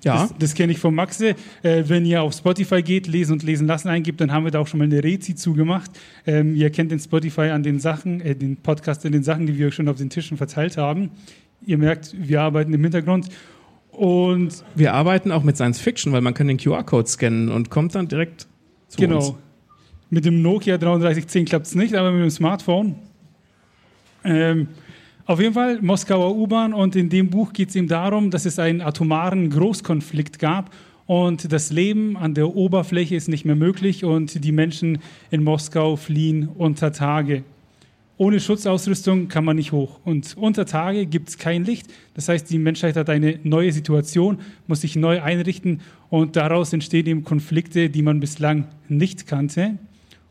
Ja. 0.04 0.22
Das, 0.22 0.34
das 0.38 0.54
kenne 0.54 0.72
ich 0.72 0.78
von 0.78 0.94
Maxe. 0.94 1.34
Äh, 1.62 1.84
wenn 1.86 2.06
ihr 2.06 2.22
auf 2.22 2.34
Spotify 2.34 2.82
geht, 2.82 3.06
lesen 3.06 3.32
und 3.32 3.42
lesen 3.42 3.66
lassen 3.66 3.88
eingibt, 3.88 4.20
dann 4.20 4.32
haben 4.32 4.44
wir 4.44 4.50
da 4.50 4.60
auch 4.60 4.66
schon 4.66 4.78
mal 4.78 4.84
eine 4.84 5.02
Rezi 5.02 5.34
zugemacht. 5.34 5.90
Ähm, 6.26 6.54
ihr 6.54 6.70
kennt 6.70 6.92
den 6.92 7.00
Spotify 7.00 7.50
an 7.50 7.62
den 7.62 7.80
Sachen, 7.80 8.20
äh, 8.20 8.34
den 8.34 8.56
Podcast 8.56 9.04
an 9.04 9.12
den 9.12 9.22
Sachen, 9.22 9.46
die 9.46 9.58
wir 9.58 9.72
schon 9.72 9.88
auf 9.88 9.96
den 9.96 10.10
Tischen 10.10 10.36
verteilt 10.36 10.76
haben. 10.76 11.10
Ihr 11.66 11.78
merkt, 11.78 12.14
wir 12.16 12.42
arbeiten 12.42 12.72
im 12.72 12.82
Hintergrund. 12.82 13.28
Und 13.90 14.64
wir 14.76 14.94
arbeiten 14.94 15.32
auch 15.32 15.42
mit 15.42 15.56
Science 15.56 15.80
Fiction, 15.80 16.12
weil 16.12 16.20
man 16.20 16.32
kann 16.32 16.46
den 16.46 16.58
QR-Code 16.58 17.08
scannen 17.08 17.48
und 17.48 17.68
kommt 17.70 17.96
dann 17.96 18.06
direkt 18.06 18.46
zu 18.86 19.00
genau. 19.00 19.16
uns. 19.16 19.34
Mit 20.10 20.24
dem 20.24 20.40
Nokia 20.40 20.78
3310 20.78 21.44
klappt 21.46 21.66
es 21.66 21.74
nicht, 21.74 21.94
aber 21.94 22.12
mit 22.12 22.22
dem 22.22 22.30
Smartphone. 22.30 22.94
Ähm, 24.24 24.68
auf 25.28 25.40
jeden 25.40 25.52
Fall 25.52 25.78
Moskauer 25.82 26.34
U-Bahn 26.34 26.72
und 26.72 26.96
in 26.96 27.10
dem 27.10 27.28
Buch 27.28 27.52
geht 27.52 27.68
es 27.68 27.76
ihm 27.76 27.86
darum, 27.86 28.30
dass 28.30 28.46
es 28.46 28.58
einen 28.58 28.80
atomaren 28.80 29.50
Großkonflikt 29.50 30.38
gab 30.38 30.74
und 31.04 31.52
das 31.52 31.70
Leben 31.70 32.16
an 32.16 32.32
der 32.32 32.56
Oberfläche 32.56 33.14
ist 33.14 33.28
nicht 33.28 33.44
mehr 33.44 33.54
möglich 33.54 34.06
und 34.06 34.42
die 34.42 34.52
Menschen 34.52 35.00
in 35.30 35.44
Moskau 35.44 35.96
fliehen 35.96 36.48
unter 36.56 36.92
Tage. 36.92 37.44
Ohne 38.16 38.40
Schutzausrüstung 38.40 39.28
kann 39.28 39.44
man 39.44 39.56
nicht 39.56 39.70
hoch 39.70 40.00
und 40.06 40.34
unter 40.38 40.64
Tage 40.64 41.04
gibt 41.04 41.28
es 41.28 41.36
kein 41.36 41.62
Licht. 41.62 41.88
Das 42.14 42.30
heißt, 42.30 42.48
die 42.48 42.58
Menschheit 42.58 42.96
hat 42.96 43.10
eine 43.10 43.38
neue 43.42 43.70
Situation, 43.70 44.38
muss 44.66 44.80
sich 44.80 44.96
neu 44.96 45.20
einrichten 45.20 45.82
und 46.08 46.36
daraus 46.36 46.72
entstehen 46.72 47.06
eben 47.06 47.24
Konflikte, 47.24 47.90
die 47.90 48.02
man 48.02 48.18
bislang 48.18 48.64
nicht 48.88 49.26
kannte. 49.26 49.76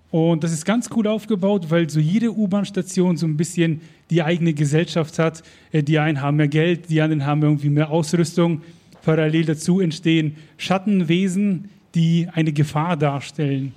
Und 0.09 0.43
das 0.43 0.53
ist 0.53 0.65
ganz 0.65 0.89
cool 0.95 1.07
aufgebaut, 1.07 1.65
weil 1.69 1.89
so 1.89 1.99
jede 1.99 2.31
U-Bahn-Station 2.31 3.17
so 3.17 3.27
ein 3.27 3.35
bisschen 3.35 3.81
die 4.09 4.23
eigene 4.23 4.53
Gesellschaft 4.53 5.19
hat. 5.19 5.43
Äh, 5.71 5.83
Die 5.83 5.99
einen 5.99 6.21
haben 6.21 6.37
mehr 6.37 6.47
Geld, 6.47 6.89
die 6.89 7.01
anderen 7.01 7.25
haben 7.25 7.41
irgendwie 7.43 7.69
mehr 7.69 7.89
Ausrüstung. 7.89 8.61
Parallel 9.03 9.45
dazu 9.45 9.79
entstehen 9.79 10.35
Schattenwesen, 10.57 11.69
die 11.95 12.27
eine 12.33 12.53
Gefahr 12.53 12.97
darstellen. 12.97 13.73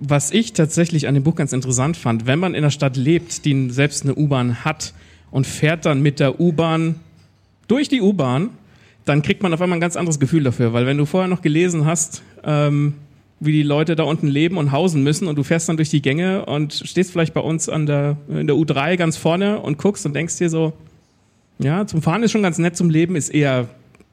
Was 0.00 0.32
ich 0.32 0.52
tatsächlich 0.52 1.06
an 1.06 1.14
dem 1.14 1.22
Buch 1.22 1.36
ganz 1.36 1.52
interessant 1.52 1.96
fand, 1.96 2.26
wenn 2.26 2.38
man 2.38 2.54
in 2.54 2.58
einer 2.58 2.70
Stadt 2.70 2.96
lebt, 2.96 3.44
die 3.44 3.70
selbst 3.70 4.02
eine 4.04 4.16
U-Bahn 4.16 4.64
hat 4.64 4.94
und 5.30 5.46
fährt 5.46 5.84
dann 5.86 6.02
mit 6.02 6.18
der 6.18 6.40
U-Bahn 6.40 6.96
durch 7.68 7.88
die 7.88 8.00
U-Bahn, 8.00 8.50
dann 9.04 9.22
kriegt 9.22 9.42
man 9.42 9.52
auf 9.54 9.60
einmal 9.60 9.78
ein 9.78 9.80
ganz 9.80 9.96
anderes 9.96 10.18
Gefühl 10.18 10.42
dafür, 10.42 10.72
weil 10.72 10.86
wenn 10.86 10.98
du 10.98 11.06
vorher 11.06 11.28
noch 11.28 11.42
gelesen 11.42 11.84
hast, 11.84 12.22
ähm, 12.44 12.94
wie 13.44 13.52
die 13.52 13.62
Leute 13.62 13.96
da 13.96 14.04
unten 14.04 14.28
leben 14.28 14.56
und 14.56 14.70
hausen 14.72 15.02
müssen 15.02 15.26
und 15.26 15.36
du 15.36 15.42
fährst 15.42 15.68
dann 15.68 15.76
durch 15.76 15.90
die 15.90 16.00
Gänge 16.00 16.46
und 16.46 16.72
stehst 16.72 17.10
vielleicht 17.10 17.34
bei 17.34 17.40
uns 17.40 17.68
an 17.68 17.86
der, 17.86 18.16
in 18.28 18.46
der 18.46 18.56
U3 18.56 18.96
ganz 18.96 19.16
vorne 19.16 19.58
und 19.58 19.78
guckst 19.78 20.06
und 20.06 20.14
denkst 20.14 20.38
dir 20.38 20.48
so, 20.48 20.72
ja, 21.58 21.86
zum 21.86 22.02
Fahren 22.02 22.22
ist 22.22 22.30
schon 22.30 22.42
ganz 22.42 22.58
nett, 22.58 22.76
zum 22.76 22.88
Leben 22.88 23.16
ist 23.16 23.30
eher 23.30 23.68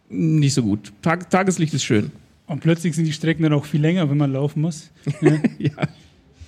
nicht 0.09 0.53
so 0.53 0.63
gut. 0.63 0.91
Tag, 1.01 1.29
Tageslicht 1.29 1.73
ist 1.73 1.83
schön. 1.83 2.11
Und 2.47 2.61
plötzlich 2.61 2.95
sind 2.95 3.05
die 3.05 3.13
Strecken 3.13 3.43
dann 3.43 3.53
auch 3.53 3.65
viel 3.65 3.81
länger, 3.81 4.09
wenn 4.09 4.17
man 4.17 4.33
laufen 4.33 4.61
muss. 4.61 4.89
Ja. 5.59 5.71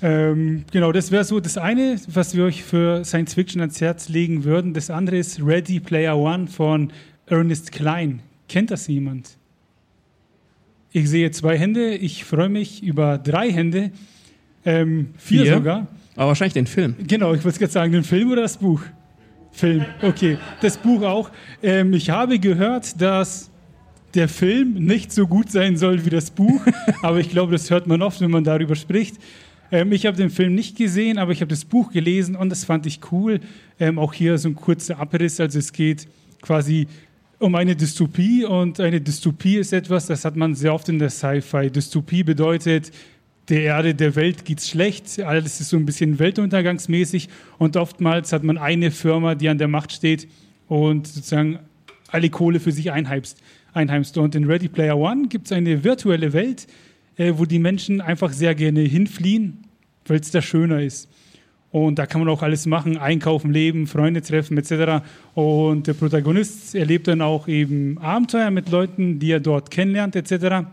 Ähm, 0.03 0.63
genau, 0.71 0.91
das 0.91 1.11
wäre 1.11 1.23
so 1.23 1.39
das 1.39 1.59
eine, 1.59 1.95
was 2.07 2.35
wir 2.35 2.45
euch 2.45 2.63
für 2.63 3.05
Science 3.05 3.35
Fiction 3.35 3.61
ans 3.61 3.79
Herz 3.81 4.09
legen 4.09 4.43
würden. 4.43 4.73
Das 4.73 4.89
andere 4.89 5.17
ist 5.17 5.45
Ready 5.45 5.79
Player 5.79 6.17
One 6.17 6.47
von 6.47 6.91
Ernest 7.27 7.71
Klein. 7.71 8.21
Kennt 8.49 8.71
das 8.71 8.87
jemand? 8.87 9.37
Ich 10.93 11.09
sehe 11.09 11.31
zwei 11.31 11.57
Hände. 11.57 11.95
Ich 11.95 12.25
freue 12.25 12.49
mich 12.49 12.83
über 12.83 13.17
drei 13.17 13.51
Hände. 13.51 13.91
Ähm, 14.65 15.13
vier, 15.17 15.43
Vier? 15.43 15.53
sogar. 15.55 15.87
Aber 16.15 16.27
wahrscheinlich 16.27 16.53
den 16.53 16.67
Film. 16.67 16.95
Genau, 17.07 17.33
ich 17.33 17.43
wollte 17.45 17.59
gerade 17.59 17.71
sagen, 17.71 17.93
den 17.93 18.03
Film 18.03 18.31
oder 18.31 18.41
das 18.41 18.57
Buch? 18.57 18.81
Film, 19.51 19.85
okay. 20.01 20.37
Das 20.61 20.77
Buch 20.77 21.01
auch. 21.03 21.31
Ähm, 21.63 21.93
ich 21.93 22.09
habe 22.09 22.39
gehört, 22.39 23.01
dass 23.01 23.49
der 24.13 24.27
Film 24.27 24.73
nicht 24.73 25.13
so 25.13 25.27
gut 25.27 25.49
sein 25.49 25.77
soll 25.77 26.05
wie 26.05 26.09
das 26.09 26.31
Buch, 26.31 26.61
aber 27.01 27.19
ich 27.19 27.29
glaube, 27.29 27.53
das 27.53 27.69
hört 27.69 27.87
man 27.87 28.01
oft, 28.01 28.19
wenn 28.19 28.31
man 28.31 28.43
darüber 28.43 28.75
spricht. 28.75 29.15
Ähm, 29.71 29.93
ich 29.93 30.05
habe 30.05 30.17
den 30.17 30.29
Film 30.29 30.53
nicht 30.53 30.77
gesehen, 30.77 31.17
aber 31.17 31.31
ich 31.31 31.39
habe 31.39 31.49
das 31.49 31.63
Buch 31.63 31.91
gelesen 31.91 32.35
und 32.35 32.49
das 32.49 32.65
fand 32.65 32.85
ich 32.85 32.99
cool. 33.11 33.39
Ähm, 33.79 33.97
auch 33.97 34.13
hier 34.13 34.37
so 34.37 34.49
ein 34.49 34.55
kurzer 34.55 34.99
Abriss, 34.99 35.39
also 35.39 35.57
es 35.59 35.71
geht 35.71 36.07
quasi 36.41 36.87
um 37.41 37.55
eine 37.55 37.75
Dystopie 37.75 38.45
und 38.45 38.79
eine 38.79 39.01
Dystopie 39.01 39.57
ist 39.57 39.73
etwas, 39.73 40.05
das 40.05 40.25
hat 40.25 40.35
man 40.35 40.53
sehr 40.53 40.73
oft 40.73 40.87
in 40.89 40.99
der 40.99 41.09
Sci-Fi. 41.09 41.71
Dystopie 41.71 42.23
bedeutet, 42.23 42.91
der 43.49 43.63
Erde, 43.63 43.95
der 43.95 44.15
Welt 44.15 44.45
geht's 44.45 44.69
schlecht, 44.69 45.19
alles 45.19 45.59
ist 45.59 45.69
so 45.69 45.77
ein 45.77 45.85
bisschen 45.85 46.19
weltuntergangsmäßig 46.19 47.29
und 47.57 47.77
oftmals 47.77 48.31
hat 48.31 48.43
man 48.43 48.59
eine 48.59 48.91
Firma, 48.91 49.33
die 49.33 49.49
an 49.49 49.57
der 49.57 49.67
Macht 49.67 49.91
steht 49.91 50.27
und 50.67 51.07
sozusagen 51.07 51.57
alle 52.09 52.29
Kohle 52.29 52.59
für 52.59 52.71
sich 52.71 52.91
einheimst. 52.91 53.41
einheimst. 53.73 54.19
Und 54.19 54.35
in 54.35 54.45
Ready 54.45 54.67
Player 54.67 54.97
One 54.97 55.27
gibt 55.27 55.47
es 55.47 55.51
eine 55.51 55.83
virtuelle 55.83 56.33
Welt, 56.33 56.67
äh, 57.17 57.33
wo 57.35 57.45
die 57.45 57.59
Menschen 57.59 58.01
einfach 58.01 58.31
sehr 58.31 58.53
gerne 58.53 58.81
hinfliehen, 58.81 59.63
weil 60.05 60.19
es 60.19 60.29
da 60.29 60.43
schöner 60.43 60.81
ist. 60.81 61.09
Und 61.71 61.99
da 61.99 62.05
kann 62.05 62.19
man 62.19 62.29
auch 62.29 62.41
alles 62.41 62.65
machen, 62.65 62.97
einkaufen, 62.97 63.51
leben, 63.53 63.87
Freunde 63.87 64.21
treffen 64.21 64.57
etc. 64.57 65.05
Und 65.35 65.87
der 65.87 65.93
Protagonist 65.93 66.75
erlebt 66.75 67.07
dann 67.07 67.21
auch 67.21 67.47
eben 67.47 67.97
Abenteuer 67.97 68.51
mit 68.51 68.69
Leuten, 68.69 69.19
die 69.19 69.31
er 69.31 69.39
dort 69.39 69.71
kennenlernt 69.71 70.15
etc. 70.15 70.67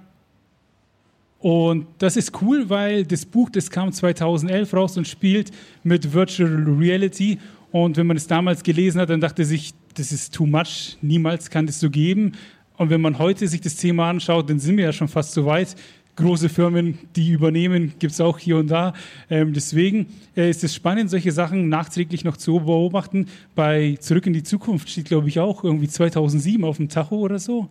Und 1.39 1.87
das 1.99 2.17
ist 2.17 2.43
cool, 2.43 2.69
weil 2.69 3.05
das 3.05 3.25
Buch, 3.25 3.49
das 3.51 3.71
kam 3.71 3.93
2011 3.93 4.75
raus 4.75 4.97
und 4.97 5.07
spielt 5.07 5.53
mit 5.85 6.13
Virtual 6.13 6.65
Reality. 6.79 7.39
Und 7.71 7.97
wenn 7.97 8.09
man 8.09 8.17
es 8.17 8.27
damals 8.27 8.65
gelesen 8.65 9.01
hat, 9.01 9.11
dann 9.11 9.21
dachte 9.21 9.45
sich, 9.45 9.75
das 9.95 10.11
ist 10.11 10.35
too 10.35 10.47
much, 10.47 10.97
niemals 11.01 11.49
kann 11.51 11.67
das 11.67 11.79
so 11.79 11.91
geben. 11.91 12.33
Und 12.77 12.91
wenn 12.91 13.01
man 13.01 13.19
heute 13.19 13.47
sich 13.47 13.61
das 13.61 13.77
Thema 13.77 14.11
anschaut, 14.11 14.51
dann 14.51 14.59
sind 14.59 14.77
wir 14.77 14.85
ja 14.85 14.93
schon 14.93 15.09
fast 15.09 15.33
so 15.33 15.47
weit. 15.47 15.77
Große 16.19 16.49
Firmen, 16.49 16.99
die 17.15 17.31
übernehmen, 17.31 17.93
gibt 18.01 18.13
es 18.13 18.21
auch 18.21 18.41
hier 18.41 18.57
und 18.57 18.67
da. 18.73 18.93
Ähm, 19.31 19.53
deswegen 19.53 20.09
äh, 20.37 20.51
ist 20.51 20.65
es 20.65 20.75
spannend, 20.75 21.11
solche 21.11 21.31
Sachen 21.31 21.69
nachträglich 21.69 22.25
noch 22.25 22.37
zu 22.37 22.59
beobachten. 22.59 23.27
Bei 23.55 23.97
Zurück 24.01 24.27
in 24.27 24.33
die 24.33 24.43
Zukunft 24.43 24.91
steht, 24.91 25.05
glaube 25.05 25.29
ich, 25.29 25.39
auch 25.39 25.63
irgendwie 25.63 25.87
2007 25.87 26.65
auf 26.65 26.79
dem 26.79 26.89
Tacho 26.89 27.19
oder 27.19 27.39
so. 27.39 27.69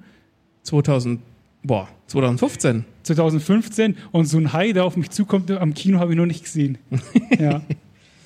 2000, 0.63 1.19
boah, 1.61 1.89
2015. 2.07 2.85
2015 3.03 3.97
und 4.13 4.25
so 4.25 4.37
ein 4.37 4.53
Hai, 4.53 4.71
der 4.71 4.85
auf 4.85 4.95
mich 4.95 5.09
zukommt, 5.09 5.51
am 5.51 5.73
Kino 5.73 5.99
habe 5.99 6.13
ich 6.13 6.17
noch 6.17 6.25
nicht 6.25 6.45
gesehen. 6.45 6.77
ja, 7.39 7.61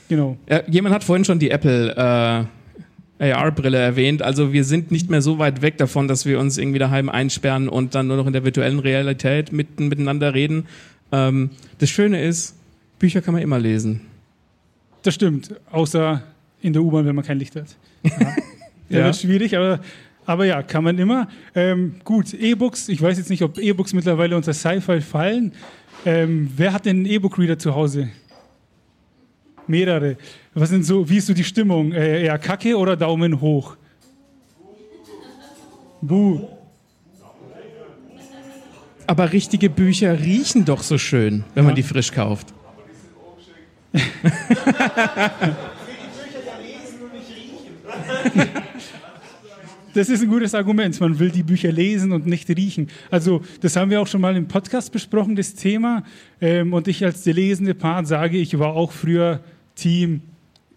genau. 0.07 0.37
Ja, 0.47 0.61
jemand 0.67 0.93
hat 0.93 1.03
vorhin 1.03 1.25
schon 1.25 1.39
die 1.39 1.49
Apple 1.49 1.95
äh, 1.95 2.45
AR-Brille 3.21 3.77
erwähnt. 3.77 4.21
Also 4.21 4.51
wir 4.51 4.63
sind 4.63 4.91
nicht 4.91 5.09
mehr 5.09 5.21
so 5.21 5.37
weit 5.37 5.61
weg 5.61 5.77
davon, 5.77 6.07
dass 6.07 6.25
wir 6.25 6.39
uns 6.39 6.57
irgendwie 6.57 6.79
daheim 6.79 7.07
einsperren 7.07 7.69
und 7.69 7.93
dann 7.95 8.07
nur 8.07 8.17
noch 8.17 8.27
in 8.27 8.33
der 8.33 8.43
virtuellen 8.43 8.79
Realität 8.79 9.51
mitten, 9.51 9.87
miteinander 9.87 10.33
reden. 10.33 10.65
Ähm, 11.11 11.51
das 11.77 11.89
Schöne 11.89 12.23
ist, 12.23 12.55
Bücher 12.99 13.21
kann 13.21 13.33
man 13.33 13.43
immer 13.43 13.59
lesen. 13.59 14.01
Das 15.03 15.13
stimmt, 15.15 15.55
außer 15.71 16.21
in 16.61 16.73
der 16.73 16.81
U-Bahn, 16.83 17.05
wenn 17.05 17.15
man 17.15 17.25
kein 17.25 17.39
Licht 17.39 17.55
hat. 17.55 17.75
Ja. 18.03 18.11
ja. 18.19 18.99
Ja. 18.99 19.05
wird 19.05 19.17
schwierig, 19.17 19.55
aber, 19.55 19.79
aber 20.25 20.45
ja, 20.45 20.63
kann 20.63 20.83
man 20.83 20.97
immer. 20.97 21.27
Ähm, 21.55 21.95
gut, 22.03 22.33
E-Books, 22.33 22.89
ich 22.89 23.01
weiß 23.01 23.17
jetzt 23.17 23.29
nicht, 23.29 23.41
ob 23.43 23.57
E-Books 23.57 23.93
mittlerweile 23.93 24.35
unter 24.35 24.53
Sci-Fi 24.53 25.01
fallen. 25.01 25.53
Ähm, 26.05 26.51
wer 26.55 26.73
hat 26.73 26.85
denn 26.85 26.97
einen 26.97 27.05
E-Book-Reader 27.05 27.57
zu 27.57 27.75
Hause? 27.75 28.09
Mehrere. 29.67 30.17
Was 30.53 30.69
sind 30.69 30.83
so, 30.83 31.07
wie 31.09 31.17
ist 31.17 31.27
so 31.27 31.33
die 31.33 31.43
Stimmung? 31.43 31.91
Äh, 31.91 32.25
eher 32.25 32.37
Kacke 32.37 32.77
oder 32.77 32.95
Daumen 32.95 33.39
hoch? 33.39 33.77
Buh. 36.01 36.47
Aber 39.07 39.31
richtige 39.31 39.69
Bücher 39.69 40.19
riechen 40.19 40.65
doch 40.65 40.83
so 40.83 40.97
schön, 40.97 41.43
wenn 41.53 41.65
man 41.65 41.75
die 41.75 41.83
frisch 41.83 42.11
kauft. 42.11 42.47
Das 49.93 50.07
ist 50.07 50.21
ein 50.21 50.29
gutes 50.29 50.55
Argument. 50.55 50.97
Man 51.01 51.19
will 51.19 51.31
die 51.31 51.43
Bücher 51.43 51.71
lesen 51.71 52.13
und 52.13 52.25
nicht 52.25 52.47
riechen. 52.49 52.87
Also, 53.09 53.41
das 53.59 53.75
haben 53.75 53.91
wir 53.91 54.01
auch 54.01 54.07
schon 54.07 54.21
mal 54.21 54.37
im 54.37 54.47
Podcast 54.47 54.93
besprochen, 54.93 55.35
das 55.35 55.53
Thema. 55.53 56.03
Ähm, 56.39 56.71
und 56.71 56.87
ich 56.87 57.03
als 57.03 57.23
der 57.23 57.33
lesende 57.33 57.73
Part 57.73 58.07
sage, 58.07 58.37
ich 58.37 58.57
war 58.57 58.73
auch 58.73 58.93
früher 58.93 59.41
Team 59.75 60.21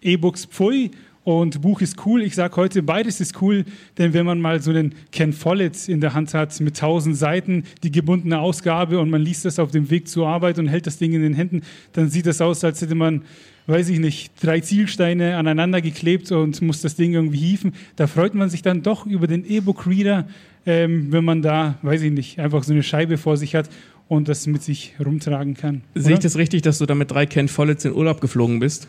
E-Books 0.02 0.46
Pfui 0.46 0.90
und 1.22 1.62
Buch 1.62 1.80
ist 1.80 2.04
cool. 2.04 2.22
Ich 2.22 2.34
sage 2.34 2.56
heute, 2.56 2.82
beides 2.82 3.20
ist 3.20 3.40
cool, 3.40 3.64
denn 3.98 4.12
wenn 4.14 4.26
man 4.26 4.40
mal 4.40 4.60
so 4.60 4.70
einen 4.70 4.94
Ken 5.12 5.32
Follett 5.32 5.88
in 5.88 6.00
der 6.00 6.12
Hand 6.12 6.34
hat 6.34 6.60
mit 6.60 6.76
tausend 6.76 7.16
Seiten, 7.16 7.64
die 7.84 7.92
gebundene 7.92 8.40
Ausgabe 8.40 8.98
und 8.98 9.10
man 9.10 9.22
liest 9.22 9.44
das 9.44 9.60
auf 9.60 9.70
dem 9.70 9.90
Weg 9.90 10.08
zur 10.08 10.28
Arbeit 10.28 10.58
und 10.58 10.66
hält 10.66 10.86
das 10.88 10.98
Ding 10.98 11.12
in 11.12 11.22
den 11.22 11.34
Händen, 11.34 11.62
dann 11.92 12.10
sieht 12.10 12.26
das 12.26 12.40
aus, 12.40 12.64
als 12.64 12.82
hätte 12.82 12.94
man 12.94 13.22
weiß 13.66 13.88
ich 13.88 13.98
nicht, 13.98 14.32
drei 14.42 14.60
Zielsteine 14.60 15.36
aneinander 15.36 15.80
geklebt 15.80 16.30
und 16.32 16.60
muss 16.62 16.82
das 16.82 16.96
Ding 16.96 17.14
irgendwie 17.14 17.38
hieven. 17.38 17.72
Da 17.96 18.06
freut 18.06 18.34
man 18.34 18.50
sich 18.50 18.62
dann 18.62 18.82
doch 18.82 19.06
über 19.06 19.26
den 19.26 19.44
E-Book-Reader, 19.44 20.26
ähm, 20.66 21.12
wenn 21.12 21.24
man 21.24 21.42
da, 21.42 21.78
weiß 21.82 22.02
ich 22.02 22.12
nicht, 22.12 22.38
einfach 22.38 22.62
so 22.64 22.72
eine 22.72 22.82
Scheibe 22.82 23.16
vor 23.16 23.36
sich 23.36 23.54
hat 23.54 23.70
und 24.08 24.28
das 24.28 24.46
mit 24.46 24.62
sich 24.62 24.94
rumtragen 25.04 25.54
kann. 25.54 25.82
Sehe 25.94 26.14
ich 26.14 26.20
das 26.20 26.36
richtig, 26.36 26.62
dass 26.62 26.78
du 26.78 26.86
da 26.86 26.94
mit 26.94 27.10
drei 27.10 27.26
Ken 27.26 27.48
Follets 27.48 27.84
in 27.84 27.92
Urlaub 27.94 28.20
geflogen 28.20 28.60
bist? 28.60 28.88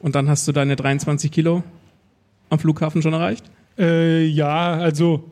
Und 0.00 0.14
dann 0.14 0.28
hast 0.28 0.46
du 0.46 0.52
deine 0.52 0.76
23 0.76 1.30
Kilo 1.30 1.62
am 2.50 2.58
Flughafen 2.58 3.02
schon 3.02 3.12
erreicht? 3.12 3.44
Äh, 3.78 4.24
ja, 4.26 4.74
also 4.74 5.24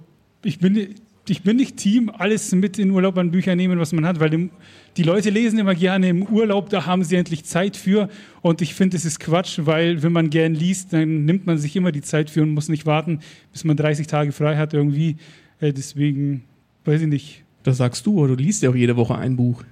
ich 0.45 0.59
bin, 0.59 0.95
ich 1.29 1.43
bin 1.43 1.57
nicht 1.57 1.77
Team, 1.77 2.11
alles 2.11 2.53
mit 2.53 2.79
in 2.79 2.91
Urlaub 2.91 3.19
an 3.19 3.31
Büchern 3.31 3.57
nehmen, 3.57 3.79
was 3.79 3.93
man 3.93 4.07
hat, 4.07 4.21
weil 4.21 4.31
dem, 4.31 4.51
die 4.97 5.03
Leute 5.03 5.31
lesen 5.31 5.59
immer 5.59 5.75
gerne 5.75 6.09
im 6.09 6.23
Urlaub, 6.23 6.71
da 6.71 6.87
haben 6.87 7.05
sie 7.05 7.17
endlich 7.17 7.45
Zeit 7.45 7.77
für. 7.77 8.09
Und 8.43 8.63
ich 8.63 8.75
finde, 8.75 8.97
es 8.97 9.05
ist 9.05 9.21
Quatsch, 9.21 9.61
weil 9.63 10.03
wenn 10.03 10.13
man 10.13 10.31
gern 10.31 10.55
liest, 10.55 10.93
dann 10.93 11.25
nimmt 11.25 11.47
man 11.47 11.59
sich 11.59 11.75
immer 11.77 11.93
die 11.93 12.03
Zeit 12.03 12.31
für 12.31 12.43
und 12.43 12.51
muss 12.51 12.69
nicht 12.69 12.87
warten, 12.87 13.21
bis 13.53 13.65
man 13.65 13.77
30 13.77 14.07
Tage 14.07 14.33
frei 14.33 14.57
hat 14.57 14.75
irgendwie. 14.75 15.17
Äh, 15.61 15.73
deswegen, 15.73 16.45
weiß 16.85 17.03
ich 17.03 17.09
nicht. 17.09 17.45
Das 17.63 17.79
sagst 17.79 18.07
du, 18.07 18.19
oder 18.21 18.37
du 18.37 18.43
liest 18.43 18.63
ja 18.63 18.71
auch 18.71 18.77
jede 18.77 18.97
Woche 18.97 19.17
ein 19.17 19.37
Buch. 19.37 19.65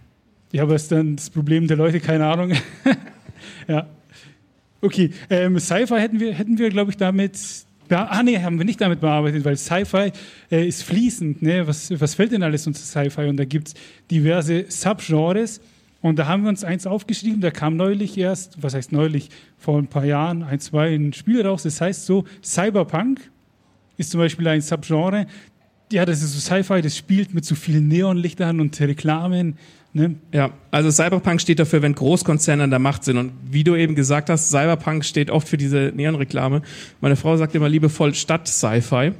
Ja, 0.52 0.62
aber 0.62 0.74
ist 0.74 0.90
dann 0.90 1.16
das 1.16 1.30
Problem 1.30 1.66
der 1.68 1.76
Leute, 1.76 2.00
keine 2.00 2.26
Ahnung. 2.26 2.52
ja. 3.68 3.86
Okay, 4.80 5.10
ähm, 5.30 5.58
Sci-Fi 5.58 5.94
hätten 5.94 6.20
wir, 6.20 6.32
hätten 6.34 6.58
wir 6.58 6.70
glaube 6.70 6.90
ich, 6.90 6.96
damit. 6.96 7.38
Ah, 7.90 8.22
nee, 8.22 8.38
haben 8.38 8.58
wir 8.58 8.64
nicht 8.64 8.80
damit 8.80 9.00
bearbeitet, 9.00 9.44
weil 9.44 9.56
Sci-Fi 9.56 10.12
äh, 10.50 10.66
ist 10.66 10.82
fließend. 10.82 11.42
Ne? 11.42 11.66
Was, 11.66 11.90
was 12.00 12.14
fällt 12.14 12.32
denn 12.32 12.42
alles 12.42 12.66
unter 12.66 12.80
Sci-Fi? 12.80 13.26
Und 13.26 13.36
da 13.36 13.44
gibt 13.44 13.68
es 13.68 13.74
diverse 14.10 14.64
Subgenres. 14.68 15.60
Und 16.00 16.18
da 16.18 16.26
haben 16.26 16.42
wir 16.42 16.50
uns 16.50 16.64
eins 16.64 16.86
aufgeschrieben, 16.86 17.40
da 17.40 17.50
kam 17.50 17.76
neulich 17.76 18.18
erst, 18.18 18.62
was 18.62 18.74
heißt 18.74 18.92
neulich, 18.92 19.30
vor 19.56 19.78
ein 19.78 19.86
paar 19.86 20.04
Jahren, 20.04 20.42
ein, 20.42 20.60
zwei, 20.60 20.94
ein 20.94 21.14
Spiel 21.14 21.46
raus. 21.46 21.62
Das 21.62 21.80
heißt 21.80 22.04
so, 22.04 22.24
Cyberpunk 22.42 23.30
ist 23.96 24.10
zum 24.10 24.20
Beispiel 24.20 24.46
ein 24.48 24.60
Subgenre. 24.60 25.26
Ja, 25.90 26.04
das 26.04 26.22
ist 26.22 26.34
so 26.34 26.40
Sci-Fi, 26.40 26.82
das 26.82 26.96
spielt 26.96 27.32
mit 27.32 27.46
so 27.46 27.54
vielen 27.54 27.88
Neonlichtern 27.88 28.60
und 28.60 28.78
Reklamen. 28.80 29.56
Ne? 29.96 30.16
Ja, 30.32 30.50
also 30.72 30.90
Cyberpunk 30.90 31.40
steht 31.40 31.60
dafür, 31.60 31.80
wenn 31.80 31.94
Großkonzerne 31.94 32.64
an 32.64 32.70
der 32.70 32.80
Macht 32.80 33.04
sind. 33.04 33.16
Und 33.16 33.32
wie 33.48 33.62
du 33.62 33.76
eben 33.76 33.94
gesagt 33.94 34.28
hast, 34.28 34.50
Cyberpunk 34.50 35.04
steht 35.04 35.30
oft 35.30 35.48
für 35.48 35.56
diese 35.56 35.92
Neonreklame. 35.94 36.62
Meine 37.00 37.14
Frau 37.14 37.36
sagt 37.36 37.54
immer 37.54 37.68
liebevoll 37.68 38.12
Stadt-Sci-Fi. 38.12 39.12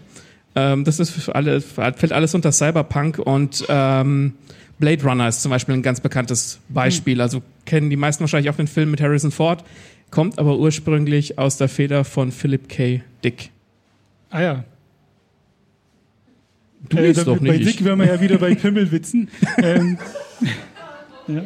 Ähm, 0.57 0.85
das 0.85 0.99
ist 0.99 1.11
für 1.11 1.33
alle, 1.33 1.61
fällt 1.61 2.13
alles 2.13 2.35
unter 2.35 2.51
Cyberpunk 2.51 3.21
und 3.21 3.65
ähm, 3.69 4.35
Blade 4.81 5.05
Runner 5.05 5.29
ist 5.29 5.43
zum 5.43 5.51
Beispiel 5.51 5.75
ein 5.75 5.83
ganz 5.83 6.01
bekanntes 6.01 6.59
Beispiel. 6.69 7.21
Also 7.21 7.43
kennen 7.67 7.89
die 7.89 7.97
meisten 7.97 8.23
wahrscheinlich 8.23 8.51
auch 8.51 8.57
den 8.57 8.67
Film 8.67 8.91
mit 8.91 9.01
Harrison 9.01 9.31
Ford, 9.31 9.65
kommt 10.11 10.41
aber 10.41 10.59
ursprünglich 10.59 11.39
aus 11.39 11.57
der 11.57 11.69
Feder 11.69 12.05
von 12.05 12.33
Philip 12.33 12.69
K. 12.69 13.01
Dick. 13.23 13.51
Ah 14.31 14.43
ja. 14.43 14.65
Du 16.89 16.97
Äh, 16.97 17.13
doch 17.13 17.41
nicht. 17.41 17.53
Bei 17.53 17.57
ich. 17.57 17.67
Dick 17.67 17.85
wären 17.85 17.99
wir 17.99 18.07
ja 18.07 18.21
wieder 18.21 18.39
bei 18.39 18.55
Pimmelwitzen. 18.55 19.29
ähm, 19.63 19.99
ja. 21.27 21.43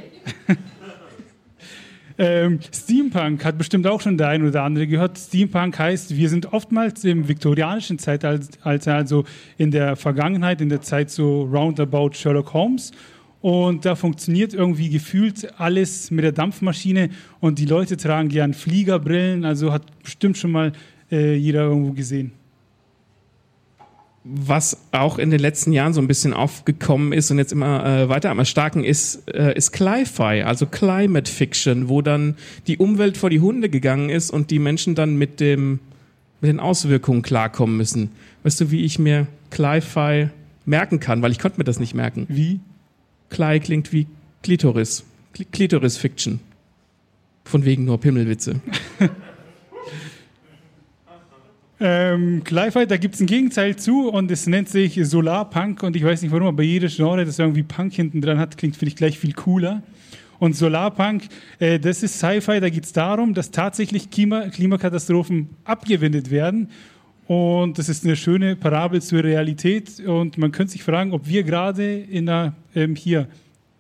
ähm, 2.19 2.59
Steampunk 2.73 3.45
hat 3.45 3.59
bestimmt 3.59 3.87
auch 3.87 4.01
schon 4.01 4.19
der 4.19 4.29
ein 4.29 4.47
oder 4.47 4.63
andere 4.63 4.87
gehört. 4.87 5.19
Steampunk 5.19 5.79
heißt, 5.79 6.17
wir 6.17 6.29
sind 6.29 6.53
oftmals 6.53 7.05
im 7.05 7.29
viktorianischen 7.29 7.99
Zeitalter, 7.99 8.95
also 8.95 9.25
in 9.57 9.71
der 9.71 9.97
Vergangenheit, 9.97 10.61
in 10.61 10.69
der 10.69 10.81
Zeit 10.81 11.11
so 11.11 11.43
roundabout 11.43 12.15
Sherlock 12.15 12.53
Holmes. 12.53 12.93
Und 13.41 13.85
da 13.85 13.95
funktioniert 13.95 14.53
irgendwie 14.53 14.91
gefühlt 14.91 15.61
alles 15.61 16.11
mit 16.11 16.25
der 16.25 16.33
Dampfmaschine 16.33 17.11
und 17.39 17.61
die 17.61 17.67
Leute 17.67 17.97
tragen 17.97 18.29
gern 18.29 18.53
Fliegerbrillen, 18.53 19.45
also 19.45 19.73
hat 19.73 19.85
bestimmt 20.03 20.37
schon 20.37 20.51
mal 20.51 20.73
äh, 21.13 21.37
jeder 21.37 21.63
irgendwo 21.63 21.93
gesehen. 21.93 22.33
Was 24.25 24.77
auch 24.93 25.19
in 25.19 25.31
den 25.31 25.41
letzten 25.41 25.73
Jahren 25.73 25.95
so 25.95 26.01
ein 26.01 26.07
bisschen 26.09 26.35
aufgekommen 26.35 27.13
ist 27.13 27.31
und 27.31 27.39
jetzt 27.39 27.53
immer 27.53 27.85
äh, 27.87 28.09
weiter 28.09 28.31
am 28.31 28.39
Erstarken 28.39 28.85
ist, 28.85 29.27
äh, 29.33 29.57
ist 29.57 29.73
Cli-Fi, 29.73 30.43
also 30.43 30.67
Climate 30.67 31.31
Fiction, 31.31 31.89
wo 31.89 32.03
dann 32.03 32.37
die 32.67 32.77
Umwelt 32.77 33.17
vor 33.17 33.31
die 33.31 33.41
Hunde 33.41 33.69
gegangen 33.71 34.11
ist 34.11 34.31
und 34.31 34.51
die 34.51 34.59
Menschen 34.59 34.95
dann 34.95 35.17
mit 35.17 35.41
dem 35.41 35.81
mit 36.41 36.51
den 36.51 36.61
Auswirkungen 36.61 37.23
klarkommen 37.23 37.77
müssen. 37.77 38.11
Weißt 38.45 38.61
du, 38.61 38.71
wie 38.71 38.85
ich 38.85 38.99
mir 39.01 39.27
Cli-Fi 39.51 40.29
merken 40.67 41.01
kann, 41.01 41.21
weil 41.23 41.33
ich 41.33 41.39
konnte 41.41 41.59
mir 41.59 41.65
das 41.65 41.81
nicht 41.81 41.95
merken. 41.95 42.27
Wie? 42.29 42.61
Klei 43.31 43.59
klingt 43.59 43.93
wie 43.93 44.07
Klitoris. 44.43 45.05
Kli- 45.35 45.47
Klitoris-Fiction. 45.51 46.39
Von 47.45 47.65
wegen 47.65 47.87
nur 47.87 47.99
Pimmelwitze. 47.99 48.61
Ähm, 51.81 52.43
Clive, 52.43 52.87
da 52.87 52.97
gibt 52.97 53.15
es 53.15 53.21
ein 53.21 53.27
Gegenteil 53.27 53.77
zu 53.77 54.11
und 54.11 54.31
es 54.33 54.49
nennt 54.49 54.69
sich 54.69 54.99
Solarpunk 55.01 55.85
und 55.85 55.95
ich 55.95 56.05
weiß 56.05 56.23
nicht 56.23 56.33
warum, 56.33 56.49
aber 56.49 56.65
jedes 56.65 56.97
Genre, 56.97 57.25
das 57.25 57.39
irgendwie 57.39 57.63
Punk 57.63 57.93
hinten 57.93 58.21
dran 58.21 58.39
hat, 58.39 58.59
klingt, 58.59 58.77
finde 58.77 58.91
ich, 58.91 58.97
gleich 58.97 59.19
viel 59.19 59.33
cooler. 59.33 59.83
Und 60.41 60.57
Solarpunk, 60.57 61.25
äh, 61.61 61.79
das 61.79 62.03
ist 62.03 62.19
Sci-Fi, 62.19 62.61
da 62.61 62.69
geht 62.69 62.85
es 62.85 62.93
darum, 62.93 63.35
dass 63.35 63.51
tatsächlich 63.51 64.11
Klima 64.11 64.49
Klimakatastrophen 64.49 65.51
abgewendet 65.65 66.31
werden. 66.31 66.71
Und 67.29 67.79
das 67.79 67.89
ist 67.89 68.05
eine 68.05 68.17
schöne 68.17 68.57
Parabel 68.57 69.03
zur 69.03 69.23
Realität. 69.23 70.01
Und 70.01 70.39
man 70.39 70.51
könnte 70.51 70.73
sich 70.73 70.83
fragen, 70.83 71.13
ob 71.13 71.29
wir 71.29 71.43
gerade 71.43 71.99
in 71.99 72.29
einer 72.29 72.55
ähm, 72.75 72.97
hier 72.97 73.29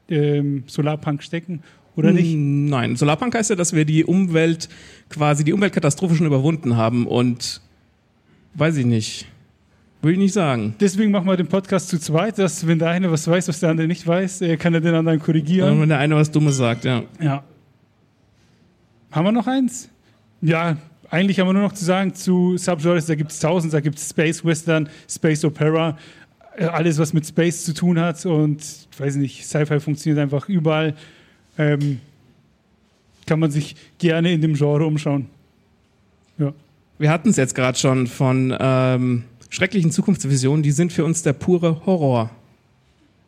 ähm, 0.08 0.64
Solarpunk 0.66 1.22
stecken 1.22 1.62
oder 1.96 2.12
nicht. 2.12 2.34
Nein, 2.36 2.94
Solarpunk 2.94 3.34
heißt 3.34 3.50
ja, 3.50 3.56
dass 3.56 3.72
wir 3.72 3.84
die 3.84 4.04
Umwelt, 4.04 4.68
quasi 5.08 5.44
die 5.44 5.52
Umweltkatastrophe 5.52 6.14
schon 6.14 6.26
überwunden 6.26 6.76
haben 6.76 7.06
und 7.06 7.60
weiß 8.58 8.76
ich 8.76 8.86
nicht. 8.86 9.26
Würde 10.00 10.12
ich 10.12 10.18
nicht 10.18 10.32
sagen. 10.32 10.74
Deswegen 10.78 11.10
machen 11.10 11.26
wir 11.26 11.36
den 11.36 11.48
Podcast 11.48 11.88
zu 11.88 11.98
zweit, 11.98 12.38
dass 12.38 12.66
wenn 12.66 12.78
der 12.78 12.90
eine 12.90 13.10
was 13.10 13.26
weiß, 13.26 13.48
was 13.48 13.60
der 13.60 13.70
andere 13.70 13.88
nicht 13.88 14.06
weiß, 14.06 14.42
äh, 14.42 14.56
kann 14.56 14.74
er 14.74 14.80
den 14.80 14.94
anderen 14.94 15.18
korrigieren. 15.18 15.72
Und 15.72 15.80
wenn 15.82 15.88
der 15.88 15.98
eine 15.98 16.14
was 16.14 16.30
Dummes 16.30 16.56
sagt, 16.56 16.84
ja. 16.84 17.02
Ja. 17.20 17.42
Haben 19.10 19.24
wir 19.24 19.32
noch 19.32 19.46
eins? 19.46 19.88
Ja, 20.40 20.76
eigentlich 21.10 21.40
haben 21.40 21.48
wir 21.48 21.52
nur 21.52 21.62
noch 21.62 21.72
zu 21.72 21.84
sagen 21.84 22.14
zu 22.14 22.56
Subgenres, 22.56 23.06
da 23.06 23.14
gibt 23.14 23.32
es 23.32 23.40
tausend, 23.40 23.72
da 23.72 23.80
gibt 23.80 23.98
es 23.98 24.10
Space 24.10 24.44
Western, 24.44 24.88
Space 25.08 25.44
Opera, 25.44 25.98
äh, 26.56 26.64
alles 26.64 26.98
was 26.98 27.12
mit 27.12 27.26
Space 27.26 27.64
zu 27.64 27.74
tun 27.74 27.98
hat 27.98 28.24
und 28.26 28.60
ich 28.60 29.00
weiß 29.00 29.16
nicht, 29.16 29.46
Sci-Fi 29.46 29.80
funktioniert 29.80 30.20
einfach 30.20 30.48
überall. 30.48 30.94
Ähm, 31.56 32.00
kann 33.26 33.40
man 33.40 33.50
sich 33.50 33.74
gerne 33.98 34.32
in 34.32 34.40
dem 34.40 34.54
Genre 34.54 34.86
umschauen. 34.86 35.26
Ja. 36.38 36.52
Wir 36.98 37.10
hatten 37.10 37.28
es 37.28 37.36
jetzt 37.36 37.54
gerade 37.54 37.78
schon 37.78 38.08
von 38.08 38.52
ähm, 38.58 39.22
schrecklichen 39.50 39.92
Zukunftsvisionen, 39.92 40.64
die 40.64 40.72
sind 40.72 40.92
für 40.92 41.04
uns 41.04 41.22
der 41.22 41.32
pure 41.32 41.86
Horror. 41.86 42.30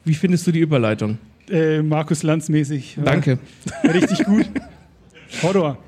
Wie 0.04 0.14
findest 0.14 0.44
du 0.46 0.50
die 0.50 0.58
Überleitung? 0.58 1.18
Äh, 1.48 1.80
Markus 1.80 2.24
Lanz 2.24 2.48
mäßig. 2.48 2.96
Ja. 2.96 3.04
Danke. 3.04 3.38
Richtig 3.84 4.24
gut. 4.24 4.46
Horror. 5.42 5.78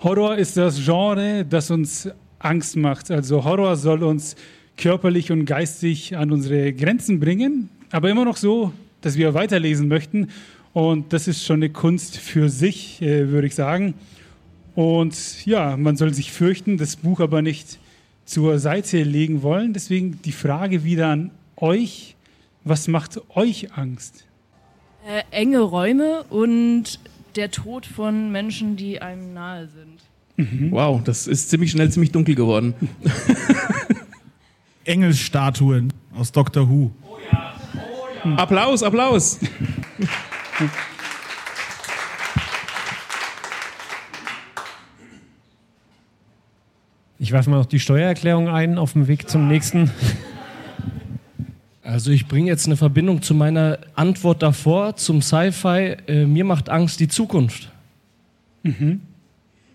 Horror 0.00 0.36
ist 0.36 0.56
das 0.56 0.82
Genre, 0.82 1.44
das 1.44 1.70
uns 1.70 2.08
Angst 2.38 2.76
macht. 2.76 3.10
Also 3.10 3.44
Horror 3.44 3.76
soll 3.76 4.02
uns 4.02 4.34
körperlich 4.78 5.30
und 5.30 5.44
geistig 5.44 6.16
an 6.16 6.32
unsere 6.32 6.72
Grenzen 6.72 7.20
bringen, 7.20 7.68
aber 7.90 8.08
immer 8.08 8.24
noch 8.24 8.38
so, 8.38 8.72
dass 9.02 9.18
wir 9.18 9.34
weiterlesen 9.34 9.88
möchten. 9.88 10.28
Und 10.72 11.12
das 11.12 11.28
ist 11.28 11.44
schon 11.44 11.56
eine 11.56 11.68
Kunst 11.68 12.16
für 12.16 12.48
sich, 12.48 13.02
äh, 13.02 13.28
würde 13.28 13.46
ich 13.46 13.54
sagen. 13.54 13.94
Und 14.74 15.44
ja, 15.46 15.76
man 15.76 15.96
soll 15.96 16.12
sich 16.14 16.32
fürchten, 16.32 16.78
das 16.78 16.96
Buch 16.96 17.20
aber 17.20 17.42
nicht 17.42 17.78
zur 18.24 18.58
Seite 18.58 19.02
legen 19.02 19.42
wollen. 19.42 19.72
Deswegen 19.72 20.20
die 20.22 20.32
Frage 20.32 20.84
wieder 20.84 21.08
an 21.08 21.30
euch. 21.56 22.16
Was 22.64 22.88
macht 22.88 23.20
euch 23.36 23.72
Angst? 23.76 24.24
Äh, 25.06 25.22
enge 25.30 25.60
Räume 25.60 26.24
und 26.30 26.98
der 27.36 27.50
Tod 27.50 27.84
von 27.84 28.32
Menschen, 28.32 28.76
die 28.76 29.02
einem 29.02 29.34
nahe 29.34 29.68
sind. 29.68 30.70
Wow, 30.72 31.02
das 31.04 31.26
ist 31.28 31.50
ziemlich 31.50 31.70
schnell 31.70 31.90
ziemlich 31.90 32.10
dunkel 32.10 32.34
geworden. 32.34 32.74
Engelsstatuen 34.84 35.92
aus 36.16 36.32
Doctor 36.32 36.68
Who. 36.68 36.90
Applaus, 38.36 38.82
Applaus. 38.82 39.38
Ich 47.18 47.32
werfe 47.32 47.50
mal 47.50 47.58
noch 47.58 47.66
die 47.66 47.80
Steuererklärung 47.80 48.48
ein 48.48 48.78
auf 48.78 48.92
dem 48.94 49.06
Weg 49.06 49.28
zum 49.28 49.48
nächsten. 49.48 49.90
Also 51.82 52.10
ich 52.10 52.26
bringe 52.26 52.48
jetzt 52.48 52.66
eine 52.66 52.76
Verbindung 52.76 53.22
zu 53.22 53.34
meiner 53.34 53.78
Antwort 53.94 54.42
davor, 54.42 54.96
zum 54.96 55.22
Sci-Fi. 55.22 55.96
Äh, 56.06 56.26
mir 56.26 56.44
macht 56.44 56.70
Angst 56.70 56.98
die 56.98 57.08
Zukunft. 57.08 57.70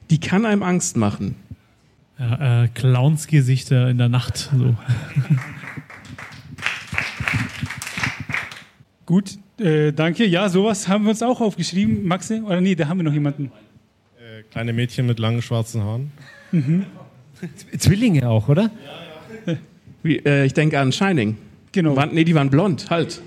Die 0.10 0.20
kann 0.20 0.46
einem 0.46 0.64
Angst 0.64 0.98
machen. 0.98 1.36
Ja, 2.18 2.64
äh, 2.64 2.68
Clownsgesichter 2.70 3.90
in 3.90 4.00
der 4.00 4.10
Nacht. 4.10 4.50
So. 4.52 4.76
Gut, 9.06 9.38
äh, 9.60 9.94
danke. 9.94 10.26
Ja, 10.26 10.50
sowas 10.50 10.88
haben 10.88 11.06
wir 11.06 11.12
uns 11.12 11.22
auch 11.22 11.40
aufgeschrieben. 11.40 12.06
Maxe? 12.06 12.42
Oder 12.44 12.60
nee, 12.60 12.76
da 12.76 12.88
haben 12.88 12.98
wir 12.98 13.04
noch 13.04 13.14
jemanden. 13.14 13.52
Äh, 14.18 14.44
kleine 14.52 14.74
Mädchen 14.74 15.06
mit 15.06 15.20
langen 15.20 15.42
schwarzen 15.42 15.84
Haaren. 15.84 16.12
Mhm. 16.52 16.86
Zwillinge 17.78 18.28
auch, 18.30 18.50
oder? 18.50 18.70
Wie, 20.04 20.18
äh, 20.18 20.46
ich 20.46 20.54
denke 20.54 20.80
an 20.80 20.92
Shining. 20.92 21.38
Genau. 21.72 21.96
Waren, 21.96 22.14
nee, 22.14 22.24
die 22.24 22.34
waren 22.36 22.50
blond, 22.50 22.90
halt. 22.90 23.22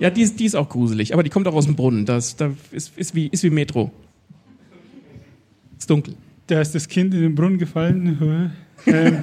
Ja, 0.00 0.10
die, 0.10 0.22
ist- 0.22 0.40
die 0.40 0.44
ist 0.44 0.54
auch 0.56 0.68
gruselig, 0.68 1.12
aber 1.14 1.22
die 1.22 1.30
kommt 1.30 1.46
auch 1.46 1.54
aus 1.54 1.66
dem 1.66 1.76
Brunnen. 1.76 2.04
Das, 2.04 2.34
das 2.36 2.52
ist, 2.72 2.98
ist, 2.98 3.14
wie, 3.14 3.28
ist 3.28 3.42
wie 3.44 3.50
Metro. 3.50 3.92
Ist 5.78 5.88
dunkel. 5.88 6.14
Da 6.48 6.60
ist 6.60 6.74
das 6.74 6.88
Kind 6.88 7.14
in 7.14 7.20
den 7.22 7.34
Brunnen 7.34 7.58
gefallen. 7.58 8.50
ähm, 8.86 9.22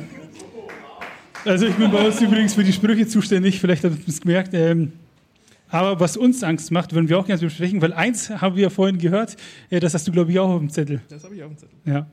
also 1.46 1.66
ich 1.68 1.76
bin 1.76 1.92
bei 1.92 2.06
uns 2.08 2.22
übrigens 2.22 2.54
für 2.54 2.64
die 2.64 2.72
Sprüche 2.74 3.06
zuständig, 3.08 3.60
vielleicht 3.60 3.84
habt 3.84 3.98
ihr 4.00 4.08
es 4.08 4.22
gemerkt. 4.22 4.54
Ähm, 4.54 4.94
aber 5.68 6.00
was 6.00 6.18
uns 6.18 6.44
Angst 6.44 6.72
macht, 6.72 6.94
würden 6.94 7.10
wir 7.10 7.20
auch 7.20 7.26
gerne 7.26 7.42
besprechen, 7.42 7.82
weil 7.82 7.94
eins 7.94 8.30
haben 8.30 8.56
wir 8.56 8.64
ja 8.64 8.70
vorhin 8.70 8.98
gehört, 8.98 9.36
äh, 9.70 9.80
das 9.80 9.94
hast 9.94 10.08
du 10.08 10.12
glaube 10.12 10.32
ich 10.32 10.40
auch 10.40 10.50
auf 10.50 10.60
dem 10.60 10.70
Zettel. 10.70 11.02
Das 11.10 11.24
habe 11.24 11.36
ich 11.36 11.44
auf 11.44 11.50
dem 11.52 11.58
Zettel. 11.58 11.76
Ja. 11.86 12.08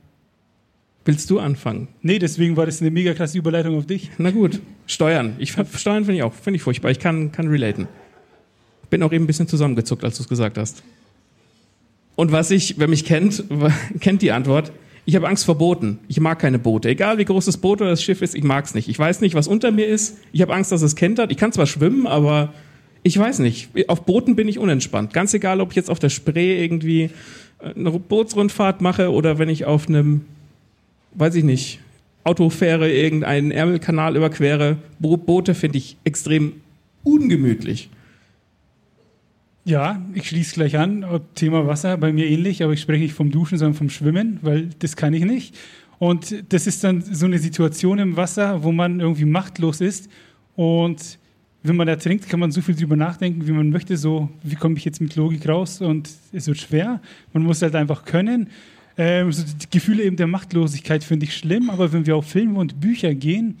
Willst 1.09 1.27
du 1.31 1.39
anfangen? 1.39 1.87
Nee, 2.03 2.19
deswegen 2.19 2.55
war 2.55 2.67
das 2.67 2.81
eine 2.81 2.91
mega 2.91 3.15
klasse 3.15 3.35
Überleitung 3.35 3.75
auf 3.75 3.87
dich. 3.87 4.11
Na 4.19 4.29
gut, 4.29 4.61
Steuern. 4.85 5.37
Ich, 5.39 5.53
Steuern 5.53 6.05
finde 6.05 6.17
ich 6.17 6.21
auch, 6.21 6.35
finde 6.35 6.57
ich 6.57 6.61
furchtbar. 6.61 6.91
Ich 6.91 6.99
kann, 6.99 7.31
kann 7.31 7.47
relaten. 7.47 7.87
Bin 8.91 9.01
auch 9.01 9.11
eben 9.11 9.23
ein 9.23 9.27
bisschen 9.27 9.47
zusammengezuckt, 9.47 10.03
als 10.03 10.17
du 10.17 10.21
es 10.21 10.29
gesagt 10.29 10.59
hast. 10.59 10.83
Und 12.15 12.31
was 12.31 12.51
ich, 12.51 12.77
wer 12.77 12.87
mich 12.87 13.05
kennt, 13.05 13.43
kennt 13.99 14.21
die 14.21 14.31
Antwort. 14.31 14.71
Ich 15.05 15.15
habe 15.15 15.27
Angst 15.27 15.45
vor 15.45 15.57
Booten. 15.57 15.97
Ich 16.07 16.19
mag 16.19 16.37
keine 16.37 16.59
Boote. 16.59 16.89
Egal 16.89 17.17
wie 17.17 17.25
groß 17.25 17.45
das 17.45 17.57
Boot 17.57 17.81
oder 17.81 17.89
das 17.89 18.03
Schiff 18.03 18.21
ist, 18.21 18.35
ich 18.35 18.43
mag 18.43 18.65
es 18.65 18.75
nicht. 18.75 18.87
Ich 18.87 18.99
weiß 18.99 19.21
nicht, 19.21 19.33
was 19.33 19.47
unter 19.47 19.71
mir 19.71 19.87
ist. 19.87 20.19
Ich 20.31 20.43
habe 20.43 20.53
Angst, 20.53 20.71
dass 20.71 20.83
es 20.83 20.95
kentert. 20.95 21.31
Ich 21.31 21.37
kann 21.37 21.51
zwar 21.51 21.65
schwimmen, 21.65 22.05
aber 22.05 22.53
ich 23.01 23.17
weiß 23.17 23.39
nicht. 23.39 23.69
Auf 23.87 24.05
Booten 24.05 24.35
bin 24.35 24.47
ich 24.47 24.59
unentspannt. 24.59 25.11
Ganz 25.11 25.33
egal, 25.33 25.59
ob 25.59 25.71
ich 25.71 25.75
jetzt 25.75 25.89
auf 25.89 25.97
der 25.97 26.09
Spree 26.09 26.63
irgendwie 26.63 27.09
äh, 27.63 27.73
eine 27.75 27.89
Bootsrundfahrt 27.89 28.81
mache 28.81 29.11
oder 29.11 29.39
wenn 29.39 29.49
ich 29.49 29.65
auf 29.65 29.87
einem, 29.87 30.25
weiß 31.13 31.35
ich 31.35 31.43
nicht, 31.43 31.79
Autofähre 32.23 32.91
irgendeinen 32.91 33.51
Ärmelkanal 33.51 34.15
überquere. 34.15 34.77
Bo 34.99 35.17
Boote 35.17 35.55
finde 35.55 35.77
ich 35.77 35.97
extrem 36.03 36.53
ungemütlich. 37.03 37.89
Ja, 39.65 40.03
ich 40.13 40.27
schließe 40.27 40.55
gleich 40.55 40.77
an. 40.77 41.05
Thema 41.35 41.67
Wasser, 41.67 41.97
bei 41.97 42.11
mir 42.11 42.27
ähnlich, 42.27 42.63
aber 42.63 42.73
ich 42.73 42.81
spreche 42.81 43.03
nicht 43.03 43.13
vom 43.13 43.31
Duschen, 43.31 43.57
sondern 43.57 43.75
vom 43.75 43.89
Schwimmen, 43.89 44.39
weil 44.41 44.69
das 44.79 44.95
kann 44.95 45.13
ich 45.13 45.23
nicht. 45.23 45.55
Und 45.99 46.43
das 46.53 46.65
ist 46.65 46.83
dann 46.83 47.01
so 47.01 47.25
eine 47.25 47.39
Situation 47.39 47.99
im 47.99 48.15
Wasser, 48.15 48.63
wo 48.63 48.71
man 48.71 48.99
irgendwie 48.99 49.25
machtlos 49.25 49.81
ist. 49.81 50.09
Und 50.55 51.19
wenn 51.61 51.75
man 51.75 51.87
ertrinkt, 51.87 52.29
kann 52.29 52.39
man 52.39 52.51
so 52.51 52.61
viel 52.61 52.75
drüber 52.75 52.95
nachdenken, 52.95 53.45
wie 53.47 53.51
man 53.51 53.69
möchte. 53.69 53.97
So, 53.97 54.29
wie 54.43 54.55
komme 54.55 54.77
ich 54.77 54.85
jetzt 54.85 55.01
mit 55.01 55.15
Logik 55.15 55.47
raus? 55.47 55.81
Und 55.81 56.09
es 56.31 56.47
wird 56.47 56.57
schwer. 56.57 57.01
Man 57.33 57.43
muss 57.43 57.61
halt 57.61 57.75
einfach 57.75 58.05
können. 58.05 58.47
Ähm, 59.01 59.31
so 59.31 59.43
die 59.43 59.69
Gefühle 59.69 60.03
eben 60.03 60.17
der 60.17 60.27
Machtlosigkeit 60.27 61.05
finde 61.05 61.25
ich 61.25 61.33
schlimm, 61.33 61.69
aber 61.69 61.93
wenn 61.93 62.05
wir 62.05 62.17
auf 62.17 62.25
Filme 62.25 62.59
und 62.59 62.81
Bücher 62.81 63.15
gehen, 63.15 63.57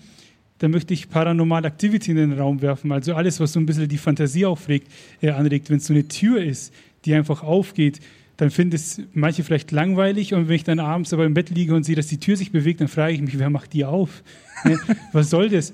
dann 0.57 0.71
möchte 0.71 0.93
ich 0.93 1.09
Paranormal 1.09 1.63
Activity 1.63 2.11
in 2.11 2.17
den 2.17 2.33
Raum 2.33 2.61
werfen. 2.61 2.91
Also 2.91 3.13
alles, 3.13 3.39
was 3.39 3.53
so 3.53 3.59
ein 3.61 3.65
bisschen 3.65 3.87
die 3.87 3.97
Fantasie 3.97 4.45
aufregt, 4.45 4.91
äh, 5.21 5.29
anregt. 5.29 5.69
Wenn 5.69 5.77
es 5.77 5.85
so 5.85 5.93
eine 5.93 6.05
Tür 6.09 6.43
ist, 6.43 6.73
die 7.05 7.13
einfach 7.13 7.41
aufgeht, 7.41 8.01
dann 8.35 8.51
finden 8.51 8.75
es 8.75 9.01
manche 9.13 9.45
vielleicht 9.45 9.71
langweilig. 9.71 10.33
Und 10.33 10.49
wenn 10.49 10.57
ich 10.57 10.65
dann 10.65 10.81
abends 10.81 11.13
aber 11.13 11.25
im 11.25 11.33
Bett 11.33 11.51
liege 11.51 11.73
und 11.73 11.85
sehe, 11.85 11.95
dass 11.95 12.07
die 12.07 12.19
Tür 12.19 12.35
sich 12.35 12.51
bewegt, 12.51 12.81
dann 12.81 12.89
frage 12.89 13.13
ich 13.13 13.21
mich, 13.21 13.39
wer 13.39 13.49
macht 13.49 13.71
die 13.71 13.85
auf? 13.85 14.23
Ne? 14.65 14.77
Was 15.13 15.29
soll 15.29 15.47
das? 15.47 15.71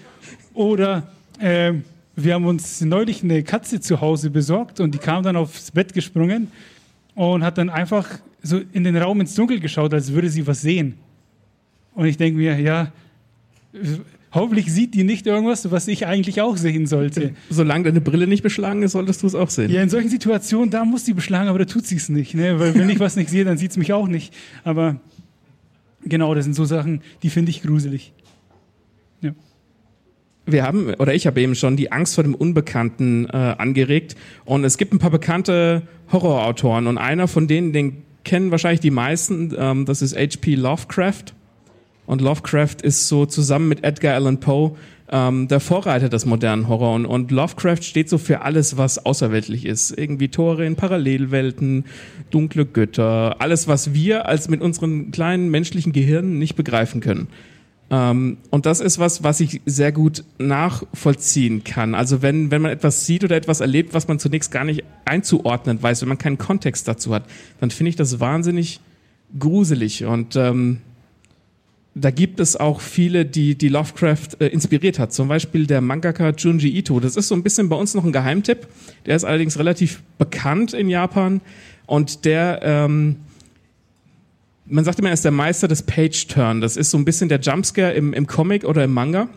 Oder 0.54 1.12
ähm, 1.42 1.86
wir 2.16 2.36
haben 2.36 2.46
uns 2.46 2.82
neulich 2.82 3.24
eine 3.24 3.42
Katze 3.42 3.80
zu 3.80 4.00
Hause 4.00 4.30
besorgt 4.30 4.80
und 4.80 4.94
die 4.94 5.00
kam 5.00 5.24
dann 5.24 5.36
aufs 5.36 5.72
Bett 5.72 5.92
gesprungen 5.92 6.52
und 7.16 7.44
hat 7.44 7.58
dann 7.58 7.72
einfach 7.72 8.20
so 8.46 8.62
in 8.74 8.84
den 8.84 8.96
Raum 8.96 9.22
ins 9.22 9.36
Dunkel 9.36 9.60
geschaut, 9.60 9.94
als 9.94 10.14
würde 10.14 10.30
sie 10.30 10.46
was 10.46 10.62
sehen. 10.62 10.96
Und 11.94 12.06
ich 12.06 12.18
denke 12.18 12.38
mir, 12.38 12.60
ja, 12.60 12.92
hoffentlich 14.32 14.72
sieht 14.72 14.94
die 14.94 15.04
nicht 15.04 15.26
irgendwas, 15.26 15.72
was 15.72 15.88
ich 15.88 16.06
eigentlich 16.06 16.42
auch 16.42 16.58
sehen 16.58 16.86
sollte. 16.86 17.34
Solange 17.50 17.86
deine 17.86 18.02
Brille 18.02 18.28
nicht 18.28 18.44
beschlagen 18.44 18.84
ist, 18.84 18.92
solltest 18.92 19.24
du 19.24 19.28
es 19.28 19.36
auch 19.36 19.50
sehen. 19.50 19.72
Ja, 19.72 19.82
in 19.82 19.90
solchen 19.90 20.10
Situationen, 20.10 20.70
da 20.70 20.86
muss 20.86 21.06
die 21.06 21.14
beschlagen, 21.14 21.48
aber 21.48 21.60
da 21.60 21.66
tut 21.66 21.88
sie 21.88 21.96
es 21.96 22.10
nicht. 22.10 22.36
Ne? 22.36 22.60
Weil 22.60 22.76
wenn 22.76 22.90
ich 22.90 23.00
was 23.00 23.16
nicht 23.16 23.30
sehe, 23.30 23.46
dann 23.46 23.58
sieht 23.58 23.72
es 23.72 23.78
mich 23.78 23.94
auch 23.94 24.08
nicht. 24.08 24.34
Aber 24.64 25.00
genau, 26.04 26.36
das 26.36 26.44
sind 26.44 26.54
so 26.54 26.66
Sachen, 26.66 27.02
die 27.24 27.30
finde 27.30 27.50
ich 27.50 27.64
gruselig. 27.64 28.14
Ja. 29.22 29.32
wir 30.46 30.64
haben, 30.64 30.94
oder 30.96 31.14
ich 31.14 31.26
habe 31.26 31.42
eben 31.42 31.56
schon 31.56 31.78
die 31.78 31.92
Angst 31.92 32.16
vor 32.16 32.24
dem 32.24 32.36
Unbekannten 32.36 33.26
äh, 33.26 33.56
angeregt. 33.58 34.16
Und 34.44 34.66
es 34.66 34.78
gibt 34.78 34.94
ein 34.94 35.00
paar 35.00 35.12
bekannte 35.12 35.84
Horrorautoren. 36.12 36.88
Und 36.88 36.98
einer 36.98 37.30
von 37.30 37.48
denen, 37.48 37.72
den 37.72 38.05
kennen 38.26 38.52
wahrscheinlich 38.52 38.82
die 38.82 38.92
meisten, 38.92 39.54
ähm, 39.58 39.86
das 39.86 40.02
ist 40.02 40.16
H.P. 40.16 40.56
Lovecraft. 40.56 41.34
Und 42.06 42.22
Lovecraft 42.22 42.78
ist 42.84 43.08
so 43.08 43.26
zusammen 43.26 43.68
mit 43.70 43.84
Edgar 43.84 44.14
Allan 44.16 44.40
Poe 44.40 44.76
ähm, 45.10 45.48
der 45.48 45.60
Vorreiter 45.60 46.10
des 46.10 46.26
modernen 46.26 46.68
Horror. 46.68 46.94
Und, 46.94 47.06
und 47.06 47.32
Lovecraft 47.32 47.82
steht 47.82 48.10
so 48.10 48.18
für 48.18 48.42
alles, 48.42 48.78
was 48.78 49.06
außerweltlich 49.06 49.66
ist. 49.66 49.92
Irgendwie 49.98 50.30
Tore 50.30 50.66
in 50.66 50.76
Parallelwelten, 50.76 51.86
dunkle 52.32 52.66
Götter, 52.66 53.38
alles, 53.40 53.68
was 53.68 53.94
wir 53.94 54.28
als 54.28 54.50
mit 54.50 54.62
unseren 54.62 55.12
kleinen 55.12 55.50
menschlichen 55.50 55.94
Gehirnen 55.94 56.38
nicht 56.38 56.56
begreifen 56.56 57.02
können. 57.02 57.28
Ähm, 57.90 58.38
und 58.50 58.66
das 58.66 58.80
ist 58.80 58.98
was, 58.98 59.24
was 59.24 59.40
ich 59.40 59.62
sehr 59.66 59.92
gut 59.92 60.24
nachvollziehen 60.38 61.64
kann. 61.64 61.94
Also 61.94 62.22
wenn, 62.22 62.50
wenn 62.50 62.62
man 62.62 62.72
etwas 62.72 63.06
sieht 63.06 63.24
oder 63.24 63.36
etwas 63.36 63.60
erlebt, 63.60 63.94
was 63.94 64.08
man 64.08 64.18
zunächst 64.18 64.52
gar 64.52 64.64
nicht 64.64 64.84
einzuordnen 65.06 65.82
weiß, 65.82 66.02
wenn 66.02 66.10
man 66.10 66.18
keinen 66.18 66.38
Kontext 66.38 66.88
dazu 66.88 67.14
hat, 67.14 67.26
dann 67.60 67.70
finde 67.70 67.90
ich 67.90 67.96
das 67.96 68.20
wahnsinnig 68.20 68.80
gruselig. 69.38 70.06
Und 70.06 70.36
ähm, 70.36 70.82
da 71.94 72.10
gibt 72.10 72.40
es 72.40 72.58
auch 72.58 72.82
viele, 72.82 73.24
die, 73.26 73.56
die 73.56 73.70
Lovecraft 73.70 74.40
äh, 74.40 74.48
inspiriert 74.48 74.98
hat. 74.98 75.14
Zum 75.14 75.28
Beispiel 75.28 75.68
der 75.68 75.82
Mangaka 75.82 76.32
Junji 76.32 76.70
Ito. 76.70 77.00
Das 77.00 77.16
ist 77.16 77.28
so 77.28 77.36
ein 77.36 77.44
bisschen 77.44 77.70
bei 77.70 77.76
uns 77.76 77.94
noch 77.94 78.04
ein 78.04 78.12
Geheimtipp. 78.12 78.68
Der 79.06 79.16
ist 79.16 79.24
allerdings 79.24 79.60
relativ 79.60 80.02
bekannt 80.18 80.74
in 80.74 80.90
Japan. 80.90 81.42
Und 81.86 82.26
der... 82.26 82.62
Ähm, 82.64 83.18
man 84.68 84.84
sagt 84.84 85.00
immer, 85.00 85.10
er 85.10 85.14
ist 85.14 85.26
der 85.26 85.32
Meister 85.32 85.68
des 85.68 85.84
Page-Turn. 85.84 86.62
Das 86.62 86.78
ist 86.78 86.92
so 86.92 86.98
ein 86.98 87.06
bisschen 87.06 87.30
der 87.30 87.40
Jumpscare 87.40 87.94
im, 87.94 88.14
im 88.14 88.28
Comic 88.28 88.64
oder 88.66 88.84
im 88.84 88.94
Manga. 88.94 89.30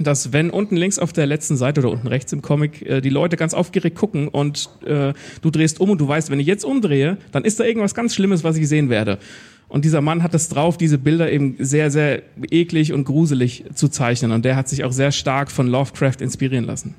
Dass 0.00 0.32
wenn 0.32 0.50
unten 0.50 0.76
links 0.76 1.00
auf 1.00 1.12
der 1.12 1.26
letzten 1.26 1.56
Seite 1.56 1.80
oder 1.80 1.90
unten 1.90 2.06
rechts 2.06 2.32
im 2.32 2.40
Comic 2.40 2.82
äh, 2.82 3.00
die 3.00 3.08
Leute 3.08 3.36
ganz 3.36 3.52
aufgeregt 3.52 3.96
gucken 3.96 4.28
und 4.28 4.68
äh, 4.86 5.12
du 5.42 5.50
drehst 5.50 5.80
um 5.80 5.90
und 5.90 6.00
du 6.00 6.06
weißt, 6.06 6.30
wenn 6.30 6.38
ich 6.38 6.46
jetzt 6.46 6.64
umdrehe, 6.64 7.18
dann 7.32 7.44
ist 7.44 7.58
da 7.58 7.64
irgendwas 7.64 7.96
ganz 7.96 8.14
Schlimmes, 8.14 8.44
was 8.44 8.56
ich 8.56 8.68
sehen 8.68 8.90
werde. 8.90 9.18
Und 9.66 9.84
dieser 9.84 10.00
Mann 10.00 10.22
hat 10.22 10.34
es 10.34 10.48
drauf, 10.48 10.78
diese 10.78 10.98
Bilder 10.98 11.30
eben 11.32 11.56
sehr, 11.58 11.90
sehr 11.90 12.22
eklig 12.50 12.92
und 12.92 13.04
gruselig 13.04 13.64
zu 13.74 13.88
zeichnen. 13.88 14.30
Und 14.30 14.44
der 14.44 14.54
hat 14.54 14.68
sich 14.68 14.84
auch 14.84 14.92
sehr 14.92 15.10
stark 15.10 15.50
von 15.50 15.66
Lovecraft 15.66 16.20
inspirieren 16.20 16.64
lassen. 16.64 16.94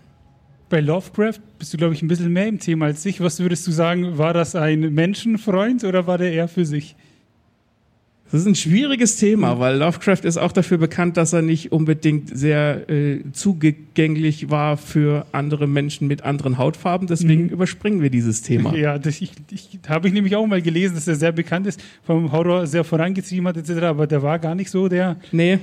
Bei 0.69 0.81
Lovecraft 0.81 1.39
bist 1.57 1.73
du, 1.73 1.77
glaube 1.77 1.93
ich, 1.95 2.01
ein 2.03 2.07
bisschen 2.09 2.31
mehr 2.31 2.47
im 2.47 2.59
Thema 2.59 2.85
als 2.85 3.03
ich. 3.05 3.21
Was 3.21 3.39
würdest 3.39 3.65
du 3.65 3.71
sagen, 3.71 4.17
war 4.17 4.33
das 4.33 4.55
ein 4.55 4.93
Menschenfreund 4.93 5.83
oder 5.83 6.05
war 6.05 6.17
der 6.17 6.31
eher 6.31 6.47
für 6.47 6.65
sich? 6.65 6.95
Das 8.31 8.41
ist 8.41 8.47
ein 8.47 8.55
schwieriges 8.55 9.17
Thema, 9.17 9.59
weil 9.59 9.77
Lovecraft 9.77 10.23
ist 10.23 10.37
auch 10.37 10.51
dafür 10.51 10.77
bekannt, 10.77 11.17
dass 11.17 11.33
er 11.33 11.41
nicht 11.41 11.71
unbedingt 11.71 12.37
sehr 12.37 12.87
äh, 12.87 13.23
zugänglich 13.33 14.49
war 14.51 14.77
für 14.77 15.25
andere 15.31 15.67
Menschen 15.67 16.07
mit 16.07 16.23
anderen 16.23 16.57
Hautfarben. 16.57 17.07
Deswegen 17.07 17.43
Mhm. 17.43 17.49
überspringen 17.49 18.01
wir 18.01 18.09
dieses 18.11 18.41
Thema. 18.43 18.75
Ja, 18.75 18.99
das 18.99 19.19
ich, 19.21 19.31
ich, 19.51 19.79
habe 19.87 20.07
ich 20.07 20.13
nämlich 20.13 20.35
auch 20.35 20.45
mal 20.45 20.61
gelesen, 20.61 20.95
dass 20.95 21.07
er 21.07 21.15
sehr 21.15 21.31
bekannt 21.31 21.65
ist, 21.67 21.81
vom 22.03 22.31
Horror 22.31 22.67
sehr 22.67 22.83
vorangetrieben 22.83 23.47
hat 23.47 23.57
etc., 23.57 23.71
aber 23.83 24.05
der 24.05 24.21
war 24.21 24.37
gar 24.37 24.53
nicht 24.53 24.69
so 24.69 24.87
der, 24.87 25.17
nee. 25.31 25.57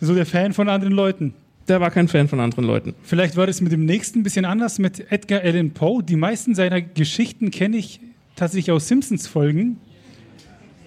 so 0.00 0.14
der 0.14 0.26
Fan 0.26 0.52
von 0.52 0.68
anderen 0.68 0.92
Leuten. 0.94 1.34
Der 1.68 1.80
war 1.80 1.90
kein 1.90 2.08
Fan 2.08 2.26
von 2.28 2.40
anderen 2.40 2.64
Leuten. 2.64 2.94
Vielleicht 3.02 3.36
war 3.36 3.46
das 3.46 3.60
mit 3.60 3.70
dem 3.72 3.84
nächsten 3.84 4.20
ein 4.20 4.22
bisschen 4.24 4.44
anders 4.44 4.78
mit 4.78 5.10
Edgar 5.10 5.40
Allan 5.42 5.70
Poe. 5.70 6.02
Die 6.02 6.16
meisten 6.16 6.54
seiner 6.54 6.80
Geschichten 6.80 7.50
kenne 7.50 7.76
ich 7.76 8.00
tatsächlich 8.34 8.72
aus 8.72 8.88
Simpsons-Folgen. 8.88 9.76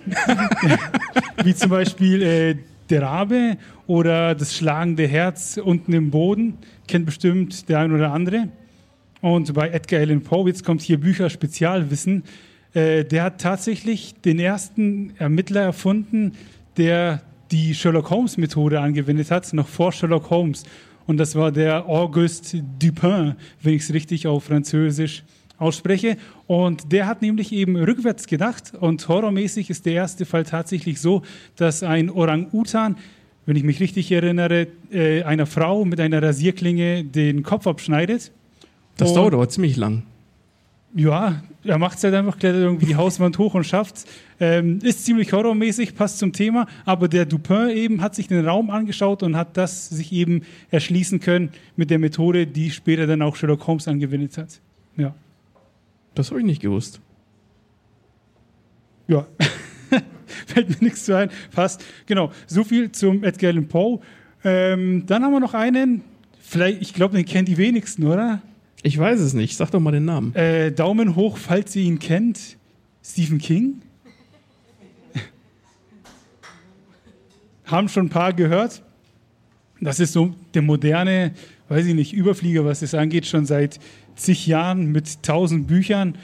Wie 1.43 1.55
zum 1.55 1.69
Beispiel 1.69 2.21
äh, 2.21 2.55
Der 2.89 3.01
Rabe 3.03 3.57
oder 3.87 4.35
Das 4.35 4.55
schlagende 4.55 5.07
Herz 5.07 5.59
unten 5.63 5.93
im 5.93 6.11
Boden. 6.11 6.57
Kennt 6.87 7.05
bestimmt 7.05 7.69
der 7.69 7.79
ein 7.79 7.91
oder 7.91 8.11
andere. 8.11 8.49
Und 9.21 9.53
bei 9.53 9.69
Edgar 9.69 10.01
Allan 10.01 10.21
Poe, 10.21 10.47
jetzt 10.47 10.65
kommt 10.65 10.81
hier 10.81 10.99
Bücher-Spezialwissen, 10.99 12.23
äh, 12.73 13.05
der 13.05 13.23
hat 13.23 13.39
tatsächlich 13.39 14.15
den 14.15 14.37
ersten 14.37 15.13
Ermittler 15.17 15.61
erfunden, 15.61 16.33
der 16.75 17.21
die 17.51 17.73
Sherlock 17.73 18.09
Holmes-Methode 18.09 18.81
angewendet 18.81 19.31
hat, 19.31 19.53
noch 19.53 19.67
vor 19.67 19.91
Sherlock 19.91 20.29
Holmes. 20.29 20.63
Und 21.05 21.17
das 21.17 21.35
war 21.35 21.51
der 21.51 21.87
Auguste 21.87 22.63
Dupin, 22.79 23.35
wenn 23.61 23.73
ich 23.73 23.83
es 23.83 23.93
richtig 23.93 24.27
auf 24.27 24.45
Französisch 24.45 25.23
ausspreche. 25.63 26.17
Und 26.45 26.91
der 26.91 27.07
hat 27.07 27.21
nämlich 27.21 27.51
eben 27.51 27.75
rückwärts 27.75 28.27
gedacht. 28.27 28.73
Und 28.79 29.07
horrormäßig 29.07 29.69
ist 29.71 29.85
der 29.85 29.93
erste 29.93 30.25
Fall 30.25 30.43
tatsächlich 30.43 31.01
so, 31.01 31.23
dass 31.55 31.81
ein 31.81 32.09
Orang-Utan, 32.11 32.97
wenn 33.45 33.55
ich 33.55 33.63
mich 33.63 33.79
richtig 33.79 34.11
erinnere, 34.11 34.67
äh, 34.91 35.23
einer 35.23 35.45
Frau 35.45 35.85
mit 35.85 35.99
einer 35.99 36.21
Rasierklinge 36.21 37.03
den 37.03 37.41
Kopf 37.43 37.65
abschneidet. 37.67 38.31
Das 38.97 39.09
Und- 39.09 39.15
dauert 39.15 39.33
aber 39.33 39.49
ziemlich 39.49 39.75
lang. 39.77 40.03
ja, 40.95 41.41
er 41.63 41.77
macht 41.77 41.97
es 41.97 42.03
halt 42.03 42.13
einfach, 42.13 42.37
klettert 42.37 42.61
irgendwie 42.61 42.85
die 42.87 42.95
Hauswand 42.97 43.37
hoch 43.37 43.53
und 43.55 43.63
schafft's. 43.65 44.05
Ähm, 44.39 44.79
ist 44.83 45.05
ziemlich 45.05 45.31
horrormäßig, 45.31 45.95
passt 45.95 46.19
zum 46.19 46.33
Thema, 46.33 46.67
aber 46.85 47.07
der 47.07 47.25
Dupin 47.25 47.69
eben 47.69 48.01
hat 48.01 48.13
sich 48.15 48.27
den 48.27 48.45
Raum 48.45 48.69
angeschaut 48.69 49.23
und 49.23 49.37
hat 49.37 49.55
das 49.57 49.87
sich 49.89 50.11
eben 50.11 50.41
erschließen 50.71 51.19
können 51.21 51.49
mit 51.77 51.89
der 51.89 51.99
Methode, 51.99 52.45
die 52.45 52.69
später 52.69 53.07
dann 53.07 53.21
auch 53.21 53.35
Sherlock 53.37 53.65
Holmes 53.65 53.87
angewendet 53.87 54.37
hat. 54.37 54.59
Ja. 54.97 55.15
Das 56.15 56.29
habe 56.29 56.39
ich 56.39 56.45
nicht 56.45 56.61
gewusst. 56.61 57.01
Ja. 59.07 59.27
Fällt 60.47 60.69
mir 60.69 60.77
nichts 60.87 61.05
zu 61.05 61.15
ein. 61.15 61.29
Passt. 61.51 61.83
Genau. 62.05 62.31
So 62.47 62.63
viel 62.63 62.91
zum 62.91 63.23
Edgar 63.23 63.49
Allan 63.49 63.67
Poe. 63.67 63.99
Ähm, 64.43 65.05
dann 65.05 65.23
haben 65.23 65.31
wir 65.31 65.39
noch 65.39 65.53
einen, 65.53 66.01
vielleicht, 66.39 66.81
ich 66.81 66.93
glaube, 66.93 67.15
den 67.15 67.25
kennen 67.25 67.45
die 67.45 67.57
wenigsten, 67.57 68.05
oder? 68.05 68.41
Ich 68.81 68.97
weiß 68.97 69.19
es 69.19 69.33
nicht. 69.33 69.55
Sag 69.55 69.71
doch 69.71 69.79
mal 69.79 69.91
den 69.91 70.05
Namen. 70.05 70.35
Äh, 70.35 70.71
Daumen 70.71 71.15
hoch, 71.15 71.37
falls 71.37 71.75
ihr 71.75 71.83
ihn 71.83 71.99
kennt. 71.99 72.57
Stephen 73.03 73.37
King. 73.37 73.81
Haben 77.65 77.89
schon 77.89 78.07
ein 78.07 78.09
paar 78.09 78.33
gehört. 78.33 78.83
Das 79.79 79.99
ist 79.99 80.13
so 80.13 80.33
der 80.53 80.61
moderne, 80.61 81.33
weiß 81.67 81.85
ich 81.85 81.95
nicht, 81.95 82.13
Überflieger, 82.13 82.63
was 82.65 82.81
das 82.81 82.93
angeht, 82.93 83.25
schon 83.25 83.45
seit 83.45 83.79
zig 84.15 84.47
Jahren 84.47 84.91
mit 84.91 85.23
tausend 85.23 85.67
Büchern. 85.67 86.15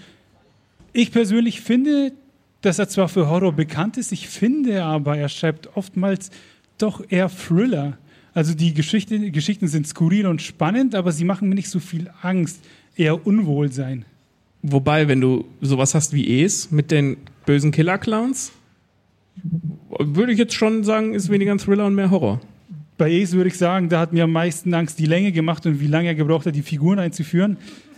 Ich 0.94 1.12
persönlich 1.12 1.62
finde, 1.62 2.12
dass 2.62 2.80
er 2.80 2.90
zwar 2.90 3.10
für 3.10 3.30
Horror 3.30 3.54
bekannt 3.54 3.98
ist, 3.98 4.12
ich 4.12 4.28
finde 4.28 4.84
aber, 4.84 5.18
er 5.18 5.30
schreibt 5.30 5.76
oftmals 5.78 6.30
doch 6.78 7.04
eher 7.10 7.30
Thriller. 7.30 7.98
Also 8.34 8.54
die 8.54 8.74
Geschichte, 8.74 9.32
Geschichten 9.32 9.68
sind 9.68 9.88
skurril 9.88 10.28
und 10.28 10.42
spannend, 10.42 10.96
aber 10.96 11.12
sie 11.12 11.26
machen 11.26 11.50
mir 11.50 11.56
nicht 11.56 11.70
so 11.70 11.80
viel 11.80 12.10
Angst, 12.22 12.60
eher 12.96 13.26
Unwohlsein. 13.26 14.06
Wobei, 14.62 15.08
wenn 15.08 15.22
du 15.22 15.46
sowas 15.62 15.96
hast 15.96 16.14
wie 16.14 16.44
Es 16.44 16.70
mit 16.70 16.92
den 16.92 17.18
bösen 17.46 17.72
Killer-Clowns, 17.72 18.52
würde 20.00 20.34
ich 20.34 20.38
jetzt 20.38 20.54
schon 20.54 20.84
sagen, 20.84 21.14
ist 21.14 21.30
weniger 21.30 21.54
ein 21.54 21.60
Thriller 21.60 21.86
und 21.86 21.96
mehr 21.96 22.12
Horror. 22.12 22.42
Bei 23.00 23.24
Ace 23.24 23.32
würde 23.32 23.48
ich 23.48 23.58
sagen, 23.58 23.88
da 23.88 24.02
hat 24.02 24.12
mir 24.12 24.26
am 24.26 24.34
meisten 24.34 24.74
Angst 24.74 25.00
die 25.00 25.06
Länge 25.06 25.32
gemacht 25.32 25.66
und 25.66 25.80
wie 25.80 25.88
lange 25.88 26.10
er 26.10 26.16
gebraucht 26.16 26.46
hat, 26.46 26.54
die 26.54 26.62
Figuren 26.62 27.00
einzuführen. 27.00 27.56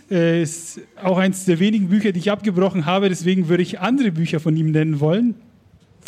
Äh, 0.08 0.40
ist 0.40 0.80
auch 1.02 1.18
eines 1.18 1.44
der 1.44 1.58
wenigen 1.58 1.88
Bücher, 1.88 2.12
die 2.12 2.20
ich 2.20 2.30
abgebrochen 2.30 2.86
habe, 2.86 3.08
deswegen 3.08 3.48
würde 3.48 3.64
ich 3.64 3.80
andere 3.80 4.12
Bücher 4.12 4.38
von 4.38 4.56
ihm 4.56 4.70
nennen 4.70 5.00
wollen. 5.00 5.34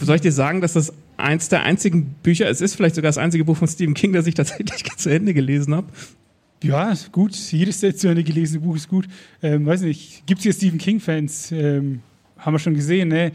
Soll 0.01 0.15
ich 0.15 0.23
dir 0.23 0.31
sagen, 0.31 0.61
dass 0.61 0.75
das 0.75 0.93
eins 1.17 1.49
der 1.49 1.65
einzigen 1.65 2.15
Bücher, 2.23 2.49
es 2.49 2.61
ist 2.61 2.77
vielleicht 2.77 2.95
sogar 2.95 3.09
das 3.09 3.19
einzige 3.19 3.45
Buch 3.45 3.57
von 3.57 3.67
Stephen 3.67 3.95
King, 3.95 4.13
das 4.13 4.29
ich 4.29 4.35
tatsächlich 4.35 4.85
zu 4.97 5.11
Ende 5.11 5.35
gelesen 5.35 5.75
habe? 5.75 5.89
Ja, 6.63 6.95
gut. 7.11 7.35
Jedes 7.35 7.81
zu 7.81 8.09
Ende 8.09 8.23
gelesene 8.23 8.61
Buch 8.61 8.77
ist 8.77 8.89
gut. 8.89 9.09
Ähm, 9.43 9.67
weiß 9.67 9.83
nicht, 9.83 10.25
gibt 10.25 10.39
es 10.39 10.45
hier 10.45 10.53
Stephen 10.53 10.79
King-Fans? 10.79 11.51
Ähm, 11.51 11.99
haben 12.39 12.55
wir 12.55 12.61
schon 12.61 12.75
gesehen, 12.75 13.09
ne? 13.09 13.33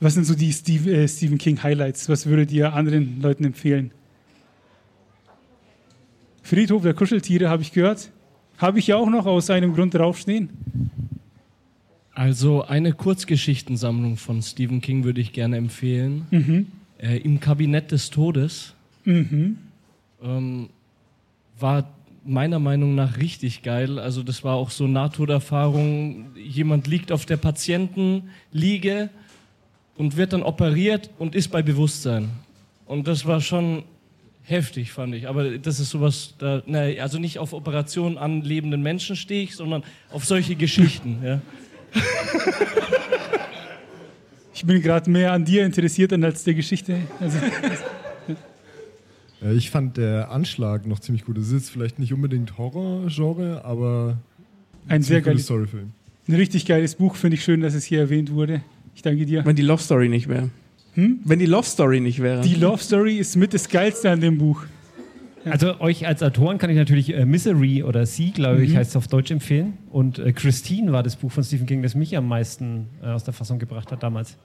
Was 0.00 0.14
sind 0.14 0.24
so 0.24 0.34
die 0.34 0.52
Steve, 0.52 0.90
äh, 0.90 1.06
Stephen 1.06 1.38
King-Highlights? 1.38 2.08
Was 2.08 2.26
würdet 2.26 2.50
ihr 2.50 2.74
anderen 2.74 3.20
Leuten 3.22 3.44
empfehlen? 3.44 3.92
Friedhof 6.46 6.82
der 6.82 6.94
Kuscheltiere 6.94 7.48
habe 7.48 7.62
ich 7.62 7.72
gehört. 7.72 8.10
Habe 8.58 8.78
ich 8.78 8.86
ja 8.86 8.96
auch 8.96 9.10
noch 9.10 9.26
aus 9.26 9.50
einem 9.50 9.74
Grund 9.74 9.94
draufstehen. 9.94 10.48
Also 12.14 12.62
eine 12.64 12.92
Kurzgeschichtensammlung 12.92 14.16
von 14.16 14.40
Stephen 14.42 14.80
King 14.80 15.02
würde 15.04 15.20
ich 15.20 15.32
gerne 15.32 15.56
empfehlen. 15.56 16.26
Mhm. 16.30 16.66
Äh, 16.98 17.18
Im 17.18 17.40
Kabinett 17.40 17.90
des 17.92 18.10
Todes 18.10 18.74
Mhm. 19.04 19.58
ähm, 20.22 20.68
war 21.58 21.90
meiner 22.24 22.58
Meinung 22.60 22.94
nach 22.94 23.18
richtig 23.18 23.62
geil. 23.62 23.98
Also 23.98 24.22
das 24.22 24.42
war 24.44 24.54
auch 24.54 24.70
so 24.70 24.86
Nahtoderfahrung. 24.86 26.26
Jemand 26.36 26.86
liegt 26.86 27.10
auf 27.12 27.26
der 27.26 27.36
Patientenliege 27.38 29.10
und 29.96 30.16
wird 30.16 30.32
dann 30.32 30.42
operiert 30.42 31.10
und 31.18 31.34
ist 31.34 31.48
bei 31.48 31.62
Bewusstsein. 31.62 32.30
Und 32.86 33.08
das 33.08 33.26
war 33.26 33.40
schon 33.40 33.82
heftig, 34.46 34.92
fand 34.92 35.14
ich. 35.14 35.28
Aber 35.28 35.58
das 35.58 35.80
ist 35.80 35.90
sowas, 35.90 36.34
da, 36.38 36.62
ne, 36.66 36.98
also 37.00 37.18
nicht 37.18 37.38
auf 37.38 37.52
Operationen 37.52 38.16
an 38.18 38.42
lebenden 38.42 38.82
Menschen 38.82 39.16
stehe 39.16 39.42
ich, 39.44 39.54
sondern 39.56 39.82
auf 40.10 40.24
solche 40.24 40.56
Geschichten. 40.56 41.18
ja. 41.22 41.40
Ich 44.54 44.64
bin 44.64 44.80
gerade 44.80 45.10
mehr 45.10 45.32
an 45.32 45.44
dir 45.44 45.66
interessiert 45.66 46.14
als 46.14 46.44
der 46.44 46.54
Geschichte. 46.54 46.96
Also, 47.20 47.36
Äh, 49.42 49.52
Ich 49.54 49.70
fand 49.70 49.98
der 49.98 50.30
Anschlag 50.30 50.86
noch 50.86 50.98
ziemlich 50.98 51.26
gut. 51.26 51.36
Es 51.36 51.48
ist 51.48 51.52
jetzt 51.52 51.70
vielleicht 51.70 51.98
nicht 51.98 52.14
unbedingt 52.14 52.56
Horror-Genre, 52.56 53.64
aber 53.66 54.16
Ein 54.88 55.02
sehr 55.02 55.20
geiles 55.20 55.44
Storyfilm. 55.44 55.92
Ein 56.26 56.34
richtig 56.34 56.64
geiles 56.64 56.94
Buch, 56.94 57.16
finde 57.16 57.36
ich 57.36 57.44
schön, 57.44 57.60
dass 57.60 57.74
es 57.74 57.84
hier 57.84 58.00
erwähnt 58.00 58.32
wurde. 58.32 58.62
Ich 58.94 59.02
danke 59.02 59.26
dir. 59.26 59.44
Wenn 59.44 59.56
die 59.56 59.62
Love 59.62 59.82
Story 59.82 60.08
nicht 60.08 60.26
wäre. 60.26 60.48
Hm? 60.96 61.20
Wenn 61.24 61.38
die 61.38 61.46
Love 61.46 61.66
Story 61.66 62.00
nicht 62.00 62.20
wäre. 62.20 62.40
Die 62.42 62.54
Love 62.54 62.82
Story 62.82 63.16
ist 63.18 63.36
mit 63.36 63.54
das 63.54 63.68
Geilste 63.68 64.10
an 64.10 64.20
dem 64.20 64.38
Buch. 64.38 64.64
Also 65.44 65.80
euch 65.80 66.06
als 66.06 66.22
Autoren 66.24 66.58
kann 66.58 66.70
ich 66.70 66.76
natürlich 66.76 67.14
äh, 67.14 67.24
Misery 67.24 67.84
oder 67.84 68.04
Sie, 68.04 68.32
glaube 68.32 68.64
ich, 68.64 68.72
Mhm. 68.72 68.76
heißt 68.78 68.90
es 68.90 68.96
auf 68.96 69.06
Deutsch 69.06 69.30
empfehlen. 69.30 69.74
Und 69.92 70.18
äh, 70.18 70.32
Christine 70.32 70.90
war 70.90 71.04
das 71.04 71.14
Buch 71.14 71.30
von 71.30 71.44
Stephen 71.44 71.66
King, 71.66 71.82
das 71.82 71.94
mich 71.94 72.16
am 72.16 72.26
meisten 72.26 72.88
äh, 73.00 73.06
aus 73.06 73.22
der 73.22 73.32
Fassung 73.32 73.58
gebracht 73.60 73.92
hat 73.92 74.02
damals. 74.02 74.36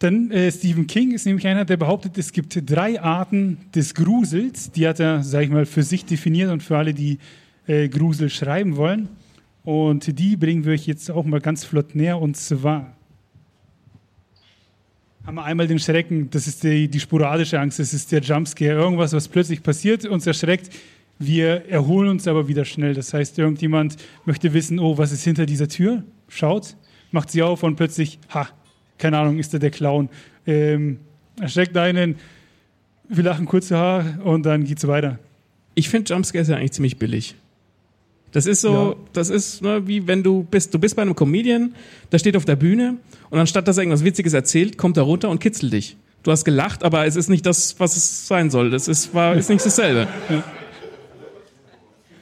Dann 0.00 0.30
äh, 0.30 0.50
Stephen 0.50 0.86
King 0.86 1.12
ist 1.12 1.24
nämlich 1.24 1.46
einer, 1.46 1.64
der 1.64 1.76
behauptet, 1.76 2.18
es 2.18 2.32
gibt 2.32 2.58
drei 2.70 3.00
Arten 3.00 3.58
des 3.74 3.94
Grusels. 3.94 4.70
Die 4.72 4.86
hat 4.86 5.00
er, 5.00 5.22
sag 5.22 5.44
ich 5.44 5.50
mal, 5.50 5.64
für 5.66 5.82
sich 5.82 6.04
definiert 6.04 6.50
und 6.50 6.62
für 6.62 6.76
alle, 6.76 6.92
die 6.92 7.18
äh, 7.66 7.88
Grusel 7.88 8.28
schreiben 8.28 8.76
wollen. 8.76 9.08
Und 9.64 10.18
die 10.18 10.36
bringen 10.36 10.64
wir 10.64 10.74
euch 10.74 10.86
jetzt 10.86 11.10
auch 11.10 11.24
mal 11.24 11.40
ganz 11.40 11.64
flott 11.64 11.94
näher. 11.94 12.20
Und 12.20 12.36
zwar 12.36 12.94
haben 15.24 15.36
wir 15.36 15.44
einmal 15.44 15.66
den 15.66 15.78
Schrecken, 15.78 16.28
das 16.30 16.46
ist 16.46 16.62
die, 16.64 16.86
die 16.86 17.00
sporadische 17.00 17.58
Angst, 17.58 17.78
das 17.78 17.94
ist 17.94 18.12
der 18.12 18.20
Jumpscare, 18.20 18.72
irgendwas, 18.72 19.14
was 19.14 19.26
plötzlich 19.26 19.62
passiert, 19.62 20.04
uns 20.04 20.26
erschreckt. 20.26 20.70
Wir 21.18 21.66
erholen 21.66 22.10
uns 22.10 22.28
aber 22.28 22.46
wieder 22.46 22.66
schnell. 22.66 22.92
Das 22.92 23.14
heißt, 23.14 23.38
irgendjemand 23.38 23.96
möchte 24.26 24.52
wissen, 24.52 24.78
oh, 24.78 24.98
was 24.98 25.12
ist 25.12 25.24
hinter 25.24 25.46
dieser 25.46 25.68
Tür? 25.68 26.02
Schaut, 26.28 26.76
macht 27.10 27.30
sie 27.30 27.42
auf 27.42 27.62
und 27.62 27.76
plötzlich, 27.76 28.18
ha, 28.34 28.48
keine 28.98 29.18
Ahnung, 29.18 29.38
ist 29.38 29.54
da 29.54 29.58
der 29.58 29.70
Clown. 29.70 30.10
Ähm, 30.46 30.98
erschreckt 31.40 31.76
einen, 31.76 32.16
wir 33.08 33.24
lachen 33.24 33.46
kurz 33.46 33.70
Haar 33.70 34.18
und 34.24 34.44
dann 34.44 34.64
geht's 34.64 34.86
weiter. 34.86 35.18
Ich 35.74 35.88
finde 35.88 36.12
Jumpscares 36.12 36.48
ja 36.48 36.56
eigentlich 36.56 36.72
ziemlich 36.72 36.98
billig. 36.98 37.34
Das 38.34 38.46
ist 38.46 38.60
so, 38.62 38.72
Ja. 38.72 38.94
das 39.12 39.30
ist 39.30 39.62
ne, 39.62 39.86
wie 39.86 40.06
wenn 40.06 40.22
du 40.24 40.42
bist, 40.42 40.74
du 40.74 40.78
bist 40.78 40.96
bei 40.96 41.02
einem 41.02 41.14
Comedian, 41.14 41.74
der 42.12 42.18
steht 42.18 42.36
auf 42.36 42.44
der 42.44 42.56
Bühne 42.56 42.96
und 43.30 43.38
anstatt 43.38 43.66
dass 43.68 43.76
er 43.78 43.84
irgendwas 43.84 44.04
Witziges 44.04 44.32
erzählt, 44.32 44.76
kommt 44.76 44.96
er 44.96 45.04
runter 45.04 45.30
und 45.30 45.38
kitzelt 45.38 45.72
dich. 45.72 45.96
Du 46.24 46.32
hast 46.32 46.44
gelacht, 46.44 46.82
aber 46.84 47.06
es 47.06 47.14
ist 47.16 47.28
nicht 47.28 47.46
das, 47.46 47.76
was 47.78 47.96
es 47.96 48.26
sein 48.26 48.50
soll. 48.50 48.70
Das 48.70 48.88
ist, 48.88 49.14
war, 49.14 49.34
ist 49.36 49.50
nicht 49.50 49.64
dasselbe. 49.64 50.08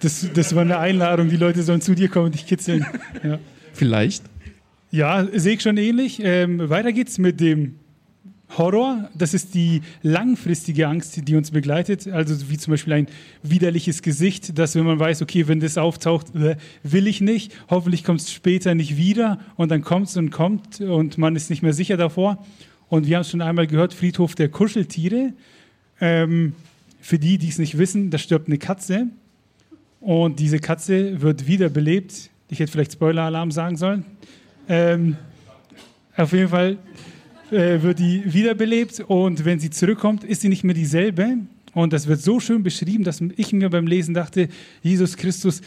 Das, 0.01 0.27
das 0.35 0.55
war 0.55 0.63
eine 0.63 0.79
Einladung, 0.79 1.29
die 1.29 1.37
Leute 1.37 1.63
sollen 1.63 1.81
zu 1.81 1.95
dir 1.95 2.09
kommen 2.09 2.27
und 2.27 2.35
dich 2.35 2.47
kitzeln. 2.47 2.85
Ja. 3.23 3.39
Vielleicht. 3.73 4.25
Ja, 4.91 5.27
sehe 5.33 5.55
ich 5.55 5.63
schon 5.63 5.77
ähnlich. 5.79 6.21
Ähm, 6.23 6.69
weiter 6.69 6.93
geht's 6.93 7.17
mit 7.19 7.41
dem 7.41 7.77
Horror. 8.59 9.09
Das 9.15 9.35
ist 9.35 9.55
die 9.55 9.83
langfristige 10.03 10.89
Angst, 10.89 11.27
die 11.27 11.37
uns 11.37 11.51
begleitet. 11.51 12.07
Also 12.09 12.51
wie 12.51 12.59
zum 12.59 12.73
Beispiel 12.73 12.93
ein 12.93 13.07
widerliches 13.43 14.03
Gesicht, 14.03 14.59
dass 14.59 14.75
wenn 14.75 14.85
man 14.85 14.99
weiß, 14.99 15.23
okay, 15.23 15.49
wenn 15.49 15.61
das 15.61 15.79
auftaucht, 15.79 16.35
äh, 16.35 16.57
will 16.83 17.07
ich 17.07 17.21
nicht. 17.21 17.53
Hoffentlich 17.71 18.05
kommt 18.05 18.21
es 18.21 18.33
später 18.33 18.75
nicht 18.75 18.97
wieder 18.97 19.39
und 19.57 19.71
dann 19.71 19.83
kommt 19.83 20.09
es 20.09 20.17
und 20.17 20.31
kommt 20.31 20.81
und 20.81 21.19
man 21.19 21.37
ist 21.37 21.51
nicht 21.51 21.63
mehr 21.63 21.73
sicher 21.73 21.97
davor. 21.97 22.45
Und 22.89 23.07
wir 23.07 23.17
haben 23.17 23.23
es 23.23 23.31
schon 23.31 23.41
einmal 23.41 23.67
gehört, 23.67 23.95
Friedhof 23.95 24.35
der 24.35 24.49
Kuscheltiere. 24.49 25.33
Ähm, 26.01 26.55
für 27.01 27.19
die, 27.19 27.39
die 27.39 27.49
es 27.49 27.59
nicht 27.59 27.79
wissen, 27.79 28.11
da 28.11 28.19
stirbt 28.19 28.49
eine 28.49 28.59
Katze 28.59 29.09
und 30.01 30.39
diese 30.41 30.59
Katze 30.59 31.21
wird 31.23 31.47
wiederbelebt. 31.47 32.31
Ich 32.49 32.61
hätte 32.61 32.71
vielleicht 32.71 32.93
Spoiler-Alarm 32.93 33.51
sagen 33.51 33.77
sollen. 33.77 34.05
Ähm, 34.69 35.17
auf 36.17 36.33
jeden 36.33 36.49
Fall 36.49 36.77
äh, 37.53 37.83
wird 37.83 37.99
die 37.99 38.33
wiederbelebt 38.33 39.01
und 39.01 39.45
wenn 39.45 39.61
sie 39.61 39.71
zurückkommt, 39.71 40.25
ist 40.25 40.41
sie 40.41 40.49
nicht 40.49 40.65
mehr 40.65 40.75
dieselbe. 40.75 41.39
Und 41.75 41.93
das 41.93 42.07
wird 42.07 42.21
so 42.21 42.41
schön 42.41 42.63
beschrieben, 42.63 43.05
dass 43.05 43.23
ich 43.37 43.53
mir 43.53 43.71
beim 43.71 43.87
Lesen 43.87 44.15
dachte, 44.15 44.49
Jesus 44.83 45.17
Christus 45.17 45.63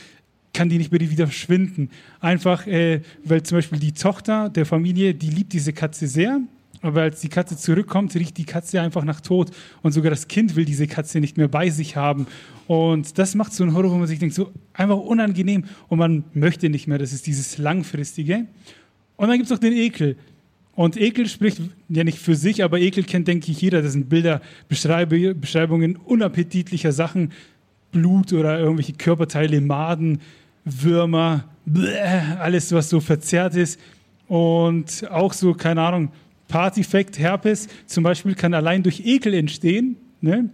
kann 0.54 0.70
die 0.70 0.78
nicht 0.78 0.92
mehr 0.92 1.02
wieder 1.02 1.28
verschwinden. 1.28 1.90
Einfach, 2.20 2.66
äh, 2.68 3.02
weil 3.24 3.44
zum 3.44 3.58
Beispiel 3.58 3.80
die 3.80 3.92
Tochter 3.92 4.50
der 4.50 4.66
Familie, 4.66 5.14
die 5.14 5.30
liebt 5.30 5.54
diese 5.54 5.74
Katze 5.74 6.08
sehr. 6.08 6.40
Aber 6.82 7.02
als 7.02 7.22
die 7.22 7.30
Katze 7.30 7.58
zurückkommt, 7.58 8.14
riecht 8.16 8.38
die 8.38 8.46
Katze 8.46 8.80
einfach 8.82 9.04
nach 9.04 9.20
Tod. 9.22 9.52
Und 9.82 9.92
sogar 9.92 10.12
das 10.12 10.28
Kind 10.28 10.56
will 10.56 10.66
diese 10.66 10.88
Katze 10.88 11.20
nicht 11.20 11.36
mehr 11.36 11.48
bei 11.48 11.70
sich 11.70 11.96
haben. 11.96 12.28
Und 12.68 13.18
das 13.18 13.36
macht 13.36 13.54
so 13.54 13.64
einen 13.64 13.74
Horror, 13.74 13.92
wo 13.92 13.96
man 13.96 14.08
sich 14.08 14.20
denkt, 14.20 14.36
so 14.36 14.52
einfach 14.74 14.98
unangenehm 14.98 15.66
und 15.88 16.00
man 16.00 16.24
möchte 16.34 16.70
nicht 16.70 16.88
mehr. 16.88 17.00
Das 17.00 17.12
ist 17.12 17.26
dieses 17.28 17.58
Langfristige. 17.58 18.46
Und 19.18 19.28
dann 19.28 19.38
gibt 19.38 19.50
es 19.50 19.56
auch 19.56 19.60
den 19.60 19.74
Ekel. 19.74 20.16
Und 20.76 20.98
Ekel 20.98 21.28
spricht 21.28 21.62
ja 21.88 22.04
nicht 22.04 22.20
für 22.20 22.36
sich, 22.36 22.64
aber 22.64 22.80
Ekel 22.80 23.04
kennt, 23.04 23.28
denke 23.28 23.50
ich, 23.50 23.62
jeder. 23.62 23.82
Das 23.82 23.94
sind 23.94 24.10
Bilder, 24.10 24.42
Beschreibungen 24.68 25.96
unappetitlicher 25.96 26.92
Sachen, 26.92 27.32
Blut 27.92 28.34
oder 28.34 28.60
irgendwelche 28.60 28.94
Körperteile, 28.94 29.62
Maden, 29.62 30.20
Würmer, 30.66 31.46
bläh, 31.66 31.98
alles, 32.40 32.74
was 32.74 32.90
so 32.90 33.00
verzerrt 33.00 33.56
ist. 33.56 33.80
Und 34.28 35.10
auch 35.10 35.32
so, 35.32 35.54
keine 35.54 35.82
Ahnung, 35.82 36.12
Partyfekt, 36.50 37.18
Herpes 37.20 37.70
zum 37.86 38.04
Beispiel 38.04 38.36
kann 38.36 38.54
allein 38.54 38.84
durch 38.84 39.02
Ekel 39.06 39.34
entstehen. 39.34 39.96
Ne? 40.20 40.50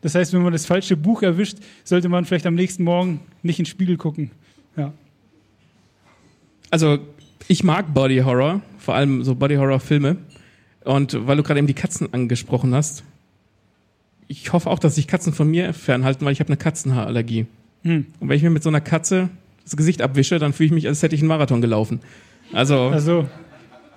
Das 0.00 0.14
heißt, 0.14 0.32
wenn 0.32 0.42
man 0.42 0.52
das 0.52 0.64
falsche 0.64 0.96
Buch 0.96 1.22
erwischt, 1.22 1.58
sollte 1.84 2.08
man 2.08 2.24
vielleicht 2.24 2.46
am 2.46 2.54
nächsten 2.54 2.84
Morgen 2.84 3.20
nicht 3.42 3.58
in 3.58 3.64
den 3.64 3.70
Spiegel 3.70 3.96
gucken. 3.96 4.30
Ja. 4.76 4.92
Also, 6.70 6.98
ich 7.46 7.64
mag 7.64 7.94
Body 7.94 8.18
Horror, 8.18 8.60
vor 8.78 8.94
allem 8.94 9.22
so 9.22 9.34
Body 9.34 9.56
Horror 9.56 9.80
Filme. 9.80 10.16
Und 10.84 11.26
weil 11.26 11.36
du 11.36 11.42
gerade 11.42 11.58
eben 11.58 11.66
die 11.66 11.74
Katzen 11.74 12.12
angesprochen 12.12 12.74
hast, 12.74 13.04
ich 14.26 14.52
hoffe 14.52 14.70
auch, 14.70 14.78
dass 14.78 14.94
sich 14.94 15.06
Katzen 15.06 15.32
von 15.32 15.48
mir 15.48 15.72
fernhalten, 15.72 16.24
weil 16.24 16.32
ich 16.32 16.40
habe 16.40 16.48
eine 16.48 16.56
Katzenhaarallergie. 16.56 17.46
Hm. 17.82 18.06
Und 18.20 18.28
wenn 18.28 18.36
ich 18.36 18.42
mir 18.42 18.50
mit 18.50 18.62
so 18.62 18.68
einer 18.68 18.80
Katze 18.80 19.30
das 19.64 19.76
Gesicht 19.76 20.02
abwische, 20.02 20.38
dann 20.38 20.52
fühle 20.52 20.66
ich 20.66 20.72
mich, 20.72 20.86
als 20.86 21.02
hätte 21.02 21.14
ich 21.14 21.20
einen 21.20 21.28
Marathon 21.28 21.60
gelaufen. 21.60 22.00
Also, 22.52 22.88
Also, 22.88 23.28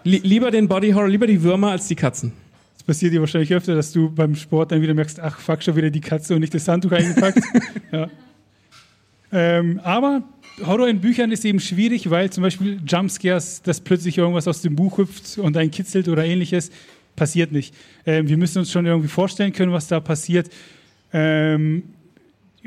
li 0.03 0.19
lieber 0.23 0.51
den 0.51 0.67
Body 0.67 0.91
Horror, 0.91 1.07
lieber 1.07 1.27
die 1.27 1.43
Würmer 1.43 1.71
als 1.71 1.87
die 1.87 1.95
Katzen. 1.95 2.33
es 2.75 2.83
passiert 2.83 3.13
dir 3.13 3.19
wahrscheinlich 3.21 3.53
öfter, 3.53 3.75
dass 3.75 3.91
du 3.91 4.09
beim 4.09 4.35
Sport 4.35 4.71
dann 4.71 4.81
wieder 4.81 4.93
merkst, 4.93 5.19
ach, 5.19 5.39
fuck, 5.39 5.63
schon 5.63 5.75
wieder 5.75 5.89
die 5.89 6.01
Katze 6.01 6.33
und 6.33 6.41
nicht 6.41 6.53
das 6.53 6.67
Handtuch 6.67 6.91
eingepackt. 6.91 7.41
ja. 7.91 8.07
ähm, 9.31 9.79
aber 9.83 10.23
Horror 10.65 10.87
in 10.87 10.99
Büchern 11.01 11.31
ist 11.31 11.43
eben 11.45 11.59
schwierig, 11.59 12.09
weil 12.09 12.29
zum 12.29 12.43
Beispiel 12.43 12.79
Jumpscares, 12.85 13.61
dass 13.63 13.81
plötzlich 13.81 14.17
irgendwas 14.17 14.47
aus 14.47 14.61
dem 14.61 14.75
Buch 14.75 14.97
hüpft 14.97 15.37
und 15.37 15.57
einen 15.57 15.71
kitzelt 15.71 16.07
oder 16.07 16.23
ähnliches, 16.25 16.71
passiert 17.15 17.51
nicht. 17.51 17.73
Ähm, 18.05 18.27
wir 18.27 18.37
müssen 18.37 18.59
uns 18.59 18.71
schon 18.71 18.85
irgendwie 18.85 19.07
vorstellen 19.09 19.53
können, 19.53 19.71
was 19.71 19.87
da 19.87 19.99
passiert. 19.99 20.49
Ähm, 21.13 21.83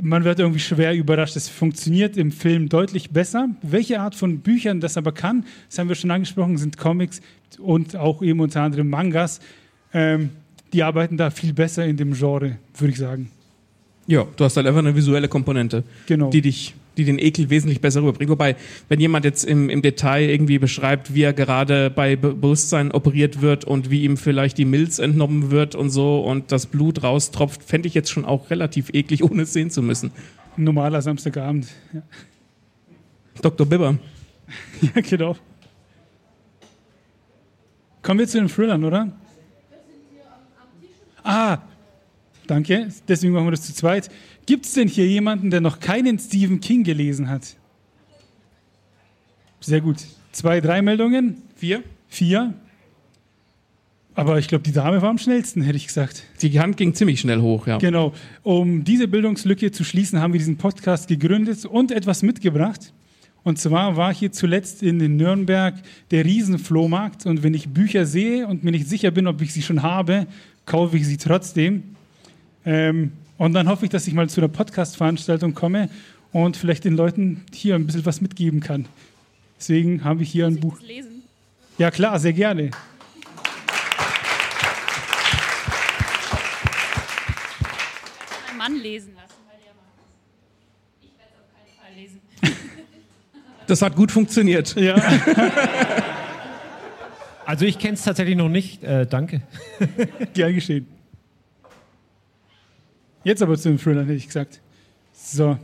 man 0.02 0.24
wird 0.24 0.40
irgendwie 0.40 0.59
schwer 0.61 0.94
überrascht. 0.94 1.36
Es 1.36 1.48
funktioniert 1.48 2.16
im 2.16 2.32
Film 2.32 2.69
deutlich 2.69 3.11
besser. 3.11 3.48
Welche 3.62 4.01
Art 4.01 4.15
von 4.16 4.40
Büchern 4.40 4.81
das 4.81 4.97
aber 4.97 5.12
kann, 5.12 5.44
das 5.69 5.78
haben 5.78 5.89
wir 5.89 5.94
schon 5.94 6.11
angesprochen, 6.11 6.56
sind 6.59 6.77
Comics 6.77 7.20
und 7.59 7.94
auch 7.97 8.20
eben 8.23 8.40
unter 8.40 8.62
anderem 8.62 8.90
Mangas. 8.90 9.40
Ähm, 9.93 10.31
die 10.73 10.82
arbeiten 10.82 11.16
da 11.16 11.31
viel 11.31 11.52
besser 11.52 11.86
in 11.86 11.97
dem 11.97 12.12
Genre, 12.15 12.56
würde 12.77 12.93
ich 12.93 12.98
sagen. 12.98 13.31
Ja, 14.09 14.27
du 14.36 14.44
hast 14.44 14.56
halt 14.56 14.66
einfach 14.66 14.81
eine 14.81 14.94
visuelle 14.97 15.28
Komponente, 15.28 15.85
Genau. 16.06 16.28
die 16.31 16.43
dich, 16.43 16.74
die 16.96 17.04
den 17.04 17.18
Ekel 17.18 17.50
wesentlich 17.50 17.80
besser 17.80 18.02
rüberbringt. 18.02 18.30
Wobei, 18.30 18.56
wenn 18.88 19.00
jemand 19.00 19.24
jetzt 19.24 19.44
im, 19.44 19.70
im 19.70 19.82
Detail 19.82 20.28
irgendwie 20.28 20.58
beschreibt, 20.58 21.14
wie 21.14 21.22
er 21.22 21.32
gerade 21.32 21.90
bei 21.90 22.16
Be 22.16 22.34
Bewusstsein 22.34 22.92
operiert 22.92 23.40
wird 23.40 23.64
und 23.64 23.90
wie 23.90 24.04
ihm 24.04 24.16
vielleicht 24.16 24.58
die 24.58 24.64
Milz 24.64 24.98
entnommen 24.98 25.50
wird 25.50 25.74
und 25.74 25.90
so 25.90 26.20
und 26.20 26.52
das 26.52 26.66
Blut 26.66 27.02
raustropft, 27.02 27.62
fände 27.62 27.88
ich 27.88 27.94
jetzt 27.94 28.10
schon 28.10 28.24
auch 28.24 28.50
relativ 28.50 28.90
eklig, 28.92 29.22
ohne 29.30 29.42
es 29.42 29.52
sehen 29.52 29.70
zu 29.70 29.82
müssen. 29.82 30.12
Normaler 30.56 31.02
Samstagabend. 31.02 31.66
Ja, 31.92 32.02
Dr. 33.42 33.66
Bibber. 33.66 33.98
ja 34.80 35.00
genau. 35.00 35.36
Kommen 38.02 38.20
wir 38.20 38.28
zu 38.28 38.38
den 38.38 38.48
Thrillern, 38.48 38.84
oder? 38.84 39.10
Ah, 41.22 41.58
danke. 42.46 42.88
Deswegen 43.08 43.32
machen 43.32 43.46
wir 43.46 43.52
das 43.52 43.62
zu 43.62 43.72
zweit. 43.74 44.10
Gibt 44.46 44.66
es 44.66 44.74
denn 44.74 44.88
hier 44.88 45.06
jemanden, 45.06 45.50
der 45.50 45.60
noch 45.60 45.80
keinen 45.80 46.18
Stephen 46.18 46.60
King 46.60 46.84
gelesen 46.84 47.28
hat? 47.28 47.56
Sehr 49.60 49.80
gut. 49.80 49.96
Zwei, 50.32 50.60
drei 50.60 50.82
Meldungen. 50.82 51.38
Vier. 51.56 51.82
Vier. 52.08 52.52
Aber 54.14 54.38
ich 54.38 54.46
glaube, 54.46 54.62
die 54.62 54.72
Dame 54.72 55.02
war 55.02 55.10
am 55.10 55.18
schnellsten, 55.18 55.62
hätte 55.62 55.76
ich 55.76 55.86
gesagt. 55.86 56.22
Die 56.42 56.60
Hand 56.60 56.76
ging 56.76 56.94
ziemlich 56.94 57.20
schnell 57.20 57.40
hoch, 57.40 57.66
ja. 57.66 57.78
Genau. 57.78 58.12
Um 58.42 58.84
diese 58.84 59.08
Bildungslücke 59.08 59.72
zu 59.72 59.82
schließen, 59.82 60.20
haben 60.20 60.32
wir 60.32 60.38
diesen 60.38 60.56
Podcast 60.56 61.08
gegründet 61.08 61.64
und 61.64 61.90
etwas 61.90 62.22
mitgebracht. 62.22 62.92
Und 63.42 63.58
zwar 63.58 63.96
war 63.96 64.14
hier 64.14 64.32
zuletzt 64.32 64.82
in 64.82 64.98
Nürnberg 65.16 65.74
der 66.10 66.24
Riesenflohmarkt. 66.24 67.26
Und 67.26 67.42
wenn 67.42 67.54
ich 67.54 67.68
Bücher 67.68 68.06
sehe 68.06 68.46
und 68.46 68.64
mir 68.64 68.70
nicht 68.70 68.88
sicher 68.88 69.10
bin, 69.10 69.26
ob 69.26 69.42
ich 69.42 69.52
sie 69.52 69.62
schon 69.62 69.82
habe, 69.82 70.26
kaufe 70.64 70.96
ich 70.96 71.06
sie 71.06 71.16
trotzdem. 71.16 71.82
Ähm, 72.64 73.12
und 73.36 73.52
dann 73.52 73.69
hoffe 73.69 73.85
ich, 73.85 73.90
dass 73.90 74.06
ich 74.06 74.15
mal 74.15 74.28
zu 74.28 74.40
einer 74.40 74.48
Podcast-Veranstaltung 74.48 75.55
komme 75.55 75.89
und 76.32 76.56
vielleicht 76.56 76.85
den 76.85 76.94
Leuten 76.94 77.44
hier 77.52 77.74
ein 77.74 77.86
bisschen 77.86 78.06
was 78.06 78.20
mitgeben 78.20 78.61
kann. 78.61 78.86
Deswegen 79.59 80.05
habe 80.05 80.23
ich 80.23 80.31
hier 80.31 80.47
ein 80.47 80.61
Buch. 80.61 80.78
Das 80.78 80.86
Lesen? 80.86 81.23
Ja, 81.78 81.90
klar, 81.90 82.19
sehr 82.20 82.32
gerne. 82.32 82.66
Ich 82.66 82.73
meinen 88.47 88.59
Mann 88.59 88.77
lesen 88.81 89.15
lassen, 89.15 89.35
weil 89.48 89.59
der 89.65 89.74
macht 89.74 89.98
das. 89.98 90.06
Ich 91.02 91.11
werde 91.19 91.31
es 91.32 91.40
auf 91.40 91.48
keinen 91.55 91.74
Fall 91.81 91.94
lesen. 92.01 92.20
Das 93.66 93.81
hat 93.81 93.97
gut 93.97 94.12
funktioniert. 94.12 94.77
Ja. 94.77 94.97
Also 97.47 97.66
ich 97.66 97.78
kenne 97.78 97.93
es 97.93 98.02
tatsächlich 98.02 98.36
noch 98.36 98.48
nicht. 98.48 98.82
Äh, 98.82 99.06
danke. 99.06 99.43
Gern 100.32 100.55
geschehen. 100.55 100.86
Jetzt 103.24 103.42
aber 103.42 103.56
zu 103.56 103.70
den 103.70 103.78
Thrillern, 103.78 104.06
hätte 104.06 104.16
ich 104.16 104.26
gesagt. 104.26 104.60
So. 105.12 105.59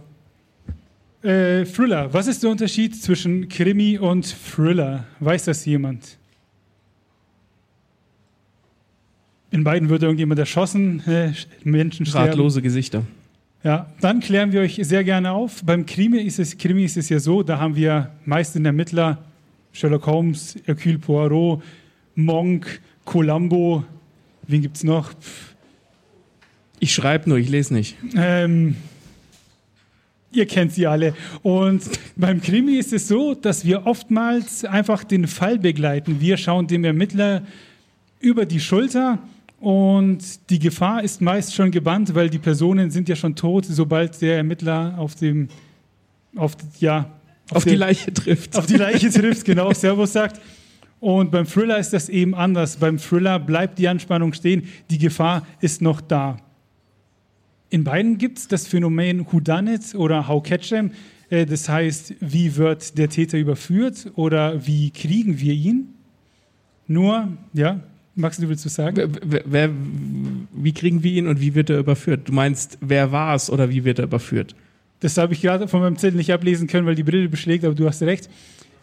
Äh, 1.23 1.65
Thriller. 1.66 2.12
Was 2.12 2.27
ist 2.27 2.43
der 2.43 2.51
Unterschied 2.51 3.01
zwischen 3.01 3.49
Krimi 3.49 3.99
und 3.99 4.24
Thriller? 4.24 5.05
Weiß 5.20 5.45
das 5.45 5.66
jemand? 5.66 6.16
In 9.51 9.65
beiden 9.65 9.89
wird 9.89 10.03
irgendjemand 10.03 10.39
erschossen, 10.39 11.01
äh, 11.07 11.32
Menschen 11.65 12.07
sterben. 12.07 12.28
Ratlose 12.28 12.62
Gesichter. 12.62 13.03
Ja, 13.62 13.93
dann 14.01 14.20
klären 14.20 14.53
wir 14.53 14.62
euch 14.62 14.81
sehr 14.82 15.05
gerne 15.05 15.32
auf. 15.32 15.62
Beim 15.65 15.85
Krimi 15.85 16.19
ist 16.19 16.39
es, 16.39 16.57
Krimi 16.57 16.85
ist 16.85 16.97
es 16.97 17.11
ja 17.11 17.19
so, 17.19 17.43
da 17.43 17.59
haben 17.59 17.77
wir 17.77 18.11
meist 18.24 18.55
den 18.55 18.65
Ermittler 18.65 19.19
Sherlock 19.73 20.07
Holmes, 20.07 20.57
Hercule 20.65 20.99
Poirot, 20.99 21.62
Monk, 22.15 22.81
Columbo. 23.05 23.85
Wen 24.47 24.62
gibt's 24.62 24.82
noch? 24.82 25.12
Pff, 25.12 25.49
Ich 26.81 26.93
schreibe 26.94 27.28
nur, 27.28 27.39
ich 27.39 27.48
lese 27.48 27.74
nicht. 27.74 27.94
ähm, 28.16 28.74
ihr 30.32 30.47
kennt 30.47 30.73
sie 30.73 30.86
alle. 30.86 31.15
Und 31.43 31.82
beim 32.16 32.40
Krimi 32.40 32.74
ist 32.77 32.93
es 32.93 33.07
so, 33.09 33.35
dass 33.35 33.65
wir 33.65 33.86
oftmals 33.86 34.65
einfach 34.65 35.05
den 35.05 35.27
Fall 35.27 35.59
begleiten. 35.59 36.20
Wir 36.20 36.36
schauen 36.36 36.66
dem 36.66 36.85
Ermittler 36.85 37.43
über 38.20 38.47
die 38.47 38.61
Schulter 38.61 39.19
und 39.61 40.19
die 40.48 40.59
Gefahr 40.59 41.02
ist 41.05 41.20
meist 41.20 41.55
schon 41.55 41.70
gebannt, 41.70 42.15
weil 42.15 42.31
die 42.31 42.39
Personen 42.39 42.90
sind 42.90 43.09
ja 43.11 43.16
schon 43.16 43.35
tot, 43.36 43.66
sobald 43.66 44.20
der 44.23 44.36
Ermittler 44.39 44.94
auf 44.98 45.15
dem, 45.16 45.48
auf, 46.36 46.57
ja, 46.78 47.11
Auf 47.51 47.65
die 47.65 47.70
der- 47.70 47.78
Leiche 47.78 48.12
trifft. 48.15 48.57
Auf 48.57 48.65
die 48.66 48.77
Leiche 48.77 49.11
trifft, 49.11 49.44
genau, 49.44 49.73
Servus 49.74 50.12
sagt. 50.15 50.40
Und 50.98 51.31
beim 51.31 51.47
Thriller 51.47 51.78
ist 51.78 51.93
das 51.94 52.09
eben 52.11 52.35
anders. 52.35 52.77
Beim 52.77 52.98
Thriller 52.98 53.39
bleibt 53.39 53.78
die 53.78 53.89
Anspannung 53.89 54.32
stehen, 54.35 54.65
die 54.90 54.98
Gefahr 54.98 55.47
ist 55.61 55.81
noch 55.82 56.01
da. 56.02 56.36
In 57.71 57.85
beiden 57.85 58.19
gibt 58.19 58.39
es 58.39 58.49
das 58.49 58.67
Phänomen 58.67 59.25
Whodunit 59.31 59.95
oder 59.95 60.27
How 60.27 60.43
Catch 60.43 60.69
Them. 60.71 60.91
Äh, 61.31 61.47
Das 61.47 61.69
heißt, 61.69 62.15
wie 62.21 62.57
wird 62.57 62.99
der 62.99 63.09
Täter 63.09 63.39
überführt 63.39 64.11
oder 64.17 64.67
wie 64.67 64.91
kriegen 64.91 65.39
wir 65.39 65.55
ihn? 65.55 65.95
Nur, 66.89 67.29
ja, 67.53 67.81
Max, 68.17 68.39
du 68.39 68.49
willst 68.49 68.67
was 68.67 68.75
sagen? 68.75 68.97
Wer, 69.23 69.43
wer, 69.47 69.71
wie 70.53 70.73
kriegen 70.73 71.05
wir 71.05 71.13
ihn 71.13 71.29
und 71.29 71.41
wie 71.41 71.55
wird 71.55 71.71
er 71.71 71.79
überführt? 71.79 72.29
Du 72.29 72.33
meinst, 72.33 72.77
wer 72.81 73.13
war 73.13 73.37
es 73.37 73.49
oder 73.49 73.71
wie 73.71 73.85
wird 73.85 74.01
er 74.01 74.07
überführt? 74.07 74.57
Das 74.99 75.17
habe 75.17 75.33
ich 75.33 75.41
gerade 75.41 75.69
von 75.69 75.81
meinem 75.81 75.97
Zettel 75.97 76.17
nicht 76.17 76.33
ablesen 76.33 76.67
können, 76.67 76.87
weil 76.87 76.97
die 76.97 77.05
Brille 77.05 77.29
beschlägt, 77.29 77.65
aber 77.65 77.75
du 77.75 77.87
hast 77.87 78.03
recht. 78.03 78.29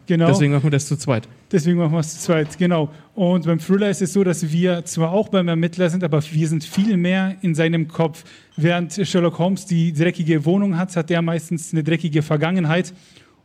Genau. 0.07 0.27
Deswegen 0.27 0.53
machen 0.53 0.63
wir 0.63 0.71
das 0.71 0.87
zu 0.87 0.95
zweit. 0.95 1.27
Deswegen 1.51 1.77
machen 1.77 1.91
wir 1.91 1.99
es 1.99 2.13
zu 2.13 2.19
zweit, 2.19 2.57
genau. 2.57 2.89
Und 3.13 3.45
beim 3.45 3.59
Thriller 3.59 3.89
ist 3.89 4.01
es 4.01 4.13
so, 4.13 4.23
dass 4.23 4.51
wir 4.51 4.85
zwar 4.85 5.11
auch 5.11 5.27
beim 5.27 5.49
Ermittler 5.49 5.89
sind, 5.89 6.01
aber 6.01 6.23
wir 6.31 6.47
sind 6.47 6.63
viel 6.63 6.95
mehr 6.95 7.35
in 7.41 7.53
seinem 7.53 7.89
Kopf. 7.89 8.23
Während 8.55 8.93
Sherlock 8.93 9.37
Holmes 9.37 9.65
die 9.65 9.91
dreckige 9.91 10.45
Wohnung 10.45 10.77
hat, 10.77 10.95
hat 10.95 11.11
er 11.11 11.21
meistens 11.21 11.73
eine 11.73 11.83
dreckige 11.83 12.21
Vergangenheit. 12.21 12.93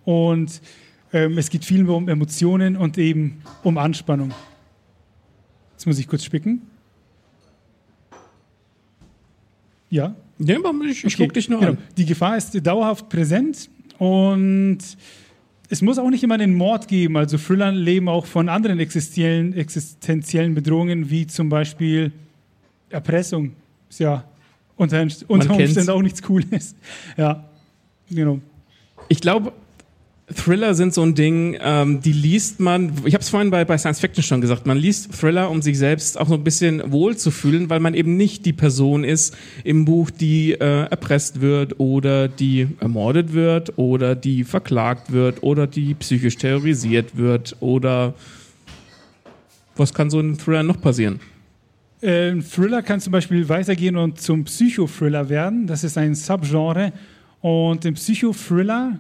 Und 0.05 0.61
ähm, 1.13 1.37
es 1.37 1.51
geht 1.51 1.65
viel 1.65 1.83
mehr 1.83 1.95
um 1.95 2.09
Emotionen 2.09 2.77
und 2.77 2.97
eben 2.97 3.43
um 3.65 3.77
Anspannung. 3.77 4.33
Jetzt 5.73 5.87
muss 5.87 5.99
ich 5.99 6.07
kurz 6.07 6.25
spicken. 6.25 6.63
Ja? 9.91 10.15
Ja, 10.39 10.57
ich, 10.89 11.05
ich 11.05 11.17
guck 11.17 11.33
dich 11.35 11.49
nur 11.49 11.61
an. 11.61 11.79
Die 11.97 12.07
Gefahr 12.07 12.37
ist 12.37 12.55
dauerhaft 12.65 13.09
präsent 13.09 13.69
und 13.99 14.79
es 15.73 15.81
muss 15.81 15.99
auch 15.99 16.11
nicht 16.11 16.23
immer 16.23 16.35
einen 16.35 16.55
Mord 16.55 16.87
geben. 16.87 17.17
Also 17.17 17.39
Thriller 17.39 17.73
leben 17.73 18.07
auch 18.07 18.27
von 18.27 18.51
anderen 18.51 18.79
existenziellen, 18.79 19.55
existenziellen 19.55 20.55
Bedrohungen, 20.55 21.09
wie 21.09 21.27
zum 21.27 21.49
Beispiel 21.49 22.13
Erpressung. 22.91 23.53
Ist 23.89 24.01
ja 24.01 24.23
unter, 24.77 25.01
unter. 25.29 25.55
Umständen 25.55 25.89
auch 25.89 26.03
nichts 26.03 26.21
Cooles. 26.21 26.75
Ja, 27.17 27.49
genau. 28.11 28.41
Ich 29.09 29.23
glaube, 29.23 29.55
Thriller 30.35 30.75
sind 30.75 30.95
so 30.95 31.03
ein 31.03 31.15
Ding, 31.15 31.57
ähm, 31.61 32.01
die 32.01 32.13
liest 32.13 32.61
man, 32.61 32.93
ich 33.05 33.15
habe 33.15 33.23
es 33.23 33.29
vorhin 33.29 33.51
bei, 33.51 33.65
bei 33.65 33.79
Science 33.79 34.01
Fiction 34.01 34.23
schon 34.23 34.41
gesagt, 34.41 34.67
man 34.67 34.77
liest 34.77 35.13
Thriller, 35.19 35.51
um 35.51 35.63
sich 35.63 35.79
selbst 35.79 36.19
auch 36.19 36.29
so 36.29 36.35
ein 36.35 36.45
bisschen 36.45 36.93
wohl 36.93 37.17
zu 37.17 37.31
fühlen, 37.31 37.71
weil 37.71 37.81
man 37.81 37.95
eben 37.95 38.17
nicht 38.17 38.45
die 38.47 38.53
Person 38.53 39.05
ist 39.05 39.37
im 39.65 39.85
Buch, 39.85 40.11
die 40.11 40.53
äh, 40.53 40.89
erpresst 40.91 41.41
wird 41.41 41.81
oder 41.81 42.29
die 42.29 42.69
ermordet 42.81 43.33
wird 43.33 43.79
oder 43.79 44.15
die 44.15 44.45
verklagt 44.45 45.13
wird 45.13 45.43
oder 45.43 45.67
die 45.67 45.95
psychisch 45.95 46.37
terrorisiert 46.37 47.17
wird 47.17 47.57
oder 47.61 48.15
was 49.77 49.95
kann 49.95 50.11
so 50.11 50.21
in 50.21 50.37
Thriller 50.37 50.63
noch 50.63 50.81
passieren? 50.81 51.21
Äh, 52.03 52.31
Ein 52.31 52.43
Thriller 52.43 52.83
kann 52.83 53.01
zum 53.01 53.13
Beispiel 53.13 53.49
weitergehen 53.49 53.97
und 53.97 54.21
zum 54.21 54.45
Psychothriller 54.45 55.29
werden. 55.29 55.67
Das 55.67 55.85
ist 55.85 55.97
ein 55.97 56.15
Subgenre. 56.15 56.93
Und 57.41 57.85
im 57.85 57.95
Psychothriller 57.95 58.99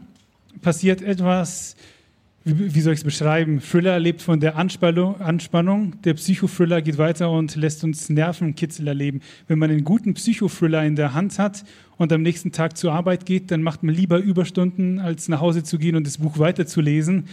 passiert 0.61 1.03
etwas, 1.03 1.77
wie, 2.45 2.75
wie 2.75 2.81
soll 2.81 2.93
ich 2.93 3.01
es 3.01 3.05
beschreiben? 3.05 3.61
Thriller 3.61 3.99
lebt 3.99 4.21
von 4.21 4.41
der 4.41 4.57
Anspannung, 4.57 5.21
Anspannung. 5.21 6.01
Der 6.03 6.15
Psychothriller 6.15 6.83
geht 6.83 6.99
weiter 6.99 7.31
und 7.31 7.55
lässt 7.55 7.85
uns 7.85 8.09
Nervenkitzel 8.09 8.89
erleben. 8.89 9.21
Wenn 9.47 9.59
man 9.59 9.71
einen 9.71 9.85
guten 9.85 10.15
Psychothriller 10.15 10.85
in 10.85 10.97
der 10.97 11.15
Hand 11.15 11.39
hat 11.39 11.65
und 11.99 12.13
am 12.13 12.23
nächsten 12.23 12.51
Tag 12.51 12.77
zur 12.77 12.93
Arbeit 12.93 13.27
geht, 13.27 13.51
dann 13.51 13.63
macht 13.63 13.83
man 13.85 13.95
lieber 13.95 14.19
Überstunden, 14.19 14.99
als 14.99 15.29
nach 15.29 15.41
Hause 15.41 15.63
zu 15.63 15.79
gehen 15.79 15.95
und 15.95 16.07
das 16.07 16.19
Buch 16.19 16.39
weiterzulesen. 16.39 17.27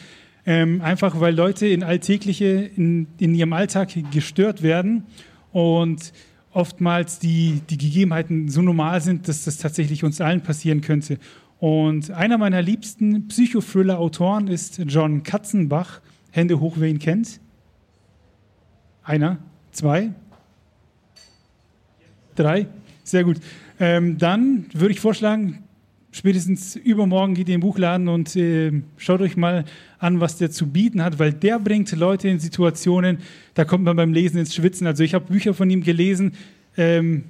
Ähm, 0.46 0.82
einfach 0.82 1.20
weil 1.20 1.36
Leute 1.36 1.68
in 1.68 1.84
alltägliche, 1.84 2.70
in, 2.76 3.08
in 3.18 3.34
ihrem 3.34 3.54
Alltag 3.54 3.90
gestört 4.12 4.62
werden 4.62 5.04
und 5.52 6.14
oftmals 6.52 7.20
die, 7.20 7.62
die 7.70 7.78
Gegebenheiten 7.78 8.50
so 8.50 8.62
normal 8.62 9.02
sind, 9.02 9.28
dass 9.28 9.46
das 9.46 9.58
tatsächlich 9.58 10.04
uns 10.04 10.22
allen 10.22 10.42
passieren 10.42 10.82
könnte. 10.82 11.18
Und 11.60 12.12
einer 12.12 12.38
meiner 12.38 12.62
liebsten 12.62 13.28
Psychothriller-Autoren 13.28 14.48
ist 14.48 14.80
John 14.88 15.24
Katzenbach. 15.24 16.00
Hände 16.32 16.60
hoch, 16.60 16.76
wer 16.78 16.88
ihn 16.88 17.00
kennt. 17.00 17.42
Einer, 19.04 19.40
zwei, 19.72 20.12
drei. 22.36 22.68
Sehr 23.04 23.24
gut. 23.24 23.38
Ähm, 23.80 24.18
dann 24.18 24.68
würde 24.74 24.94
ich 24.94 25.00
vorschlagen, 25.00 25.64
spätestens 26.12 26.76
übermorgen 26.76 27.34
geht 27.34 27.50
ihr 27.50 27.56
in 27.56 27.62
den 27.62 27.68
Buchladen 27.68 28.08
und 28.08 28.36
äh, 28.36 28.82
schaut 28.98 29.22
euch 29.22 29.36
mal 29.36 29.66
an, 29.98 30.20
was 30.22 30.38
der 30.38 30.52
zu 30.52 30.68
bieten 30.68 31.04
hat, 31.04 31.20
weil 31.20 31.34
der 31.34 31.60
bringt 31.60 31.92
Leute 31.92 32.30
in 32.30 32.40
Situationen, 32.40 33.20
da 33.54 33.66
kommt 33.66 33.84
man 33.84 33.98
beim 33.98 34.14
Lesen 34.14 34.38
ins 34.38 34.56
Schwitzen. 34.56 34.88
Also 34.88 35.04
ich 35.04 35.14
habe 35.14 35.26
Bücher 35.26 35.54
von 35.54 35.70
ihm 35.70 35.84
gelesen, 35.84 36.34
ähm, 36.78 37.26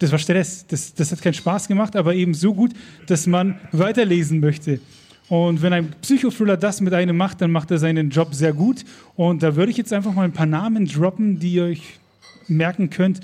das 0.00 0.10
war 0.10 0.18
Stress, 0.18 0.66
das, 0.66 0.94
das 0.94 1.12
hat 1.12 1.22
keinen 1.22 1.34
Spaß 1.34 1.68
gemacht, 1.68 1.94
aber 1.94 2.14
eben 2.14 2.34
so 2.34 2.54
gut, 2.54 2.72
dass 3.06 3.26
man 3.26 3.60
weiterlesen 3.70 4.40
möchte. 4.40 4.80
Und 5.28 5.62
wenn 5.62 5.72
ein 5.72 5.92
Psychothriller 6.02 6.56
das 6.56 6.80
mit 6.80 6.92
einem 6.92 7.16
macht, 7.16 7.40
dann 7.40 7.52
macht 7.52 7.70
er 7.70 7.78
seinen 7.78 8.10
Job 8.10 8.34
sehr 8.34 8.52
gut. 8.52 8.84
Und 9.14 9.44
da 9.44 9.54
würde 9.54 9.70
ich 9.70 9.76
jetzt 9.76 9.92
einfach 9.92 10.12
mal 10.12 10.24
ein 10.24 10.32
paar 10.32 10.46
Namen 10.46 10.86
droppen, 10.86 11.38
die 11.38 11.52
ihr 11.52 11.64
euch 11.64 12.00
merken 12.48 12.90
könnt. 12.90 13.20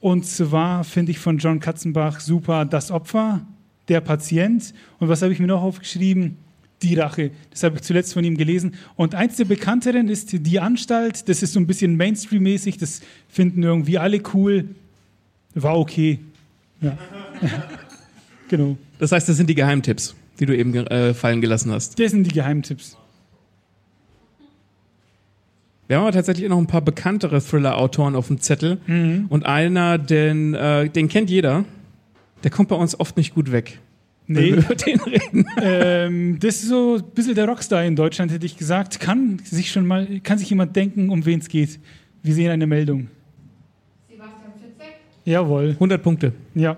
Und 0.00 0.26
zwar 0.26 0.84
finde 0.84 1.12
ich 1.12 1.18
von 1.18 1.38
John 1.38 1.60
Katzenbach 1.60 2.20
super 2.20 2.64
Das 2.64 2.90
Opfer, 2.90 3.40
Der 3.88 4.00
Patient. 4.00 4.74
Und 4.98 5.08
was 5.08 5.22
habe 5.22 5.32
ich 5.32 5.38
mir 5.38 5.46
noch 5.46 5.62
aufgeschrieben? 5.62 6.36
Die 6.82 6.94
Rache. 6.94 7.30
Das 7.50 7.62
habe 7.62 7.76
ich 7.76 7.82
zuletzt 7.82 8.14
von 8.14 8.24
ihm 8.24 8.36
gelesen. 8.36 8.74
Und 8.96 9.14
eins 9.14 9.36
der 9.36 9.44
bekannteren 9.44 10.08
ist 10.08 10.32
Die 10.32 10.60
Anstalt. 10.60 11.28
Das 11.28 11.42
ist 11.42 11.52
so 11.52 11.60
ein 11.60 11.66
bisschen 11.66 11.96
Mainstream-mäßig. 11.96 12.78
Das 12.78 13.00
finden 13.28 13.62
irgendwie 13.62 13.96
alle 13.96 14.20
cool. 14.34 14.68
War 15.54 15.78
okay. 15.78 16.18
Ja. 16.80 16.96
genau. 18.48 18.76
Das 18.98 19.12
heißt, 19.12 19.28
das 19.28 19.36
sind 19.36 19.48
die 19.48 19.54
Geheimtipps, 19.54 20.14
die 20.38 20.46
du 20.46 20.56
eben 20.56 20.74
äh, 20.74 21.14
fallen 21.14 21.40
gelassen 21.40 21.72
hast. 21.72 21.98
Das 21.98 22.10
sind 22.10 22.24
die 22.24 22.32
Geheimtipps. 22.32 22.96
Wir 25.90 25.96
haben 25.96 26.04
aber 26.04 26.12
tatsächlich 26.12 26.48
noch 26.48 26.58
ein 26.58 26.68
paar 26.68 26.82
bekanntere 26.82 27.42
Thriller-Autoren 27.42 28.14
auf 28.14 28.28
dem 28.28 28.40
Zettel. 28.40 28.78
Mhm. 28.86 29.26
Und 29.28 29.44
einer, 29.44 29.98
den, 29.98 30.54
äh, 30.54 30.88
den 30.88 31.08
kennt 31.08 31.30
jeder, 31.30 31.64
der 32.44 32.52
kommt 32.52 32.68
bei 32.68 32.76
uns 32.76 32.98
oft 33.00 33.16
nicht 33.16 33.34
gut 33.34 33.50
weg. 33.50 33.80
Nee. 34.28 34.50
Über 34.50 34.76
den 34.76 35.00
reden. 35.00 35.46
ähm, 35.60 36.38
das 36.38 36.62
ist 36.62 36.68
so 36.68 36.98
ein 36.98 37.10
bisschen 37.12 37.34
der 37.34 37.48
Rockstar 37.48 37.84
in 37.84 37.96
Deutschland, 37.96 38.30
hätte 38.30 38.46
ich 38.46 38.56
gesagt. 38.56 39.00
Kann 39.00 39.40
sich 39.44 39.72
schon 39.72 39.84
mal, 39.84 40.20
kann 40.20 40.38
sich 40.38 40.48
jemand 40.48 40.76
denken, 40.76 41.10
um 41.10 41.26
wen 41.26 41.40
es 41.40 41.48
geht? 41.48 41.80
Wir 42.22 42.34
sehen 42.34 42.52
eine 42.52 42.68
Meldung. 42.68 43.08
Jawohl. 45.30 45.70
100 45.70 46.02
Punkte. 46.02 46.32
Ja. 46.56 46.76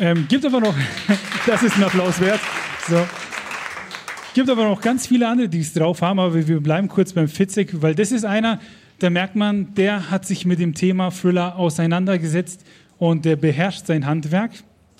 Ähm, 0.00 0.26
gibt 0.28 0.44
aber 0.44 0.58
noch, 0.58 0.74
das 1.46 1.62
ist 1.62 1.76
ein 1.76 1.84
Applaus 1.84 2.20
wert. 2.20 2.40
So. 2.88 3.06
Gibt 4.34 4.50
aber 4.50 4.64
noch 4.64 4.80
ganz 4.80 5.06
viele 5.06 5.28
andere, 5.28 5.48
die 5.48 5.60
es 5.60 5.72
drauf 5.72 6.02
haben, 6.02 6.18
aber 6.18 6.48
wir 6.48 6.60
bleiben 6.60 6.88
kurz 6.88 7.12
beim 7.12 7.28
Fitzek, 7.28 7.80
weil 7.82 7.94
das 7.94 8.10
ist 8.10 8.24
einer, 8.24 8.58
da 8.98 9.10
merkt 9.10 9.36
man, 9.36 9.74
der 9.74 10.10
hat 10.10 10.26
sich 10.26 10.44
mit 10.44 10.58
dem 10.58 10.74
Thema 10.74 11.12
Thriller 11.12 11.54
auseinandergesetzt 11.54 12.64
und 12.98 13.24
der 13.24 13.36
beherrscht 13.36 13.86
sein 13.86 14.06
Handwerk. 14.06 14.50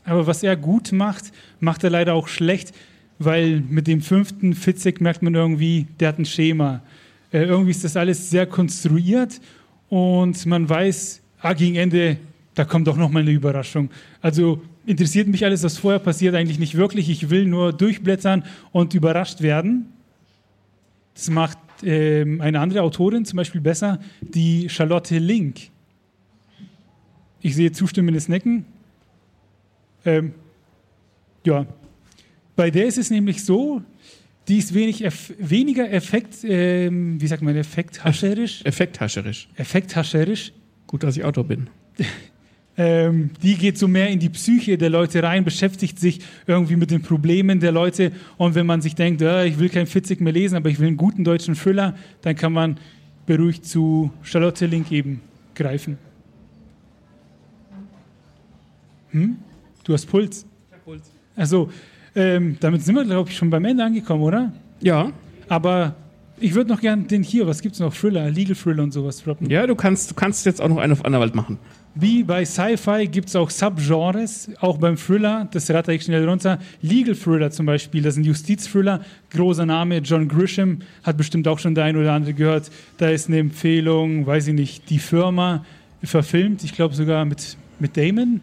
Aber 0.05 0.29
was 0.29 0.45
er 0.45 0.55
gut 0.55 0.93
macht, 0.93 1.33
macht 1.59 1.83
er 1.83 1.91
leider 1.91 2.15
auch 2.15 2.29
schlecht, 2.29 2.73
weil 3.19 3.61
mit 3.69 3.89
dem 3.89 4.03
fünften 4.03 4.55
Fitzek 4.55 5.01
merkt 5.01 5.21
man 5.21 5.35
irgendwie, 5.35 5.89
der 5.99 6.09
hat 6.09 6.21
ein 6.21 6.27
Schema. 6.27 6.83
Äh, 7.33 7.43
irgendwie 7.43 7.73
ist 7.73 7.83
das 7.83 7.97
alles 7.97 8.31
sehr 8.31 8.47
konstruiert 8.47 9.41
und 9.89 10.47
man 10.47 10.69
weiß, 10.69 11.23
ah, 11.41 11.55
gegen 11.55 11.75
Ende, 11.75 12.19
da 12.55 12.65
kommt 12.65 12.87
doch 12.87 12.97
nochmal 12.97 13.23
eine 13.23 13.33
Überraschung. 13.33 13.91
Also 14.21 14.63
interessiert 14.87 15.29
mich 15.29 15.45
alles, 15.45 15.63
was 15.63 15.79
vorher 15.79 15.99
passiert, 15.99 16.35
eigentlich 16.35 16.59
nicht 16.59 16.77
wirklich. 16.77 17.11
Ich 17.11 17.31
will 17.31 17.47
nur 17.47 17.73
durchblättern 17.73 18.45
und 18.73 18.95
überrascht 18.95 19.41
werden. 19.41 19.87
Das 21.15 21.31
macht 21.31 21.59
ähm, 21.83 22.41
eine 22.41 22.61
andere 22.61 22.83
Autorin 22.83 23.25
zum 23.25 23.37
Beispiel 23.37 23.61
besser, 23.61 24.01
die 24.21 24.69
Charlotte 24.69 25.19
Link. 25.19 25.71
Ich 27.41 27.55
sehe 27.55 27.73
zustimmendes 27.73 28.29
Necken. 28.29 28.65
Ähm, 30.05 30.33
ja, 31.45 31.67
bei 32.57 32.71
der 32.71 32.87
ist 32.87 32.99
es 32.99 33.11
nämlich 33.11 33.45
so, 33.45 33.83
die 34.49 34.59
ist 34.59 34.75
wenig 34.75 35.05
eff 35.05 35.33
weniger 35.39 35.91
Effekt, 35.91 36.37
ähm, 36.45 37.21
wie 37.21 37.27
sagt 37.27 37.43
man, 37.43 37.57
effekthascherisch. 37.57 38.63
Effekthascherisch. 38.65 39.49
Effekthascherisch. 39.57 40.53
Gut, 40.87 41.03
dass 41.03 41.17
ich 41.17 41.25
Autor 41.25 41.45
bin. 41.45 41.69
Ähm, 42.77 43.31
die 43.43 43.57
geht 43.57 43.79
so 43.79 43.87
mehr 43.87 44.09
in 44.09 44.19
die 44.19 44.29
Psyche 44.29 44.77
der 44.77 44.91
Leute 44.91 45.23
rein, 45.23 45.45
beschäftigt 45.45 46.01
sich 46.01 46.21
irgendwie 46.47 46.75
mit 46.77 46.91
den 46.91 47.03
Problemen 47.03 47.61
der 47.61 47.71
Leute. 47.71 48.11
Und 48.37 48.57
wenn 48.57 48.67
man 48.67 48.83
sich 48.83 48.95
denkt, 48.97 49.23
äh, 49.23 49.47
ich 49.47 49.59
will 49.59 49.69
kein 49.69 49.87
Fitzig 49.87 50.21
mehr 50.21 50.33
lesen, 50.33 50.57
aber 50.57 50.71
ich 50.71 50.81
will 50.81 50.89
einen 50.89 50.97
guten 50.97 51.23
deutschen 51.23 51.55
Thriller, 51.55 51.95
dann 52.23 52.35
kann 52.35 52.53
man 52.53 52.79
beruhigt 53.27 53.65
zu 53.65 54.11
Charlotte 54.23 54.67
Link 54.67 54.91
eben 54.91 55.21
greifen. 55.55 55.99
Hm? 59.11 59.37
Du 59.85 59.93
hast 59.93 60.07
Puls. 60.07 60.45
Ich 60.69 60.75
hab 60.75 60.85
Puls. 60.85 61.13
Also, 61.37 61.71
ähm, 62.17 62.57
damit 62.59 62.83
sind 62.83 62.97
wir, 62.97 63.05
glaube 63.05 63.31
ich, 63.31 63.37
schon 63.37 63.51
beim 63.51 63.65
Ende 63.65 63.85
angekommen, 63.85 64.23
oder? 64.23 64.53
Ja. 64.81 65.13
Aber 65.49 65.95
ich 66.41 66.55
würde 66.55 66.71
noch 66.71 66.81
gern 66.81 67.07
den 67.07 67.23
hier, 67.23 67.47
was 67.47 67.63
gibt 67.63 67.75
es 67.75 67.81
noch? 67.81 67.95
Thriller, 67.95 68.31
Legal 68.31 68.57
Thriller 68.57 68.83
und 68.83 68.93
sowas 68.93 69.23
droppen. 69.23 69.49
Ja, 69.49 69.67
du 69.67 69.77
kannst, 69.77 70.11
du 70.11 70.15
kannst 70.15 70.45
jetzt 70.47 70.61
auch 70.61 70.69
noch 70.69 70.79
einen 70.79 70.93
auf 70.93 71.05
Anwalt 71.05 71.35
machen. 71.35 71.59
Wie 71.97 72.25
bei 72.25 72.45
Sci-Fi 72.45 73.07
gibt 73.07 73.29
es 73.29 73.37
auch 73.37 73.51
Subgenres, 73.51 74.51
auch 74.59 74.79
beim 74.79 74.97
Thriller, 74.97 75.47
das 75.53 75.71
ratter 75.71 75.93
ich 75.93 76.03
schnell 76.03 76.29
runter. 76.29 76.59
Legal 76.83 77.15
Thriller 77.15 77.53
zum 77.53 77.67
Beispiel, 77.67 78.03
das 78.03 78.15
sind 78.15 78.27
Justizthriller, 78.27 79.01
großer 79.31 79.65
Name, 79.65 79.99
John 79.99 80.27
Grisham, 80.27 80.81
hat 81.05 81.17
bestimmt 81.17 81.47
auch 81.47 81.61
schon 81.61 81.77
der 81.77 81.85
ein 81.85 81.97
oder 81.97 82.13
andere 82.13 82.35
gehört. 82.35 82.69
Da 82.97 83.11
ist 83.11 83.29
eine 83.29 83.39
Empfehlung, 83.39 84.27
weiß 84.27 84.49
ich 84.49 84.55
nicht, 84.55 84.91
die 84.91 84.99
Firma 84.99 85.65
verfilmt, 86.03 86.65
ich 86.65 86.75
glaube 86.75 86.97
sogar 86.97 87.25
mit, 87.25 87.57
mit 87.79 87.97
Damon. 87.97 88.41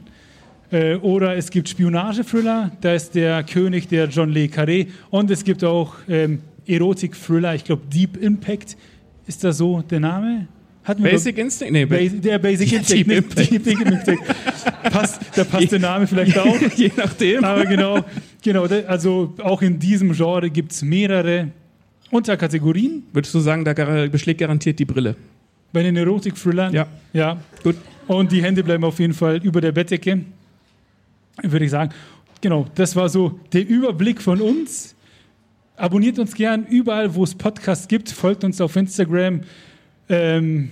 Äh, 0.71 0.95
oder 0.95 1.35
es 1.35 1.49
gibt 1.49 1.67
Spionage-Thriller, 1.67 2.71
da 2.79 2.93
ist 2.93 3.15
der 3.15 3.43
König 3.43 3.89
der 3.89 4.07
John 4.07 4.29
Le 4.29 4.45
Carré. 4.45 4.87
Und 5.09 5.29
es 5.29 5.43
gibt 5.43 5.65
auch 5.65 5.95
ähm, 6.07 6.39
Erotik-Thriller, 6.67 7.53
ich 7.55 7.65
glaube 7.65 7.81
Deep 7.93 8.15
Impact 8.15 8.77
ist 9.27 9.43
da 9.43 9.51
so 9.51 9.81
der 9.81 9.99
Name. 9.99 10.47
Hatten 10.83 11.03
wir 11.03 11.11
Basic 11.11 11.37
Instinct? 11.37 11.73
Nee, 11.73 11.85
Bas 11.85 12.21
der 12.21 12.39
Basic 12.39 12.71
Ja, 12.71 12.77
Instinct, 12.79 13.07
Deep 13.09 13.17
Impact. 13.17 13.51
Deep 13.51 13.67
Impact. 13.67 14.21
passt, 14.91 15.21
da 15.35 15.43
passt 15.43 15.71
der 15.71 15.79
Name 15.79 16.07
vielleicht 16.07 16.37
auch. 16.39 16.57
Je 16.75 16.91
nachdem. 16.95 17.43
Aber 17.43 17.65
genau, 17.65 18.03
genau, 18.43 18.65
also 18.87 19.33
auch 19.43 19.61
in 19.61 19.77
diesem 19.79 20.13
Genre 20.13 20.49
gibt 20.49 20.71
es 20.71 20.81
mehrere 20.81 21.49
Unterkategorien. 22.09 23.03
Würdest 23.13 23.33
du 23.33 23.39
sagen, 23.39 23.63
da 23.63 23.73
beschlägt 24.07 24.39
garantiert 24.39 24.79
die 24.79 24.85
Brille? 24.85 25.15
Bei 25.71 25.83
den 25.83 25.95
Erotik-Thrillern? 25.95 26.73
Ja. 26.73 26.87
Ja. 27.13 27.37
Gut. 27.63 27.75
Und 28.07 28.31
die 28.31 28.43
Hände 28.43 28.63
bleiben 28.63 28.83
auf 28.83 28.99
jeden 28.99 29.13
Fall 29.13 29.37
über 29.43 29.61
der 29.61 29.71
Bettdecke, 29.71 30.19
würde 31.43 31.63
ich 31.65 31.71
sagen. 31.71 31.91
Genau, 32.41 32.65
das 32.75 32.95
war 32.95 33.07
so 33.07 33.39
der 33.53 33.65
Überblick 33.67 34.21
von 34.21 34.41
uns. 34.41 34.95
Abonniert 35.77 36.19
uns 36.19 36.33
gern 36.35 36.65
überall, 36.65 37.15
wo 37.15 37.23
es 37.23 37.33
Podcasts 37.33 37.87
gibt. 37.87 38.09
Folgt 38.09 38.43
uns 38.43 38.59
auf 38.59 38.75
Instagram, 38.75 39.41
ähm, 40.11 40.69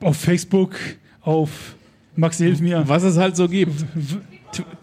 auf 0.00 0.16
Facebook, 0.16 0.76
auf 1.22 1.50
Max, 2.16 2.38
hilf 2.38 2.60
mir. 2.60 2.84
Was 2.86 3.02
es 3.02 3.16
halt 3.16 3.34
so 3.36 3.48
gibt. 3.48 3.72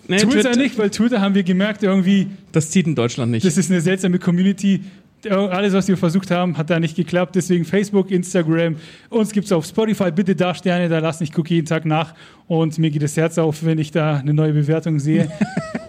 Nee, 0.08 0.18
Twitter, 0.18 0.30
Twitter- 0.30 0.56
nicht, 0.58 0.78
weil 0.78 0.90
Twitter 0.90 1.22
haben 1.22 1.34
wir 1.36 1.44
gemerkt, 1.44 1.84
irgendwie. 1.84 2.28
Das 2.52 2.70
zieht 2.72 2.88
in 2.88 2.96
Deutschland 2.96 3.32
nicht. 3.32 3.46
Das 3.46 3.58
ist 3.58 3.72
eine 3.72 3.80
seltsame 3.80 4.20
Community. 4.20 4.82
Alles, 5.30 5.74
was 5.74 5.88
wir 5.88 5.98
versucht 5.98 6.32
haben, 6.32 6.58
hat 6.58 6.72
da 6.72 6.80
nicht 6.80 6.96
geklappt. 6.96 7.36
Deswegen 7.36 7.64
Facebook, 7.64 8.10
Instagram. 8.10 8.76
Uns 9.10 9.32
gibt 9.32 9.46
es 9.46 9.52
auf 9.52 9.66
Spotify. 9.66 10.12
Bitte 10.12 10.36
da 10.36 10.56
Sterne 10.56 10.90
da 10.90 10.98
lassen. 11.00 11.24
Ich 11.24 11.32
gucke 11.32 11.54
jeden 11.54 11.68
Tag 11.68 11.86
nach. 11.86 12.16
Und 12.48 12.78
mir 12.80 12.90
geht 12.90 13.04
das 13.04 13.16
Herz 13.16 13.38
auf, 13.38 13.64
wenn 13.64 13.78
ich 13.78 13.92
da 13.92 14.18
eine 14.18 14.34
neue 14.34 14.52
Bewertung 14.54 15.00
sehe. 15.00 15.32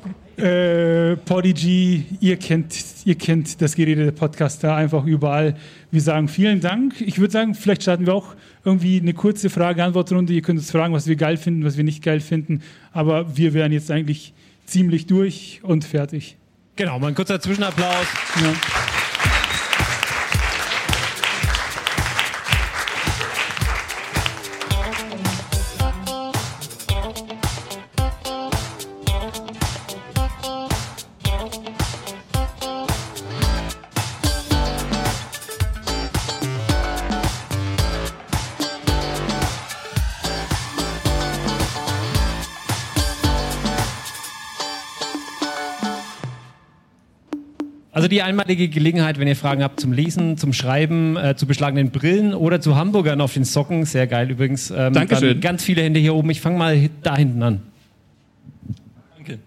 äh, 0.43 1.17
Podigy, 1.17 2.05
ihr 2.21 2.37
kennt, 2.37 2.75
ihr 3.05 3.15
kennt 3.15 3.63
das 3.63 3.77
Gerede 3.77 4.05
der 4.05 4.13
Podcast 4.13 4.65
da 4.65 4.77
einfach 4.77 5.05
überall. 5.05 5.57
Wir 5.91 6.01
sagen 6.01 6.27
vielen 6.27 6.61
Dank. 6.61 7.01
Ich 7.01 7.19
würde 7.19 7.33
sagen, 7.33 7.55
vielleicht 7.55 7.83
starten 7.83 8.07
wir 8.07 8.15
auch 8.15 8.35
irgendwie 8.65 9.01
eine 9.01 9.15
kurze 9.15 9.51
Frage-Antwort-Runde. 9.51 10.33
Ihr 10.33 10.43
könnt 10.43 10.59
uns 10.59 10.71
fragen, 10.71 10.95
was 10.95 11.07
wir 11.07 11.17
geil 11.17 11.37
finden, 11.37 11.65
was 11.65 11.77
wir 11.77 11.85
nicht 11.85 12.03
geil 12.03 12.21
finden. 12.21 12.63
Aber 12.93 13.37
wir 13.37 13.55
wären 13.55 13.71
jetzt 13.71 13.91
eigentlich 13.91 14.35
ziemlich 14.67 15.07
durch 15.07 15.61
und 15.63 15.85
fertig. 15.85 16.37
Genau, 16.75 16.99
mal 16.99 17.09
ein 17.09 17.15
kurzer 17.15 17.41
Zwischenapplaus. 17.41 18.07
Ja. 18.43 19.02
Also 48.03 48.09
die 48.11 48.23
einmalige 48.23 48.69
Gelegenheit, 48.69 49.21
wenn 49.21 49.29
ihr 49.29 49.37
Fragen 49.37 49.63
habt 49.63 49.79
zum 49.79 49.93
Lesen, 49.93 50.37
zum 50.37 50.53
Schreiben, 50.53 51.17
äh, 51.17 51.37
zu 51.37 51.47
beschlagenen 51.47 51.91
Brillen 51.91 52.35
oder 52.35 52.61
zu 52.61 52.75
Hamburgern 52.75 53.21
auf 53.21 53.35
den 53.35 53.45
Socken, 53.45 53.85
sehr 53.85 54.09
geil 54.09 54.29
übrigens. 54.29 54.73
Ähm, 54.73 54.93
Dankeschön. 54.93 55.29
dann 55.29 55.41
Ganz 55.41 55.63
viele 55.63 55.83
Hände 55.83 56.01
hier 56.01 56.13
oben. 56.17 56.29
Ich 56.31 56.41
fange 56.41 56.59
mal 56.59 56.91
da 57.05 57.17
hinten 57.17 57.41
an. 57.45 57.61
Danke. 59.17 59.39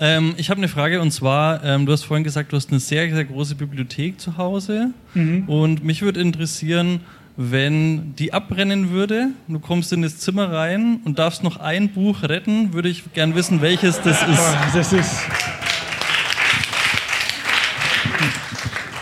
Ähm, 0.00 0.34
ich 0.36 0.50
habe 0.50 0.58
eine 0.58 0.66
Frage 0.66 1.00
und 1.00 1.12
zwar, 1.12 1.62
ähm, 1.62 1.86
du 1.86 1.92
hast 1.92 2.02
vorhin 2.02 2.24
gesagt, 2.24 2.50
du 2.52 2.56
hast 2.56 2.70
eine 2.70 2.80
sehr, 2.80 3.08
sehr 3.14 3.24
große 3.24 3.54
Bibliothek 3.54 4.18
zu 4.20 4.36
Hause 4.36 4.88
Mhm. 5.14 5.44
und 5.48 5.84
mich 5.84 6.02
würde 6.02 6.20
interessieren, 6.20 7.02
wenn 7.36 8.16
die 8.16 8.32
abbrennen 8.32 8.90
würde, 8.90 9.28
du 9.46 9.60
kommst 9.60 9.92
in 9.92 10.02
das 10.02 10.18
Zimmer 10.18 10.50
rein 10.52 10.98
und 11.04 11.20
darfst 11.20 11.44
noch 11.44 11.58
ein 11.58 11.88
Buch 11.90 12.24
retten, 12.24 12.72
würde 12.74 12.88
ich 12.88 13.04
gern 13.14 13.36
wissen, 13.36 13.62
welches 13.62 14.00
das 14.02 14.20
ist. 14.22 14.56
Das 14.74 14.92
ist. 14.92 15.10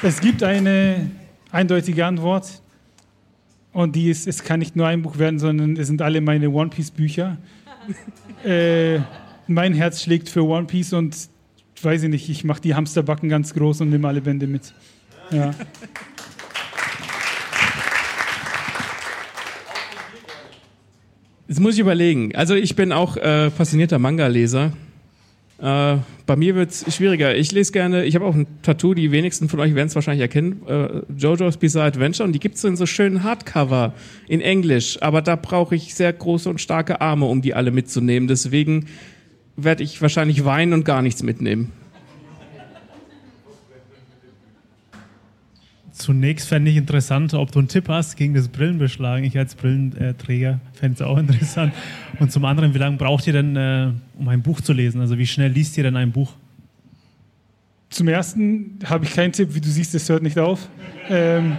Es 0.02 0.22
gibt 0.22 0.42
eine 0.42 1.10
eindeutige 1.52 2.06
Antwort. 2.06 2.62
Und 3.72 3.94
die 3.94 4.10
ist, 4.10 4.26
es 4.26 4.42
kann 4.42 4.58
nicht 4.58 4.74
nur 4.74 4.86
ein 4.86 5.02
Buch 5.02 5.18
werden, 5.18 5.38
sondern 5.38 5.76
es 5.76 5.86
sind 5.86 6.00
alle 6.00 6.20
meine 6.20 6.50
One 6.50 6.70
Piece 6.70 6.90
Bücher. 6.90 7.36
äh, 8.44 8.98
mein 9.46 9.74
Herz 9.74 10.02
schlägt 10.02 10.28
für 10.28 10.42
One 10.42 10.66
Piece 10.66 10.94
und 10.94 11.16
weiß 11.82 12.04
ich 12.04 12.08
nicht, 12.08 12.28
ich 12.30 12.44
mache 12.44 12.60
die 12.62 12.74
Hamsterbacken 12.74 13.28
ganz 13.28 13.52
groß 13.54 13.82
und 13.82 13.90
nehme 13.90 14.08
alle 14.08 14.20
Bände 14.22 14.46
mit. 14.46 14.72
Ja. 15.30 15.52
Jetzt 21.46 21.60
muss 21.60 21.74
ich 21.74 21.80
überlegen. 21.80 22.34
Also 22.34 22.54
ich 22.54 22.74
bin 22.74 22.92
auch 22.92 23.16
äh, 23.16 23.50
passionierter 23.50 23.98
Manga-Leser. 23.98 24.72
Äh, 25.60 25.98
bei 26.26 26.36
mir 26.36 26.54
wird 26.54 26.70
es 26.70 26.94
schwieriger. 26.94 27.34
Ich 27.34 27.52
lese 27.52 27.72
gerne, 27.72 28.04
ich 28.04 28.14
habe 28.14 28.24
auch 28.24 28.34
ein 28.34 28.46
Tattoo, 28.62 28.94
die 28.94 29.12
wenigsten 29.12 29.48
von 29.48 29.60
euch 29.60 29.74
werden 29.74 29.88
es 29.88 29.94
wahrscheinlich 29.94 30.22
erkennen, 30.22 30.62
äh, 30.66 31.02
JoJo's 31.16 31.58
Bizarre 31.58 31.86
Adventure 31.86 32.26
und 32.26 32.32
die 32.32 32.38
gibt 32.38 32.54
es 32.54 32.64
in 32.64 32.76
so 32.76 32.86
schönen 32.86 33.24
Hardcover 33.24 33.92
in 34.26 34.40
Englisch, 34.40 35.02
aber 35.02 35.20
da 35.20 35.36
brauche 35.36 35.74
ich 35.74 35.94
sehr 35.94 36.12
große 36.12 36.48
und 36.48 36.60
starke 36.60 37.00
Arme, 37.00 37.26
um 37.26 37.42
die 37.42 37.54
alle 37.54 37.72
mitzunehmen. 37.72 38.26
Deswegen 38.26 38.86
werde 39.56 39.82
ich 39.82 40.00
wahrscheinlich 40.00 40.44
weinen 40.44 40.72
und 40.72 40.84
gar 40.84 41.02
nichts 41.02 41.22
mitnehmen. 41.22 41.72
Zunächst 46.00 46.48
fände 46.48 46.70
ich 46.70 46.78
interessant, 46.78 47.34
ob 47.34 47.52
du 47.52 47.58
einen 47.58 47.68
Tipp 47.68 47.90
hast 47.90 48.16
gegen 48.16 48.32
das 48.32 48.48
Brillenbeschlagen. 48.48 49.22
Ich 49.22 49.36
als 49.36 49.54
Brillenträger 49.54 50.58
fände 50.72 50.94
es 50.94 51.02
auch 51.02 51.18
interessant. 51.18 51.74
Und 52.18 52.32
zum 52.32 52.46
anderen, 52.46 52.72
wie 52.72 52.78
lange 52.78 52.96
braucht 52.96 53.26
ihr 53.26 53.34
denn, 53.34 53.54
äh, 53.54 53.92
um 54.18 54.26
ein 54.28 54.40
Buch 54.40 54.62
zu 54.62 54.72
lesen? 54.72 55.02
Also 55.02 55.18
wie 55.18 55.26
schnell 55.26 55.50
liest 55.50 55.76
ihr 55.76 55.84
denn 55.84 55.96
ein 55.96 56.10
Buch? 56.10 56.32
Zum 57.90 58.08
ersten 58.08 58.78
habe 58.86 59.04
ich 59.04 59.12
keinen 59.12 59.32
Tipp, 59.32 59.54
wie 59.54 59.60
du 59.60 59.68
siehst, 59.68 59.94
es 59.94 60.08
hört 60.08 60.22
nicht 60.22 60.38
auf. 60.38 60.70
Ähm, 61.10 61.58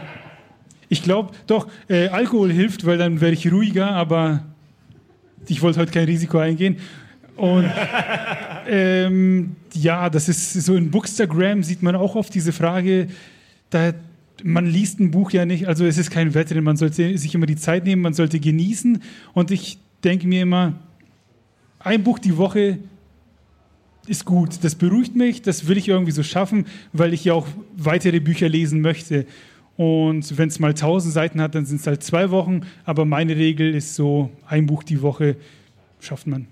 ich 0.90 1.04
glaube, 1.04 1.34
doch, 1.46 1.68
äh, 1.88 2.08
Alkohol 2.08 2.52
hilft, 2.52 2.84
weil 2.84 2.98
dann 2.98 3.22
werde 3.22 3.34
ich 3.34 3.52
ruhiger, 3.52 3.92
aber 3.92 4.44
ich 5.48 5.62
wollte 5.62 5.80
heute 5.80 5.92
kein 5.92 6.06
Risiko 6.06 6.40
eingehen. 6.40 6.78
Und 7.36 7.70
ähm, 8.68 9.56
ja, 9.74 10.10
das 10.10 10.30
ist 10.30 10.54
so 10.54 10.76
in 10.76 10.90
Bookstagram 10.90 11.62
sieht 11.62 11.84
man 11.84 11.96
auch 11.96 12.16
oft 12.16 12.34
diese 12.34 12.54
Frage, 12.54 13.08
da 13.70 13.94
man 14.44 14.66
liest 14.66 15.00
ein 15.00 15.12
Buch 15.12 15.32
ja 15.32 15.46
nicht, 15.46 15.68
also 15.68 15.86
es 15.86 15.98
ist 15.98 16.12
kein 16.12 16.34
Wettrennen, 16.34 16.64
man 16.64 16.78
sollte 16.78 17.18
sich 17.18 17.36
immer 17.36 17.46
die 17.46 17.56
Zeit 17.56 17.86
nehmen, 17.86 18.02
man 18.02 18.14
sollte 18.14 18.40
genießen. 18.40 19.02
Und 19.34 19.52
ich 19.52 19.80
denke 20.04 20.28
mir 20.28 20.42
immer, 20.44 20.74
ein 21.80 22.04
Buch 22.04 22.20
die 22.20 22.38
Woche 22.38 22.80
ist 24.08 24.26
gut, 24.26 24.64
das 24.64 24.76
beruhigt 24.76 25.16
mich, 25.16 25.42
das 25.42 25.68
will 25.68 25.78
ich 25.78 25.88
irgendwie 25.88 26.12
so 26.12 26.24
schaffen, 26.24 26.66
weil 26.92 27.14
ich 27.14 27.26
ja 27.26 27.34
auch 27.34 27.48
weitere 27.78 28.20
Bücher 28.20 28.50
lesen 28.50 28.82
möchte. 28.82 29.26
Und 29.78 30.38
wenn 30.38 30.50
es 30.50 30.60
mal 30.60 30.70
1000 30.72 31.14
Seiten 31.14 31.42
hat, 31.42 31.56
dann 31.56 31.66
sind 31.66 31.82
es 31.82 31.88
halt 31.88 32.04
zwei 32.04 32.30
Wochen, 32.32 32.62
aber 32.84 33.06
meine 33.06 33.36
Regel 33.36 33.74
ist 33.74 33.96
so, 33.96 34.30
ein 34.48 34.66
Buch 34.66 34.84
die 34.84 35.02
Woche 35.02 35.38
schafft 36.00 36.28
man. 36.28 36.48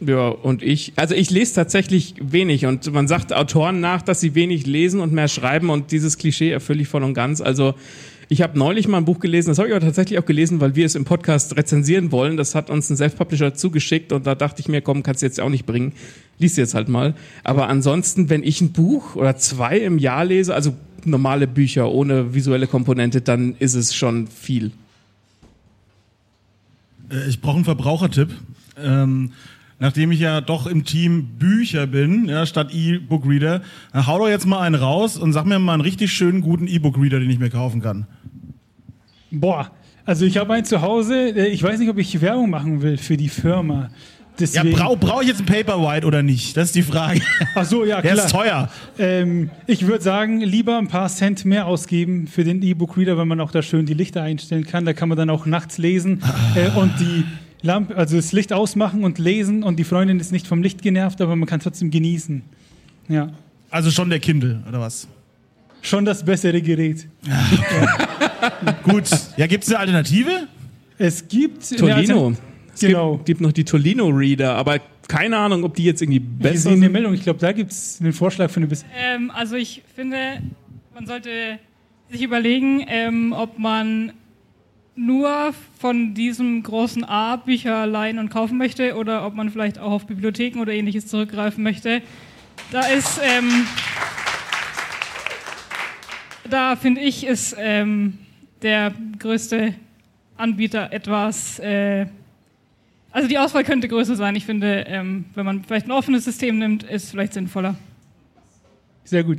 Ja, 0.00 0.28
und 0.28 0.62
ich, 0.62 0.92
also 0.94 1.14
ich 1.14 1.30
lese 1.30 1.54
tatsächlich 1.54 2.14
wenig 2.20 2.66
und 2.66 2.92
man 2.92 3.08
sagt 3.08 3.32
Autoren 3.32 3.80
nach, 3.80 4.00
dass 4.02 4.20
sie 4.20 4.36
wenig 4.36 4.64
lesen 4.64 5.00
und 5.00 5.12
mehr 5.12 5.26
schreiben 5.26 5.70
und 5.70 5.90
dieses 5.90 6.18
Klischee 6.18 6.50
erfülle 6.50 6.82
ich 6.82 6.88
voll 6.88 7.02
und 7.02 7.14
ganz. 7.14 7.40
Also 7.40 7.74
ich 8.28 8.42
habe 8.42 8.56
neulich 8.56 8.86
mal 8.86 8.98
ein 8.98 9.04
Buch 9.06 9.18
gelesen, 9.18 9.48
das 9.48 9.58
habe 9.58 9.68
ich 9.68 9.74
aber 9.74 9.84
tatsächlich 9.84 10.18
auch 10.20 10.24
gelesen, 10.26 10.60
weil 10.60 10.76
wir 10.76 10.86
es 10.86 10.94
im 10.94 11.04
Podcast 11.04 11.56
rezensieren 11.56 12.12
wollen. 12.12 12.36
Das 12.36 12.54
hat 12.54 12.70
uns 12.70 12.88
ein 12.90 12.96
Self-Publisher 12.96 13.54
zugeschickt 13.54 14.12
und 14.12 14.24
da 14.24 14.36
dachte 14.36 14.60
ich 14.60 14.68
mir, 14.68 14.82
komm, 14.82 15.02
kannst 15.02 15.22
du 15.22 15.26
jetzt 15.26 15.40
auch 15.40 15.48
nicht 15.48 15.66
bringen. 15.66 15.92
Lies 16.38 16.56
jetzt 16.56 16.74
halt 16.74 16.88
mal. 16.88 17.14
Aber 17.42 17.68
ansonsten, 17.68 18.30
wenn 18.30 18.44
ich 18.44 18.60
ein 18.60 18.70
Buch 18.70 19.16
oder 19.16 19.36
zwei 19.36 19.78
im 19.78 19.98
Jahr 19.98 20.24
lese, 20.24 20.54
also 20.54 20.74
normale 21.06 21.48
Bücher 21.48 21.90
ohne 21.90 22.34
visuelle 22.34 22.68
Komponente, 22.68 23.20
dann 23.20 23.56
ist 23.58 23.74
es 23.74 23.94
schon 23.96 24.28
viel. 24.28 24.70
Äh, 27.10 27.28
Ich 27.28 27.40
brauche 27.40 27.56
einen 27.56 27.64
Verbrauchertipp. 27.64 28.30
Ähm, 28.76 29.32
nachdem 29.78 30.12
ich 30.12 30.20
ja 30.20 30.40
doch 30.40 30.66
im 30.66 30.84
Team 30.84 31.28
Bücher 31.38 31.86
bin, 31.86 32.26
ja, 32.26 32.46
statt 32.46 32.70
E-Book-Reader, 32.72 33.62
dann 33.92 34.06
hau 34.06 34.18
doch 34.18 34.28
jetzt 34.28 34.46
mal 34.46 34.60
einen 34.60 34.74
raus 34.74 35.16
und 35.16 35.32
sag 35.32 35.46
mir 35.46 35.58
mal 35.58 35.74
einen 35.74 35.82
richtig 35.82 36.12
schönen 36.12 36.40
guten 36.40 36.66
E-Book-Reader, 36.66 37.20
den 37.20 37.30
ich 37.30 37.38
mir 37.38 37.50
kaufen 37.50 37.80
kann. 37.82 38.06
Boah, 39.30 39.70
also 40.04 40.24
ich 40.24 40.38
habe 40.38 40.54
einen 40.54 40.64
zu 40.64 40.80
Hause, 40.80 41.30
äh, 41.36 41.48
ich 41.48 41.62
weiß 41.62 41.78
nicht, 41.78 41.90
ob 41.90 41.98
ich 41.98 42.20
Werbung 42.20 42.50
machen 42.50 42.82
will 42.82 42.96
für 42.96 43.16
die 43.16 43.28
Firma. 43.28 43.90
Deswegen, 44.40 44.70
Ja, 44.70 44.76
brauche 44.76 44.96
brauch 44.96 45.20
ich 45.22 45.28
jetzt 45.28 45.40
ein 45.40 45.46
Paperwhite 45.46 46.06
oder 46.06 46.22
nicht? 46.22 46.56
Das 46.56 46.66
ist 46.68 46.76
die 46.76 46.82
Frage. 46.82 47.20
Ach 47.56 47.64
so, 47.64 47.84
ja, 47.84 48.00
Der 48.02 48.12
klar. 48.12 48.24
ist 48.26 48.32
teuer. 48.32 48.70
Ähm, 48.98 49.50
ich 49.66 49.86
würde 49.86 50.02
sagen, 50.02 50.40
lieber 50.40 50.78
ein 50.78 50.86
paar 50.86 51.08
Cent 51.08 51.44
mehr 51.44 51.66
ausgeben 51.66 52.28
für 52.28 52.44
den 52.44 52.62
E-Book-Reader, 52.62 53.18
weil 53.18 53.26
man 53.26 53.40
auch 53.40 53.50
da 53.50 53.62
schön 53.62 53.84
die 53.84 53.94
Lichter 53.94 54.22
einstellen 54.22 54.64
kann. 54.64 54.84
Da 54.84 54.92
kann 54.92 55.08
man 55.08 55.18
dann 55.18 55.28
auch 55.28 55.44
nachts 55.44 55.76
lesen 55.78 56.22
äh, 56.54 56.70
und 56.78 56.92
die 57.00 57.24
Lampe, 57.62 57.96
also 57.96 58.16
das 58.16 58.32
Licht 58.32 58.52
ausmachen 58.52 59.04
und 59.04 59.18
lesen 59.18 59.62
und 59.62 59.78
die 59.78 59.84
Freundin 59.84 60.20
ist 60.20 60.32
nicht 60.32 60.46
vom 60.46 60.62
Licht 60.62 60.82
genervt, 60.82 61.20
aber 61.20 61.34
man 61.36 61.48
kann 61.48 61.60
trotzdem 61.60 61.90
genießen. 61.90 62.42
Ja. 63.08 63.32
Also 63.70 63.90
schon 63.90 64.10
der 64.10 64.20
Kindle, 64.20 64.62
oder 64.68 64.80
was? 64.80 65.08
Schon 65.82 66.04
das 66.04 66.24
bessere 66.24 66.60
Gerät. 66.62 67.06
Gut. 68.82 69.04
Ja, 69.36 69.46
gibt 69.46 69.64
es 69.64 69.70
eine 69.70 69.78
Alternative? 69.80 70.48
Es 70.98 71.26
gibt 71.28 71.76
Tolino. 71.78 72.34
Es 72.74 72.80
Genau. 72.80 73.14
gibt, 73.14 73.26
gibt 73.26 73.40
noch 73.40 73.52
die 73.52 73.64
Tolino-Reader, 73.64 74.54
aber 74.54 74.78
keine 75.08 75.36
Ahnung, 75.36 75.64
ob 75.64 75.74
die 75.74 75.84
jetzt 75.84 76.00
irgendwie 76.02 76.18
Ich 76.18 76.38
besser 76.42 76.58
sehe 76.58 76.72
eine 76.72 76.82
sind. 76.82 76.92
Meldung, 76.92 77.14
ich 77.14 77.22
glaube, 77.22 77.38
da 77.40 77.52
gibt 77.52 77.72
es 77.72 78.00
einen 78.00 78.12
Vorschlag 78.12 78.50
für 78.50 78.58
eine 78.58 78.66
bis 78.68 78.84
Ähm, 78.96 79.30
also 79.34 79.56
ich 79.56 79.82
finde, 79.96 80.16
man 80.94 81.06
sollte 81.06 81.30
sich 82.10 82.22
überlegen, 82.22 82.84
ähm, 82.88 83.32
ob 83.36 83.58
man 83.58 84.12
nur 84.98 85.54
von 85.78 86.14
diesem 86.14 86.62
großen 86.62 87.04
A 87.04 87.36
Bücher 87.36 87.86
leihen 87.86 88.18
und 88.18 88.30
kaufen 88.30 88.58
möchte 88.58 88.96
oder 88.96 89.24
ob 89.24 89.34
man 89.34 89.50
vielleicht 89.50 89.78
auch 89.78 89.92
auf 89.92 90.06
Bibliotheken 90.06 90.60
oder 90.60 90.72
ähnliches 90.72 91.06
zurückgreifen 91.06 91.62
möchte. 91.62 92.02
Da 92.72 92.80
ist, 92.80 93.20
ähm, 93.22 93.66
da 96.50 96.76
finde 96.76 97.00
ich, 97.00 97.24
ist 97.24 97.54
ähm, 97.58 98.18
der 98.62 98.92
größte 99.18 99.74
Anbieter 100.36 100.92
etwas, 100.92 101.58
äh, 101.60 102.06
also 103.12 103.28
die 103.28 103.38
Auswahl 103.38 103.64
könnte 103.64 103.88
größer 103.88 104.16
sein. 104.16 104.34
Ich 104.36 104.44
finde, 104.44 104.84
ähm, 104.88 105.26
wenn 105.34 105.46
man 105.46 105.64
vielleicht 105.64 105.86
ein 105.86 105.92
offenes 105.92 106.24
System 106.24 106.58
nimmt, 106.58 106.82
ist 106.82 107.04
es 107.04 107.10
vielleicht 107.10 107.34
sinnvoller. 107.34 107.76
Sehr 109.04 109.24
gut. 109.24 109.38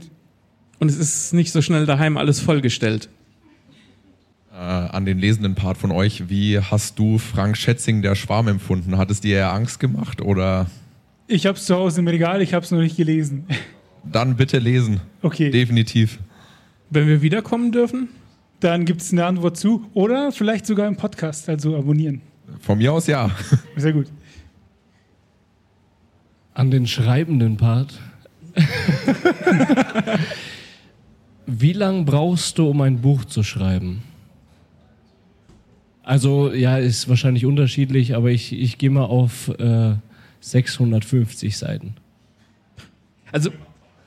Und 0.80 0.90
es 0.90 0.98
ist 0.98 1.34
nicht 1.34 1.52
so 1.52 1.62
schnell 1.62 1.86
daheim 1.86 2.18
alles 2.18 2.40
vollgestellt. 2.40 3.10
Äh, 4.60 4.62
an 4.62 5.06
den 5.06 5.20
lesenden 5.20 5.56
Part 5.56 5.78
von 5.78 5.90
euch, 5.90 6.28
wie 6.28 6.60
hast 6.60 7.00
du 7.00 7.18
Frank 7.18 7.56
Schätzing 7.56 8.02
der 8.02 8.16
Schwarm 8.16 8.50
empfunden? 8.50 8.98
Hat 8.98 9.10
es 9.10 9.22
dir 9.22 9.38
eher 9.38 9.54
Angst 9.54 9.80
gemacht 9.80 10.22
oder 10.22 10.68
Ich 11.28 11.46
habe 11.46 11.58
es 11.58 11.64
zu 11.66 11.78
Hause 11.78 12.02
im 12.02 12.10
Regal, 12.10 12.42
ich 12.42 12.54
habe 12.54 12.66
es 12.66 12.72
noch 12.72 12.82
nicht 12.82 12.98
gelesen. 12.98 13.46
dann 14.04 14.36
bitte 14.36 14.60
lesen? 14.60 15.00
Okay. 15.22 15.50
Definitiv. 15.50 16.20
Wenn 16.90 17.08
wir 17.08 17.22
wiederkommen 17.22 17.72
dürfen? 17.72 18.10
Dann 18.60 18.84
gibt 18.84 19.00
es 19.00 19.14
eine 19.14 19.26
Antwort 19.26 19.56
zu 19.56 19.86
oder 19.94 20.34
vielleicht 20.34 20.66
sogar 20.66 20.90
im 20.90 20.98
Podcast, 20.98 21.48
also 21.48 21.78
abonnieren. 21.78 22.20
Von 22.60 22.80
mir 22.80 22.92
aus 22.92 23.08
ja. 23.08 23.32
Sehr 23.78 23.94
gut. 23.94 24.08
An 26.54 26.70
den 26.70 26.86
schreibenden 26.86 27.56
Part. 27.56 27.98
Wie 31.46 31.72
lang 31.72 32.04
brauchst 32.04 32.58
du, 32.58 32.68
um 32.68 32.82
ein 32.82 33.00
Buch 33.00 33.24
zu 33.24 33.42
schreiben? 33.42 34.04
Also, 36.10 36.52
ja, 36.52 36.80
ist 36.80 37.08
wahrscheinlich 37.08 37.46
unterschiedlich, 37.46 38.16
aber 38.16 38.32
ich, 38.32 38.52
ich 38.52 38.80
gehe 38.80 38.90
mal 38.90 39.04
auf 39.04 39.50
äh, 39.60 39.94
650 40.40 41.56
Seiten. 41.56 41.94
Also 43.32 43.52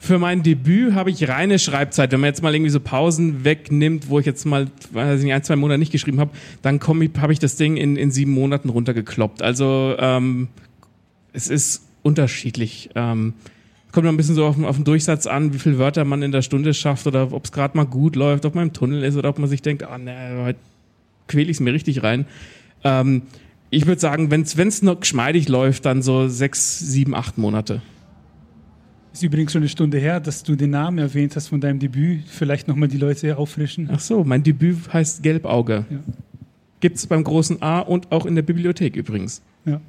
für 0.00 0.18
mein 0.18 0.42
Debüt 0.42 0.94
habe 0.94 1.10
ich 1.10 1.28
reine 1.28 1.60
Schreibzeit. 1.60 2.10
Wenn 2.10 2.18
man 2.18 2.26
jetzt 2.26 2.42
mal 2.42 2.52
irgendwie 2.52 2.72
so 2.72 2.80
Pausen 2.80 3.44
wegnimmt, 3.44 4.08
wo 4.08 4.18
ich 4.18 4.26
jetzt 4.26 4.44
mal 4.46 4.66
weiß 4.90 5.20
ich 5.20 5.26
nicht, 5.26 5.32
ein, 5.32 5.44
zwei 5.44 5.54
Monate 5.54 5.78
nicht 5.78 5.92
geschrieben 5.92 6.18
habe, 6.18 6.32
dann 6.60 6.80
habe 6.80 7.32
ich 7.32 7.38
das 7.38 7.54
Ding 7.54 7.76
in, 7.76 7.94
in 7.94 8.10
sieben 8.10 8.32
Monaten 8.32 8.68
runtergekloppt. 8.68 9.40
Also 9.40 9.94
ähm, 9.96 10.48
es 11.32 11.46
ist 11.46 11.86
unterschiedlich. 12.02 12.90
Ähm, 12.96 13.34
kommt 13.92 14.08
ein 14.08 14.16
bisschen 14.16 14.34
so 14.34 14.44
auf, 14.44 14.60
auf 14.60 14.74
den 14.74 14.84
Durchsatz 14.84 15.28
an, 15.28 15.54
wie 15.54 15.60
viele 15.60 15.78
Wörter 15.78 16.04
man 16.04 16.22
in 16.22 16.32
der 16.32 16.42
Stunde 16.42 16.74
schafft 16.74 17.06
oder 17.06 17.32
ob 17.32 17.44
es 17.44 17.52
gerade 17.52 17.76
mal 17.76 17.86
gut 17.86 18.16
läuft, 18.16 18.44
ob 18.44 18.56
man 18.56 18.66
im 18.66 18.72
Tunnel 18.72 19.04
ist 19.04 19.14
oder 19.14 19.28
ob 19.28 19.38
man 19.38 19.48
sich 19.48 19.62
denkt, 19.62 19.84
ah 19.84 19.98
ne, 19.98 20.42
heute 20.44 20.58
quäle 21.28 21.50
ich 21.50 21.56
es 21.56 21.60
mir 21.60 21.72
richtig 21.72 22.02
rein. 22.02 22.26
Ähm, 22.84 23.22
ich 23.70 23.86
würde 23.86 24.00
sagen, 24.00 24.30
wenn 24.30 24.42
es 24.42 24.82
noch 24.82 25.00
geschmeidig 25.00 25.48
läuft, 25.48 25.86
dann 25.86 26.02
so 26.02 26.28
sechs, 26.28 26.78
sieben, 26.78 27.14
acht 27.14 27.38
Monate. 27.38 27.80
Ist 29.12 29.22
übrigens 29.22 29.52
schon 29.52 29.62
eine 29.62 29.68
Stunde 29.68 29.98
her, 29.98 30.20
dass 30.20 30.42
du 30.42 30.56
den 30.56 30.70
Namen 30.70 30.98
erwähnt 30.98 31.36
hast 31.36 31.48
von 31.48 31.60
deinem 31.60 31.78
Debüt. 31.78 32.22
Vielleicht 32.26 32.68
nochmal 32.68 32.88
die 32.88 32.98
Leute 32.98 33.36
auffrischen. 33.36 33.88
Ach 33.92 34.00
so, 34.00 34.24
mein 34.24 34.42
Debüt 34.42 34.92
heißt 34.92 35.22
Gelbauge. 35.22 35.84
Ja. 35.90 35.98
Gibt's 36.80 37.06
beim 37.06 37.22
großen 37.22 37.62
A 37.62 37.80
und 37.80 38.10
auch 38.10 38.26
in 38.26 38.34
der 38.34 38.42
Bibliothek 38.42 38.96
übrigens. 38.96 39.42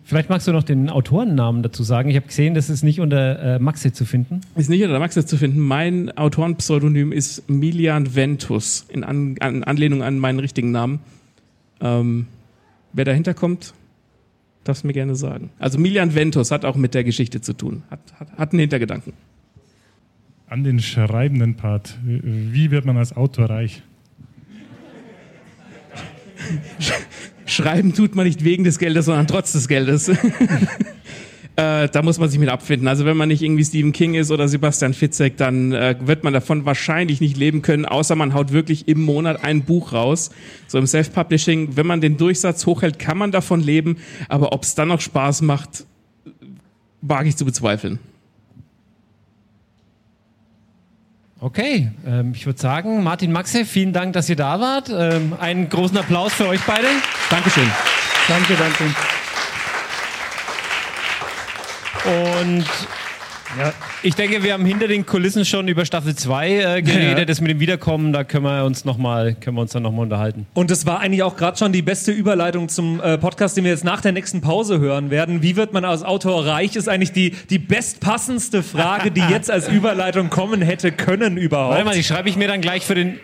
Vielleicht 0.03 0.29
magst 0.29 0.47
du 0.47 0.51
noch 0.51 0.61
den 0.61 0.89
Autorennamen 0.89 1.63
dazu 1.63 1.81
sagen. 1.81 2.09
Ich 2.09 2.15
habe 2.15 2.27
gesehen, 2.27 2.53
das 2.53 2.69
ist 2.69 2.83
nicht 2.83 2.99
unter 2.99 3.55
äh, 3.55 3.59
Maxe 3.59 3.91
zu 3.91 4.05
finden. 4.05 4.41
Ist 4.55 4.69
nicht 4.69 4.81
unter 4.81 4.93
der 4.93 4.99
Max 4.99 5.15
zu 5.15 5.37
finden. 5.37 5.59
Mein 5.59 6.15
Autorenpseudonym 6.15 7.11
ist 7.11 7.49
Milian 7.49 8.13
Ventus, 8.15 8.85
in 8.89 9.03
an, 9.03 9.35
an 9.39 9.63
Anlehnung 9.63 10.03
an 10.03 10.19
meinen 10.19 10.39
richtigen 10.39 10.71
Namen. 10.71 10.99
Ähm, 11.83 12.27
wer 12.93 13.05
dahinter 13.05 13.33
kommt, 13.33 13.73
darfst 14.63 14.85
mir 14.85 14.93
gerne 14.93 15.15
sagen. 15.15 15.51
Also 15.59 15.77
Milian 15.77 16.15
Ventus 16.15 16.49
hat 16.49 16.65
auch 16.65 16.75
mit 16.75 16.93
der 16.93 17.03
Geschichte 17.03 17.41
zu 17.41 17.53
tun, 17.53 17.83
hat, 17.91 17.99
hat, 18.17 18.31
hat 18.37 18.51
einen 18.53 18.61
Hintergedanken. 18.61 19.13
An 20.47 20.63
den 20.63 20.79
schreibenden 20.79 21.55
Part. 21.55 21.97
Wie 22.03 22.71
wird 22.71 22.85
man 22.85 22.97
als 22.97 23.15
Autor 23.15 23.49
reich? 23.49 23.83
Schreiben 27.45 27.93
tut 27.93 28.15
man 28.15 28.25
nicht 28.25 28.43
wegen 28.43 28.63
des 28.63 28.79
Geldes, 28.79 29.05
sondern 29.05 29.27
trotz 29.27 29.51
des 29.51 29.67
Geldes. 29.67 30.11
äh, 31.55 31.87
da 31.87 32.01
muss 32.01 32.17
man 32.17 32.29
sich 32.29 32.39
mit 32.39 32.49
abfinden. 32.49 32.87
Also 32.87 33.05
wenn 33.05 33.15
man 33.15 33.29
nicht 33.29 33.41
irgendwie 33.41 33.63
Stephen 33.63 33.91
King 33.91 34.15
ist 34.15 34.31
oder 34.31 34.47
Sebastian 34.47 34.93
Fitzek, 34.93 35.37
dann 35.37 35.71
äh, 35.71 35.95
wird 36.01 36.23
man 36.23 36.33
davon 36.33 36.65
wahrscheinlich 36.65 37.21
nicht 37.21 37.37
leben 37.37 37.61
können, 37.61 37.85
außer 37.85 38.15
man 38.15 38.33
haut 38.33 38.51
wirklich 38.51 38.87
im 38.87 39.01
Monat 39.03 39.43
ein 39.43 39.63
Buch 39.63 39.93
raus. 39.93 40.31
So 40.67 40.79
im 40.79 40.87
Self-Publishing, 40.87 41.77
wenn 41.77 41.85
man 41.85 42.01
den 42.01 42.17
Durchsatz 42.17 42.65
hochhält, 42.65 42.97
kann 42.97 43.17
man 43.17 43.31
davon 43.31 43.61
leben, 43.61 43.97
aber 44.29 44.51
ob 44.51 44.63
es 44.63 44.73
dann 44.73 44.87
noch 44.87 45.01
Spaß 45.01 45.43
macht, 45.43 45.85
wage 47.01 47.29
ich 47.29 47.37
zu 47.37 47.45
bezweifeln. 47.45 47.99
Okay, 51.39 51.91
ähm, 52.07 52.31
ich 52.33 52.45
würde 52.45 52.59
sagen, 52.59 53.03
Martin 53.03 53.33
Maxe, 53.33 53.65
vielen 53.65 53.91
Dank, 53.91 54.13
dass 54.13 54.29
ihr 54.29 54.37
da 54.37 54.61
wart. 54.61 54.89
Ähm, 54.89 55.33
einen 55.37 55.67
großen 55.67 55.97
Applaus 55.97 56.33
für 56.33 56.47
euch 56.47 56.61
beide. 56.65 56.87
Dankeschön. 57.29 57.69
Danke, 58.29 58.55
danke. 58.55 58.85
Und 62.05 62.65
Ja, 63.57 63.71
ich 64.01 64.15
denke, 64.15 64.41
wir 64.41 64.53
haben 64.53 64.65
hinter 64.65 64.87
den 64.87 65.05
Kulissen 65.05 65.45
schon 65.45 65.67
über 65.67 65.85
Staffel 65.85 66.15
2 66.15 66.49
äh, 66.49 66.81
geredet. 66.81 67.19
Ja. 67.19 67.25
Das 67.25 67.39
mit 67.39 67.51
dem 67.51 67.59
Wiederkommen, 67.59 68.11
da 68.11 68.23
können 68.23 68.45
wir 68.45 68.65
uns, 68.65 68.83
noch 68.83 68.97
mal, 68.97 69.35
können 69.35 69.55
wir 69.57 69.61
uns 69.61 69.71
dann 69.73 69.83
nochmal 69.83 70.03
unterhalten. 70.03 70.47
Und 70.55 70.71
das 70.71 70.87
war 70.87 71.01
eigentlich 71.01 71.21
auch 71.21 71.35
gerade 71.35 71.57
schon 71.57 71.71
die 71.71 71.83
beste 71.83 72.11
Überleitung 72.11 72.67
zum 72.67 72.99
äh, 72.99 73.17
Podcast, 73.19 73.55
den 73.55 73.63
wir 73.63 73.71
jetzt 73.71 73.83
nach 73.83 74.01
der 74.01 74.11
nächsten 74.11 74.41
Pause 74.41 74.79
hören 74.79 75.11
werden. 75.11 75.43
Wie 75.43 75.55
wird 75.55 75.71
man 75.71 75.85
als 75.85 76.03
Autor 76.03 76.47
reich, 76.47 76.75
ist 76.75 76.89
eigentlich 76.89 77.11
die, 77.11 77.31
die 77.49 77.59
bestpassendste 77.59 78.63
Frage, 78.63 79.11
die 79.11 79.21
jetzt 79.29 79.51
als 79.51 79.67
Überleitung 79.67 80.31
kommen 80.31 80.61
hätte 80.61 80.91
können 80.91 81.37
überhaupt. 81.37 81.73
Warte 81.73 81.85
mal, 81.85 81.95
die 81.95 82.03
schreibe 82.03 82.29
ich 82.29 82.37
mir 82.37 82.47
dann 82.47 82.61
gleich 82.61 82.83
für 82.85 82.95
den, 82.95 83.19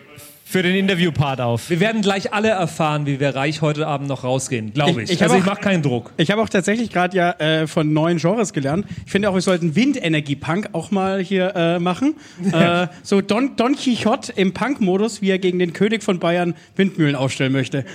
für 0.51 0.63
den 0.63 0.75
Interviewpart 0.75 1.39
auf. 1.41 1.69
Wir 1.69 1.79
werden 1.79 2.01
gleich 2.01 2.33
alle 2.33 2.49
erfahren, 2.49 3.05
wie 3.05 3.19
wir 3.19 3.35
reich 3.35 3.61
heute 3.61 3.85
Abend 3.85 4.07
noch 4.09 4.23
rausgehen, 4.23 4.73
glaube 4.73 5.03
ich. 5.03 5.09
Ich- 5.11 5.17
ich 5.17 5.21
also 5.21 5.35
hab 5.35 5.41
ich 5.41 5.47
auch- 5.47 5.53
mache 5.53 5.61
keinen 5.61 5.83
Druck. 5.83 6.11
Ich 6.17 6.31
habe 6.31 6.41
auch 6.41 6.49
tatsächlich 6.49 6.89
gerade 6.89 7.15
ja 7.15 7.31
äh, 7.33 7.67
von 7.67 7.93
neuen 7.93 8.17
Genres 8.17 8.51
gelernt. 8.51 8.85
Ich 9.05 9.11
finde 9.11 9.29
auch, 9.29 9.35
wir 9.35 9.41
sollten 9.41 9.75
Windenergie-Punk 9.75 10.69
auch 10.71 10.89
mal 10.89 11.19
hier 11.21 11.55
äh, 11.55 11.77
machen. 11.77 12.15
äh, 12.51 12.87
so 13.03 13.21
Don, 13.21 13.57
Don 13.57 13.75
Quixote 13.75 14.31
im 14.37 14.51
Punk-Modus, 14.55 15.21
wie 15.21 15.29
er 15.29 15.37
gegen 15.37 15.59
den 15.59 15.73
König 15.73 16.01
von 16.01 16.17
Bayern 16.17 16.55
Windmühlen 16.75 17.15
aufstellen 17.15 17.51
möchte. 17.53 17.85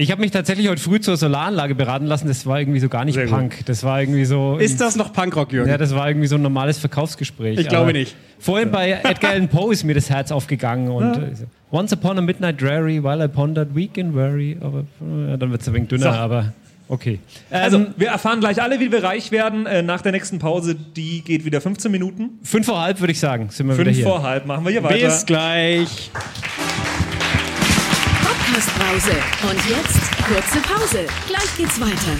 Ich 0.00 0.12
habe 0.12 0.20
mich 0.20 0.30
tatsächlich 0.30 0.68
heute 0.68 0.80
früh 0.80 1.00
zur 1.00 1.16
Solaranlage 1.16 1.74
beraten 1.74 2.06
lassen. 2.06 2.28
Das 2.28 2.46
war 2.46 2.60
irgendwie 2.60 2.78
so 2.78 2.88
gar 2.88 3.04
nicht 3.04 3.18
Punk. 3.28 3.66
Das 3.66 3.82
war 3.82 4.00
irgendwie 4.00 4.24
so. 4.26 4.56
Ist 4.56 4.80
das 4.80 4.94
noch 4.94 5.12
Punkrock, 5.12 5.52
Jürgen? 5.52 5.68
Ja, 5.68 5.76
das 5.76 5.92
war 5.92 6.06
irgendwie 6.08 6.28
so 6.28 6.36
ein 6.36 6.42
normales 6.42 6.78
Verkaufsgespräch. 6.78 7.58
Ich 7.58 7.66
glaube 7.68 7.82
Aber 7.90 7.92
nicht. 7.92 8.14
Vorhin 8.38 8.70
bei 8.70 8.92
Edgar 9.02 9.32
Allan 9.32 9.48
Poe 9.48 9.72
ist 9.72 9.82
mir 9.82 9.94
das 9.94 10.08
Herz 10.08 10.30
aufgegangen 10.30 10.88
und 10.88 11.02
Ja. 11.16 11.22
Once 11.72 11.92
upon 11.92 12.16
a 12.16 12.20
midnight 12.20 12.60
dreary, 12.60 13.02
while 13.02 13.22
I 13.24 13.26
pondered 13.26 13.74
weak 13.74 13.98
and 13.98 14.14
weary. 14.14 14.56
Aber 14.60 14.84
ja, 15.28 15.36
dann 15.36 15.50
wird 15.50 15.62
es 15.62 15.68
ein 15.68 15.74
wenig 15.74 15.88
dünner, 15.88 16.12
So. 16.12 16.18
aber 16.18 16.52
okay. 16.88 17.18
Also, 17.50 17.78
Ähm, 17.78 17.86
wir 17.96 18.08
erfahren 18.10 18.38
gleich 18.38 18.62
alle, 18.62 18.78
wie 18.78 18.92
wir 18.92 19.02
reich 19.02 19.32
werden. 19.32 19.66
Äh, 19.66 19.82
nach 19.82 20.00
der 20.02 20.12
nächsten 20.12 20.38
Pause, 20.38 20.76
die 20.76 21.22
geht 21.22 21.44
wieder 21.44 21.60
15 21.60 21.90
Minuten. 21.90 22.38
Fünf 22.44 22.66
vor 22.66 22.80
halb 22.80 23.00
würde 23.00 23.10
ich 23.10 23.18
sagen, 23.18 23.48
sind 23.50 23.66
wir 23.66 23.74
wieder 23.74 23.86
Fünf 23.86 23.96
hier. 23.96 24.06
vor 24.06 24.22
halb, 24.22 24.46
machen 24.46 24.64
wir 24.64 24.70
hier 24.70 24.84
weiter. 24.84 25.06
Bis 25.08 25.26
gleich. 25.26 26.12
Podcast-Brause. 28.48 29.12
Und 29.50 29.68
jetzt 29.68 30.26
kurze 30.26 30.60
Pause. 30.60 31.06
Gleich 31.26 31.56
geht's 31.56 31.80
weiter. 31.80 32.16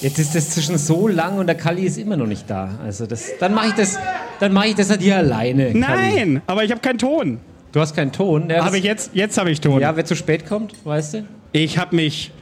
Jetzt 0.00 0.18
ist 0.18 0.34
das 0.34 0.50
zwischen 0.50 0.78
so 0.78 1.06
lang 1.06 1.38
und 1.38 1.46
der 1.46 1.54
Kalli 1.54 1.82
ist 1.82 1.96
immer 1.96 2.16
noch 2.16 2.26
nicht 2.26 2.50
da. 2.50 2.70
Also 2.84 3.06
das, 3.06 3.38
dann 3.38 3.54
mache 3.54 3.68
ich 3.68 3.74
das, 3.74 3.98
dann 4.40 4.52
mache 4.52 4.68
ich 4.68 4.74
das 4.74 4.90
halt 4.90 5.00
hier 5.00 5.16
alleine. 5.16 5.66
Kalli. 5.66 5.78
Nein, 5.78 6.42
aber 6.46 6.64
ich 6.64 6.70
habe 6.72 6.80
keinen 6.80 6.98
Ton. 6.98 7.38
Du 7.70 7.80
hast 7.80 7.94
keinen 7.94 8.10
Ton. 8.10 8.50
Ja, 8.50 8.64
Habe 8.64 8.78
ich 8.78 8.84
jetzt? 8.84 9.12
Jetzt 9.14 9.38
habe 9.38 9.50
ich 9.50 9.60
Ton. 9.60 9.80
Ja, 9.80 9.96
wer 9.96 10.04
zu 10.04 10.16
spät 10.16 10.44
kommt, 10.46 10.74
weißt 10.84 11.14
du? 11.14 11.24
Ich 11.52 11.78
habe 11.78 11.94
mich. 11.94 12.32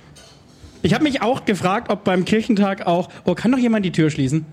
Ich 0.82 0.94
habe 0.94 1.04
mich 1.04 1.20
auch 1.20 1.44
gefragt, 1.44 1.90
ob 1.90 2.04
beim 2.04 2.24
Kirchentag 2.24 2.86
auch. 2.86 3.10
Oh, 3.24 3.34
kann 3.34 3.52
doch 3.52 3.58
jemand 3.58 3.84
die 3.84 3.92
Tür 3.92 4.10
schließen? 4.10 4.46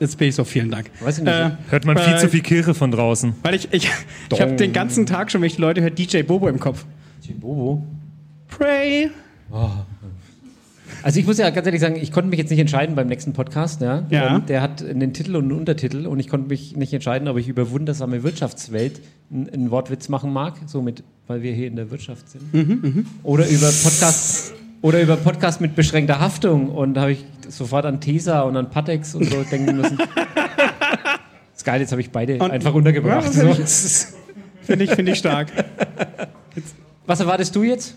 Jetzt 0.00 0.16
bin 0.18 0.28
ich 0.28 0.34
so, 0.34 0.44
vielen 0.44 0.70
Dank. 0.70 0.90
Weiß 1.00 1.18
ich 1.18 1.24
nicht. 1.24 1.34
Hört 1.70 1.84
man 1.84 1.98
viel 1.98 2.14
äh, 2.14 2.18
zu 2.18 2.28
viel 2.28 2.42
Kirche 2.42 2.74
von 2.74 2.90
draußen. 2.90 3.34
Weil 3.42 3.54
ich, 3.54 3.68
ich, 3.72 3.90
ich 4.32 4.40
habe 4.40 4.54
den 4.54 4.72
ganzen 4.72 5.06
Tag 5.06 5.30
schon, 5.30 5.40
wenn 5.40 5.48
ich 5.48 5.56
die 5.56 5.62
Leute 5.62 5.82
höre, 5.82 5.90
DJ 5.90 6.22
Bobo 6.22 6.48
im 6.48 6.60
Kopf. 6.60 6.84
DJ 7.24 7.32
Bobo? 7.32 7.84
Pray. 8.48 9.10
Also 11.02 11.20
ich 11.20 11.26
muss 11.26 11.38
ja 11.38 11.50
ganz 11.50 11.66
ehrlich 11.66 11.80
sagen, 11.80 11.96
ich 11.96 12.12
konnte 12.12 12.30
mich 12.30 12.38
jetzt 12.38 12.50
nicht 12.50 12.58
entscheiden 12.58 12.94
beim 12.94 13.08
nächsten 13.08 13.32
Podcast. 13.32 13.80
Ja? 13.80 14.06
Ja. 14.10 14.38
Der 14.40 14.62
hat 14.62 14.84
einen 14.84 15.12
Titel 15.12 15.36
und 15.36 15.44
einen 15.44 15.52
Untertitel 15.52 16.06
und 16.06 16.18
ich 16.20 16.28
konnte 16.28 16.48
mich 16.48 16.76
nicht 16.76 16.92
entscheiden, 16.92 17.28
ob 17.28 17.36
ich 17.36 17.48
über 17.48 17.70
wundersame 17.70 18.22
Wirtschaftswelt 18.22 19.00
einen, 19.32 19.70
Wortwitz 19.70 20.08
machen 20.08 20.32
mag, 20.32 20.54
somit, 20.66 21.02
weil 21.26 21.42
wir 21.42 21.52
hier 21.52 21.66
in 21.66 21.76
der 21.76 21.90
Wirtschaft 21.90 22.28
sind. 22.30 22.54
Mhm, 22.54 23.06
Oder 23.22 23.48
über 23.48 23.66
Podcast 23.66 24.54
oder 24.82 25.00
über 25.00 25.16
Podcast 25.16 25.60
mit 25.60 25.74
beschränkter 25.74 26.20
Haftung 26.20 26.70
und 26.70 26.94
da 26.94 27.02
habe 27.02 27.12
ich 27.12 27.24
sofort 27.48 27.84
an 27.84 28.00
Tesa 28.00 28.42
und 28.42 28.56
an 28.56 28.70
Patex 28.70 29.14
und 29.14 29.24
so 29.24 29.42
denken 29.42 29.76
müssen. 29.76 29.98
ist 31.56 31.64
geil, 31.64 31.80
jetzt 31.80 31.90
habe 31.90 32.00
ich 32.00 32.10
beide 32.10 32.38
Und- 32.38 32.50
einfach 32.50 32.72
runtergebracht. 32.72 33.24
Ja, 33.24 33.32
so. 33.32 33.40
finde 33.54 33.64
Finde 34.62 34.84
ich, 34.84 34.90
finde 34.90 35.12
ich 35.12 35.18
stark. 35.18 35.48
Was 37.06 37.20
erwartest 37.20 37.56
du 37.56 37.62
jetzt? 37.62 37.94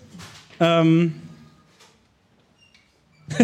Ähm. 0.59 1.15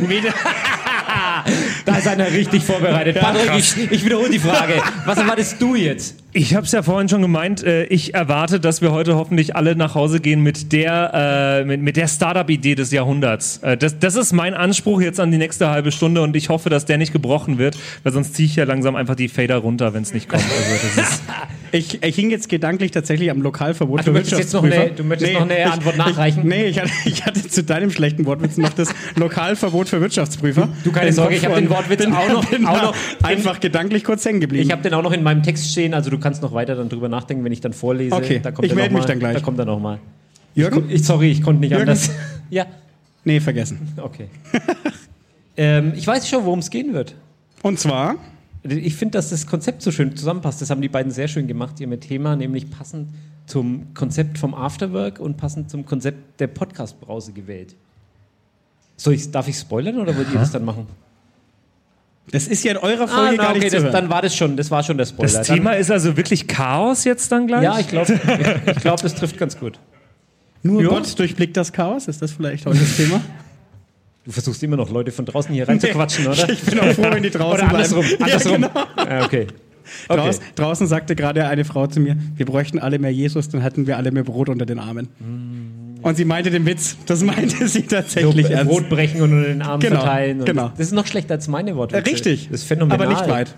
da 1.86 1.98
ist 1.98 2.08
einer 2.08 2.32
richtig 2.32 2.64
vorbereitet. 2.64 3.16
Ja, 3.18 3.22
Patrick, 3.22 3.52
ich, 3.58 3.92
ich 3.92 4.06
wiederhole 4.06 4.30
die 4.30 4.40
Frage. 4.40 4.82
Was 5.06 5.18
erwartest 5.18 5.62
du 5.62 5.76
jetzt? 5.76 6.16
Ich 6.40 6.54
habe 6.54 6.68
es 6.68 6.72
ja 6.72 6.84
vorhin 6.84 7.10
schon 7.10 7.24
gemeint, 7.24 7.64
äh, 7.64 7.86
ich 7.86 8.14
erwarte, 8.14 8.60
dass 8.60 8.84
wir 8.84 8.92
heute 8.92 9.16
hoffentlich 9.16 9.56
alle 9.56 9.76
nach 9.76 9.96
Hause 9.96 10.20
gehen 10.20 10.44
mit 10.44 10.72
der, 10.72 11.62
äh, 11.62 11.66
mit, 11.66 11.82
mit 11.82 11.98
der 11.98 12.08
Startup-Idee 12.08 12.76
des 12.76 12.92
Jahrhunderts. 12.92 13.58
Äh, 13.64 13.76
das, 13.76 13.98
das 13.98 14.14
ist 14.16 14.34
mein 14.34 14.54
Anspruch 14.54 15.02
jetzt 15.02 15.20
an 15.20 15.32
die 15.32 15.40
nächste 15.40 15.72
halbe 15.72 15.92
Stunde 15.92 16.22
und 16.22 16.36
ich 16.36 16.50
hoffe, 16.50 16.70
dass 16.70 16.86
der 16.86 17.00
nicht 17.00 17.12
gebrochen 17.12 17.58
wird, 17.58 17.76
weil 18.04 18.14
sonst 18.14 18.36
ziehe 18.36 18.46
ich 18.46 18.56
ja 18.56 18.66
langsam 18.66 18.96
einfach 18.96 19.16
die 19.16 19.30
Fader 19.30 19.58
runter, 19.58 19.96
wenn 19.96 20.04
es 20.04 20.14
nicht 20.14 20.30
kommt. 20.30 20.44
Also 20.44 20.88
das 20.96 21.10
ist 21.10 21.24
Ich, 21.74 22.02
ich 22.02 22.16
hing 22.16 22.30
jetzt 22.32 22.48
gedanklich 22.48 22.92
tatsächlich 22.92 23.30
am 23.30 23.42
Lokalverbot 23.42 24.00
Ach, 24.00 24.06
du 24.06 24.12
für 24.12 24.18
möchtest 24.18 24.40
jetzt 24.40 24.54
noch 24.54 24.64
Wirtschaftsprüfer. 24.64 24.88
eine- 24.88 24.96
du 24.96 25.04
möchtest 25.04 25.34
noch 25.34 25.42
eine 25.42 25.70
Antwort 25.74 25.98
nachreichen? 25.98 26.40
Ich, 26.40 26.46
nee, 26.46 26.66
ich 26.68 26.80
hatte, 26.80 26.92
ich 27.04 27.26
hatte 27.26 27.46
zu 27.46 27.62
deinem 27.62 27.92
schlechten 27.92 28.26
Wortwitz 28.26 28.56
noch 28.56 28.70
das 28.70 28.96
Lokalverbot 29.18 29.90
für 29.90 30.00
Wirtschaftsprüfer. 30.00 30.70
Du, 30.86 30.94
keine 30.94 31.12
Sorge, 31.12 31.36
ich 31.36 31.44
habe 31.44 31.56
den 31.56 31.70
Wortwitz 31.70 32.02
bin, 32.06 32.14
auch 32.14 32.30
noch- 32.30 32.46
bin 32.46 32.66
auch 32.66 32.82
noch- 32.82 32.96
einfach 33.22 33.60
gedanklich 33.60 34.06
kurz 34.06 34.24
hängen 34.24 34.40
geblieben. 34.40 34.64
Ich 34.64 34.72
habe 34.72 34.82
den 34.82 34.94
auch 34.94 35.04
noch 35.04 35.12
in 35.12 35.24
meinem 35.24 35.44
Text 35.44 35.70
stehen, 35.70 35.94
also 35.94 36.10
du 36.10 36.18
kannst 36.20 36.27
noch 36.42 36.54
weiter 36.54 36.76
dann 36.76 36.90
drüber 36.90 37.10
nachdenken, 37.10 37.44
wenn 37.44 37.52
ich 37.52 37.62
dann 37.62 37.74
vorlese. 37.74 38.16
Okay, 38.16 38.40
da 38.42 38.52
kommt 38.52 38.66
ich 38.66 38.72
er 38.72 38.76
melde 38.76 38.94
noch 38.94 39.00
mich 39.00 39.08
mal, 39.08 39.14
dann 39.14 39.20
gleich. 39.20 39.36
Da 39.36 39.42
kommt 39.42 39.60
er 39.60 39.66
nochmal. 39.66 40.00
Jürgen? 40.56 40.90
Ich, 40.90 41.04
sorry, 41.04 41.32
ich 41.32 41.42
konnte 41.42 41.62
nicht 41.62 41.72
Jürgen? 41.72 41.90
anders. 41.90 42.10
ja. 42.50 42.66
Nee, 43.24 43.40
vergessen. 43.40 43.94
Okay. 43.98 44.28
ähm, 45.58 45.94
ich 45.96 46.08
weiß 46.08 46.28
schon, 46.28 46.46
worum 46.46 46.60
es 46.60 46.70
gehen 46.70 46.94
wird. 46.94 47.16
Und 47.62 47.80
zwar? 47.80 48.16
Ich 48.64 48.96
finde, 48.96 49.18
dass 49.18 49.30
das 49.30 49.48
Konzept 49.48 49.82
so 49.82 49.92
schön 49.92 50.16
zusammenpasst. 50.16 50.62
Das 50.62 50.70
haben 50.70 50.82
die 50.82 50.90
beiden 50.90 51.12
sehr 51.12 51.28
schön 51.28 51.48
gemacht, 51.48 51.80
ihr 51.80 51.88
mit 51.88 52.02
Thema, 52.02 52.36
nämlich 52.36 52.70
passend 52.70 53.10
zum 53.46 53.94
Konzept 53.94 54.38
vom 54.38 54.54
Afterwork 54.54 55.20
und 55.20 55.38
passend 55.38 55.70
zum 55.70 55.86
Konzept 55.86 56.40
der 56.40 56.48
Podcast-Brause 56.48 57.34
gewählt. 57.34 57.76
Soll 58.98 59.14
ich, 59.14 59.32
darf 59.32 59.48
ich 59.48 59.58
spoilern 59.58 60.00
oder 60.00 60.16
wollt 60.16 60.28
ihr 60.34 60.40
das 60.40 60.52
dann 60.52 60.66
machen? 60.66 60.88
Das 62.32 62.48
ist 62.48 62.64
ja 62.64 62.72
in 62.72 62.78
eurer 62.78 63.04
Ah, 63.04 63.08
Folge 63.08 63.36
na, 63.38 63.44
gar 63.44 63.50
okay, 63.52 63.60
nicht 63.60 63.70
zu 63.70 63.76
das, 63.78 63.84
hören. 63.84 63.94
dann 63.94 64.10
war 64.10 64.22
das 64.22 64.36
schon, 64.36 64.58
das 64.58 64.70
war 64.70 64.84
schon 64.84 64.98
der 64.98 65.06
Spoiler. 65.06 65.32
das 65.32 65.48
Thema 65.48 65.72
ist 65.74 65.90
also 65.92 66.18
wirklich 66.18 66.46
Chaos 66.48 67.04
jetzt 67.06 67.32
dann 67.32 67.48
gleich? 67.48 67.64
Ja, 67.64 67.80
ich 67.80 67.88
glaube, 67.88 68.14
ich, 68.14 68.68
ich 68.76 68.82
glaub, 68.82 69.02
das 69.02 69.16
trifft 69.16 69.38
ganz 69.38 69.58
gut. 69.58 69.80
Nur 70.64 70.82
Ja. 70.82 70.90
Gott 70.90 71.18
durchblickt 71.18 71.56
das 71.56 71.72
Chaos. 71.72 72.08
Ist 72.08 72.22
das 72.22 72.32
vielleicht 72.34 72.66
heute 72.66 72.80
das 72.80 72.96
Thema? 72.98 73.22
Du 74.26 74.34
versuchst 74.34 74.62
immer 74.62 74.76
noch 74.76 74.92
Leute 74.92 75.14
von 75.14 75.24
draußen 75.26 75.54
hier 75.56 75.66
reinzuquatschen, 75.70 76.26
Nee, 76.26 76.32
oder? 76.32 76.50
ich 76.50 76.62
bin 76.62 76.78
auch 76.82 76.92
froh, 76.92 77.04
wenn 77.14 77.24
die 77.24 77.30
draußen 77.32 77.62
Oder 77.66 77.70
andersrum. 77.70 78.02
bleiben. 78.06 78.18
Ja, 78.20 78.26
andersrum. 78.26 78.56
genau. 78.56 79.10
Ja, 79.10 79.26
okay. 79.26 79.48
Draußen, 80.10 80.44
draußen 80.56 80.86
sagte 80.88 81.16
gerade 81.16 81.48
eine 81.48 81.64
Frau 81.64 81.88
zu 81.88 82.02
mir, 82.02 82.18
wir 82.36 82.46
bräuchten 82.46 82.78
alle 82.78 83.00
mehr 83.00 83.14
Jesus, 83.14 83.48
dann 83.48 83.62
hätten 83.62 83.88
wir 83.88 83.96
alle 83.96 84.12
mehr 84.12 84.24
Brot 84.24 84.50
unter 84.50 84.66
den 84.66 84.80
Armen. 84.80 85.08
Und 86.02 86.16
sie 86.16 86.26
meinte 86.26 86.52
den 86.52 86.66
Witz. 86.66 86.98
Das 87.06 87.24
meinte 87.24 87.68
sie 87.68 87.84
tatsächlich 87.84 88.48
so, 88.48 88.54
ernst. 88.54 88.70
Brot 88.72 88.90
brechen 88.90 89.22
und 89.22 89.34
unter 89.34 89.50
den 89.50 89.62
Arm 89.62 89.80
Genau, 89.80 89.98
verteilen. 90.02 90.46
Genau. 90.46 90.72
Das 90.78 90.88
ist 90.88 90.94
noch 90.94 91.08
schlechter 91.08 91.36
als 91.36 91.48
meine 91.48 91.76
Worte. 91.76 92.06
Richtig. 92.06 92.50
Das 92.52 92.62
ist 92.62 92.68
phänomenal. 92.68 93.02
Aber 93.02 93.14
nicht 93.14 93.30
weit. 93.30 93.56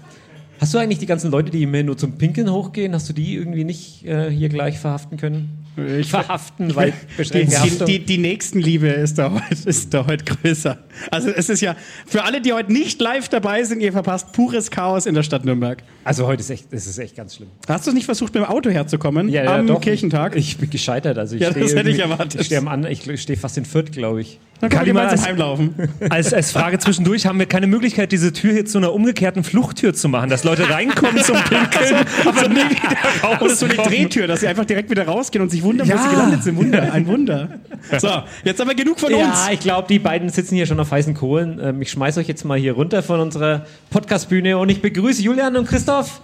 Hast 0.60 0.73
du 0.73 0.77
eigentlich 0.77 0.99
die 0.99 1.06
ganzen 1.06 1.31
Leute, 1.31 1.52
die 1.52 1.64
immer 1.64 1.81
nur 1.84 1.98
zum 1.98 2.18
Pinkeln 2.18 2.52
hochgehen, 2.52 2.94
hast 2.94 3.07
du 3.07 3.14
die 3.14 3.36
irgendwie 3.36 3.64
nicht 3.64 4.06
äh, 4.06 4.30
hier 4.30 4.49
gleich 4.49 4.77
verhaften 4.77 5.18
können? 5.18 5.65
Ich 5.99 6.10
verhaften, 6.10 6.76
weil 6.76 6.94
die, 7.18 7.45
die, 7.45 7.86
die, 7.86 7.99
die 8.06 8.18
Nächstenliebe 8.18 8.88
ist 8.88 9.18
da, 9.18 9.31
heute, 9.31 9.69
ist 9.69 9.94
da 9.94 10.06
heute 10.06 10.26
größer. 10.26 10.77
Also 11.11 11.30
es 11.30 11.49
ist 11.49 11.61
ja, 11.61 11.77
für 12.06 12.23
alle, 12.26 12.41
die 12.41 12.52
heute 12.52 12.73
nicht 12.73 12.99
live 12.99 13.30
dabei 13.30 13.64
sind, 13.64 13.80
ihr 13.81 13.94
verpasst 13.94 14.34
pures 14.34 14.69
Chaos 14.72 15.06
in 15.06 15.15
der 15.15 15.23
Stadt 15.23 15.45
Nürnberg. 15.45 15.81
Also 16.03 16.27
heute 16.27 16.41
ist 16.41 16.49
echt, 16.49 16.73
das 16.73 16.88
ist 16.88 16.98
echt 16.98 17.15
ganz 17.15 17.36
schlimm. 17.36 17.49
Hast 17.68 17.88
du 17.88 17.94
nicht 17.94 18.06
versucht, 18.06 18.34
mit 18.34 18.44
dem 18.44 18.49
Auto 18.49 18.69
herzukommen 18.69 19.30
Ja, 19.30 19.44
ja, 19.45 19.56
am 19.60 19.68
doch. 19.68 19.80
Kirchentag? 19.80 20.36
Ich 20.36 20.57
bin 20.57 20.69
gescheitert. 20.69 21.18
Also 21.18 21.36
ich 21.36 21.41
Ja, 21.41 21.52
das 21.52 21.73
hätte 21.73 21.90
ich 21.90 21.99
erwartet. 21.99 22.41
Ich 22.41 22.48
stehe 22.48 22.60
am 22.60 22.86
ich 22.86 23.22
stehe 23.22 23.40
fast 23.40 23.57
in 23.57 23.64
Fürth, 23.64 23.91
glaube 23.91 24.22
ich. 24.22 24.40
Dann 24.60 24.69
gemeinsam 24.69 25.18
als- 25.19 25.26
heimlaufen. 25.27 25.73
Als, 26.10 26.34
als 26.34 26.52
Frage 26.52 26.80
zwischendurch 26.80 27.26
haben 27.26 27.40
wir 27.40 27.45
keine 27.45 27.68
Möglichkeit, 27.68 28.11
diese 28.11 28.34
Tür 28.34 28.52
hier 28.52 28.65
zu 28.65 28.77
einer 28.77 28.94
umgekehrten 28.94 29.44
Fluchttür 29.45 29.94
zu 29.94 30.10
machen, 30.10 30.30
dass 30.30 30.44
Leute 30.49 30.69
reinkommen 30.69 31.23
zum 31.23 31.35
Pinkeln, 31.43 32.05
aber 32.26 32.47
nie 32.49 32.55
wieder 32.69 32.97
rauskommen. 33.23 33.41
Oder 33.41 33.55
so 33.55 33.65
eine 33.65 33.76
Drehtür, 33.76 34.27
dass 34.27 34.39
sie 34.41 34.47
einfach 34.47 34.65
direkt 34.65 34.89
wieder 34.89 35.05
rausgehen 35.07 35.41
und 35.43 35.49
sich 35.49 35.61
wundern, 35.63 35.88
wo 35.88 35.91
Ja. 35.91 35.97
sie 36.03 36.09
gelandet 36.09 36.43
sind. 36.43 36.57
Wunder, 36.57 36.91
ein 36.91 37.07
Wunder. 37.07 37.49
So, 37.99 38.23
jetzt 38.43 38.59
aber 38.61 38.73
genug 38.73 38.99
von 38.99 39.13
uns. 39.13 39.21
Ja, 39.21 39.49
ich 39.51 39.59
glaube, 39.59 39.88
die 39.88 39.99
beiden 39.99 40.30
sitzen 40.30 40.55
hier 40.55 40.65
schon 40.65 40.80
auf 40.80 40.91
heißen 40.91 41.13
Kohlen. 41.13 41.59
Ähm, 41.61 41.81
ich 41.81 41.91
schmeiße 41.91 42.19
euch 42.19 42.27
jetzt 42.27 42.43
mal 42.45 42.57
hier 42.57 42.73
runter 42.73 43.03
von 43.03 43.19
unserer 43.19 43.65
Podcastbühne 43.91 44.57
und 44.57 44.69
ich 44.69 44.81
begrüße 44.81 45.21
Julian 45.21 45.55
und 45.55 45.67
Christoph. 45.67 46.21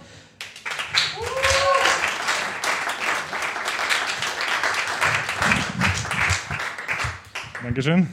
Dankeschön. 7.62 8.06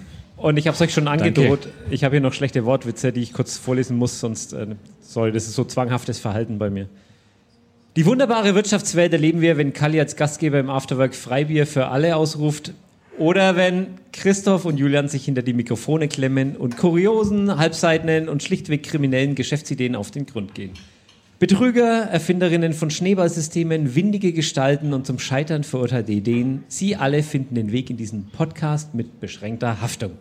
Und 0.43 0.57
ich 0.57 0.67
habe 0.67 0.75
es 0.75 0.81
euch 0.81 0.93
schon 0.93 1.07
angedroht. 1.07 1.69
Ich 1.89 2.03
habe 2.03 2.15
hier 2.15 2.21
noch 2.21 2.33
schlechte 2.33 2.65
Wortwitze, 2.65 3.13
die 3.13 3.21
ich 3.21 3.31
kurz 3.31 3.57
vorlesen 3.57 3.95
muss, 3.95 4.19
sonst 4.19 4.51
äh, 4.51 4.67
sorry, 4.99 5.31
das 5.31 5.45
ist 5.47 5.53
so 5.53 5.63
zwanghaftes 5.63 6.19
Verhalten 6.19 6.57
bei 6.59 6.69
mir. 6.69 6.89
Die 7.95 8.05
wunderbare 8.05 8.53
Wirtschaftswelt 8.53 9.13
erleben 9.13 9.39
wir, 9.39 9.55
wenn 9.55 9.71
Kali 9.71 10.01
als 10.01 10.17
Gastgeber 10.17 10.59
im 10.59 10.69
Afterwork 10.69 11.15
Freibier 11.15 11.65
für 11.65 11.87
alle 11.87 12.17
ausruft 12.17 12.73
Oder 13.17 13.55
wenn 13.55 13.87
Christoph 14.11 14.65
und 14.65 14.75
Julian 14.75 15.07
sich 15.07 15.23
hinter 15.23 15.43
die 15.43 15.53
Mikrofone 15.53 16.09
klemmen 16.09 16.57
und 16.57 16.75
kuriosen, 16.75 17.57
halbseitenen 17.57 18.27
und 18.27 18.43
schlichtweg 18.43 18.83
kriminellen 18.83 19.35
Geschäftsideen 19.35 19.95
auf 19.95 20.11
den 20.11 20.25
Grund 20.25 20.55
gehen. 20.55 20.71
Betrüger, 21.39 22.09
Erfinderinnen 22.11 22.73
von 22.73 22.89
Schneeballsystemen, 22.89 23.95
windige 23.95 24.33
Gestalten 24.33 24.93
und 24.93 25.07
zum 25.07 25.19
Scheitern 25.19 25.63
verurteilte 25.63 26.11
Ideen, 26.11 26.65
sie 26.67 26.97
alle 26.97 27.23
finden 27.23 27.55
den 27.55 27.71
Weg 27.71 27.89
in 27.89 27.95
diesen 27.95 28.25
Podcast 28.25 28.93
mit 28.93 29.21
beschränkter 29.21 29.79
Haftung. 29.79 30.11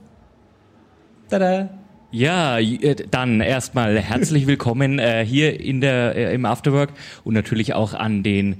Tada! 1.32 1.70
Ja, 2.10 2.58
äh, 2.58 2.94
dann 3.10 3.40
erstmal 3.40 3.98
herzlich 3.98 4.46
willkommen 4.46 4.98
äh, 4.98 5.24
hier 5.24 5.58
in 5.58 5.80
der, 5.80 6.14
äh, 6.14 6.34
im 6.34 6.44
Afterwork 6.44 6.90
und 7.24 7.32
natürlich 7.32 7.72
auch 7.72 7.94
an 7.94 8.22
den 8.22 8.56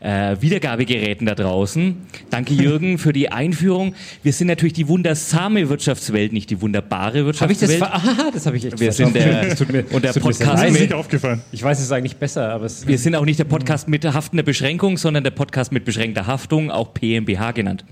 äh, 0.00 0.34
Wiedergabegeräten 0.40 1.24
da 1.28 1.36
draußen. 1.36 1.96
Danke 2.30 2.54
Jürgen 2.54 2.98
für 2.98 3.12
die 3.12 3.30
Einführung. 3.30 3.94
Wir 4.24 4.32
sind 4.32 4.48
natürlich 4.48 4.72
die 4.72 4.88
wundersame 4.88 5.68
Wirtschaftswelt, 5.68 6.32
nicht 6.32 6.50
die 6.50 6.60
wunderbare 6.60 7.18
Habe 7.18 7.52
ich 7.52 7.58
das 7.60 7.70
Wirtschaftswelt. 7.70 7.82
Aha, 8.18 8.30
das 8.34 8.46
habe 8.46 8.56
ich 8.56 8.64
echt 8.64 8.80
Wir 8.80 8.92
verstanden. 8.92 9.20
sind 9.20 9.32
der, 9.32 9.44
Das 9.50 9.58
tut 9.60 9.72
mir- 9.72 9.84
und 9.92 9.92
der 9.92 10.00
das 10.00 10.14
tut 10.14 10.24
mir 10.24 10.30
Podcast 10.32 10.62
leid. 10.64 10.72
mit, 10.72 10.92
aufgefallen. 10.92 11.42
Ich 11.52 11.62
weiß 11.62 11.78
es 11.78 11.92
eigentlich 11.92 12.16
besser, 12.16 12.50
aber 12.52 12.64
es 12.64 12.84
wir 12.84 12.98
sind 12.98 13.14
auch 13.14 13.24
nicht 13.24 13.38
der 13.38 13.44
Podcast 13.44 13.86
mit 13.86 14.04
haftender 14.04 14.42
Beschränkung, 14.42 14.96
sondern 14.96 15.22
der 15.22 15.30
Podcast 15.30 15.70
mit 15.70 15.84
beschränkter 15.84 16.26
Haftung, 16.26 16.72
auch 16.72 16.94
PMBH 16.94 17.52
genannt. 17.52 17.84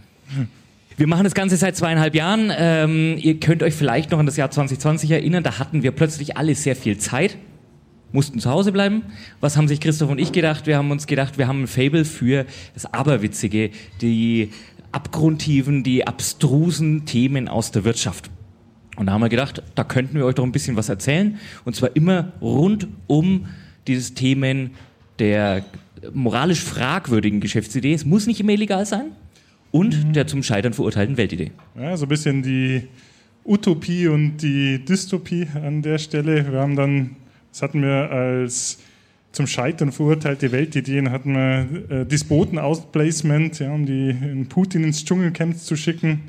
Wir 0.98 1.06
machen 1.06 1.24
das 1.24 1.34
Ganze 1.34 1.58
seit 1.58 1.76
zweieinhalb 1.76 2.14
Jahren. 2.14 2.50
Ähm, 2.56 3.18
ihr 3.18 3.38
könnt 3.38 3.62
euch 3.62 3.74
vielleicht 3.74 4.12
noch 4.12 4.18
an 4.18 4.24
das 4.24 4.38
Jahr 4.38 4.50
2020 4.50 5.10
erinnern. 5.10 5.42
Da 5.42 5.58
hatten 5.58 5.82
wir 5.82 5.90
plötzlich 5.90 6.38
alle 6.38 6.54
sehr 6.54 6.74
viel 6.74 6.96
Zeit, 6.96 7.36
mussten 8.12 8.38
zu 8.38 8.48
Hause 8.48 8.72
bleiben. 8.72 9.02
Was 9.40 9.58
haben 9.58 9.68
sich 9.68 9.80
Christoph 9.80 10.08
und 10.08 10.18
ich 10.18 10.32
gedacht? 10.32 10.66
Wir 10.66 10.78
haben 10.78 10.90
uns 10.90 11.06
gedacht, 11.06 11.36
wir 11.36 11.48
haben 11.48 11.64
ein 11.64 11.66
Fable 11.66 12.06
für 12.06 12.46
das 12.72 12.86
Aberwitzige, 12.94 13.72
die 14.00 14.52
abgrundtiefen, 14.90 15.82
die 15.82 16.06
abstrusen 16.06 17.04
Themen 17.04 17.46
aus 17.46 17.72
der 17.72 17.84
Wirtschaft. 17.84 18.30
Und 18.96 19.04
da 19.04 19.12
haben 19.12 19.20
wir 19.20 19.28
gedacht, 19.28 19.62
da 19.74 19.84
könnten 19.84 20.16
wir 20.16 20.24
euch 20.24 20.36
doch 20.36 20.44
ein 20.44 20.52
bisschen 20.52 20.76
was 20.76 20.88
erzählen. 20.88 21.38
Und 21.66 21.76
zwar 21.76 21.94
immer 21.94 22.32
rund 22.40 22.88
um 23.06 23.48
dieses 23.86 24.14
Themen 24.14 24.70
der 25.18 25.62
moralisch 26.14 26.62
fragwürdigen 26.62 27.40
Geschäftsidee. 27.40 27.92
Es 27.92 28.06
muss 28.06 28.26
nicht 28.26 28.40
immer 28.40 28.52
illegal 28.52 28.86
sein. 28.86 29.12
Und 29.76 30.14
der 30.14 30.26
zum 30.26 30.42
Scheitern 30.42 30.72
verurteilten 30.72 31.16
Weltidee. 31.16 31.50
Ja, 31.78 31.96
so 31.96 32.06
ein 32.06 32.08
bisschen 32.08 32.42
die 32.42 32.82
Utopie 33.44 34.08
und 34.08 34.38
die 34.38 34.84
Dystopie 34.84 35.46
an 35.54 35.82
der 35.82 35.98
Stelle. 35.98 36.50
Wir 36.50 36.60
haben 36.60 36.76
dann, 36.76 37.16
das 37.52 37.62
hatten 37.62 37.82
wir 37.82 38.10
als 38.10 38.78
zum 39.32 39.46
Scheitern 39.46 39.92
verurteilte 39.92 40.50
Weltideen, 40.50 41.10
hatten 41.10 41.34
wir 41.34 41.66
äh, 42.00 42.06
Despoten-Outplacement, 42.06 43.58
ja, 43.58 43.70
um 43.72 43.84
die 43.84 44.08
in 44.10 44.48
Putin 44.48 44.82
ins 44.84 45.04
Dschungelcamp 45.04 45.58
zu 45.58 45.76
schicken. 45.76 46.20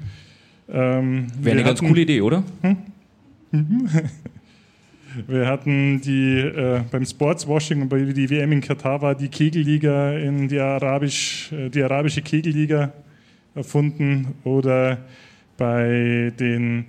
Ähm, 0.70 1.28
Wäre 1.42 1.56
eine 1.56 1.64
ganz 1.64 1.80
hatten- 1.80 1.88
coole 1.88 2.02
Idee, 2.02 2.22
oder? 2.22 2.44
Mhm. 3.52 3.88
Wir 5.26 5.48
hatten 5.48 6.00
die 6.02 6.38
äh, 6.38 6.82
beim 6.92 7.04
Sportswashing 7.06 7.82
und 7.82 7.90
bei 7.90 8.00
die 8.02 8.30
WM 8.30 8.52
in 8.52 8.62
Katar 8.62 9.02
war 9.02 9.16
die 9.16 9.30
Kegelliga 9.30 10.12
in 10.12 10.48
die 10.48 10.60
arabisch 10.60 11.52
äh, 11.54 11.70
die 11.70 11.82
arabische 11.82 12.22
Kegelliga 12.22 12.92
erfunden 13.58 14.36
oder 14.44 15.00
bei 15.58 16.32
den 16.40 16.86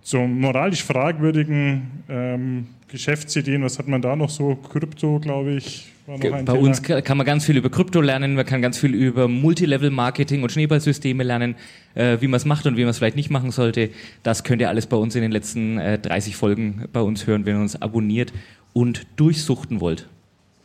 so 0.00 0.26
moralisch 0.26 0.84
fragwürdigen 0.84 1.82
ähm, 2.08 2.66
Geschäftsideen, 2.88 3.62
was 3.62 3.78
hat 3.78 3.88
man 3.88 4.00
da 4.02 4.14
noch 4.14 4.30
so? 4.30 4.54
Krypto, 4.54 5.18
glaube 5.18 5.52
ich, 5.54 5.86
war 6.06 6.18
noch 6.18 6.24
ein 6.24 6.44
Bei 6.44 6.52
Thema. 6.52 6.64
uns 6.66 6.82
ka- 6.82 7.00
kann 7.00 7.16
man 7.16 7.26
ganz 7.26 7.44
viel 7.46 7.56
über 7.56 7.70
Krypto 7.70 8.00
lernen, 8.02 8.34
man 8.34 8.44
kann 8.44 8.60
ganz 8.62 8.78
viel 8.78 8.94
über 8.94 9.26
Multilevel-Marketing 9.26 10.42
und 10.42 10.52
Schneeballsysteme 10.52 11.22
lernen, 11.22 11.56
äh, 11.94 12.18
wie 12.20 12.28
man 12.28 12.36
es 12.36 12.44
macht 12.44 12.66
und 12.66 12.76
wie 12.76 12.82
man 12.82 12.90
es 12.90 12.98
vielleicht 12.98 13.16
nicht 13.16 13.30
machen 13.30 13.50
sollte. 13.50 13.90
Das 14.22 14.44
könnt 14.44 14.60
ihr 14.60 14.68
alles 14.68 14.86
bei 14.86 14.96
uns 14.98 15.14
in 15.16 15.22
den 15.22 15.32
letzten 15.32 15.78
äh, 15.78 15.98
30 15.98 16.36
Folgen 16.36 16.84
bei 16.92 17.00
uns 17.00 17.26
hören, 17.26 17.46
wenn 17.46 17.56
ihr 17.56 17.62
uns 17.62 17.80
abonniert 17.80 18.32
und 18.74 19.06
durchsuchten 19.16 19.80
wollt. 19.80 20.08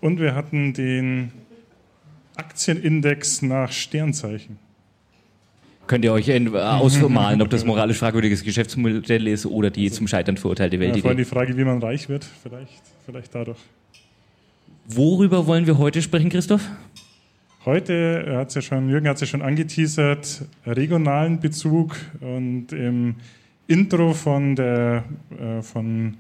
Und 0.02 0.20
wir 0.20 0.36
hatten 0.36 0.74
den 0.74 1.32
Aktienindex 2.36 3.42
nach 3.42 3.72
Sternzeichen. 3.72 4.58
Könnt 5.90 6.06
ihr 6.06 6.14
euch 6.14 6.30
äh, 6.30 6.48
ausmalen, 6.48 7.42
ob 7.42 7.50
das 7.50 7.66
moralisch 7.66 7.98
fragwürdiges 7.98 8.44
Geschäftsmodell 8.44 9.28
ist 9.28 9.48
oder 9.48 9.72
die 9.72 9.90
zum 9.90 10.08
Scheitern 10.08 10.38
verurteilte 10.38 10.78
Ja, 10.78 10.96
vor 10.96 11.10
allem 11.10 11.18
die 11.18 11.26
Frage, 11.26 11.58
wie 11.58 11.64
man 11.64 11.82
reich 11.82 12.08
wird, 12.08 12.24
vielleicht, 12.44 12.84
vielleicht 13.08 13.34
dadurch. 13.34 13.58
Worüber 14.86 15.48
wollen 15.48 15.66
wir 15.66 15.80
heute 15.80 16.04
sprechen, 16.04 16.30
Christoph? 16.30 16.62
Heute 17.66 18.36
hat's 18.38 18.54
ja 18.54 18.62
schon, 18.62 18.88
Jürgen 18.88 19.08
hat 19.08 19.16
es 19.16 19.22
ja 19.22 19.28
schon 19.28 19.42
angeteasert, 19.42 20.44
regionalen 20.68 21.40
Bezug 21.40 21.96
und 22.22 22.72
im 22.72 23.16
Intro 23.66 24.14
von 24.14 24.56
der, 24.56 25.06
äh, 25.40 25.64
von 25.64 26.18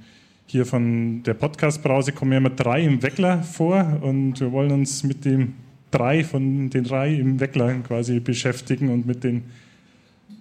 hier 0.47 0.65
von 0.65 1.21
der 1.21 1.35
Podcast-Brause 1.35 2.11
kommen 2.11 2.31
ja 2.31 2.39
immer 2.39 2.49
drei 2.49 2.81
im 2.81 3.03
Weckler 3.03 3.43
vor 3.43 3.99
und 4.01 4.39
wir 4.39 4.51
wollen 4.51 4.71
uns 4.71 5.03
mit 5.03 5.25
dem 5.25 5.53
drei 5.91 6.23
von 6.23 6.69
den 6.69 6.83
drei 6.83 7.13
im 7.13 7.39
Weckler 7.39 7.73
quasi 7.79 8.19
beschäftigen 8.19 8.89
und 8.89 9.05
mit 9.05 9.23
den 9.23 9.43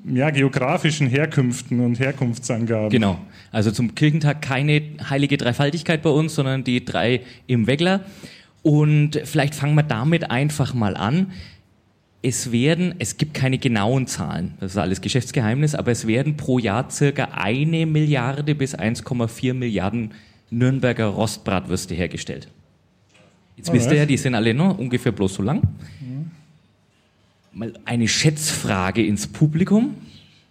ja, 0.05 0.31
geografischen 0.31 1.07
Herkünften 1.07 1.81
und 1.81 1.99
Herkunftsangaben. 1.99 2.91
Genau. 2.91 3.19
Also 3.53 3.70
zum 3.70 3.95
Kirchentag 3.95 4.43
keine 4.43 4.83
heilige 5.09 5.37
Dreifaltigkeit 5.37 6.03
bei 6.03 6.11
uns, 6.11 6.35
sondern 6.35 6.65
die 6.65 6.85
drei 6.85 7.23
im 7.47 7.66
Weggler. 7.66 8.05
Und 8.62 9.20
vielleicht 9.25 9.55
fangen 9.55 9.75
wir 9.75 9.83
damit 9.83 10.31
einfach 10.31 10.75
mal 10.75 10.97
an. 10.97 11.33
Es 12.20 12.51
werden, 12.51 12.95
es 12.99 13.16
gibt 13.16 13.35
keine 13.35 13.59
genauen 13.59 14.09
Zahlen, 14.09 14.55
das 14.59 14.73
ist 14.73 14.77
alles 14.77 15.01
Geschäftsgeheimnis, 15.01 15.77
aber 15.77 15.93
es 15.93 16.09
werden 16.09 16.37
pro 16.37 16.59
Jahr 16.59 16.91
circa 16.91 17.29
eine 17.33 17.87
Milliarde 17.87 18.57
bis 18.57 18.77
1,4 18.77 19.55
Milliarden 19.55 20.11
Nürnberger 20.51 21.07
Rostbratwürste 21.07 21.95
hergestellt. 21.95 22.49
Jetzt 23.59 23.72
wisst 23.72 23.90
ihr 23.90 23.97
ja, 23.98 24.06
die 24.06 24.16
sind 24.16 24.35
alle 24.35 24.55
noch 24.55 24.78
ungefähr 24.78 25.12
bloß 25.12 25.35
so 25.35 25.43
lang. 25.43 25.62
Mal 27.52 27.74
eine 27.85 28.06
Schätzfrage 28.06 29.05
ins 29.05 29.26
Publikum. 29.26 29.97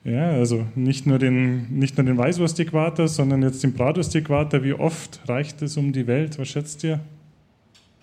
Ja, 0.04 0.32
also 0.32 0.66
nicht 0.76 1.08
nur 1.08 1.18
den, 1.20 1.80
nicht 1.80 1.98
nur 1.98 2.06
den 2.06 2.18
Weißwurst-Äquator, 2.18 3.08
sondern 3.08 3.44
jetzt 3.44 3.64
den 3.64 3.74
Bratwurst-Äquator. 3.74 4.64
Wie 4.64 4.74
oft 4.74 5.22
reicht 5.28 5.62
es 5.62 5.78
um 5.78 5.94
die 5.94 6.06
Welt? 6.06 6.38
Was 6.38 6.50
schätzt 6.50 6.84
ihr? 6.84 7.00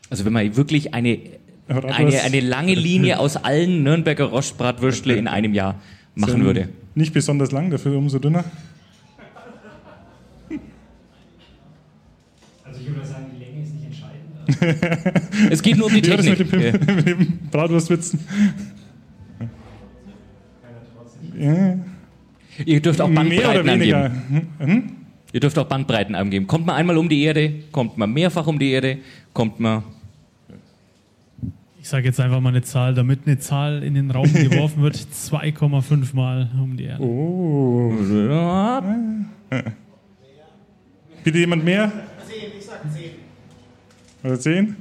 Also 0.08 0.24
wenn 0.24 0.32
man 0.32 0.56
wirklich 0.56 0.94
eine, 0.94 1.18
eine, 1.68 2.20
eine 2.22 2.40
lange 2.40 2.74
Linie 2.74 3.18
aus 3.18 3.36
allen 3.36 3.82
Nürnberger 3.82 4.24
Rostbratwürstle 4.24 5.16
in 5.16 5.28
einem 5.28 5.54
Jahr 5.54 5.80
machen 6.14 6.44
würde. 6.44 6.68
Nicht 6.94 7.12
besonders 7.12 7.52
lang, 7.52 7.70
dafür 7.70 7.96
umso 7.96 8.18
dünner. 8.18 8.44
Also 12.64 12.80
ich 12.80 12.86
würde 12.86 13.06
sagen, 13.06 13.26
die 13.34 13.44
Länge 13.44 13.62
ist 13.62 13.74
nicht 13.74 13.86
entscheidend. 13.86 14.33
Es 15.50 15.62
geht 15.62 15.76
nur 15.76 15.86
um 15.86 15.94
die 15.94 16.04
Wie 16.04 16.10
war 16.10 16.16
das 16.16 16.26
Technik. 16.26 16.52
Mit 16.52 16.86
dem, 16.86 16.96
mit 16.96 17.06
dem 17.06 17.38
Bratwurstwitzen. 17.50 18.20
Ja. 21.38 21.76
Ihr 22.64 22.80
dürft 22.80 23.00
auch 23.00 23.08
Mehr 23.08 23.24
Bandbreiten 23.24 23.60
oder 23.60 23.72
weniger. 23.74 24.04
angeben. 24.04 24.48
Hm? 24.58 24.82
Ihr 25.32 25.40
dürft 25.40 25.58
auch 25.58 25.66
Bandbreiten 25.66 26.14
angeben. 26.14 26.46
Kommt 26.46 26.66
man 26.66 26.76
einmal 26.76 26.96
um 26.96 27.08
die 27.08 27.22
Erde, 27.22 27.52
kommt 27.72 27.98
man 27.98 28.12
mehrfach 28.12 28.46
um 28.46 28.58
die 28.58 28.70
Erde, 28.70 28.98
kommt 29.32 29.58
man. 29.58 29.82
Ich 31.80 31.88
sage 31.88 32.06
jetzt 32.06 32.20
einfach 32.20 32.40
mal 32.40 32.50
eine 32.50 32.62
Zahl, 32.62 32.94
damit 32.94 33.26
eine 33.26 33.38
Zahl 33.38 33.82
in 33.82 33.94
den 33.94 34.10
Raum 34.12 34.32
geworfen 34.32 34.82
wird, 34.82 34.94
2,5 34.96 36.14
Mal 36.14 36.48
um 36.62 36.76
die 36.76 36.84
Erde. 36.84 37.02
Oh. 37.02 37.92
Bitte 41.24 41.38
jemand 41.38 41.64
mehr? 41.64 41.90
Ich 42.58 42.64
sag 42.64 42.80
10. 42.94 43.23
Oder 44.24 44.40
10? 44.40 44.74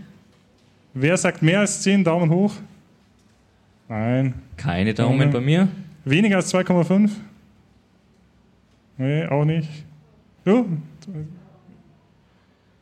Wer 0.94 1.18
sagt 1.18 1.41
mehr 1.41 1.60
als 1.60 1.82
10? 1.82 2.03
Daumen 2.03 2.30
hoch. 2.30 2.53
Nein. 3.90 4.34
Keine 4.56 4.94
Daumen 4.94 5.32
bei 5.32 5.41
mir. 5.41 5.68
Weniger 6.06 6.38
als 6.38 6.53
2,5? 6.53 7.10
Nee, 8.98 9.26
auch 9.26 9.44
nicht. 9.44 9.68
Du? 10.45 10.65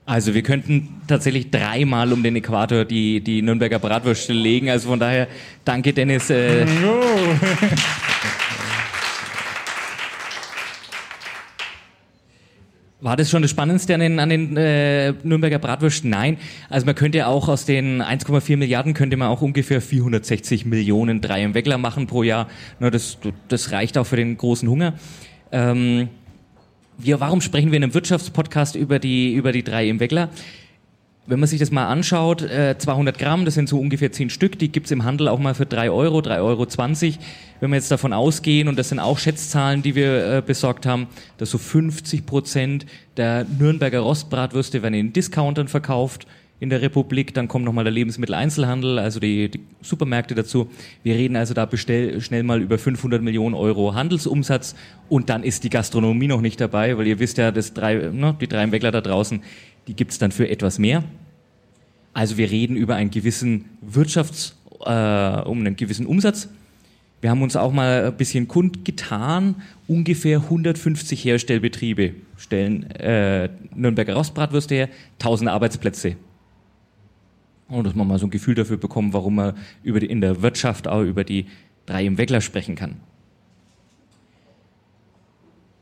Also 0.05 0.33
wir 0.33 0.43
könnten 0.43 1.01
tatsächlich 1.07 1.49
dreimal 1.49 2.11
um 2.11 2.21
den 2.21 2.35
Äquator 2.35 2.85
die, 2.85 3.21
die 3.21 3.41
Nürnberger 3.41 3.79
Bratwürste 3.79 4.33
legen. 4.33 4.69
Also 4.69 4.89
von 4.89 4.99
daher, 4.99 5.27
danke 5.63 5.93
Dennis. 5.93 6.29
Äh, 6.29 6.65
War 13.01 13.17
das 13.17 13.31
schon 13.31 13.41
das 13.41 13.49
Spannendste 13.49 13.95
an 13.95 13.99
den, 13.99 14.19
an 14.19 14.29
den 14.29 14.55
äh, 14.55 15.13
Nürnberger 15.23 15.57
Bratwürsten? 15.57 16.11
Nein. 16.11 16.37
Also 16.69 16.85
man 16.85 16.93
könnte 16.93 17.17
ja 17.17 17.27
auch 17.27 17.49
aus 17.49 17.65
den 17.65 17.99
1,4 18.03 18.57
Milliarden 18.57 18.93
könnte 18.93 19.17
man 19.17 19.29
auch 19.29 19.41
ungefähr 19.41 19.81
460 19.81 20.67
Millionen 20.67 21.19
drei 21.19 21.43
im 21.43 21.55
Weckler 21.55 21.79
machen 21.79 22.05
pro 22.05 22.21
Jahr. 22.21 22.47
Na, 22.79 22.91
das, 22.91 23.17
das 23.47 23.71
reicht 23.71 23.97
auch 23.97 24.05
für 24.05 24.17
den 24.17 24.37
großen 24.37 24.69
Hunger. 24.69 24.93
Ähm, 25.51 26.09
wir, 26.99 27.19
warum 27.19 27.41
sprechen 27.41 27.71
wir 27.71 27.77
in 27.77 27.83
einem 27.83 27.95
Wirtschaftspodcast 27.95 28.75
über 28.75 28.99
die, 28.99 29.33
über 29.33 29.51
die 29.51 29.63
drei 29.63 29.89
im 29.89 29.99
Weckler? 29.99 30.29
Wenn 31.31 31.39
man 31.39 31.47
sich 31.47 31.59
das 31.59 31.71
mal 31.71 31.87
anschaut, 31.87 32.41
äh, 32.41 32.77
200 32.77 33.17
Gramm, 33.17 33.45
das 33.45 33.53
sind 33.53 33.69
so 33.69 33.79
ungefähr 33.79 34.11
10 34.11 34.29
Stück, 34.29 34.59
die 34.59 34.69
gibt's 34.69 34.91
im 34.91 35.05
Handel 35.05 35.29
auch 35.29 35.39
mal 35.39 35.55
für 35.55 35.65
3 35.65 35.89
Euro, 35.89 36.19
3,20 36.19 36.39
Euro. 36.41 36.67
Wenn 37.61 37.69
wir 37.69 37.77
jetzt 37.77 37.89
davon 37.89 38.11
ausgehen, 38.11 38.67
und 38.67 38.77
das 38.77 38.89
sind 38.89 38.99
auch 38.99 39.17
Schätzzahlen, 39.17 39.81
die 39.81 39.95
wir 39.95 40.25
äh, 40.25 40.43
besorgt 40.45 40.85
haben, 40.85 41.07
dass 41.37 41.49
so 41.49 41.57
50 41.57 42.25
Prozent 42.25 42.85
der 43.15 43.45
Nürnberger 43.45 43.99
Rostbratwürste 43.99 44.83
werden 44.83 44.93
in 44.93 45.13
Discountern 45.13 45.69
verkauft 45.69 46.27
in 46.61 46.69
der 46.69 46.83
Republik, 46.83 47.33
dann 47.33 47.47
kommt 47.47 47.65
nochmal 47.65 47.85
der 47.85 47.91
Lebensmitteleinzelhandel, 47.91 48.99
also 48.99 49.19
die, 49.19 49.49
die 49.49 49.61
Supermärkte 49.81 50.35
dazu. 50.35 50.69
Wir 51.01 51.15
reden 51.15 51.35
also 51.35 51.55
da 51.55 51.65
bestell, 51.65 52.21
schnell 52.21 52.43
mal 52.43 52.61
über 52.61 52.77
500 52.77 53.19
Millionen 53.19 53.55
Euro 53.55 53.95
Handelsumsatz 53.95 54.75
und 55.09 55.31
dann 55.31 55.43
ist 55.43 55.63
die 55.63 55.71
Gastronomie 55.71 56.27
noch 56.27 56.39
nicht 56.39 56.61
dabei, 56.61 56.99
weil 56.99 57.07
ihr 57.07 57.17
wisst 57.17 57.39
ja, 57.39 57.51
das 57.51 57.73
drei, 57.73 57.95
ne, 57.95 58.37
die 58.39 58.47
drei 58.47 58.71
Weckler 58.71 58.91
da 58.91 59.01
draußen, 59.01 59.41
die 59.87 59.95
gibt's 59.95 60.19
dann 60.19 60.31
für 60.31 60.47
etwas 60.47 60.77
mehr. 60.77 61.03
Also 62.13 62.37
wir 62.37 62.51
reden 62.51 62.75
über 62.75 62.95
einen 62.95 63.11
gewissen 63.11 63.65
Wirtschafts, 63.81 64.55
äh, 64.81 65.41
um 65.41 65.59
einen 65.59 65.75
gewissen 65.75 66.05
Umsatz. 66.05 66.49
Wir 67.21 67.29
haben 67.29 67.43
uns 67.43 67.55
auch 67.55 67.71
mal 67.71 68.05
ein 68.05 68.17
bisschen 68.17 68.47
kundgetan. 68.47 69.55
Ungefähr 69.87 70.39
150 70.39 71.23
Herstellbetriebe 71.23 72.15
stellen 72.35 72.89
äh, 72.91 73.49
Nürnberger 73.75 74.15
Rostbratwürste 74.15 74.75
her, 74.75 74.89
1000 75.19 75.49
Arbeitsplätze. 75.49 76.15
Und 77.67 77.85
dass 77.85 77.95
man 77.95 78.07
mal 78.07 78.19
so 78.19 78.25
ein 78.25 78.31
Gefühl 78.31 78.55
dafür 78.55 78.77
bekommt, 78.77 79.13
warum 79.13 79.35
man 79.35 79.53
über 79.83 79.99
die, 79.99 80.07
in 80.07 80.19
der 80.19 80.41
Wirtschaft 80.41 80.87
auch 80.87 81.03
über 81.03 81.23
die 81.23 81.45
drei 81.85 82.05
im 82.05 82.17
Weckler 82.17 82.41
sprechen 82.41 82.75
kann. 82.75 82.97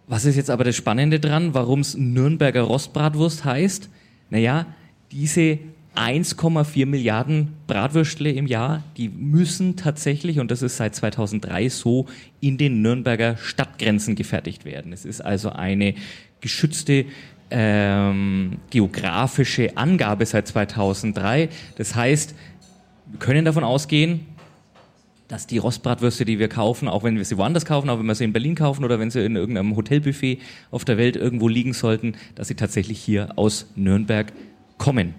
Was 0.07 0.25
ist 0.25 0.35
jetzt 0.35 0.49
aber 0.49 0.63
das 0.63 0.75
Spannende 0.75 1.19
dran, 1.19 1.53
warum 1.53 1.79
es 1.79 1.95
Nürnberger 1.95 2.63
Rostbratwurst 2.63 3.45
heißt? 3.45 3.89
Naja, 4.29 4.65
diese 5.11 5.59
1,4 5.95 6.85
Milliarden 6.85 7.53
Bratwürstle 7.67 8.31
im 8.31 8.47
Jahr, 8.47 8.83
die 8.97 9.09
müssen 9.09 9.75
tatsächlich, 9.75 10.39
und 10.39 10.51
das 10.51 10.61
ist 10.61 10.77
seit 10.77 10.95
2003 10.95 11.69
so, 11.69 12.05
in 12.39 12.57
den 12.57 12.81
Nürnberger 12.81 13.37
Stadtgrenzen 13.37 14.15
gefertigt 14.15 14.65
werden. 14.65 14.93
Es 14.93 15.05
ist 15.05 15.21
also 15.21 15.49
eine 15.49 15.95
geschützte 16.41 17.05
ähm, 17.51 18.57
geografische 18.69 19.75
Angabe 19.77 20.25
seit 20.25 20.47
2003. 20.47 21.49
Das 21.77 21.95
heißt, 21.95 22.35
wir 23.07 23.19
können 23.19 23.45
davon 23.45 23.63
ausgehen, 23.63 24.21
dass 25.27 25.45
die 25.45 25.59
Rostbratwürste, 25.59 26.25
die 26.25 26.39
wir 26.39 26.49
kaufen, 26.49 26.87
auch 26.87 27.03
wenn 27.03 27.17
wir 27.17 27.25
sie 27.25 27.37
woanders 27.37 27.65
kaufen, 27.65 27.89
auch 27.89 27.99
wenn 27.99 28.05
wir 28.05 28.15
sie 28.15 28.23
in 28.23 28.33
Berlin 28.33 28.55
kaufen 28.55 28.83
oder 28.83 28.99
wenn 28.99 29.11
sie 29.11 29.23
in 29.23 29.35
irgendeinem 29.35 29.75
Hotelbuffet 29.75 30.39
auf 30.71 30.85
der 30.85 30.97
Welt 30.97 31.15
irgendwo 31.15 31.47
liegen 31.47 31.73
sollten, 31.73 32.15
dass 32.35 32.47
sie 32.47 32.55
tatsächlich 32.55 32.99
hier 32.99 33.37
aus 33.37 33.67
Nürnberg 33.75 34.33
kommen. 34.77 35.13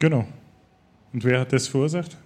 Genau. 0.00 0.26
Und 1.12 1.24
wer 1.24 1.40
hat 1.40 1.52
das 1.52 1.68
verursacht? 1.68 2.16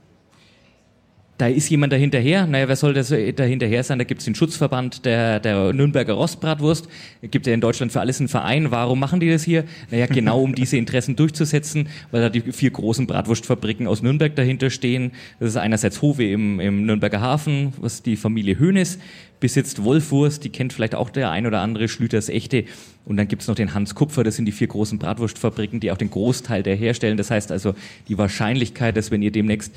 Da 1.37 1.49
ist 1.49 1.69
jemand 1.69 1.93
dahinterher. 1.93 2.47
Naja, 2.47 2.69
wer 2.69 2.77
soll 2.77 2.95
das 2.95 3.09
dahinterher 3.09 3.83
sein? 3.83 3.99
Da 3.99 4.05
gibt 4.05 4.21
es 4.21 4.25
den 4.25 4.37
Schutzverband 4.37 5.05
der, 5.05 5.41
der 5.41 5.73
Nürnberger 5.73 6.13
Rostbratwurst. 6.13 6.89
Gibt 7.23 7.49
ja 7.49 7.53
in 7.53 7.61
Deutschland 7.61 7.91
für 7.91 7.99
alles 7.99 8.21
einen 8.21 8.29
Verein. 8.29 8.71
Warum 8.71 9.01
machen 9.01 9.19
die 9.19 9.29
das 9.29 9.43
hier? 9.43 9.65
Naja, 9.91 10.07
genau 10.07 10.41
um 10.41 10.55
diese 10.55 10.77
Interessen 10.77 11.17
durchzusetzen, 11.17 11.89
weil 12.13 12.21
da 12.21 12.29
die 12.29 12.41
vier 12.41 12.71
großen 12.71 13.09
Bratwurstfabriken 13.09 13.89
aus 13.89 14.01
Nürnberg 14.01 14.37
dahinter 14.37 14.71
stehen. 14.71 15.11
Das 15.41 15.49
ist 15.49 15.57
einerseits 15.57 16.03
Howe 16.03 16.23
im, 16.25 16.61
im 16.61 16.87
Nürnberger 16.87 17.21
Hafen, 17.21 17.73
was 17.81 18.05
die 18.05 18.15
Familie 18.17 18.57
Hönes 18.57 19.01
besitzt. 19.45 19.85
Wolfwurst, 19.85 20.43
die 20.43 20.49
kennt 20.49 20.73
vielleicht 20.73 20.95
auch 20.95 21.11
der 21.11 21.31
ein 21.31 21.47
oder 21.47 21.61
andere, 21.61 21.87
Schlüters 21.89 22.31
Echte. 22.31 22.65
Und 23.05 23.19
dann 23.19 23.29
gibt's 23.29 23.47
noch 23.47 23.55
den 23.55 23.75
Hans 23.75 23.95
Kupfer, 23.95 24.25
das 24.25 24.37
sind 24.37 24.47
die 24.47 24.53
vier 24.53 24.69
großen 24.69 24.99
Bratwurstfabriken, 24.99 25.81
die 25.81 25.93
auch 25.93 25.99
den 25.99 26.09
Großteil 26.09 26.63
der 26.63 26.75
herstellen. 26.77 27.19
Das 27.19 27.31
heißt 27.31 27.53
also, 27.53 27.75
die 28.09 28.17
Wahrscheinlichkeit, 28.17 28.97
dass 28.97 29.11
wenn 29.11 29.21
ihr 29.21 29.33
demnächst 29.33 29.75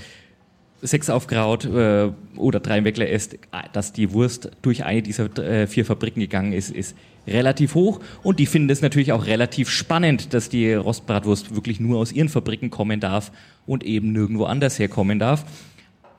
sechs 0.81 1.09
aufgraut 1.09 1.65
äh, 1.65 2.11
oder 2.37 2.61
drei 2.61 2.85
Weckler 2.85 3.09
esst, 3.09 3.37
dass 3.73 3.91
die 3.91 4.13
Wurst 4.13 4.51
durch 4.61 4.85
eine 4.85 5.01
dieser 5.01 5.37
äh, 5.37 5.67
vier 5.67 5.83
Fabriken 5.83 6.21
gegangen 6.21 6.53
ist, 6.53 6.69
ist 6.69 6.95
relativ 7.27 7.75
hoch. 7.75 7.99
Und 8.23 8.39
die 8.39 8.45
finden 8.45 8.69
es 8.69 8.81
natürlich 8.81 9.11
auch 9.11 9.25
relativ 9.25 9.69
spannend, 9.69 10.33
dass 10.33 10.47
die 10.47 10.71
Rostbratwurst 10.71 11.53
wirklich 11.53 11.81
nur 11.81 11.99
aus 11.99 12.13
ihren 12.13 12.29
Fabriken 12.29 12.69
kommen 12.69 13.01
darf 13.01 13.33
und 13.65 13.83
eben 13.83 14.13
nirgendwo 14.13 14.45
anders 14.45 14.79
herkommen 14.79 15.19
darf. 15.19 15.43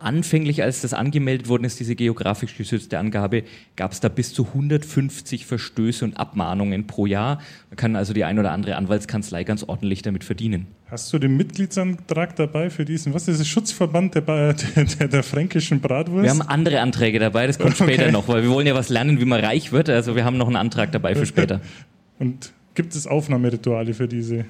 Anfänglich, 0.00 0.62
als 0.62 0.80
das 0.82 0.94
angemeldet 0.94 1.48
worden 1.48 1.64
ist, 1.64 1.80
diese 1.80 1.96
geografisch 1.96 2.56
geschützte 2.56 2.98
Angabe, 2.98 3.42
gab 3.74 3.92
es 3.92 4.00
da 4.00 4.08
bis 4.08 4.32
zu 4.32 4.46
150 4.46 5.44
Verstöße 5.44 6.04
und 6.04 6.16
Abmahnungen 6.16 6.86
pro 6.86 7.06
Jahr. 7.06 7.40
Da 7.70 7.76
kann 7.76 7.96
also 7.96 8.12
die 8.12 8.24
ein 8.24 8.38
oder 8.38 8.52
andere 8.52 8.76
Anwaltskanzlei 8.76 9.44
ganz 9.44 9.64
ordentlich 9.64 10.02
damit 10.02 10.22
verdienen. 10.22 10.68
Hast 10.90 11.12
du 11.12 11.18
den 11.18 11.36
Mitgliedsantrag 11.36 12.36
dabei 12.36 12.70
für 12.70 12.84
diesen, 12.84 13.12
was 13.12 13.28
ist 13.28 13.40
das, 13.40 13.48
Schutzverband 13.48 14.14
der, 14.14 14.22
der, 14.54 14.54
der, 14.54 15.08
der 15.08 15.22
fränkischen 15.22 15.80
Bratwurst? 15.80 16.22
Wir 16.22 16.30
haben 16.30 16.42
andere 16.42 16.80
Anträge 16.80 17.18
dabei, 17.18 17.46
das 17.46 17.58
kommt 17.58 17.76
später 17.76 18.04
Okay. 18.04 18.12
noch, 18.12 18.28
weil 18.28 18.42
wir 18.42 18.50
wollen 18.50 18.66
ja 18.66 18.74
was 18.74 18.88
lernen, 18.88 19.20
wie 19.20 19.24
man 19.24 19.40
reich 19.40 19.72
wird. 19.72 19.90
Also 19.90 20.14
wir 20.14 20.24
haben 20.24 20.36
noch 20.36 20.46
einen 20.46 20.56
Antrag 20.56 20.92
dabei 20.92 21.14
für 21.14 21.26
später. 21.26 21.60
Und 22.18 22.52
gibt 22.74 22.94
es 22.94 23.06
Aufnahmerituale 23.06 23.94
für, 23.94 24.06
diese, 24.06 24.44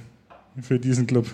für 0.61 0.79
diesen 0.79 1.07
Club? 1.07 1.27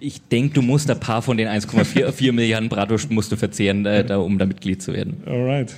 Ich 0.00 0.22
denke, 0.22 0.54
du 0.54 0.62
musst 0.62 0.90
ein 0.90 1.00
paar 1.00 1.22
von 1.22 1.36
den 1.36 1.48
1,4 1.48 2.32
Milliarden 2.32 2.68
Bratwursten 2.68 3.14
musst 3.14 3.32
du 3.32 3.36
verzehren, 3.36 3.84
äh, 3.84 4.04
da, 4.04 4.18
um 4.18 4.38
da 4.38 4.46
Mitglied 4.46 4.80
zu 4.80 4.92
werden. 4.92 5.22
Alright. 5.26 5.74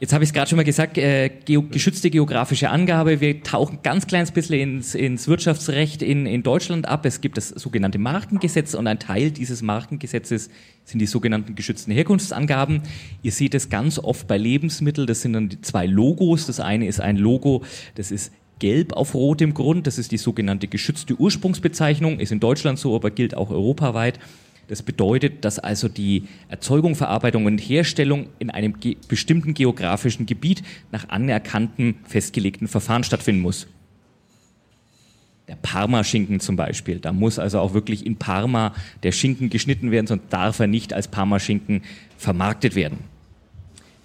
Jetzt 0.00 0.14
habe 0.14 0.24
ich 0.24 0.30
es 0.30 0.32
gerade 0.32 0.48
schon 0.48 0.56
mal 0.56 0.64
gesagt, 0.64 0.96
äh, 0.96 1.28
geo 1.28 1.60
geschützte 1.60 2.08
geografische 2.08 2.70
Angabe. 2.70 3.20
Wir 3.20 3.42
tauchen 3.42 3.80
ganz 3.82 4.06
kleines 4.06 4.30
bisschen 4.30 4.58
ins, 4.58 4.94
ins 4.94 5.28
Wirtschaftsrecht 5.28 6.00
in, 6.00 6.24
in 6.24 6.42
Deutschland 6.42 6.88
ab. 6.88 7.04
Es 7.04 7.20
gibt 7.20 7.36
das 7.36 7.50
sogenannte 7.50 7.98
Markengesetz 7.98 8.72
und 8.72 8.86
ein 8.86 8.98
Teil 8.98 9.30
dieses 9.30 9.60
Markengesetzes 9.60 10.48
sind 10.86 11.00
die 11.00 11.06
sogenannten 11.06 11.54
geschützten 11.54 11.92
Herkunftsangaben. 11.92 12.80
Ihr 13.22 13.32
seht 13.32 13.54
es 13.54 13.68
ganz 13.68 13.98
oft 13.98 14.26
bei 14.26 14.38
Lebensmitteln. 14.38 15.06
Das 15.06 15.20
sind 15.20 15.34
dann 15.34 15.50
die 15.50 15.60
zwei 15.60 15.84
Logos. 15.84 16.46
Das 16.46 16.60
eine 16.60 16.86
ist 16.86 17.02
ein 17.02 17.18
Logo, 17.18 17.62
das 17.96 18.10
ist 18.10 18.32
gelb 18.60 18.92
auf 18.92 19.14
rotem 19.14 19.52
Grund. 19.54 19.88
Das 19.88 19.98
ist 19.98 20.12
die 20.12 20.18
sogenannte 20.18 20.68
geschützte 20.68 21.18
Ursprungsbezeichnung. 21.18 22.20
Ist 22.20 22.30
in 22.30 22.38
Deutschland 22.38 22.78
so, 22.78 22.94
aber 22.94 23.10
gilt 23.10 23.36
auch 23.36 23.50
europaweit. 23.50 24.20
Das 24.68 24.82
bedeutet, 24.82 25.44
dass 25.44 25.58
also 25.58 25.88
die 25.88 26.28
Erzeugung, 26.48 26.94
Verarbeitung 26.94 27.46
und 27.46 27.58
Herstellung 27.58 28.28
in 28.38 28.50
einem 28.50 28.78
ge 28.78 28.96
bestimmten 29.08 29.52
geografischen 29.52 30.26
Gebiet 30.26 30.62
nach 30.92 31.08
anerkanntem, 31.08 31.96
festgelegten 32.04 32.68
Verfahren 32.68 33.02
stattfinden 33.02 33.40
muss. 33.40 33.66
Der 35.48 35.56
Parma-Schinken 35.56 36.38
zum 36.38 36.54
Beispiel, 36.54 37.00
da 37.00 37.12
muss 37.12 37.40
also 37.40 37.58
auch 37.58 37.74
wirklich 37.74 38.06
in 38.06 38.14
Parma 38.14 38.72
der 39.02 39.10
Schinken 39.10 39.50
geschnitten 39.50 39.90
werden, 39.90 40.06
sonst 40.06 40.26
darf 40.30 40.60
er 40.60 40.68
nicht 40.68 40.92
als 40.92 41.08
Parma-Schinken 41.08 41.82
vermarktet 42.16 42.76
werden. 42.76 42.98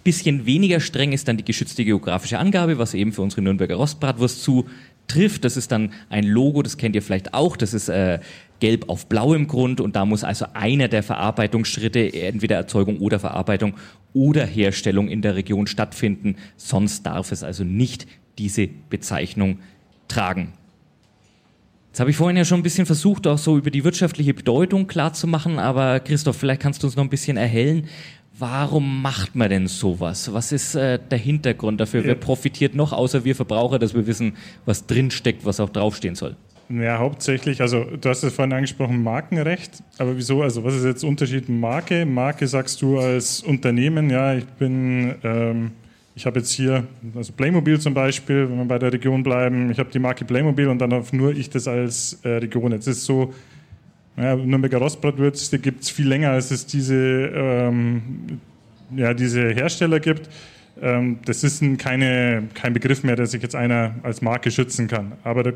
Bisschen 0.06 0.46
weniger 0.46 0.80
streng 0.82 1.14
ist 1.14 1.28
dann 1.28 1.38
die 1.38 1.44
geschützte 1.44 1.84
geografische 1.84 2.38
Angabe, 2.38 2.78
was 2.78 2.94
eben 2.94 3.12
für 3.12 3.24
unsere 3.24 3.42
Nürnberger 3.42 3.74
Rostbratwurst 3.74 4.44
zutrifft. 4.44 5.44
Das 5.44 5.58
ist 5.58 5.72
dann 5.72 5.94
ein 6.10 6.26
Logo, 6.26 6.62
das 6.62 6.78
kennt 6.78 6.96
ihr 6.96 7.02
vielleicht 7.02 7.34
auch. 7.34 7.58
Das 7.58 7.74
ist 7.74 7.90
äh, 7.90 8.20
gelb 8.60 8.88
auf 8.88 9.08
blau 9.08 9.34
im 9.34 9.48
Grund 9.48 9.82
und 9.82 9.96
da 9.96 10.06
muss 10.06 10.24
also 10.24 10.46
einer 10.54 10.90
der 10.90 11.02
Verarbeitungsschritte, 11.02 12.14
entweder 12.14 12.56
Erzeugung 12.56 13.00
oder 13.00 13.20
Verarbeitung 13.20 13.74
oder 14.14 14.46
Herstellung 14.46 15.08
in 15.08 15.24
der 15.24 15.36
Region 15.36 15.66
stattfinden. 15.66 16.36
Sonst 16.56 17.08
darf 17.08 17.32
es 17.32 17.42
also 17.42 17.64
nicht 17.64 18.06
diese 18.38 18.68
Bezeichnung 18.68 19.58
tragen. 20.08 20.54
Jetzt 21.88 22.00
habe 22.00 22.12
ich 22.12 22.18
vorhin 22.18 22.38
ja 22.38 22.46
schon 22.46 22.60
ein 22.60 22.64
bisschen 22.64 22.86
versucht, 22.86 23.26
auch 23.26 23.40
so 23.40 23.58
über 23.58 23.72
die 23.72 23.84
wirtschaftliche 23.84 24.36
Bedeutung 24.36 24.86
klarzumachen, 24.86 25.58
aber 25.58 26.00
Christoph, 26.02 26.36
vielleicht 26.36 26.62
kannst 26.62 26.84
du 26.84 26.88
uns 26.88 26.96
noch 26.96 27.04
ein 27.04 27.10
bisschen 27.10 27.38
erhellen. 27.38 27.88
Warum 28.38 29.02
macht 29.02 29.36
man 29.36 29.50
denn 29.50 29.68
sowas? 29.68 30.34
Was 30.34 30.52
ist 30.52 30.76
äh, 30.76 31.00
der 31.00 31.18
Hintergrund 31.18 31.80
dafür? 31.80 32.04
Wer 32.04 32.16
profitiert 32.16 32.76
noch, 32.76 32.92
außer 32.92 33.24
wir 33.24 33.36
Verbraucher, 33.36 33.80
dass 33.80 33.94
wir 33.94 34.08
wissen, 34.08 34.34
was 34.66 34.88
drinsteckt, 34.88 35.46
was 35.46 35.60
auch 35.60 35.70
draufstehen 35.70 36.16
soll? 36.16 36.36
Ja, 36.68 36.98
hauptsächlich, 36.98 37.62
also 37.62 37.84
du 37.84 38.10
hast 38.10 38.24
es 38.24 38.34
vorhin 38.34 38.52
angesprochen, 38.52 39.04
Markenrecht, 39.04 39.84
aber 40.00 40.18
wieso, 40.18 40.42
also 40.42 40.64
was 40.64 40.76
ist 40.76 40.84
jetzt 40.84 41.04
der 41.04 41.10
Unterschied 41.10 41.48
Marke? 41.48 42.06
Marke 42.06 42.48
sagst 42.48 42.82
du 42.82 42.98
als 42.98 43.42
Unternehmen, 43.42 44.10
ja, 44.10 44.34
ich 44.34 44.46
bin, 44.46 45.14
ähm, 45.24 45.72
ich 46.16 46.26
habe 46.26 46.40
jetzt 46.40 46.52
hier, 46.52 46.86
also 47.16 47.34
Playmobil 47.34 47.80
zum 47.80 47.94
Beispiel, 47.94 48.50
wenn 48.50 48.58
wir 48.58 48.66
bei 48.66 48.80
der 48.80 48.92
Region 48.92 49.22
bleiben, 49.22 49.70
ich 49.70 49.78
habe 49.78 49.92
die 49.92 50.00
Marke 50.00 50.26
Playmobil 50.26 50.68
und 50.68 50.80
dann 50.80 50.90
darf 50.90 51.14
nur 51.14 51.32
ich 51.36 51.52
das 51.52 51.68
als 51.68 52.20
äh, 52.24 52.30
Region. 52.30 52.72
Jetzt 52.72 52.88
ist 52.88 53.06
so, 53.06 53.32
ja, 54.18 54.36
Nürnberger 54.36 54.78
Rostbratwürste 54.78 55.60
gibt 55.60 55.84
es 55.84 55.90
viel 55.90 56.08
länger, 56.08 56.32
als 56.32 56.52
es 56.52 56.66
diese, 56.66 56.96
ähm, 56.96 58.40
ja, 58.96 59.14
diese 59.14 59.50
Hersteller 59.50 60.00
gibt. 60.00 60.30
Ähm, 60.82 61.20
das 61.26 61.44
ist 61.44 61.62
ein, 61.62 61.78
keine, 61.78 62.48
kein 62.54 62.74
Begriff 62.74 63.04
mehr, 63.04 63.16
der 63.16 63.28
sich 63.28 63.42
jetzt 63.42 63.56
einer 63.56 63.96
als 64.04 64.22
Marke 64.22 64.52
schützen 64.52 64.88
kann. 64.88 65.14
Aber 65.24 65.44
du 65.44 65.54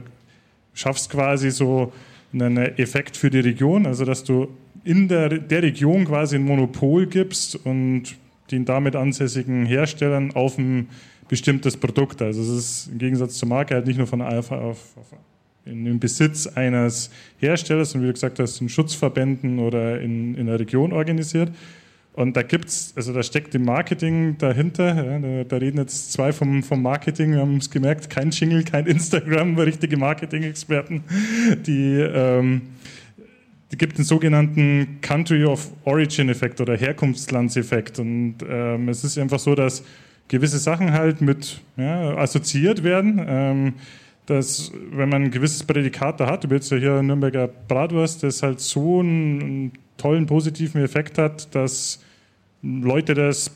schaffst 0.74 1.10
quasi 1.10 1.52
so 1.52 1.94
einen 2.34 2.58
Effekt 2.58 3.18
für 3.18 3.30
die 3.30 3.40
Region, 3.40 3.86
also 3.86 4.06
dass 4.06 4.24
du 4.24 4.50
in 4.84 5.08
der, 5.08 5.30
der 5.30 5.64
Region 5.64 6.06
quasi 6.06 6.36
ein 6.36 6.44
Monopol 6.44 7.08
gibst 7.08 7.56
und 7.66 8.04
den 8.52 8.66
damit 8.66 8.96
ansässigen 8.96 9.66
Herstellern 9.66 10.32
auf 10.32 10.58
ein 10.58 10.90
bestimmtes 11.28 11.78
Produkt. 11.78 12.22
Also 12.22 12.42
es 12.42 12.50
ist 12.50 12.90
im 12.92 12.98
Gegensatz 12.98 13.36
zur 13.36 13.48
Marke 13.48 13.76
halt 13.76 13.88
nicht 13.88 13.98
nur 13.98 14.08
von 14.08 14.22
Alpha 14.22 14.58
auf, 14.58 14.98
auf 14.98 15.14
in 15.70 15.86
dem 15.86 16.00
Besitz 16.00 16.48
eines 16.48 17.10
Herstellers 17.38 17.96
und 17.96 18.02
wie 18.02 18.08
du 18.08 18.14
gesagt 18.14 18.40
hast, 18.40 18.60
in 18.62 18.70
Schutzverbänden 18.70 19.60
oder 19.60 20.02
in, 20.02 20.36
in 20.36 20.48
der 20.48 20.60
Region 20.60 20.92
organisiert. 20.92 21.52
Und 22.14 22.36
da 22.36 22.42
gibt's, 22.42 22.92
also 22.96 23.14
da 23.14 23.24
steckt 23.24 23.56
im 23.56 23.64
Marketing 23.64 24.38
dahinter. 24.38 24.96
Ja, 24.96 25.20
da, 25.20 25.44
da, 25.46 25.58
reden 25.58 25.78
jetzt 25.78 26.12
zwei 26.12 26.34
vom, 26.34 26.64
vom 26.64 26.82
Marketing, 26.82 27.32
wir 27.32 27.40
haben 27.40 27.58
es 27.58 27.70
gemerkt, 27.70 28.10
kein 28.10 28.32
Jingle, 28.32 28.64
kein 28.64 28.88
Instagram, 28.88 29.58
richtige 29.60 29.96
Marketing-Experten, 29.96 31.04
die 31.66 32.00
ähm, 32.00 32.62
es 33.72 33.78
gibt 33.78 33.98
einen 33.98 34.06
sogenannten 34.06 34.98
Country 35.02 35.46
of 35.46 35.72
Origin-Effekt 35.86 36.60
oder 36.60 36.76
Herkunftslandseffekt. 36.76 38.00
Und 38.00 38.38
ähm, 38.50 38.90
es 38.90 39.04
ist 39.04 39.18
einfach 39.20 39.38
so, 39.38 39.54
dass 39.54 39.84
gewisse 40.28 40.58
Sachen 40.58 40.92
halt 40.92 41.22
mit 41.22 41.62
ja, 41.78 42.18
assoziiert 42.18 42.84
werden. 42.84 43.24
Ähm, 43.28 43.74
dass, 44.30 44.72
wenn 44.92 45.10
man 45.10 45.24
ein 45.24 45.32
gewisses 45.32 45.64
Prädikat 45.64 46.20
da 46.20 46.28
hat, 46.30 46.44
du 46.44 46.50
willst 46.50 46.72
ja 46.72 46.78
hier 46.78 47.02
Nürnberger 47.02 47.48
Bratwurst, 47.48 48.24
das 48.24 48.44
halt 48.44 48.60
so 48.60 49.00
einen 49.00 49.74
tollen 49.98 50.26
positiven 50.26 50.82
Effekt 50.84 51.18
hat, 51.18 51.54
dass 51.56 52.04
Leute 52.62 53.14
das 53.14 53.52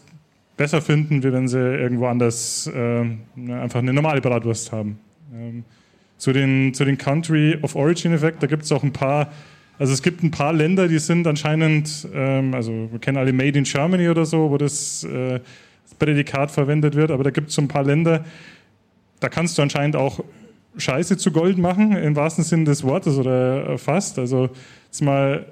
besser 0.57 0.81
finden, 0.81 1.23
wie 1.23 1.33
wenn 1.33 1.47
sie 1.47 1.59
irgendwo 1.59 2.07
anders 2.07 2.67
äh, 2.67 3.05
einfach 3.51 3.79
eine 3.79 3.93
normale 3.93 4.21
Bratwurst 4.21 4.71
haben. 4.71 4.99
Ähm, 5.33 5.63
zu, 6.17 6.31
den, 6.31 6.73
zu 6.73 6.85
den 6.85 6.97
Country 6.97 7.57
of 7.61 7.75
Origin 7.75 8.13
Effekt, 8.13 8.41
da 8.43 8.47
gibt 8.47 8.63
es 8.63 8.71
auch 8.71 8.83
ein 8.83 8.93
paar 8.93 9.29
also 9.79 9.91
es 9.91 10.03
gibt 10.03 10.23
ein 10.23 10.31
paar 10.31 10.53
Länder, 10.53 10.87
die 10.87 10.99
sind 10.99 11.25
anscheinend, 11.25 12.07
ähm, 12.13 12.53
also 12.53 12.89
wir 12.91 12.99
kennen 12.99 13.17
alle 13.17 13.33
Made 13.33 13.57
in 13.57 13.63
Germany 13.63 14.07
oder 14.07 14.25
so, 14.25 14.51
wo 14.51 14.57
das, 14.57 15.03
äh, 15.03 15.39
das 15.83 15.95
Prädikat 15.97 16.51
verwendet 16.51 16.95
wird, 16.95 17.11
aber 17.11 17.23
da 17.23 17.31
gibt 17.31 17.49
es 17.49 17.55
so 17.55 17.61
ein 17.61 17.67
paar 17.67 17.83
Länder, 17.83 18.23
da 19.19 19.29
kannst 19.29 19.57
du 19.57 19.61
anscheinend 19.61 19.95
auch 19.95 20.23
Scheiße 20.77 21.17
zu 21.17 21.31
Gold 21.31 21.57
machen, 21.57 21.95
im 21.95 22.15
wahrsten 22.15 22.43
Sinne 22.43 22.65
des 22.65 22.83
Wortes 22.83 23.17
oder 23.17 23.77
fast. 23.77 24.17
Also 24.19 24.49
jetzt 24.85 25.01
mal 25.01 25.45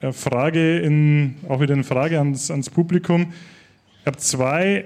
eine 0.00 0.12
Frage 0.12 0.78
in, 0.78 1.36
auch 1.48 1.60
wieder 1.60 1.74
eine 1.74 1.84
Frage 1.84 2.18
ans, 2.18 2.50
ans 2.50 2.70
Publikum. 2.70 3.32
Ich 4.00 4.06
habe 4.06 4.18
zwei 4.18 4.84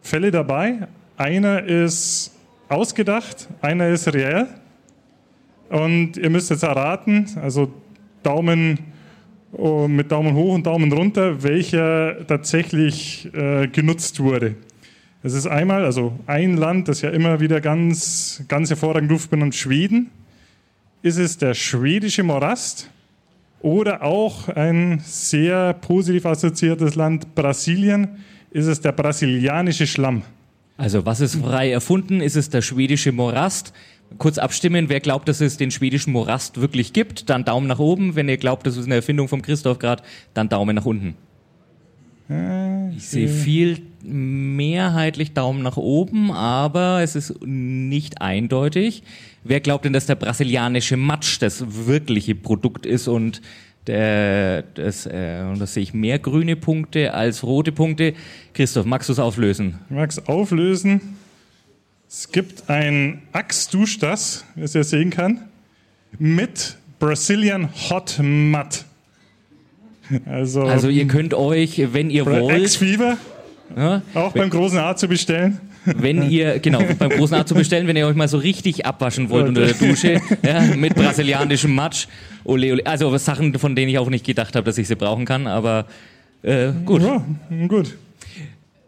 Fälle 0.00 0.30
dabei. 0.30 0.88
Einer 1.16 1.64
ist 1.64 2.32
ausgedacht, 2.68 3.48
einer 3.60 3.88
ist 3.88 4.12
reell. 4.12 4.48
Und 5.68 6.16
ihr 6.16 6.30
müsst 6.30 6.50
jetzt 6.50 6.62
erraten, 6.62 7.26
also 7.40 7.72
Daumen 8.22 8.78
oh, 9.52 9.88
mit 9.88 10.10
Daumen 10.10 10.34
hoch 10.34 10.54
und 10.54 10.66
Daumen 10.66 10.92
runter, 10.92 11.42
welcher 11.42 12.26
tatsächlich 12.26 13.30
äh, 13.34 13.66
genutzt 13.68 14.20
wurde. 14.20 14.56
Es 15.24 15.32
ist 15.32 15.46
einmal, 15.46 15.86
also 15.86 16.12
ein 16.26 16.58
Land, 16.58 16.86
das 16.86 17.00
ja 17.00 17.08
immer 17.08 17.40
wieder 17.40 17.62
ganz, 17.62 18.44
ganz 18.46 18.68
hervorragend 18.68 19.10
ruft, 19.10 19.30
benannt 19.30 19.54
Schweden. 19.54 20.10
Ist 21.00 21.16
es 21.16 21.38
der 21.38 21.54
schwedische 21.54 22.22
Morast 22.22 22.90
oder 23.62 24.02
auch 24.02 24.50
ein 24.50 25.00
sehr 25.02 25.72
positiv 25.72 26.26
assoziiertes 26.26 26.94
Land 26.94 27.34
Brasilien? 27.34 28.18
Ist 28.50 28.66
es 28.66 28.82
der 28.82 28.92
brasilianische 28.92 29.86
Schlamm? 29.86 30.24
Also 30.76 31.06
was 31.06 31.20
ist 31.20 31.36
frei 31.36 31.70
erfunden? 31.70 32.20
Ist 32.20 32.36
es 32.36 32.50
der 32.50 32.60
schwedische 32.60 33.10
Morast? 33.10 33.72
kurz 34.18 34.36
abstimmen, 34.36 34.90
wer 34.90 35.00
glaubt, 35.00 35.26
dass 35.28 35.40
es 35.40 35.56
den 35.56 35.70
schwedischen 35.70 36.12
Morast 36.12 36.60
wirklich 36.60 36.92
gibt, 36.92 37.30
dann 37.30 37.44
Daumen 37.44 37.66
nach 37.66 37.78
oben. 37.80 38.14
Wenn 38.14 38.28
ihr 38.28 38.36
glaubt, 38.36 38.66
das 38.66 38.76
ist 38.76 38.84
eine 38.84 38.96
Erfindung 38.96 39.26
von 39.26 39.42
Christoph 39.42 39.78
gerade, 39.78 40.04
dann 40.34 40.50
Daumen 40.50 40.76
nach 40.76 40.84
unten. 40.84 41.16
Ich 42.96 43.08
sehe 43.08 43.28
viel 43.28 43.82
mehrheitlich 44.04 45.32
Daumen 45.32 45.62
nach 45.62 45.76
oben, 45.76 46.30
aber 46.30 47.02
es 47.02 47.16
ist 47.16 47.44
nicht 47.44 48.20
eindeutig. 48.20 49.02
Wer 49.42 49.60
glaubt 49.60 49.84
denn, 49.84 49.92
dass 49.92 50.06
der 50.06 50.14
brasilianische 50.14 50.96
Matsch 50.96 51.40
das 51.40 51.64
wirkliche 51.86 52.34
Produkt 52.34 52.86
ist 52.86 53.08
und 53.08 53.42
der, 53.86 54.62
das, 54.62 55.06
äh, 55.06 55.44
und 55.50 55.60
das 55.60 55.74
sehe 55.74 55.82
ich 55.82 55.92
mehr 55.92 56.18
grüne 56.18 56.56
Punkte 56.56 57.12
als 57.12 57.42
rote 57.42 57.72
Punkte. 57.72 58.14
Christoph, 58.54 58.86
magst 58.86 59.08
du 59.08 59.12
es 59.12 59.18
auflösen? 59.18 59.78
Ich 59.90 59.96
mag 59.96 60.10
es 60.10 60.26
auflösen. 60.26 61.00
Es 62.08 62.30
gibt 62.30 62.70
ein 62.70 63.22
Axe 63.32 63.76
das, 64.00 64.44
wie 64.54 64.62
ihr 64.62 64.84
sehen 64.84 65.10
kann, 65.10 65.40
mit 66.18 66.76
Brazilian 66.98 67.68
Hot 67.90 68.18
Mud. 68.22 68.84
Also, 70.26 70.62
also 70.62 70.88
ihr 70.88 71.06
könnt 71.06 71.34
euch, 71.34 71.92
wenn 71.92 72.10
ihr 72.10 72.26
wollt... 72.26 72.78
ja, 73.76 74.02
auch 74.14 74.32
beim 74.32 74.50
großen 74.50 74.78
A 74.78 74.96
zu 74.96 75.08
bestellen. 75.08 75.60
Wenn 75.84 76.30
ihr, 76.30 76.60
genau, 76.60 76.80
beim 76.98 77.10
großen 77.10 77.36
A 77.36 77.44
zu 77.44 77.54
bestellen, 77.54 77.86
wenn 77.86 77.96
ihr 77.96 78.06
euch 78.06 78.16
mal 78.16 78.28
so 78.28 78.38
richtig 78.38 78.86
abwaschen 78.86 79.28
wollt 79.28 79.48
unter 79.48 79.66
der 79.66 79.74
Dusche, 79.74 80.20
ja, 80.42 80.62
mit 80.76 80.94
brasilianischem 80.94 81.74
Matsch, 81.74 82.06
ole, 82.44 82.72
ole. 82.72 82.86
Also 82.86 83.14
Sachen, 83.18 83.58
von 83.58 83.76
denen 83.76 83.90
ich 83.90 83.98
auch 83.98 84.08
nicht 84.08 84.24
gedacht 84.24 84.56
habe, 84.56 84.64
dass 84.64 84.78
ich 84.78 84.88
sie 84.88 84.96
brauchen 84.96 85.26
kann, 85.26 85.46
aber 85.46 85.86
äh, 86.42 86.70
gut. 86.84 87.02
Ja, 87.02 87.22
gut 87.68 87.94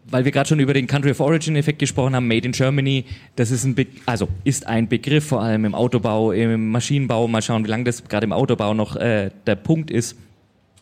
weil 0.09 0.25
wir 0.25 0.31
gerade 0.31 0.47
schon 0.47 0.59
über 0.59 0.73
den 0.73 0.87
Country 0.87 1.11
of 1.11 1.19
Origin 1.19 1.55
Effekt 1.55 1.79
gesprochen 1.79 2.15
haben, 2.15 2.27
Made 2.27 2.45
in 2.45 2.51
Germany, 2.51 3.05
das 3.35 3.51
ist 3.51 3.65
ein, 3.65 3.75
Be 3.75 3.87
also 4.05 4.27
ist 4.43 4.65
ein 4.67 4.87
Begriff, 4.87 5.25
vor 5.25 5.41
allem 5.41 5.65
im 5.65 5.75
Autobau, 5.75 6.31
im 6.31 6.71
Maschinenbau. 6.71 7.27
Mal 7.27 7.41
schauen, 7.41 7.65
wie 7.65 7.69
lange 7.69 7.83
das 7.83 8.03
gerade 8.07 8.25
im 8.25 8.33
Autobau 8.33 8.73
noch 8.73 8.95
äh, 8.95 9.31
der 9.45 9.55
Punkt 9.55 9.91
ist. 9.91 10.15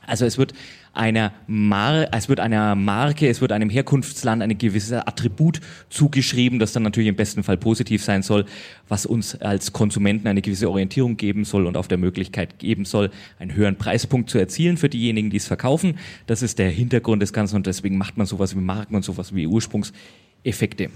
Also 0.06 0.26
es 0.26 0.38
wird 0.38 0.54
einer 0.96 1.34
Mar 1.48 2.08
es 2.14 2.30
wird 2.30 2.40
einer 2.40 2.76
Marke, 2.76 3.28
es 3.28 3.42
wird 3.42 3.52
einem 3.52 3.70
Herkunftsland 3.70 4.42
ein 4.42 4.58
gewisses 4.58 4.94
Attribut 4.94 5.62
zugeschrieben, 5.90 6.60
das 6.60 6.74
dann 6.74 6.84
natürlich 6.84 7.10
im 7.10 7.16
besten 7.16 7.44
Fall 7.44 7.58
positiv 7.58 8.04
sein 8.04 8.22
soll, 8.22 8.46
was 8.88 9.06
uns 9.06 9.36
als 9.42 9.74
Konsumenten 9.74 10.28
eine 10.28 10.42
gewisse 10.42 10.70
Orientierung 10.70 11.18
geben 11.18 11.46
soll 11.46 11.66
und 11.66 11.78
auf 11.78 11.88
der 11.88 11.98
Möglichkeit 11.98 12.60
geben 12.60 12.86
soll, 12.86 13.12
einen 13.40 13.56
höheren 13.56 13.78
Preispunkt 13.78 14.30
zu 14.30 14.38
erzielen 14.38 14.78
für 14.78 14.90
diejenigen, 14.90 15.30
die 15.30 15.38
es 15.38 15.48
verkaufen. 15.48 15.98
Das 16.28 16.42
ist 16.42 16.60
der 16.60 16.70
Hintergrund 16.70 17.22
des 17.22 17.34
Ganzen 17.34 17.58
und 17.58 17.68
deswegen 17.68 17.98
macht 17.98 18.18
man 18.18 18.28
sowas 18.28 18.56
wie 18.56 18.62
Marken 18.62 18.96
und 18.96 19.04
sowas 19.04 19.34
wie 19.36 19.48
Ursprungseffekte. 19.48 20.90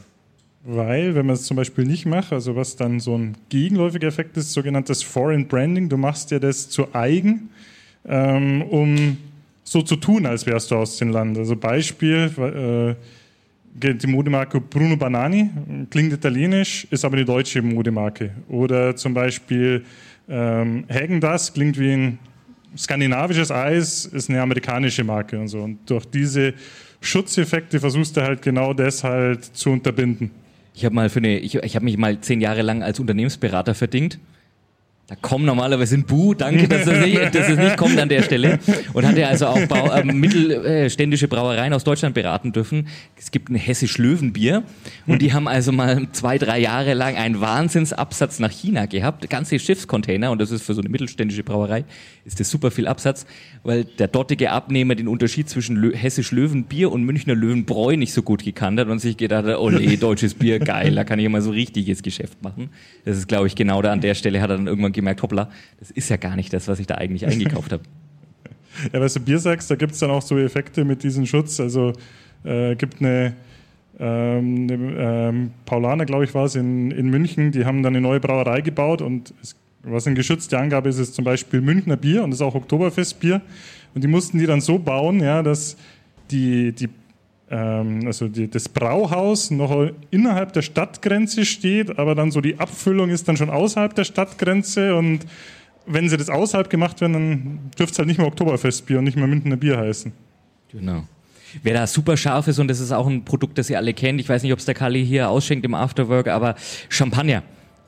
Weil, 0.64 1.16
wenn 1.16 1.26
man 1.26 1.36
es 1.36 1.44
zum 1.44 1.56
Beispiel 1.56 1.86
nicht 1.86 2.06
macht, 2.06 2.34
also 2.34 2.56
was 2.56 2.76
dann 2.76 3.00
so 3.00 3.18
ein 3.18 3.38
gegenläufiger 3.48 4.08
Effekt 4.08 4.36
ist, 4.36 4.52
sogenanntes 4.52 5.04
Foreign 5.04 5.48
Branding, 5.48 5.88
du 5.88 5.98
machst 5.98 6.32
dir 6.32 6.40
das 6.40 6.70
zu 6.70 6.94
eigen, 6.94 7.50
ähm, 8.06 8.62
um 8.64 9.18
so 9.70 9.84
zu 9.84 9.98
tun, 9.98 10.26
als 10.26 10.48
wärst 10.48 10.72
du 10.72 10.76
aus 10.76 10.98
dem 10.98 11.10
Land. 11.10 11.38
Also 11.38 11.56
Beispiel, 11.56 12.98
äh, 13.78 13.94
die 13.94 14.08
Modemarke 14.08 14.60
Bruno 14.60 14.98
Banani, 14.98 15.50
klingt 15.92 16.12
italienisch, 16.12 16.88
ist 16.90 17.06
aber 17.06 17.18
die 17.18 17.26
deutsche 17.26 17.62
Modemarke. 17.62 18.32
Oder 18.48 18.96
zum 18.96 19.14
Beispiel 19.14 19.86
ähm, 20.28 20.86
Hagen 20.90 21.22
klingt 21.54 21.80
wie 21.80 21.92
ein 21.92 22.20
skandinavisches 22.76 23.52
Eis, 23.52 24.06
ist 24.06 24.30
eine 24.30 24.42
amerikanische 24.42 25.04
Marke 25.04 25.40
und 25.40 25.50
so. 25.50 25.60
Und 25.60 25.88
durch 25.88 26.06
diese 26.06 26.56
Schutzeffekte 27.02 27.80
versuchst 27.80 28.18
du 28.18 28.22
halt 28.22 28.42
genau 28.42 28.74
das 28.74 29.04
halt 29.04 29.46
zu 29.46 29.70
unterbinden. 29.70 30.32
Ich 30.74 30.84
habe 30.84 31.00
eine, 31.00 31.38
ich, 31.38 31.56
ich 31.56 31.76
habe 31.76 31.86
mich 31.86 31.98
mal 31.98 32.20
zehn 32.22 32.42
Jahre 32.42 32.64
lang 32.64 32.82
als 32.82 33.00
Unternehmensberater 33.00 33.76
verdingt 33.76 34.18
da 35.10 35.16
kommen 35.16 35.44
normalerweise 35.44 35.96
ein 35.96 36.04
Bu, 36.04 36.36
danke, 36.36 36.68
dass 36.68 36.86
es 36.86 37.04
nicht, 37.04 37.34
dass 37.34 37.50
es 37.50 37.58
nicht 37.58 37.78
kommt 37.78 38.00
an 38.00 38.10
der 38.10 38.22
Stelle. 38.22 38.60
Und 38.94 39.08
hat 39.08 39.18
er 39.18 39.30
also 39.30 39.48
auch 39.48 39.60
Bau, 39.66 39.92
äh, 39.92 40.04
mittelständische 40.04 41.28
Brauereien 41.28 41.74
aus 41.74 41.84
Deutschland 41.84 42.14
beraten 42.14 42.52
dürfen. 42.52 42.88
Es 43.18 43.32
gibt 43.32 43.50
ein 43.50 43.56
hessisch 43.56 43.98
Löwenbier 43.98 44.62
und 45.08 45.24
die 45.24 45.34
haben 45.34 45.48
also 45.48 45.72
mal 45.72 46.08
zwei, 46.12 46.38
drei 46.38 46.60
Jahre 46.60 46.94
lang 46.94 47.16
einen 47.16 47.42
Wahnsinnsabsatz 47.42 48.38
nach 48.38 48.52
China 48.52 48.86
gehabt. 48.86 49.28
Ganze 49.32 49.58
Schiffscontainer 49.58 50.30
und 50.30 50.40
das 50.40 50.52
ist 50.52 50.62
für 50.62 50.76
so 50.76 50.82
eine 50.82 50.90
mittelständische 50.90 51.42
Brauerei, 51.44 51.86
ist 52.24 52.40
das 52.40 52.52
super 52.52 52.70
viel 52.70 52.86
Absatz, 52.86 53.26
weil 53.64 53.86
der 53.86 54.10
dortige 54.10 54.52
Abnehmer 54.52 54.94
den 54.94 55.08
Unterschied 55.08 55.50
zwischen 55.50 55.76
Lö 55.76 55.92
hessisch 55.92 56.32
Löwenbier 56.32 56.92
und 56.92 57.04
Münchner 57.04 57.34
Löwenbräu 57.34 57.98
nicht 57.98 58.14
so 58.14 58.22
gut 58.22 58.44
gekannt 58.44 58.80
hat 58.80 58.88
und 58.88 59.00
sich 59.00 59.18
gedacht 59.18 59.46
hat, 59.46 59.58
oh 59.58 59.72
nee, 59.72 59.98
deutsches 59.98 60.36
Bier, 60.36 60.60
geil, 60.60 60.94
da 60.94 61.04
kann 61.04 61.18
ich 61.18 61.28
mal 61.30 61.42
so 61.42 61.50
richtiges 61.50 62.04
Geschäft 62.04 62.44
machen. 62.44 62.70
Das 63.06 63.18
ist, 63.18 63.28
glaube 63.28 63.48
ich, 63.48 63.56
genau 63.56 63.82
da 63.82 63.92
an 63.92 64.02
der 64.02 64.14
Stelle 64.14 64.40
hat 64.40 64.52
er 64.52 64.58
dann 64.58 64.68
irgendwann 64.68 64.99
gemerkt, 65.00 65.22
hoppla, 65.22 65.50
das 65.80 65.92
ist 65.92 66.10
ja 66.10 66.18
gar 66.18 66.36
nicht 66.36 66.54
das, 66.54 66.68
was 66.68 66.80
ich 66.80 66.88
da 66.88 66.96
eigentlich 66.96 67.26
eingekauft 67.26 67.72
habe. 67.72 67.84
Ja, 68.94 69.02
weißt 69.02 69.18
du, 69.18 69.20
Bier 69.20 69.40
sagst, 69.40 69.70
da 69.70 69.76
gibt 69.76 69.94
es 69.94 70.00
dann 70.00 70.12
auch 70.12 70.22
so 70.22 70.38
Effekte 70.38 70.86
mit 70.86 71.04
diesem 71.04 71.26
Schutz. 71.26 71.60
Also 71.60 71.92
äh, 72.46 72.76
gibt 72.76 73.02
eine, 73.02 73.34
ähm, 74.00 74.68
eine 74.70 74.74
ähm, 74.74 75.52
Paulaner, 75.66 76.06
glaube 76.06 76.24
ich, 76.24 76.34
war 76.34 76.46
es 76.46 76.56
in, 76.56 76.92
in 76.92 77.10
München, 77.10 77.52
die 77.52 77.66
haben 77.66 77.84
dann 77.84 77.94
eine 77.94 78.02
neue 78.02 78.20
Brauerei 78.20 78.62
gebaut 78.62 79.02
und 79.02 79.34
es, 79.42 79.56
was 79.84 80.08
eine 80.08 80.16
geschützte 80.16 80.58
Angabe 80.58 80.88
ist, 80.88 81.00
ist 81.00 81.16
zum 81.16 81.26
Beispiel 81.26 81.62
Münchner 81.62 81.98
Bier 81.98 82.24
und 82.24 82.30
das 82.30 82.40
ist 82.40 82.46
auch 82.46 82.56
Oktoberfestbier. 82.56 83.42
Und 83.96 84.04
die 84.04 84.08
mussten 84.08 84.38
die 84.38 84.46
dann 84.46 84.62
so 84.62 84.78
bauen, 84.78 85.20
ja, 85.20 85.42
dass 85.42 85.76
die, 86.32 86.72
die 86.72 86.90
also 87.50 88.28
die, 88.28 88.50
das 88.50 88.70
Brauhaus 88.70 89.50
noch 89.50 89.90
innerhalb 90.12 90.54
der 90.54 90.62
Stadtgrenze 90.62 91.46
steht, 91.46 91.98
aber 91.98 92.14
dann 92.14 92.32
so 92.32 92.42
die 92.42 92.60
Abfüllung 92.60 93.10
ist 93.10 93.28
dann 93.28 93.38
schon 93.38 93.50
außerhalb 93.50 93.96
der 93.96 94.04
Stadtgrenze 94.04 94.96
und 94.96 95.26
wenn 95.88 96.08
sie 96.08 96.18
das 96.18 96.30
außerhalb 96.30 96.70
gemacht 96.70 97.02
werden, 97.02 97.14
dann 97.14 97.60
dürfte 97.78 97.94
es 97.94 97.98
halt 97.98 98.08
nicht 98.08 98.20
mehr 98.20 98.28
Oktoberfestbier 98.28 99.00
und 99.00 99.06
nicht 99.06 99.18
mehr 99.18 99.26
Münchner 99.26 99.58
Bier 99.58 99.78
heißen. 99.78 100.12
Genau. 100.72 101.04
Wer 101.64 101.74
da 101.74 101.88
super 101.88 102.16
scharf 102.16 102.48
ist, 102.48 102.60
und 102.60 102.68
das 102.68 102.80
ist 102.80 102.92
auch 102.92 103.08
ein 103.08 103.26
Produkt, 103.26 103.58
das 103.58 103.72
ihr 103.72 103.78
alle 103.78 103.96
kennt, 103.96 104.22
ich 104.22 104.30
weiß 104.30 104.44
nicht, 104.44 104.54
ob 104.54 104.60
es 104.60 104.66
der 104.66 104.76
Kali 104.76 105.04
hier 105.04 105.30
ausschenkt 105.30 105.66
im 105.66 105.74
Afterwork, 105.74 106.28
aber 106.28 106.54
Champagner. 106.90 107.42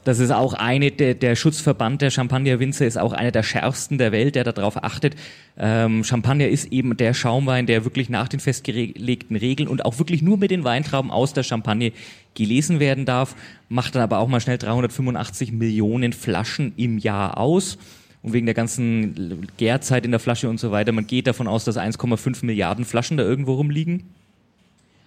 Das 0.03 0.17
ist 0.17 0.31
auch 0.31 0.53
eine 0.53 0.89
der, 0.89 1.13
der 1.13 1.35
Schutzverband 1.35 2.01
der 2.01 2.09
Champagnerwinzer 2.09 2.87
ist 2.87 2.97
auch 2.97 3.13
einer 3.13 3.31
der 3.31 3.43
schärfsten 3.43 3.99
der 3.99 4.11
Welt, 4.11 4.33
der 4.33 4.43
darauf 4.43 4.83
achtet. 4.83 5.15
Ähm, 5.57 6.03
Champagner 6.03 6.47
ist 6.47 6.71
eben 6.71 6.97
der 6.97 7.13
Schaumwein, 7.13 7.67
der 7.67 7.85
wirklich 7.85 8.09
nach 8.09 8.27
den 8.27 8.39
festgelegten 8.39 9.35
Regeln 9.35 9.69
und 9.69 9.85
auch 9.85 9.99
wirklich 9.99 10.23
nur 10.23 10.37
mit 10.37 10.49
den 10.49 10.63
Weintrauben 10.63 11.11
aus 11.11 11.33
der 11.33 11.43
Champagne 11.43 11.91
gelesen 12.33 12.79
werden 12.79 13.05
darf, 13.05 13.35
macht 13.69 13.93
dann 13.93 14.01
aber 14.01 14.17
auch 14.19 14.27
mal 14.27 14.39
schnell 14.39 14.57
385 14.57 15.51
Millionen 15.51 16.13
Flaschen 16.13 16.73
im 16.77 16.97
Jahr 16.97 17.37
aus. 17.37 17.77
Und 18.23 18.33
wegen 18.33 18.45
der 18.45 18.55
ganzen 18.55 19.47
Gärzeit 19.57 20.05
in 20.05 20.11
der 20.11 20.19
Flasche 20.19 20.49
und 20.49 20.59
so 20.59 20.71
weiter, 20.71 20.91
man 20.91 21.07
geht 21.07 21.27
davon 21.27 21.47
aus, 21.47 21.63
dass 21.65 21.77
1,5 21.77 22.45
Milliarden 22.45 22.85
Flaschen 22.85 23.17
da 23.17 23.23
irgendwo 23.23 23.53
rumliegen. 23.55 24.03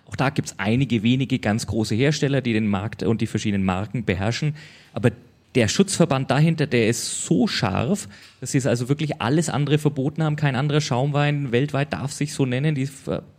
Auch 0.06 0.16
da 0.16 0.30
gibt 0.30 0.48
es 0.48 0.58
einige 0.58 1.02
wenige 1.02 1.38
ganz 1.38 1.66
große 1.66 1.94
Hersteller, 1.94 2.40
die 2.40 2.52
den 2.52 2.66
Markt 2.66 3.02
und 3.02 3.20
die 3.20 3.26
verschiedenen 3.26 3.64
Marken 3.64 4.04
beherrschen. 4.04 4.54
Aber 4.92 5.10
der 5.54 5.68
Schutzverband 5.68 6.30
dahinter, 6.30 6.66
der 6.66 6.88
ist 6.88 7.24
so 7.24 7.46
scharf, 7.46 8.08
dass 8.40 8.52
sie 8.52 8.58
es 8.58 8.66
also 8.66 8.88
wirklich 8.88 9.20
alles 9.20 9.48
andere 9.48 9.78
verboten 9.78 10.22
haben. 10.22 10.36
Kein 10.36 10.56
anderer 10.56 10.80
Schaumwein 10.80 11.52
weltweit 11.52 11.92
darf 11.92 12.12
sich 12.12 12.34
so 12.34 12.44
nennen. 12.44 12.76
Äh, 12.76 12.88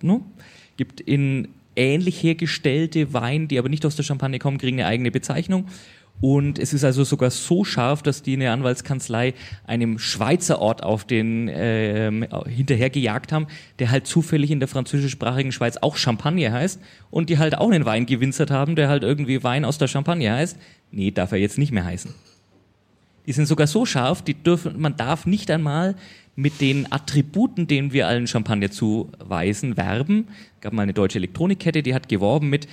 ne? 0.02 0.22
gibt 0.78 1.02
in 1.02 1.50
ähnlich 1.76 2.24
hergestellte 2.24 3.14
Weine, 3.14 3.48
die 3.48 3.60
aber 3.60 3.70
nicht 3.70 3.86
aus 3.86 3.96
der 3.96 4.04
Champagne 4.04 4.40
kommen, 4.40 4.58
kriegen 4.58 4.80
eine 4.80 4.88
eigene 4.88 5.12
Bezeichnung. 5.12 5.68
Und 6.22 6.60
es 6.60 6.74
ist 6.74 6.84
also 6.86 7.04
sogar 7.04 7.30
so 7.30 7.66
scharf, 7.66 8.02
dass 8.02 8.22
die 8.22 8.34
eine 8.34 8.52
Anwaltskanzlei 8.52 9.34
einem 9.68 10.00
Schweizer 10.00 10.60
Ort 10.60 10.82
auf 10.82 11.04
den 11.04 11.50
ähm, 11.54 12.26
hinterher 12.48 12.90
gejagt 12.90 13.32
haben, 13.32 13.48
der 13.80 13.92
halt 13.92 14.08
zufällig 14.08 14.50
in 14.50 14.60
der 14.60 14.70
französischsprachigen 14.70 15.52
Schweiz 15.52 15.78
auch 15.78 15.98
Champagner 15.98 16.54
heißt 16.54 16.80
und 17.12 17.30
die 17.30 17.38
halt 17.38 17.58
auch 17.58 17.70
einen 17.70 17.86
Wein 17.86 18.06
gewinzert 18.06 18.50
haben, 18.50 18.76
der 18.76 18.88
halt 18.88 19.04
irgendwie 19.04 19.44
Wein 19.44 19.66
aus 19.66 19.78
der 19.78 19.88
Champagne 19.88 20.32
heißt. 20.32 20.58
Nee, 20.92 21.12
darf 21.12 21.34
er 21.34 21.38
jetzt 21.38 21.58
nicht 21.58 21.74
mehr 21.74 21.86
heißen. 21.86 22.14
Die 23.28 23.34
sind 23.34 23.48
sogar 23.48 23.68
so 23.68 23.86
scharf, 23.86 24.22
die 24.22 24.36
dürfen, 24.36 24.80
man 24.80 24.96
darf 24.96 25.26
nicht 25.26 25.52
einmal 25.52 25.96
mit 26.36 26.62
den 26.62 26.92
Attributen, 26.92 27.68
denen 27.68 27.92
wir 27.92 28.08
allen 28.08 28.28
Champagner 28.28 28.72
zuweisen, 28.72 29.78
werben. 29.78 30.28
Es 30.56 30.62
gab 30.62 30.74
mal 30.74 30.84
eine 30.84 30.94
deutsche 30.94 31.18
Elektronikkette, 31.18 31.84
die 31.84 31.94
hat 31.94 32.08
geworben 32.08 32.50
mit 32.50 32.68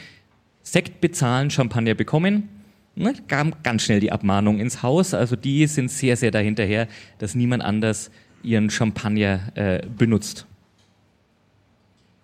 Sekt 0.62 1.00
bezahlen, 1.00 1.50
Champagner 1.50 1.94
bekommen 1.94 2.48
ne, 2.94 3.14
kam 3.28 3.54
ganz 3.62 3.82
schnell 3.82 4.00
die 4.00 4.12
Abmahnung 4.12 4.58
ins 4.58 4.82
Haus. 4.82 5.14
Also 5.14 5.36
die 5.36 5.66
sind 5.66 5.90
sehr, 5.90 6.16
sehr 6.16 6.30
dahinterher, 6.30 6.88
dass 7.18 7.34
niemand 7.34 7.62
anders 7.62 8.10
ihren 8.42 8.70
Champagner 8.70 9.40
äh, 9.54 9.82
benutzt. 9.86 10.46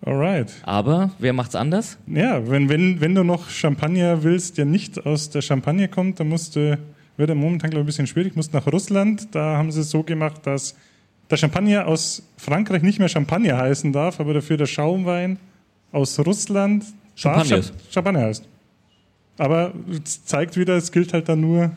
Alright. 0.01 0.51
Aber 0.63 1.11
wer 1.19 1.33
macht's 1.33 1.55
anders? 1.55 1.97
Ja, 2.07 2.47
wenn, 2.49 2.69
wenn, 2.69 3.01
wenn 3.01 3.15
du 3.15 3.23
noch 3.23 3.49
Champagner 3.49 4.23
willst, 4.23 4.57
der 4.57 4.65
nicht 4.65 5.05
aus 5.05 5.29
der 5.29 5.41
Champagne 5.41 5.89
kommt, 5.89 6.19
dann 6.19 6.29
musst 6.29 6.55
du, 6.55 6.79
wird 7.17 7.35
momentan 7.35 7.69
glaube 7.69 7.81
ich 7.81 7.83
ein 7.83 7.85
bisschen 7.85 8.07
schwierig, 8.07 8.35
musst 8.35 8.53
nach 8.53 8.65
Russland. 8.67 9.27
Da 9.35 9.57
haben 9.57 9.71
sie 9.71 9.81
es 9.81 9.89
so 9.89 10.03
gemacht, 10.03 10.45
dass 10.45 10.75
der 11.29 11.37
Champagner 11.37 11.85
aus 11.85 12.23
Frankreich 12.37 12.81
nicht 12.81 12.99
mehr 12.99 13.09
Champagner 13.09 13.57
heißen 13.57 13.91
darf, 13.91 14.19
aber 14.19 14.33
dafür 14.33 14.57
der 14.57 14.67
Schaumwein 14.67 15.37
aus 15.91 16.17
Russland 16.19 16.85
Champagner 17.15 17.61
Champagner 17.91 18.21
heißt. 18.21 18.47
Aber 19.39 19.73
es 20.03 20.25
zeigt 20.25 20.57
wieder, 20.57 20.75
es 20.75 20.91
gilt 20.91 21.13
halt 21.13 21.29
dann 21.29 21.39
nur 21.39 21.71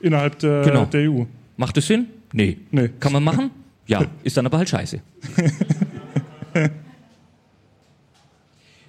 innerhalb 0.00 0.38
der, 0.40 0.62
Genau. 0.62 0.84
der 0.84 1.10
EU. 1.10 1.24
Macht 1.56 1.76
das 1.76 1.86
Sinn? 1.86 2.08
Nee. 2.32 2.58
nee. 2.72 2.90
Kann 2.98 3.12
man 3.12 3.22
machen? 3.22 3.50
Ja, 3.86 4.04
ist 4.24 4.36
dann 4.36 4.44
aber 4.46 4.58
halt 4.58 4.68
scheiße. 4.68 5.00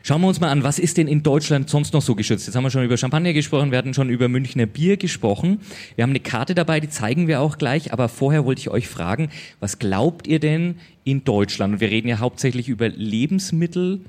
Schauen 0.01 0.21
wir 0.21 0.27
uns 0.27 0.39
mal 0.39 0.49
an, 0.49 0.63
was 0.63 0.77
ist 0.77 0.97
denn 0.97 1.07
in 1.07 1.21
Deutschland 1.23 1.69
sonst 1.69 1.93
noch 1.93 2.01
so 2.01 2.15
geschützt? 2.15 2.45
Jetzt 2.47 2.55
haben 2.55 2.63
wir 2.63 2.69
schon 2.69 2.83
über 2.83 2.97
Champagner 2.97 3.33
gesprochen, 3.33 3.71
wir 3.71 3.77
hatten 3.77 3.93
schon 3.93 4.09
über 4.09 4.27
Münchner 4.27 4.65
Bier 4.67 4.97
gesprochen. 4.97 5.59
Wir 5.95 6.03
haben 6.03 6.11
eine 6.11 6.19
Karte 6.19 6.53
dabei, 6.53 6.79
die 6.79 6.89
zeigen 6.89 7.27
wir 7.27 7.41
auch 7.41 7.57
gleich, 7.59 7.91
aber 7.93 8.09
vorher 8.09 8.45
wollte 8.45 8.59
ich 8.59 8.69
euch 8.69 8.87
fragen, 8.87 9.29
was 9.59 9.79
glaubt 9.79 10.27
ihr 10.27 10.39
denn 10.39 10.77
in 11.03 11.23
Deutschland? 11.23 11.73
Und 11.75 11.79
wir 11.79 11.89
reden 11.89 12.07
ja 12.07 12.19
hauptsächlich 12.19 12.69
über 12.69 12.87
Lebensmittel, 12.89 14.01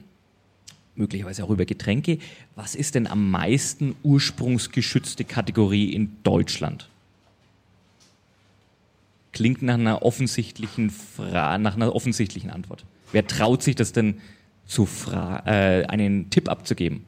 möglicherweise 0.99 1.45
auch 1.45 1.51
über 1.51 1.65
Getränke. 1.65 2.19
Was 2.55 2.75
ist 2.75 2.95
denn 2.95 3.07
am 3.07 3.31
meisten 3.31 3.97
ursprungsgeschützte 4.03 5.25
Kategorie 5.25 5.93
in 5.93 6.17
Deutschland? 6.23 6.89
Klingt 9.33 9.63
nach 9.63 9.75
einer 9.75 10.03
offensichtlichen 10.03 10.91
Fra 10.91 11.59
nach 11.59 11.77
einer 11.77 11.95
offensichtlichen 11.95 12.51
Antwort. 12.51 12.85
Wer 13.13 13.27
traut 13.27 13.63
sich 13.63 13.75
das 13.75 13.93
denn 13.93 14.21
zu 14.67 14.87
fra 14.87 15.43
äh, 15.47 15.85
einen 15.87 16.31
Tipp 16.31 16.49
abzugeben? 16.49 17.05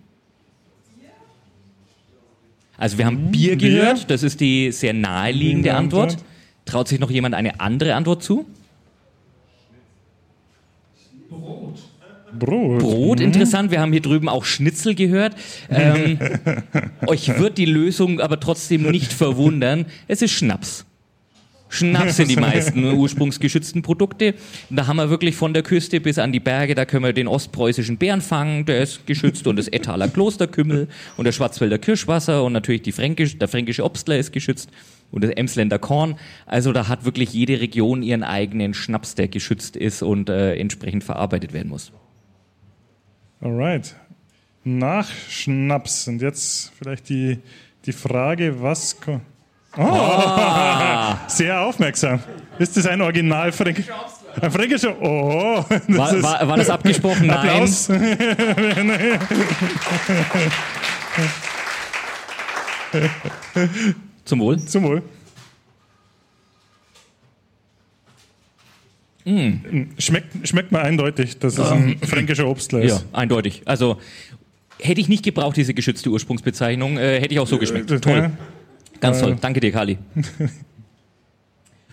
Also 2.76 2.96
wir 2.96 3.06
haben 3.06 3.32
Bier 3.32 3.56
Bier. 3.56 3.70
gehört, 3.70 4.08
das 4.08 4.22
ist 4.22 4.40
die 4.40 4.70
sehr 4.70 4.94
naheliegende 4.94 5.70
Liegende 5.70 5.74
Antwort. 5.74 6.10
Antwort. 6.12 6.28
Traut 6.64 6.88
sich 6.88 7.00
noch 7.00 7.10
jemand 7.10 7.34
eine 7.34 7.60
andere 7.60 7.94
Antwort 7.94 8.22
zu? 8.22 8.46
Brot. 11.28 11.77
Brot, 12.36 13.18
Mhm. 13.18 13.24
interessant. 13.24 13.70
Wir 13.70 13.80
haben 13.80 13.92
hier 13.92 14.02
drüben 14.02 14.28
auch 14.28 14.44
Schnitzel 14.44 14.94
gehört. 14.94 15.34
Ähm, 15.70 16.18
euch 17.06 17.38
wird 17.38 17.58
die 17.58 17.66
Lösung 17.66 18.20
aber 18.20 18.40
trotzdem 18.40 18.82
nicht 18.90 19.12
verwundern. 19.12 19.86
Es 20.08 20.22
ist 20.22 20.32
Schnaps. 20.32 20.84
Schnaps 21.70 22.16
sind 22.16 22.30
die 22.30 22.36
meisten 22.40 22.82
ursprungsgeschützten 22.82 23.82
Produkte. 23.82 24.34
Da 24.70 24.86
haben 24.86 24.96
wir 24.96 25.10
wirklich 25.10 25.36
von 25.36 25.52
der 25.52 25.62
Küste 25.62 26.00
bis 26.00 26.18
an 26.18 26.32
die 26.32 26.40
Berge, 26.40 26.74
da 26.74 26.86
können 26.86 27.04
wir 27.04 27.12
den 27.12 27.28
ostpreußischen 27.28 27.98
Bären 27.98 28.22
fangen, 28.22 28.64
der 28.64 28.80
ist 28.82 29.06
geschützt 29.06 29.46
und 29.46 29.56
das 29.56 29.68
Ettaler 29.68 30.08
Klosterkümmel 30.08 30.88
und 31.18 31.24
der 31.26 31.32
Schwarzwälder 31.32 31.76
Kirschwasser 31.78 32.42
und 32.42 32.54
natürlich 32.54 32.82
die 32.82 32.92
Fränkisch, 32.92 33.36
der 33.36 33.48
fränkische 33.48 33.84
Obstler 33.84 34.18
ist 34.18 34.32
geschützt 34.32 34.70
und 35.10 35.22
das 35.22 35.30
Emsländer 35.32 35.78
Korn. 35.78 36.16
Also 36.46 36.72
da 36.72 36.88
hat 36.88 37.04
wirklich 37.04 37.34
jede 37.34 37.60
Region 37.60 38.02
ihren 38.02 38.22
eigenen 38.22 38.72
Schnaps, 38.72 39.14
der 39.14 39.28
geschützt 39.28 39.76
ist 39.76 40.02
und 40.02 40.30
äh, 40.30 40.54
entsprechend 40.56 41.04
verarbeitet 41.04 41.52
werden 41.52 41.68
muss. 41.68 41.92
Alright. 43.40 43.94
Nach 44.64 45.08
Schnaps. 45.28 46.08
Und 46.08 46.20
jetzt 46.22 46.72
vielleicht 46.78 47.08
die, 47.08 47.38
die 47.86 47.92
Frage, 47.92 48.60
was. 48.62 49.00
ko- 49.00 49.20
Oh, 49.76 49.82
Ah. 49.82 51.18
sehr 51.28 51.60
aufmerksam. 51.60 52.20
Ist 52.58 52.76
das 52.76 52.86
ein 52.86 53.00
Original 53.00 53.52
Fränk 53.52 53.84
ein 54.40 54.50
fränkischer? 54.50 55.00
Oh, 55.00 55.64
das 55.68 55.88
War- 55.88 56.22
war- 56.22 56.48
war 56.48 56.56
das 56.56 56.70
abgesprochen? 56.70 57.26
Nein. 57.26 57.36
Applaus. 57.38 57.86
Zum 64.24 64.40
Wohl. 64.40 64.58
Zum 64.60 64.82
Wohl. 64.84 65.02
Schmeckt, 69.98 70.48
schmeckt 70.48 70.72
mir 70.72 70.80
eindeutig, 70.80 71.38
dass 71.38 71.58
es 71.58 71.70
ein 71.70 71.98
fränkischer 71.98 72.46
Obstler 72.48 72.80
Ja, 72.84 72.96
ist. 72.96 73.06
eindeutig. 73.12 73.62
Also 73.64 73.98
hätte 74.80 75.00
ich 75.00 75.08
nicht 75.08 75.24
gebraucht, 75.24 75.56
diese 75.56 75.74
geschützte 75.74 76.10
Ursprungsbezeichnung, 76.10 76.96
äh, 76.98 77.20
hätte 77.20 77.34
ich 77.34 77.40
auch 77.40 77.46
so 77.46 77.58
geschmeckt. 77.58 77.90
Äh, 77.90 78.00
Toll. 78.00 78.16
ja. 78.18 78.30
Ganz 79.00 79.18
Äh. 79.18 79.22
toll. 79.22 79.36
Danke 79.40 79.60
dir, 79.60 79.72
Kali. 79.72 79.98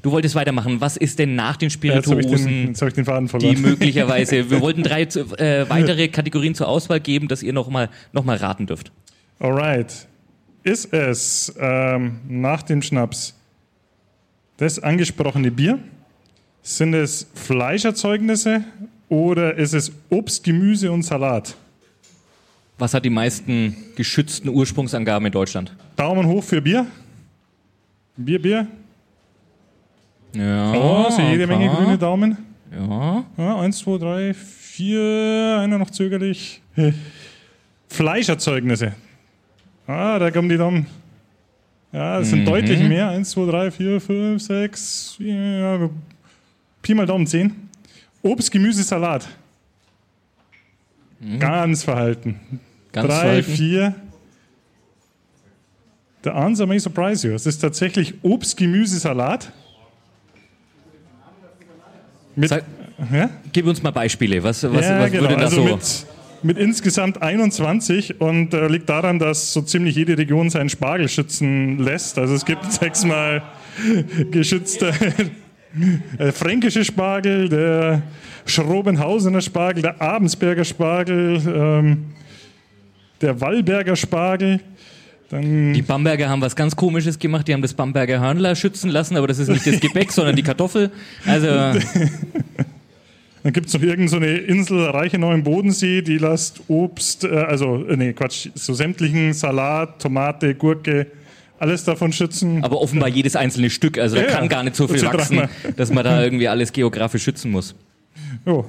Du 0.02 0.12
wolltest 0.12 0.36
weitermachen. 0.36 0.80
Was 0.82 0.98
ist 0.98 1.18
denn 1.18 1.34
nach 1.34 1.58
den 1.58 1.72
Spirituosen, 1.72 2.74
ich 2.74 2.94
den 2.94 3.06
Faden 3.06 3.26
die 3.26 3.30
verloren. 3.32 3.62
möglicherweise, 3.62 4.52
wir 4.52 4.62
wollten 4.62 4.84
drei 4.84 5.02
äh, 5.02 5.08
weitere 5.68 6.10
Kategorien 6.10 6.54
zur 6.54 6.68
Auswahl 6.68 7.00
geben, 7.00 7.28
dass 7.28 7.42
ihr 7.42 7.54
nochmal 7.54 7.90
noch 8.14 8.24
mal 8.24 8.38
raten 8.38 8.68
dürft. 8.68 8.92
Alright. 9.40 10.08
Ist 10.62 10.94
es 10.94 11.56
ähm, 11.60 12.20
nach 12.28 12.62
dem 12.62 12.84
Schnaps 12.84 13.34
das 14.58 14.78
angesprochene 14.78 15.50
Bier? 15.50 15.80
Sind 16.68 16.96
es 16.96 17.28
Fleischerzeugnisse 17.36 18.64
oder 19.08 19.54
ist 19.54 19.76
es 19.76 19.92
Obst, 20.10 20.44
Gemüse 20.44 20.92
und 20.92 21.04
Salat? 21.04 21.56
Was 22.80 22.96
hat 22.96 23.06
die 23.06 23.12
meisten 23.12 23.78
geschützten 23.96 24.50
Ursprungsangaben 24.50 25.28
in 25.28 25.32
Deutschland? 25.32 25.76
Daumen 25.96 26.26
hoch 26.26 26.44
für 26.44 26.60
Bier. 26.64 26.88
Bier, 28.18 28.42
Bier. 28.42 28.68
Ja. 30.34 30.74
Oh, 30.74 31.12
so 31.12 31.22
jede 31.22 31.44
ein 31.44 31.50
Menge 31.50 31.70
grüne 31.70 32.00
Daumen. 32.00 32.36
Ja. 32.76 33.24
ja. 33.38 33.60
Eins, 33.60 33.78
zwei, 33.78 34.00
drei, 34.00 34.34
vier. 34.34 35.60
Einer 35.62 35.78
noch 35.78 35.92
zögerlich. 35.92 36.64
Fleischerzeugnisse. 37.90 38.94
Ah, 39.86 40.18
da 40.18 40.32
kommen 40.32 40.50
die 40.50 40.58
Daumen. 40.58 40.88
Ja, 41.94 42.20
es 42.22 42.32
sind 42.32 42.40
Mhm. 42.42 42.46
deutlich 42.46 42.80
mehr. 42.80 43.10
Eins, 43.10 43.30
zwei, 43.30 43.46
drei, 43.46 43.70
vier, 43.70 44.02
fünf, 44.02 44.42
sechs. 44.42 45.16
Ja, 45.20 45.92
Pi 46.86 46.94
mal 46.94 47.08
Daumen, 47.08 47.26
zehn. 47.26 47.52
Obst, 48.22 48.52
Gemüse, 48.52 48.84
Salat. 48.84 49.28
Ganz 51.40 51.84
verhalten. 51.84 52.40
Mhm. 52.52 52.60
Ganz 52.92 53.08
drei, 53.08 53.20
verhalten. 53.22 53.52
vier. 53.52 53.96
The 56.24 56.30
answer 56.30 56.68
may 56.68 56.78
surprise 56.78 57.28
you. 57.28 57.34
Es 57.34 57.48
ist 57.48 57.58
tatsächlich 57.58 58.14
Obst, 58.22 58.56
Gemüse, 58.56 59.00
Salat. 59.00 59.52
Mit, 62.36 62.50
Sag, 62.50 62.64
ja? 63.12 63.32
Gib 63.52 63.66
uns 63.66 63.82
mal 63.82 63.90
Beispiele. 63.90 64.44
Was, 64.44 64.62
was, 64.62 64.86
ja, 64.86 65.00
was 65.00 65.10
genau. 65.10 65.24
würde 65.24 65.38
da 65.38 65.46
also 65.46 65.56
so? 65.56 65.64
mit 65.64 66.06
mit 66.44 66.60
insgesamt 66.60 67.24
21 67.24 68.22
und 68.22 68.54
äh, 68.54 68.68
liegt 68.68 68.88
daran, 68.88 69.18
dass 69.18 69.52
so 69.54 69.64
ziemlich 69.64 69.96
jede 69.96 70.16
Region 70.16 70.52
seinen 70.52 70.70
Spargel 70.70 71.10
schützen 71.10 71.80
lässt. 71.80 72.20
Also 72.20 72.36
es 72.36 72.46
gibt 72.46 72.72
sechsmal 72.72 73.42
geschützte 74.30 74.94
äh, 76.18 76.32
fränkische 76.32 76.84
Spargel, 76.84 77.50
der 77.50 78.02
Schrobenhausener 78.46 79.42
Spargel, 79.42 79.82
der 79.82 80.02
Abensberger 80.02 80.64
Spargel, 80.64 81.42
ähm, 81.46 82.06
der 83.22 83.40
Wallberger 83.42 83.96
Spargel. 83.96 84.60
Dann 85.30 85.74
Die 85.74 85.82
Bamberger 85.82 86.30
haben 86.30 86.42
was 86.42 86.56
ganz 86.56 86.76
Komisches 86.76 87.18
gemacht. 87.18 87.48
Die 87.48 87.54
haben 87.54 87.62
das 87.62 87.74
Bamberger 87.74 88.20
Hörnler 88.20 88.56
schützen 88.56 88.92
lassen, 88.92 89.18
aber 89.18 89.28
das 89.28 89.40
ist 89.40 89.50
nicht 89.50 89.66
das 89.66 89.80
Gebäck, 89.80 90.12
sondern 90.12 90.36
die 90.36 90.44
Kartoffel. 90.44 90.92
Also 91.26 91.48
Dann 93.46 93.54
gibt 93.54 93.68
es 93.68 93.76
noch 93.76 93.82
irgendeine 93.84 94.10
so 94.10 94.18
eine 94.18 94.38
Insel 94.38 94.86
Reichenau 94.86 95.32
im 95.32 95.44
Bodensee, 95.44 96.02
die 96.02 96.18
lässt 96.18 96.64
Obst, 96.68 97.26
äh, 97.26 97.28
also, 97.28 97.86
äh, 97.88 97.96
nee, 97.96 98.12
Quatsch, 98.12 98.50
so 98.56 98.74
sämtlichen 98.74 99.34
Salat, 99.34 100.02
Tomate, 100.02 100.56
Gurke, 100.56 101.06
alles 101.60 101.84
davon 101.84 102.12
schützen. 102.14 102.64
aber 102.64 102.82
offenbar 102.82 103.10
jedes 103.10 103.36
einzelne 103.36 103.70
Stück. 103.70 103.98
Also 103.98 104.16
da 104.16 104.24
Ja, 104.24 104.28
kann 104.30 104.44
ja. 104.44 104.50
gar 104.50 104.64
nicht 104.64 104.76
so 104.76 104.88
viel 104.88 105.02
wachsen, 105.04 105.48
dass 105.78 105.92
man 105.92 106.04
da 106.04 106.24
irgendwie 106.24 106.48
alles 106.48 106.72
geografisch 106.74 107.24
schützen 107.24 107.52
muss. 107.52 107.76
Jo. 108.46 108.66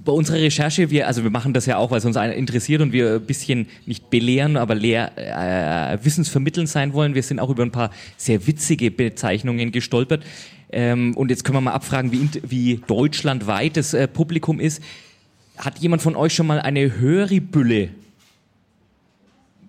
Bei 0.00 0.12
unserer 0.12 0.36
Recherche, 0.38 0.90
wir, 0.90 1.08
also 1.08 1.24
wir 1.24 1.30
machen 1.30 1.52
das 1.52 1.66
ja 1.66 1.76
auch, 1.76 1.90
weil 1.90 1.98
es 1.98 2.04
uns 2.04 2.16
einer 2.16 2.34
interessiert 2.34 2.80
und 2.80 2.92
wir 2.92 3.14
ein 3.16 3.26
bisschen 3.26 3.66
nicht 3.84 4.10
belehren, 4.10 4.56
aber 4.56 4.74
lehr, 4.74 5.10
äh, 5.16 5.98
wissensvermitteln 6.04 6.66
sein 6.66 6.92
wollen. 6.94 7.14
Wir 7.14 7.22
sind 7.22 7.40
auch 7.40 7.50
über 7.50 7.64
ein 7.64 7.72
paar 7.72 7.90
sehr 8.16 8.46
witzige 8.46 8.90
Bezeichnungen 8.90 9.72
gestolpert. 9.72 10.24
Ähm, 10.70 11.16
und 11.16 11.30
jetzt 11.30 11.44
können 11.44 11.56
wir 11.56 11.62
mal 11.62 11.72
abfragen, 11.72 12.12
wie, 12.12 12.28
wie 12.48 12.80
deutschlandweit 12.86 13.76
das 13.76 13.92
äh, 13.92 14.06
Publikum 14.06 14.60
ist. 14.60 14.82
Hat 15.56 15.78
jemand 15.80 16.00
von 16.00 16.14
euch 16.14 16.32
schon 16.32 16.46
mal 16.46 16.60
eine 16.60 17.00
Höribülle 17.00 17.88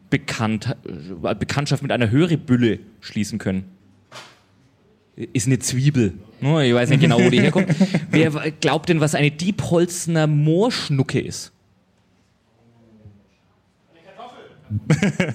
bekannt, 0.09 0.75
äh, 1.23 1.35
Bekanntschaft 1.35 1.81
mit 1.83 1.91
einer 1.91 2.09
Höribülle 2.11 2.79
schließen 3.01 3.39
können? 3.39 3.65
Ist 5.15 5.47
eine 5.47 5.59
Zwiebel. 5.59 6.13
Ne, 6.39 6.65
Ich 6.67 6.73
weiß 6.73 6.89
nicht 6.89 7.01
genau, 7.01 7.19
wo 7.21 7.29
die 7.29 7.41
herkommt. 7.41 7.67
Wer 8.11 8.31
glaubt 8.61 8.87
denn, 8.89 9.01
was 9.01 9.15
eine 9.15 9.31
Diepholzner 9.31 10.27
Moorschnucke 10.27 11.19
ist? 11.19 11.51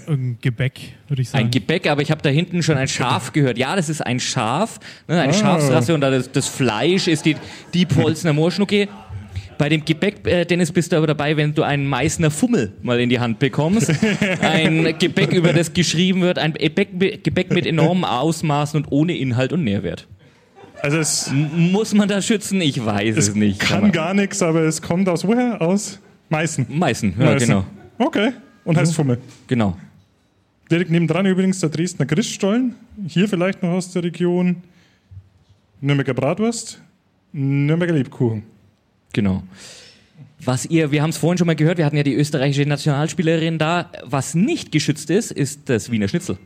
Ein 0.06 0.38
Gebäck, 0.40 0.94
würde 1.08 1.22
ich 1.22 1.28
sagen. 1.30 1.46
Ein 1.46 1.50
Gebäck, 1.50 1.88
aber 1.88 2.02
ich 2.02 2.10
habe 2.12 2.22
da 2.22 2.30
hinten 2.30 2.62
schon 2.62 2.76
ein 2.76 2.86
Schaf 2.86 3.32
gehört. 3.32 3.58
Ja, 3.58 3.74
das 3.74 3.88
ist 3.88 4.00
ein 4.00 4.20
Schaf, 4.20 4.78
ne, 5.08 5.20
eine 5.20 5.32
Ah. 5.32 5.34
Schafsrasse 5.34 5.92
und 5.92 6.02
das, 6.02 6.30
das 6.30 6.46
Fleisch 6.46 7.08
ist 7.08 7.24
die 7.26 7.36
Diepholzner 7.74 8.32
Moorschnucke. 8.32 8.88
Bei 9.58 9.68
dem 9.68 9.84
Gebäck, 9.84 10.26
äh, 10.26 10.44
Dennis, 10.44 10.72
bist 10.72 10.92
du 10.92 10.96
aber 10.96 11.06
dabei, 11.06 11.36
wenn 11.36 11.54
du 11.54 11.62
einen 11.62 11.86
Meißner 11.86 12.30
Fummel 12.30 12.72
mal 12.82 13.00
in 13.00 13.08
die 13.08 13.20
Hand 13.20 13.38
bekommst. 13.38 13.92
Ein 14.40 14.94
Gebäck, 14.98 15.32
über 15.32 15.52
das 15.52 15.72
geschrieben 15.72 16.22
wird, 16.22 16.38
ein 16.38 16.54
Gebäck, 16.54 17.50
mit 17.50 17.66
enormen 17.66 18.04
Ausmaßen 18.04 18.82
und 18.82 18.90
ohne 18.90 19.16
Inhalt 19.16 19.52
und 19.52 19.64
Nährwert. 19.64 20.08
Also 20.82 20.98
es 20.98 21.30
muss 21.32 21.94
man 21.94 22.08
das 22.08 22.26
schützen? 22.26 22.60
Ich 22.60 22.84
weiß 22.84 23.16
es, 23.16 23.34
nicht. 23.34 23.60
Kann 23.60 23.92
gar 23.92 24.12
nichts, 24.12 24.42
aber 24.42 24.62
es 24.62 24.82
kommt 24.82 25.08
aus 25.08 25.26
woher? 25.26 25.62
Aus 25.62 26.00
Meißen. 26.28 26.66
Meißen, 26.68 27.14
ja, 27.18 27.34
genau. 27.36 27.64
Okay, 27.98 28.32
und 28.64 28.76
heißt 28.76 28.94
Fummel. 28.94 29.18
Genau. 29.46 29.76
Direkt 30.70 30.90
nebendran 30.90 31.26
übrigens 31.26 31.60
der 31.60 31.68
Dresdner 31.68 32.06
Christstollen. 32.06 32.74
Hier 33.06 33.28
vielleicht 33.28 33.62
noch 33.62 33.70
aus 33.70 33.92
der 33.92 34.02
Region 34.02 34.56
Nürnberger 35.80 36.14
Bratwurst, 36.14 36.80
Nürnberger 37.32 37.92
Lebkuchen. 37.92 38.42
Genau. 39.14 39.42
Was 40.44 40.66
ihr, 40.66 40.90
wir 40.92 41.02
haben 41.02 41.10
es 41.10 41.16
vorhin 41.16 41.38
schon 41.38 41.46
mal 41.46 41.56
gehört, 41.56 41.78
wir 41.78 41.86
hatten 41.86 41.96
ja 41.96 42.02
die 42.02 42.12
österreichische 42.14 42.68
Nationalspielerin 42.68 43.56
da. 43.56 43.90
Was 44.04 44.34
nicht 44.34 44.72
geschützt 44.72 45.08
ist, 45.08 45.30
ist 45.30 45.70
das 45.70 45.90
Wiener 45.90 46.08
Schnitzel. 46.08 46.36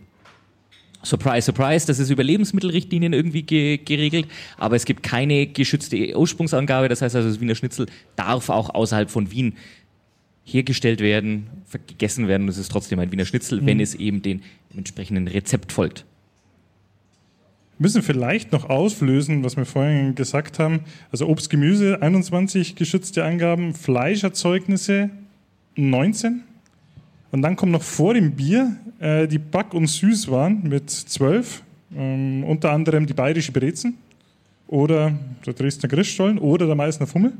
Surprise, 1.02 1.42
surprise, 1.46 1.86
das 1.86 1.98
ist 1.98 2.10
über 2.10 2.24
Lebensmittelrichtlinien 2.24 3.12
irgendwie 3.12 3.42
ge 3.42 3.78
geregelt, 3.78 4.26
aber 4.56 4.74
es 4.76 4.84
gibt 4.84 5.02
keine 5.04 5.46
geschützte 5.46 6.16
Ursprungsangabe. 6.16 6.88
Das 6.88 7.02
heißt 7.02 7.14
also, 7.16 7.28
das 7.28 7.40
Wiener 7.40 7.54
Schnitzel 7.54 7.86
darf 8.16 8.48
auch 8.50 8.70
außerhalb 8.74 9.08
von 9.10 9.30
Wien 9.30 9.54
hergestellt 10.44 11.00
werden, 11.00 11.48
gegessen 11.86 12.26
werden. 12.28 12.44
und 12.44 12.48
Es 12.48 12.58
ist 12.58 12.70
trotzdem 12.72 12.98
ein 12.98 13.12
Wiener 13.12 13.24
Schnitzel, 13.26 13.64
wenn 13.66 13.76
Mhm. 13.78 13.82
es 13.82 13.94
eben 13.94 14.22
den 14.22 14.42
entsprechenden 14.76 15.28
Rezept 15.28 15.72
folgt. 15.72 16.04
Müssen 17.80 18.02
vielleicht 18.02 18.50
noch 18.50 18.68
auflösen, 18.68 19.44
was 19.44 19.56
wir 19.56 19.64
vorhin 19.64 20.14
gesagt 20.16 20.58
haben. 20.58 20.80
Also 21.12 21.28
Obst, 21.28 21.48
Gemüse 21.48 22.02
21 22.02 22.74
geschützte 22.74 23.24
Angaben, 23.24 23.72
Fleischerzeugnisse 23.72 25.10
19. 25.76 26.42
Und 27.30 27.42
dann 27.42 27.54
kommt 27.56 27.72
noch 27.72 27.82
vor 27.82 28.14
dem 28.14 28.32
Bier 28.32 28.76
äh, 28.98 29.28
die 29.28 29.38
Back- 29.38 29.74
und 29.74 29.86
Süßwaren 29.86 30.68
mit 30.68 30.90
12. 30.90 31.62
Ähm, 31.96 32.44
unter 32.44 32.72
anderem 32.72 33.06
die 33.06 33.14
bayerische 33.14 33.52
Brezen 33.52 33.94
oder 34.66 35.16
der 35.46 35.54
Dresdner 35.54 35.88
Christstollen 35.88 36.38
oder 36.38 36.66
der 36.66 36.74
Meißner 36.74 37.06
Fummel. 37.06 37.32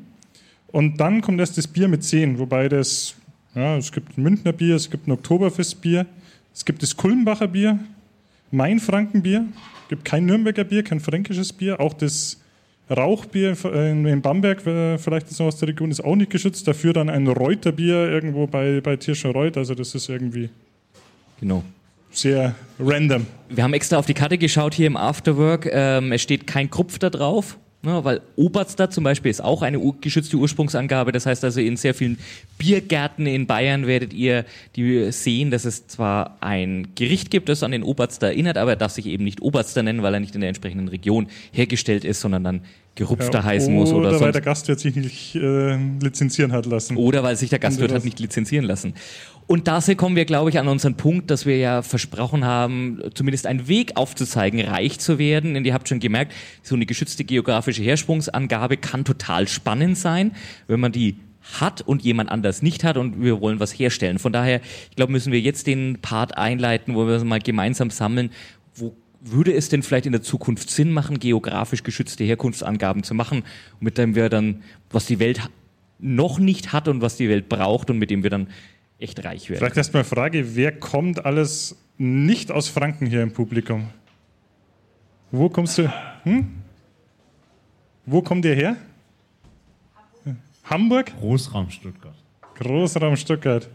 Und 0.69 0.99
dann 0.99 1.21
kommt 1.21 1.41
erst 1.41 1.59
das 1.59 1.67
Bier 1.67 1.89
mit 1.89 2.05
10, 2.05 2.39
wobei 2.39 2.69
das, 2.69 3.15
ja, 3.55 3.77
es 3.77 3.91
gibt 3.91 4.17
ein 4.17 4.23
Münchner 4.23 4.53
Bier, 4.53 4.77
es 4.77 4.91
gibt 4.91 5.07
ein 5.07 5.13
Oktoberfestbier, 5.13 6.07
es 6.55 6.65
gibt 6.65 6.83
das 6.83 6.97
Kulmbacher 6.97 7.49
Bier, 7.49 7.79
Mainfrankenbier, 8.51 9.47
gibt 9.89 10.05
kein 10.05 10.27
Nürnberger 10.27 10.65
Bier, 10.65 10.83
kein 10.83 11.01
fränkisches 11.01 11.53
Bier, 11.53 11.81
auch 11.81 11.95
das 11.95 12.41
Rauchbier 12.91 13.55
in 13.65 14.23
Bamberg, 14.23 14.67
äh, 14.67 14.97
vielleicht 14.99 15.31
ist 15.31 15.39
noch 15.41 15.47
aus 15.47 15.59
der 15.59 15.69
Region, 15.69 15.91
ist 15.91 16.01
auch 16.03 16.17
nicht 16.17 16.31
geschützt, 16.31 16.67
dafür 16.67 16.93
dann 16.95 17.11
ein 17.11 17.27
Reuterbier 17.27 18.09
irgendwo 18.09 18.47
bei, 18.47 18.81
bei 18.81 18.97
Tirschenreuth, 18.97 19.57
also 19.59 19.75
das 19.75 19.95
ist 19.95 20.09
irgendwie 20.09 20.49
Genau. 21.41 21.63
sehr 22.11 22.55
random. 22.81 23.27
Wir 23.49 23.63
haben 23.63 23.75
extra 23.75 23.99
auf 23.99 24.07
die 24.07 24.15
Karte 24.15 24.39
geschaut 24.39 24.75
hier 24.75 24.87
im 24.87 24.97
Afterwork. 24.97 25.69
Ähm, 25.71 26.13
es 26.13 26.23
steht 26.23 26.47
kein 26.47 26.71
Krupf 26.71 26.99
da 26.99 27.11
drauf. 27.11 27.59
Ne, 27.89 28.05
weil 28.05 28.21
Oberster 28.37 28.91
zum 28.91 29.03
Beispiel 29.03 29.31
ist 29.31 29.43
auch 29.43 29.63
eine 29.63 29.81
geschützte 30.03 30.37
Ursprungsangabe. 30.37 31.11
Das 31.11 31.25
heißt 31.25 31.43
also, 31.43 31.59
in 31.59 31.79
sehr 31.79 31.95
vielen 31.95 32.19
Biergärten 32.59 33.25
in 33.25 33.47
Bayern 33.47 33.87
werdet 33.87 34.13
ihr 34.13 34.45
die 34.77 35.11
sehen, 35.11 35.51
dass 35.51 35.65
es 35.65 35.87
zwar 35.87 36.37
ein 36.41 36.89
Gericht 36.97 37.31
gibt, 37.31 37.49
das 37.49 37.63
an 37.63 37.71
den 37.71 37.83
Oberster 37.83 38.27
erinnert, 38.27 38.59
aber 38.59 38.73
er 38.73 38.77
darf 38.77 38.93
sich 38.93 39.07
eben 39.07 39.25
nicht 39.25 39.41
Oberster 39.41 39.83
nennen, 39.83 40.03
weil 40.03 40.13
er 40.13 40.21
nicht 40.21 40.35
in 40.35 40.43
der 40.43 40.49
entsprechenden 40.49 40.89
Region 40.89 41.29
hergestellt 41.51 42.05
ist, 42.05 42.21
sondern 42.21 42.45
dann 42.45 42.61
Gerupfter 42.95 43.39
Ja, 43.39 43.45
heißen 43.45 43.73
muss 43.73 43.91
oder, 43.93 44.11
weil 44.11 44.19
sonst 44.19 44.35
der 44.35 44.43
Gastwirt 44.43 44.81
sich 44.81 44.97
nicht 44.97 45.37
äh, 45.37 45.77
lizenzieren 46.03 46.53
hat 46.53 46.67
lassen. 46.67 46.97
oder 46.97 47.23
weil 47.23 47.37
sich 47.37 47.49
der 47.49 47.61
Gastwirt 47.61 47.91
Oder 47.91 47.99
hat 47.99 48.05
nicht 48.05 48.19
lizenzieren 48.21 48.65
lassen. 48.67 48.93
Und 49.49 49.67
da 49.67 49.81
kommen 49.97 50.15
wir, 50.15 50.27
glaube 50.27 50.51
ich, 50.51 50.59
an 50.59 50.69
unseren 50.69 50.97
Punkt, 50.97 51.31
dass 51.31 51.47
wir 51.47 51.57
ja 51.57 51.81
versprochen 51.81 52.45
haben, 52.45 53.01
zumindest 53.15 53.47
einen 53.47 53.67
Weg 53.67 53.97
aufzuzeigen, 53.97 54.61
reich 54.61 54.99
zu 55.01 55.19
werden. 55.19 55.55
Denn 55.55 55.65
ihr 55.65 55.73
habt 55.73 55.89
schon 55.89 56.01
gemerkt, 56.01 56.35
so 56.63 56.75
eine 56.75 56.85
geschützte 56.85 57.25
geografische 57.25 57.83
Hersprungsangabe 57.83 58.77
kann 58.77 59.07
total 59.07 59.49
spannend 59.49 59.97
sein, 59.97 60.33
wenn 60.67 60.81
man 60.81 60.93
die 60.93 61.17
hat 61.61 61.81
und 61.81 62.03
jemand 62.03 62.31
anders 62.31 62.61
nicht 62.61 62.85
hat 62.85 62.99
und 62.99 63.23
wir 63.23 63.41
wollen 63.41 63.59
was 63.59 63.73
herstellen. 63.73 64.19
Von 64.19 64.35
daher, 64.35 64.61
ich 64.91 64.97
glaube, 64.97 65.13
müssen 65.13 65.33
wir 65.33 65.41
jetzt 65.41 65.67
den 65.67 65.99
Part 66.03 66.37
einleiten, 66.37 66.95
wo 66.95 67.07
wir 67.07 67.25
mal 67.25 67.41
gemeinsam 67.41 67.89
sammeln, 67.89 68.31
wo 68.75 68.95
würde 69.23 69.55
es 69.55 69.71
denn 69.71 69.83
vielleicht 69.83 70.05
in 70.05 70.13
der 70.13 70.23
Zukunft 70.23 70.69
Sinn 70.69 70.93
machen, 70.93 71.19
geografisch 71.19 71.83
geschützte 71.83 72.23
Herkunftsangaben 72.23 73.03
zu 73.03 73.15
machen, 73.15 73.45
mit 73.81 73.97
dem 73.97 74.15
wir 74.15 74.29
dann, 74.29 74.63
was 74.91 75.07
die 75.07 75.19
Welt 75.19 75.41
noch 75.99 76.39
nicht 76.39 76.73
hat 76.75 76.87
und 76.87 77.01
was 77.01 77.17
die 77.17 77.31
Welt 77.31 77.49
braucht 77.49 77.89
und 77.89 77.99
mit 77.99 78.11
dem 78.11 78.23
wir 78.23 78.31
dann 78.31 78.49
echt 78.99 79.25
reich 79.25 79.49
werden. 79.49 79.59
Vielleicht 79.59 79.77
erstmal 79.77 80.05
Frage, 80.05 80.57
wer 80.57 80.73
kommt 80.73 81.25
alles 81.25 81.77
nicht 81.97 82.51
aus 82.51 82.69
Franken 82.69 83.07
hier 83.07 83.23
im 83.23 83.33
Publikum? 83.33 83.89
Wo 85.31 85.49
kommst 85.49 85.79
du? 85.79 85.93
Hm? 86.25 86.49
Wo 88.07 88.23
kommt 88.23 88.45
ihr 88.45 88.55
her? 88.55 88.77
Hamburg? 90.65 91.13
Großraum 91.19 91.71
Stuttgart. 91.71 92.15
Großraum 92.55 93.17
Stuttgart. 93.17 93.69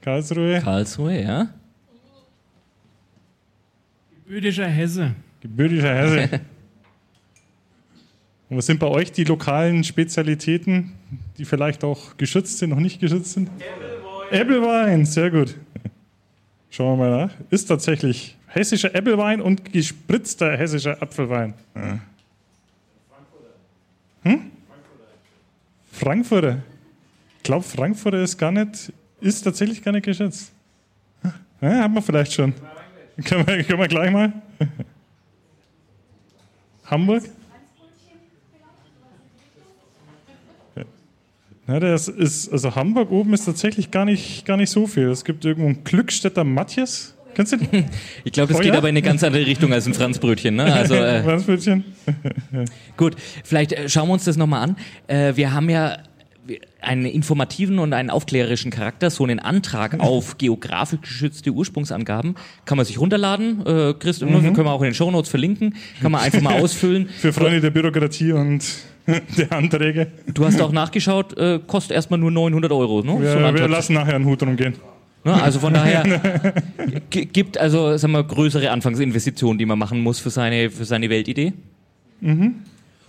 Karlsruhe? 0.00 0.60
Karlsruhe, 0.60 1.22
ja. 1.22 1.48
Gebürtischer 4.24 4.66
Hesse. 4.68 5.14
Gebürtischer 5.40 5.94
Hesse. 5.94 6.40
Und 8.48 8.56
was 8.56 8.66
sind 8.66 8.80
bei 8.80 8.88
euch 8.88 9.12
die 9.12 9.24
lokalen 9.24 9.84
Spezialitäten, 9.84 10.92
die 11.38 11.44
vielleicht 11.44 11.84
auch 11.84 12.16
geschützt 12.16 12.58
sind, 12.58 12.70
noch 12.70 12.80
nicht 12.80 13.00
geschützt 13.00 13.32
sind? 13.32 13.48
Äppelwein, 14.30 15.04
sehr 15.04 15.30
gut. 15.30 15.56
Schauen 16.70 16.98
wir 16.98 17.08
mal 17.08 17.26
nach. 17.26 17.34
Ist 17.50 17.66
tatsächlich 17.66 18.36
hessischer 18.46 18.94
Äppelwein 18.94 19.40
und 19.40 19.72
gespritzter 19.72 20.56
hessischer 20.56 21.00
Apfelwein. 21.02 21.54
Ja. 21.74 21.98
Hm? 24.22 24.50
Frankfurter. 25.92 26.58
Ich 27.38 27.42
glaube, 27.42 27.64
Frankfurter 27.64 28.22
ist 28.22 28.38
gar 28.38 28.52
nicht, 28.52 28.92
ist 29.20 29.42
tatsächlich 29.42 29.82
gar 29.82 29.92
nicht 29.92 30.04
geschützt. 30.04 30.52
Ja, 31.60 31.82
haben 31.82 31.94
wir 31.94 32.02
vielleicht 32.02 32.32
schon. 32.32 32.54
Können 33.24 33.46
wir, 33.46 33.64
können 33.64 33.78
wir 33.80 33.88
gleich 33.88 34.10
mal? 34.10 34.32
Hamburg? 36.84 37.24
Ja, 41.70 41.78
das 41.78 42.08
ist, 42.08 42.52
also 42.52 42.74
Hamburg 42.74 43.10
oben 43.12 43.32
ist 43.32 43.44
tatsächlich 43.44 43.90
gar 43.90 44.04
nicht, 44.04 44.44
gar 44.44 44.56
nicht 44.56 44.70
so 44.70 44.86
viel. 44.86 45.08
Es 45.08 45.24
gibt 45.24 45.44
irgendwo 45.44 45.68
einen 45.68 45.84
Glückstädter 45.84 46.42
Matthias. 46.42 47.14
Kennst 47.34 47.52
du 47.52 47.58
den? 47.58 47.84
Ich 48.24 48.32
glaube, 48.32 48.52
das 48.52 48.60
geht 48.60 48.72
aber 48.74 48.88
in 48.88 48.94
eine 48.94 49.02
ganz 49.02 49.22
andere 49.22 49.46
Richtung 49.46 49.72
als 49.72 49.86
ein 49.86 49.94
Franzbrötchen. 49.94 50.56
Ne? 50.56 50.64
Also, 50.64 50.94
äh, 50.94 51.22
Franzbrötchen. 51.24 51.84
Gut, 52.96 53.14
vielleicht 53.44 53.72
äh, 53.72 53.88
schauen 53.88 54.08
wir 54.08 54.14
uns 54.14 54.24
das 54.24 54.36
nochmal 54.36 54.62
an. 54.62 54.76
Äh, 55.06 55.36
wir 55.36 55.52
haben 55.52 55.70
ja 55.70 55.98
einen 56.80 57.04
informativen 57.04 57.78
und 57.78 57.92
einen 57.92 58.10
aufklärerischen 58.10 58.72
Charakter. 58.72 59.10
So 59.10 59.22
einen 59.22 59.38
Antrag 59.38 60.00
auf 60.00 60.38
geografisch 60.38 61.00
geschützte 61.02 61.50
Ursprungsangaben 61.52 62.34
kann 62.64 62.76
man 62.76 62.84
sich 62.86 62.98
runterladen. 62.98 63.64
Äh, 63.64 63.94
Christ, 63.94 64.22
Mhm. 64.22 64.52
können 64.54 64.66
wir 64.66 64.72
auch 64.72 64.80
in 64.82 64.88
den 64.88 64.94
Shownotes 64.94 65.30
verlinken. 65.30 65.76
Kann 66.02 66.10
man 66.10 66.22
einfach 66.22 66.40
mal 66.40 66.60
ausfüllen. 66.60 67.08
Für 67.08 67.32
Freunde 67.32 67.60
der 67.60 67.70
Bürokratie 67.70 68.32
und 68.32 68.64
der 69.36 69.52
Anträge. 69.52 70.08
Du 70.32 70.44
hast 70.44 70.60
auch 70.60 70.72
nachgeschaut, 70.72 71.36
äh, 71.38 71.60
kostet 71.66 71.92
erstmal 71.96 72.18
nur 72.18 72.30
900 72.30 72.72
Euro. 72.72 73.02
Ne? 73.02 73.12
So 73.12 73.20
Wir, 73.20 73.38
wir 73.38 73.46
Antrag. 73.46 73.70
lassen 73.70 73.94
nachher 73.94 74.14
einen 74.14 74.24
Hut 74.24 74.42
rumgehen. 74.42 74.74
Ne, 75.22 75.34
also 75.34 75.60
von 75.60 75.74
daher 75.74 76.02
gibt 77.10 77.58
also 77.58 77.96
sagen 77.98 78.12
wir, 78.14 78.24
größere 78.24 78.70
Anfangsinvestitionen, 78.70 79.58
die 79.58 79.66
man 79.66 79.78
machen 79.78 80.00
muss 80.00 80.18
für 80.18 80.30
seine, 80.30 80.70
für 80.70 80.86
seine 80.86 81.10
Weltidee. 81.10 81.52
Mhm. 82.20 82.54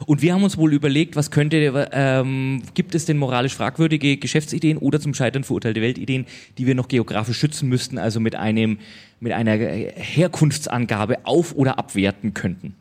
Und 0.05 0.21
wir 0.21 0.33
haben 0.33 0.43
uns 0.43 0.57
wohl 0.57 0.73
überlegt, 0.73 1.15
was 1.15 1.31
könnte, 1.31 1.89
ähm, 1.93 2.63
gibt 2.73 2.95
es 2.95 3.05
denn 3.05 3.17
moralisch 3.17 3.55
fragwürdige 3.55 4.17
Geschäftsideen 4.17 4.77
oder 4.77 4.99
zum 4.99 5.13
Scheitern 5.13 5.43
verurteilte 5.43 5.81
Weltideen, 5.81 6.25
die 6.57 6.65
wir 6.65 6.75
noch 6.75 6.87
geografisch 6.87 7.37
schützen 7.37 7.69
müssten, 7.69 7.97
also 7.97 8.19
mit 8.19 8.35
einem, 8.35 8.79
mit 9.19 9.31
einer 9.31 9.53
äh, 9.53 9.91
Herkunftsangabe 9.95 11.19
auf- 11.25 11.55
oder 11.55 11.77
abwerten 11.77 12.33
könnten? 12.33 12.75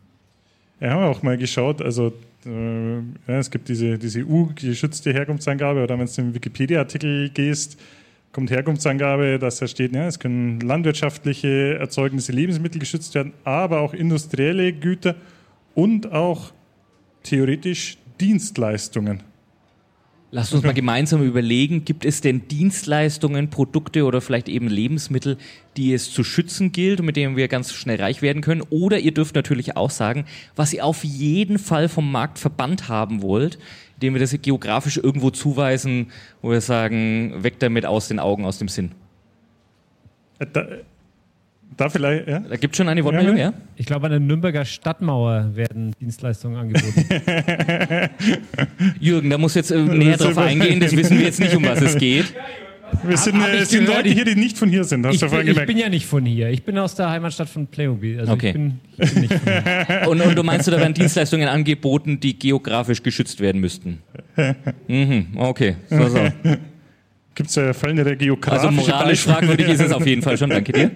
Ja, 0.81 0.91
haben 0.91 1.03
wir 1.03 1.09
auch 1.09 1.23
mal 1.23 1.37
geschaut. 1.37 1.83
Also 1.83 2.15
äh, 2.47 2.97
ja, 2.97 3.39
es 3.39 3.51
gibt 3.51 3.69
diese, 3.69 3.99
diese 3.99 4.25
U-geschützte 4.25 5.13
Herkunftsangabe 5.13 5.83
oder 5.83 5.99
wenn 5.99 6.07
du 6.07 6.13
in 6.19 6.29
den 6.29 6.35
Wikipedia-Artikel 6.35 7.31
gehst, 7.31 7.79
kommt 8.33 8.51
Herkunftsangabe, 8.51 9.39
dass 9.39 9.59
da 9.59 9.67
steht, 9.67 9.95
ja, 9.95 10.07
es 10.07 10.19
können 10.19 10.61
landwirtschaftliche 10.61 11.77
Erzeugnisse, 11.79 12.33
Lebensmittel 12.33 12.79
geschützt 12.79 13.15
werden, 13.15 13.33
aber 13.45 13.81
auch 13.81 13.93
industrielle 13.93 14.73
Güter 14.73 15.17
und 15.75 16.13
auch 16.13 16.53
theoretisch 17.23 17.99
Dienstleistungen. 18.21 19.23
Lasst 20.33 20.55
uns 20.55 20.63
mal 20.63 20.75
gemeinsam 20.75 21.25
überlegen, 21.25 21.85
gibt 21.85 22.05
es 22.05 22.21
denn 22.21 22.47
Dienstleistungen, 22.47 23.51
Produkte 23.51 24.05
oder 24.05 24.21
vielleicht 24.21 24.49
eben 24.49 24.69
Lebensmittel, 24.69 25.37
die 25.77 25.93
es 25.93 26.13
zu 26.13 26.23
schützen 26.23 26.71
gilt 26.71 27.01
und 27.01 27.07
mit 27.07 27.17
denen 27.17 27.37
wir 27.37 27.49
ganz 27.49 27.73
schnell 27.73 28.01
reich 28.01 28.23
werden 28.23 28.41
können? 28.41 28.63
Oder 28.71 29.01
ihr 29.01 29.13
dürft 29.13 29.35
natürlich 29.35 29.77
auch 29.77 29.91
sagen, 29.91 30.27
was 30.55 30.73
ihr 30.73 30.85
auf 30.85 31.03
jeden 31.03 31.59
Fall 31.59 31.89
vom 31.89 32.13
Markt 32.13 32.39
verbannt 32.39 32.89
haben 32.89 33.23
wollt, 33.23 33.59
indem 33.97 34.15
wir 34.15 34.21
das 34.21 34.35
geografisch 34.41 34.99
irgendwo 34.99 35.31
zuweisen, 35.31 36.13
wo 36.43 36.51
wir 36.51 36.61
sagen, 36.61 37.43
weg 37.43 37.59
damit 37.59 37.85
aus 37.85 38.07
den 38.07 38.21
Augen, 38.21 38.45
aus 38.45 38.59
dem 38.59 38.69
Sinn. 38.69 38.93
Äh, 40.39 40.47
Da, 40.47 40.65
da 41.77 41.89
vielleicht, 41.89 42.29
ja? 42.29 42.41
Da 42.41 42.57
gibt 42.57 42.77
schon 42.77 42.89
eine 42.89 43.03
Wortmeldung, 43.05 43.37
ja? 43.37 43.53
Ich 43.77 43.87
glaube, 43.87 44.07
an 44.07 44.11
der 44.13 44.21
Nürnberger 44.21 44.65
Stadtmauer 44.65 45.51
werden 45.55 45.93
Dienstleistungen 46.01 46.57
angeboten. 46.59 47.05
Jürgen, 49.01 49.31
da 49.31 49.39
muss 49.39 49.55
jetzt 49.55 49.71
äh, 49.71 49.79
näher 49.83 50.17
drauf 50.17 50.37
eingehen, 50.39 50.81
das 50.81 50.95
wissen 50.97 51.19
wir 51.19 51.25
jetzt 51.27 51.41
nicht, 51.41 51.55
um 51.55 51.65
was 51.65 51.81
es 51.81 51.97
geht. 51.97 52.35
Wir 53.05 53.17
sind, 53.17 53.41
Hab 53.41 53.51
äh, 53.51 53.55
ich 53.57 53.63
es 53.63 53.71
sind 53.71 53.85
gehört, 53.87 53.99
Leute 53.99 54.09
ich- 54.09 54.15
hier, 54.15 54.25
die 54.25 54.35
nicht 54.35 54.59
von 54.59 54.69
hier 54.69 54.83
sind, 54.83 55.07
hast 55.07 55.15
ich, 55.15 55.21
du 55.21 55.27
bin, 55.27 55.31
vorhin 55.31 55.47
ich 55.49 55.55
gemerkt. 55.55 55.69
bin 55.69 55.79
ja 55.79 55.89
nicht 55.89 56.07
von 56.07 56.27
hier. 56.27 56.51
Ich 56.51 56.65
bin 56.65 56.77
aus 56.77 56.97
der 56.97 57.09
Heimatstadt 57.09 57.49
von 57.49 57.69
Playmobil. 57.69 58.19
Also 58.19 58.33
Okay. 58.33 58.49
ich, 58.49 58.53
bin, 58.55 58.81
ich 58.99 59.13
bin 59.15 59.21
nicht 59.23 59.35
von 59.35 59.53
hier. 59.87 60.01
Und, 60.09 60.21
und 60.21 60.35
du 60.37 60.43
meinst, 60.43 60.67
da 60.67 60.73
werden 60.73 60.93
Dienstleistungen 60.95 61.49
angeboten, 61.49 62.19
die 62.19 62.37
geografisch 62.37 63.03
geschützt 63.03 63.41
werden 63.41 63.61
müssten? 63.61 64.01
Mhm, 64.89 65.27
okay. 65.37 65.77
So, 65.89 66.09
so. 66.09 66.19
Gibt 67.35 67.49
es 67.51 67.55
ja 67.55 67.73
fallende 67.73 68.17
geografische 68.17 68.69
Also 68.69 68.73
moralisch 68.91 69.21
fragwürdig 69.21 69.69
ist 69.69 69.81
es 69.81 69.93
auf 69.93 70.05
jeden 70.07 70.23
Fall 70.23 70.37
schon. 70.37 70.51
Danke 70.51 70.73
dir. 70.73 70.91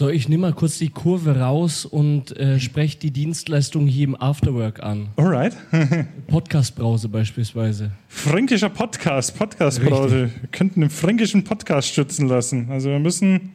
So, 0.00 0.08
ich 0.08 0.30
nehme 0.30 0.46
mal 0.46 0.54
kurz 0.54 0.78
die 0.78 0.88
Kurve 0.88 1.40
raus 1.40 1.84
und 1.84 2.34
äh, 2.38 2.58
spreche 2.58 2.98
die 2.98 3.10
Dienstleistung 3.10 3.86
hier 3.86 4.04
im 4.04 4.16
Afterwork 4.18 4.82
an. 4.82 5.08
Alright. 5.16 5.54
Podcast-Brause 6.26 7.10
beispielsweise. 7.10 7.90
Fränkischer 8.08 8.70
Podcast, 8.70 9.38
Podcast-Brause. 9.38 10.30
Wir 10.40 10.48
könnten 10.52 10.80
den 10.80 10.88
fränkischen 10.88 11.44
Podcast 11.44 11.92
schützen 11.92 12.28
lassen. 12.28 12.68
Also 12.70 12.88
wir 12.88 12.98
müssen, 12.98 13.52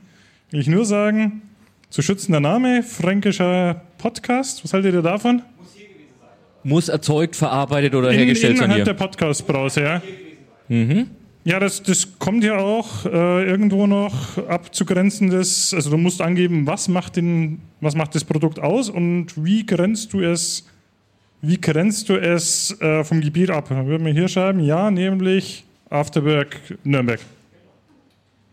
will 0.51 0.59
ich 0.59 0.67
nur 0.67 0.85
sagen, 0.85 1.41
zu 1.89 2.03
schützender 2.03 2.39
Name, 2.39 2.83
fränkischer 2.83 3.81
Podcast. 3.97 4.63
Was 4.63 4.71
haltet 4.71 4.93
ihr 4.93 5.01
davon? 5.01 5.41
Muss 6.63 6.89
erzeugt, 6.89 7.35
verarbeitet 7.35 7.95
oder 7.95 8.11
In, 8.11 8.17
hergestellt 8.17 8.57
sein 8.57 8.65
innerhalb 8.65 8.85
hier. 8.85 8.93
der 8.93 9.03
Podcast-Brause, 9.03 9.81
ja. 9.81 10.01
Mhm. 10.67 11.07
Ja, 11.47 11.59
das, 11.59 11.83
das 11.83 12.17
kommt 12.17 12.43
ja 12.43 12.57
auch 12.57 13.05
äh, 13.05 13.45
irgendwo 13.45 13.85
noch 13.85 14.35
abzugrenzendes. 14.47 15.75
Also 15.75 15.91
du 15.91 15.97
musst 15.97 16.19
angeben, 16.19 16.65
was 16.65 16.87
macht, 16.87 17.17
den, 17.17 17.61
was 17.81 17.93
macht 17.93 18.15
das 18.15 18.23
Produkt 18.23 18.57
aus 18.57 18.89
und 18.89 19.27
wie 19.37 19.63
grenzt 19.63 20.11
du 20.13 20.21
es, 20.21 20.67
wie 21.41 21.61
grenzt 21.61 22.09
du 22.09 22.15
es 22.15 22.75
äh, 22.81 23.03
vom 23.03 23.21
Gebiet 23.21 23.51
ab. 23.51 23.67
Dann 23.69 23.85
würden 23.85 24.07
wir 24.07 24.11
hier 24.11 24.27
schreiben, 24.27 24.59
ja, 24.59 24.89
nämlich 24.89 25.63
Afterwork 25.91 26.59
Nürnberg. 26.83 27.19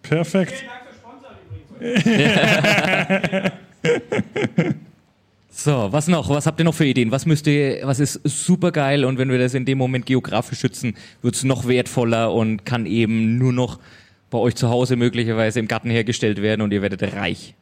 Perfekt. 0.02 0.62
So, 5.54 5.92
was 5.92 6.08
noch? 6.08 6.30
Was 6.30 6.46
habt 6.46 6.58
ihr 6.60 6.64
noch 6.64 6.74
für 6.74 6.86
Ideen? 6.86 7.10
Was 7.10 7.26
müsst 7.26 7.46
ihr, 7.46 7.80
was 7.82 8.00
ist 8.00 8.20
super 8.24 8.72
geil 8.72 9.04
und 9.04 9.18
wenn 9.18 9.28
wir 9.30 9.38
das 9.38 9.52
in 9.52 9.66
dem 9.66 9.76
Moment 9.76 10.06
geografisch 10.06 10.58
schützen, 10.58 10.94
wird 11.20 11.34
es 11.34 11.44
noch 11.44 11.68
wertvoller 11.68 12.32
und 12.32 12.64
kann 12.64 12.86
eben 12.86 13.36
nur 13.36 13.52
noch 13.52 13.78
bei 14.30 14.38
euch 14.38 14.54
zu 14.54 14.70
Hause 14.70 14.96
möglicherweise 14.96 15.60
im 15.60 15.68
Garten 15.68 15.90
hergestellt 15.90 16.40
werden 16.40 16.62
und 16.62 16.72
ihr 16.72 16.80
werdet 16.80 17.02
reich. 17.02 17.54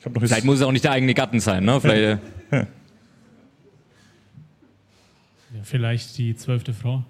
Ich 0.00 0.04
hab 0.04 0.14
noch 0.14 0.22
Vielleicht 0.22 0.44
muss 0.44 0.56
es 0.56 0.62
auch 0.62 0.72
nicht 0.72 0.84
der 0.84 0.92
eigene 0.92 1.14
Garten 1.14 1.38
sein, 1.38 1.64
ne? 1.64 1.80
Vielleicht, 1.80 2.20
äh, 2.50 2.66
Ja, 5.54 5.62
vielleicht 5.62 6.18
die 6.18 6.34
zwölfte 6.36 6.74
Frau. 6.74 7.04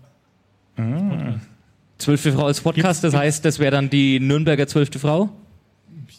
Zwölfte 1.97 2.33
Frau 2.33 2.47
als 2.47 2.61
Podcast, 2.61 3.03
das 3.03 3.15
heißt, 3.15 3.45
das 3.47 3.59
wäre 3.59 3.73
dann 3.73 3.89
die 3.91 4.21
Nürnberger 4.21 4.67
zwölfte 4.67 4.99
Frau? 4.99 5.31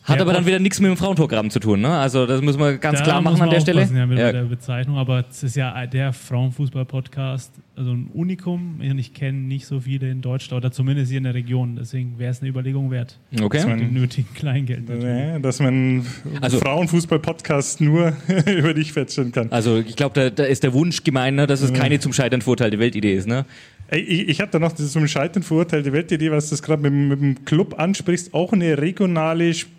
Hat 0.09 0.17
Ja, 0.17 0.21
aber 0.23 0.33
dann 0.33 0.45
wieder 0.45 0.59
nichts 0.59 0.79
mit 0.79 0.89
dem 0.89 0.97
Frauenprogramm 0.97 1.49
zu 1.49 1.59
tun, 1.59 1.81
ne? 1.81 1.89
Also 1.89 2.25
das 2.25 2.41
müssen 2.41 2.59
wir 2.59 2.77
ganz 2.77 2.97
Da 2.99 3.03
klar 3.05 3.21
muss 3.21 3.31
machen 3.33 3.41
an 3.43 3.47
man 3.47 3.49
der 3.55 3.61
Stelle. 3.61 3.81
Ja, 3.93 4.05
mit 4.05 4.17
Ja. 4.17 4.31
der 4.31 4.43
Bezeichnung, 4.43 4.97
aber 4.97 5.23
es 5.29 5.43
ist 5.43 5.55
ja 5.55 5.85
der 5.87 6.11
Frauenfußball-Podcast, 6.13 7.53
also 7.75 7.91
ein 7.91 8.09
Unikum. 8.13 8.81
Ich 8.81 9.13
kenne 9.13 9.37
nicht 9.37 9.65
so 9.65 9.79
viele 9.79 10.09
in 10.09 10.21
Deutschland 10.21 10.63
oder 10.63 10.71
zumindest 10.71 11.09
hier 11.09 11.17
in 11.19 11.23
der 11.23 11.33
Region. 11.33 11.75
Deswegen 11.79 12.17
wäre 12.19 12.31
es 12.31 12.41
eine 12.41 12.49
Überlegung 12.49 12.91
wert. 12.91 13.19
Okay. 13.41 13.65
Mit 13.65 13.79
dem 13.79 13.93
nötigen 13.93 14.33
Kleingeld. 14.33 14.89
Nee, 14.89 15.39
dass 15.41 15.59
man 15.59 16.05
Also- 16.41 16.59
Frauenfußball-Podcast 16.59 17.81
nur 17.81 18.13
über 18.45 18.73
dich 18.73 18.91
feststellen 18.93 19.31
kann. 19.31 19.51
Also 19.51 19.77
ich 19.77 19.95
glaube, 19.95 20.13
da, 20.19 20.29
da 20.29 20.43
ist 20.43 20.63
der 20.63 20.73
Wunsch 20.73 21.03
gemein, 21.03 21.35
ne, 21.35 21.47
dass 21.47 21.61
es 21.61 21.73
keine 21.73 21.99
zum 21.99 22.13
Scheitern 22.13 22.41
verurteilte 22.41 22.79
Weltidee 22.79 23.13
ist, 23.15 23.27
ne? 23.27 23.45
Ey, 23.91 24.01
Ich, 24.01 24.29
ich 24.29 24.41
habe 24.41 24.51
da 24.51 24.59
noch 24.59 24.73
zum 24.73 25.07
Scheitern 25.07 25.41
verurteilte 25.43 25.91
Weltidee, 25.93 26.29
was 26.31 26.45
du 26.49 26.51
das 26.53 26.61
gerade 26.61 26.81
mit, 26.87 26.93
mit 26.93 27.21
dem 27.21 27.45
Club 27.45 27.79
ansprichst, 27.79 28.33
auch 28.33 28.53
eine 28.53 28.77
regionale 28.77 29.49
Sp- 29.49 29.71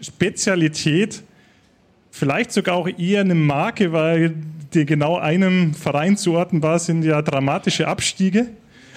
Spezialität, 0.00 1.22
vielleicht 2.10 2.52
sogar 2.52 2.76
auch 2.76 2.88
eher 2.88 3.20
eine 3.20 3.34
Marke, 3.34 3.92
weil 3.92 4.34
die 4.74 4.86
genau 4.86 5.18
einem 5.18 5.74
Verein 5.74 6.16
zuordnen 6.16 6.62
war, 6.62 6.78
sind 6.78 7.02
ja 7.02 7.22
dramatische 7.22 7.88
Abstiege. 7.88 8.48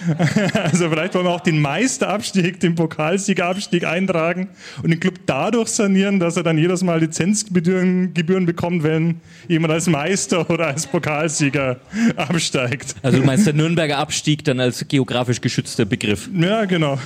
Also 0.54 0.90
vielleicht 0.90 1.14
wollen 1.14 1.26
wir 1.26 1.30
auch 1.30 1.40
den 1.40 1.60
Meisterabstieg, 1.60 2.60
den 2.60 2.74
Pokalsiegerabstieg 2.74 3.84
eintragen 3.84 4.48
und 4.82 4.90
den 4.90 5.00
Club 5.00 5.14
dadurch 5.26 5.68
sanieren, 5.68 6.18
dass 6.18 6.36
er 6.36 6.42
dann 6.42 6.58
jedes 6.58 6.82
Mal 6.82 7.00
Lizenzgebühren 7.00 8.12
Gebühren 8.14 8.46
bekommt, 8.46 8.82
wenn 8.82 9.20
jemand 9.48 9.72
als 9.72 9.86
Meister 9.86 10.48
oder 10.50 10.68
als 10.68 10.86
Pokalsieger 10.86 11.80
absteigt. 12.16 12.96
Also 13.02 13.18
du 13.18 13.24
meinst 13.24 13.46
der 13.46 13.54
Nürnberger 13.54 13.98
Abstieg 13.98 14.44
dann 14.44 14.60
als 14.60 14.86
geografisch 14.86 15.40
geschützter 15.40 15.84
Begriff? 15.84 16.28
Ja, 16.34 16.64
genau. 16.64 16.98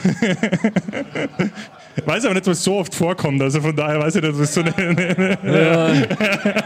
Weiß 2.06 2.24
aber 2.24 2.34
nicht, 2.34 2.46
was 2.46 2.62
so 2.64 2.76
oft 2.76 2.94
vorkommt. 2.94 3.40
Also 3.42 3.60
von 3.60 3.74
daher 3.74 3.98
weiß 4.00 4.16
ich 4.16 4.22
nicht, 4.22 4.38
was 4.38 4.54
so 4.54 4.62
eine. 4.62 5.38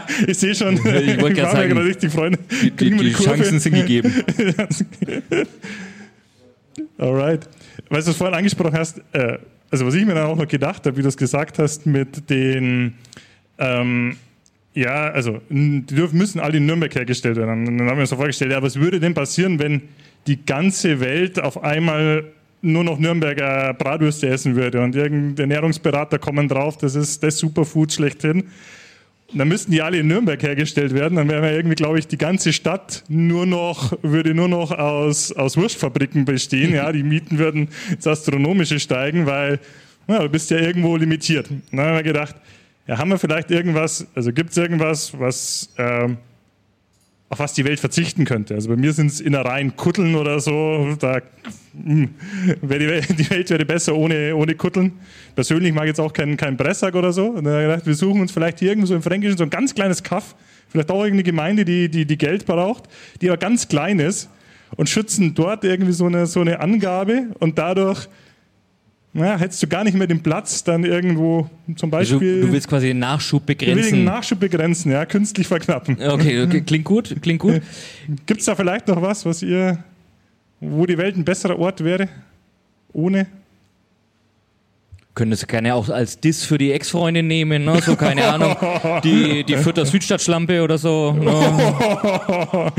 ich 0.27 0.37
sehe 0.37 0.53
schon, 0.55 0.75
Ich 0.75 0.83
wollte 1.21 1.33
gerade 1.41 1.51
sagen, 1.57 1.77
richtig 1.77 2.11
Freunde. 2.11 2.39
die- 2.79 2.91
wir 2.91 2.97
die 3.03 3.11
Kurve? 3.13 3.35
Chancen 3.35 3.59
sind 3.59 3.75
gegeben. 3.75 4.13
Alright. 6.97 7.47
Weißt 7.89 8.07
du, 8.07 8.11
was 8.11 8.17
du 8.17 8.23
vorhin 8.23 8.35
angesprochen 8.35 8.73
hast, 8.77 9.01
äh, 9.13 9.37
also 9.71 9.85
was 9.85 9.93
ich 9.95 10.05
mir 10.05 10.13
dann 10.13 10.27
auch 10.27 10.35
noch 10.37 10.47
gedacht 10.47 10.85
habe, 10.85 10.95
wie 10.97 11.01
du 11.01 11.07
es 11.07 11.17
gesagt 11.17 11.59
hast, 11.59 11.85
mit 11.85 12.29
den, 12.29 12.93
ähm, 13.57 14.15
ja, 14.73 15.09
also 15.11 15.39
die 15.49 15.85
dürfen, 15.85 16.17
müssen 16.17 16.39
alle 16.39 16.57
in 16.57 16.65
Nürnberg 16.65 16.93
hergestellt 16.93 17.35
werden. 17.37 17.67
Und 17.67 17.77
dann 17.77 17.87
haben 17.89 17.97
wir 17.97 18.01
uns 18.01 18.09
so 18.09 18.15
vorgestellt, 18.15 18.51
ja, 18.51 18.61
was 18.61 18.75
würde 18.79 18.99
denn 18.99 19.13
passieren, 19.13 19.59
wenn 19.59 19.81
die 20.27 20.45
ganze 20.45 20.99
Welt 20.99 21.39
auf 21.41 21.63
einmal 21.63 22.25
nur 22.63 22.83
noch 22.83 22.97
Nürnberger 22.97 23.73
Bratwürste 23.73 24.27
essen 24.29 24.55
würde 24.55 24.81
und 24.81 24.95
irgendein 24.95 25.51
Ernährungsberater 25.51 26.17
kommen 26.17 26.47
drauf, 26.47 26.77
das 26.77 26.95
ist 26.95 27.21
das 27.21 27.37
Superfood 27.37 27.91
schlechthin. 27.91 28.45
dann 29.33 29.47
müssten 29.47 29.71
die 29.71 29.81
alle 29.81 29.97
in 29.97 30.07
Nürnberg 30.07 30.41
hergestellt 30.41 30.93
werden. 30.93 31.15
Dann 31.15 31.27
wäre 31.27 31.53
irgendwie, 31.53 31.75
glaube 31.75 31.99
ich, 31.99 32.07
die 32.07 32.17
ganze 32.17 32.53
Stadt 32.53 33.03
nur 33.09 33.45
noch, 33.45 33.97
würde 34.01 34.33
nur 34.33 34.47
noch 34.47 34.71
aus, 34.71 35.31
aus 35.31 35.57
Wurstfabriken 35.57 36.23
bestehen. 36.23 36.73
Ja, 36.73 36.91
die 36.91 37.03
Mieten 37.03 37.37
würden 37.37 37.67
ins 37.91 38.07
Astronomische 38.07 38.79
steigen, 38.79 39.25
weil 39.25 39.59
ja, 40.07 40.19
du 40.19 40.29
bist 40.29 40.49
ja 40.51 40.57
irgendwo 40.57 40.95
limitiert. 40.95 41.49
Und 41.49 41.63
dann 41.71 41.85
haben 41.87 41.95
wir 41.95 42.03
gedacht, 42.03 42.35
ja, 42.87 42.97
haben 42.97 43.09
wir 43.09 43.17
vielleicht 43.17 43.51
irgendwas, 43.51 44.07
also 44.13 44.31
gibt 44.31 44.51
es 44.51 44.57
irgendwas, 44.57 45.17
was, 45.19 45.73
ähm, 45.77 46.17
auf 47.33 47.39
was 47.39 47.53
die 47.53 47.65
Welt 47.65 47.79
verzichten 47.79 48.25
könnte. 48.25 48.53
Also 48.53 48.69
bei 48.69 48.75
mir 48.75 48.93
sind 48.93 49.07
es 49.07 49.19
Innereien, 49.19 49.75
Kutteln 49.75 50.13
oder 50.13 50.39
so. 50.39 50.95
Da, 50.99 51.19
hm, 51.73 52.09
wär 52.61 52.79
die, 52.79 52.87
Welt, 52.87 53.07
die 53.17 53.29
Welt 53.31 53.49
wäre 53.49 53.65
besser 53.65 53.95
ohne, 53.95 54.35
ohne 54.35 54.53
Kutteln. 54.53 54.93
Persönlich 55.33 55.73
mag 55.73 55.85
ich 55.85 55.89
jetzt 55.89 55.99
auch 55.99 56.13
keinen 56.13 56.37
kein 56.37 56.55
Bressack 56.55 56.93
oder 56.93 57.11
so. 57.11 57.29
Und 57.29 57.45
dann 57.45 57.61
gedacht, 57.63 57.87
wir 57.87 57.95
suchen 57.95 58.21
uns 58.21 58.31
vielleicht 58.31 58.59
hier 58.59 58.69
irgendwo 58.69 58.85
so 58.85 58.95
im 58.95 59.01
Fränkischen 59.01 59.37
so 59.37 59.43
ein 59.43 59.49
ganz 59.49 59.73
kleines 59.73 60.03
Kaff, 60.03 60.35
vielleicht 60.69 60.91
auch 60.91 60.99
irgendeine 60.99 61.23
Gemeinde, 61.23 61.65
die, 61.65 61.89
die, 61.89 62.05
die 62.05 62.17
Geld 62.19 62.45
braucht, 62.45 62.83
die 63.19 63.29
aber 63.29 63.37
ganz 63.37 63.67
klein 63.67 63.97
ist 63.97 64.29
und 64.75 64.87
schützen 64.87 65.33
dort 65.33 65.63
irgendwie 65.63 65.93
so 65.93 66.05
eine, 66.05 66.27
so 66.27 66.39
eine 66.39 66.59
Angabe 66.59 67.29
und 67.39 67.57
dadurch 67.57 68.07
naja, 69.13 69.37
hättest 69.37 69.61
du 69.61 69.67
gar 69.67 69.83
nicht 69.83 69.95
mehr 69.95 70.07
den 70.07 70.23
Platz, 70.23 70.63
dann 70.63 70.83
irgendwo 70.83 71.47
zum 71.75 71.91
Beispiel. 71.91 72.41
du 72.41 72.51
willst 72.51 72.67
quasi 72.67 72.87
den 72.87 72.99
Nachschub 72.99 73.43
Ich 73.47 73.59
will 73.59 73.67
den 73.67 73.75
begrenzen. 73.75 74.03
Nachschub 74.03 74.39
begrenzen, 74.39 74.91
ja, 74.91 75.05
künstlich 75.05 75.47
verknappen. 75.47 76.01
Okay, 76.01 76.41
okay, 76.41 76.61
klingt 76.61 76.85
gut, 76.85 77.15
klingt 77.21 77.39
gut. 77.39 77.61
Gibt 78.25 78.39
es 78.39 78.47
da 78.47 78.55
vielleicht 78.55 78.87
noch 78.87 79.01
was, 79.01 79.23
was 79.25 79.43
ihr, 79.43 79.83
wo 80.59 80.87
die 80.87 80.97
Welt 80.97 81.15
ein 81.15 81.23
besserer 81.23 81.59
Ort 81.59 81.83
wäre? 81.83 82.09
Ohne? 82.91 83.27
Können 85.15 85.29
das 85.29 85.45
gerne 85.45 85.75
auch 85.75 85.89
als 85.89 86.19
Diss 86.19 86.43
für 86.43 86.57
die 86.57 86.71
Ex-Freundin 86.71 87.27
nehmen, 87.27 87.65
ne? 87.65 87.79
so 87.81 87.95
keine 87.95 88.25
Ahnung. 88.33 88.55
Die, 89.03 89.43
die 89.43 89.57
Fürther 89.57 89.85
Südstadtschlampe 89.85 90.63
oder 90.63 90.79
so. 90.79 91.11
Ne? 91.11 91.25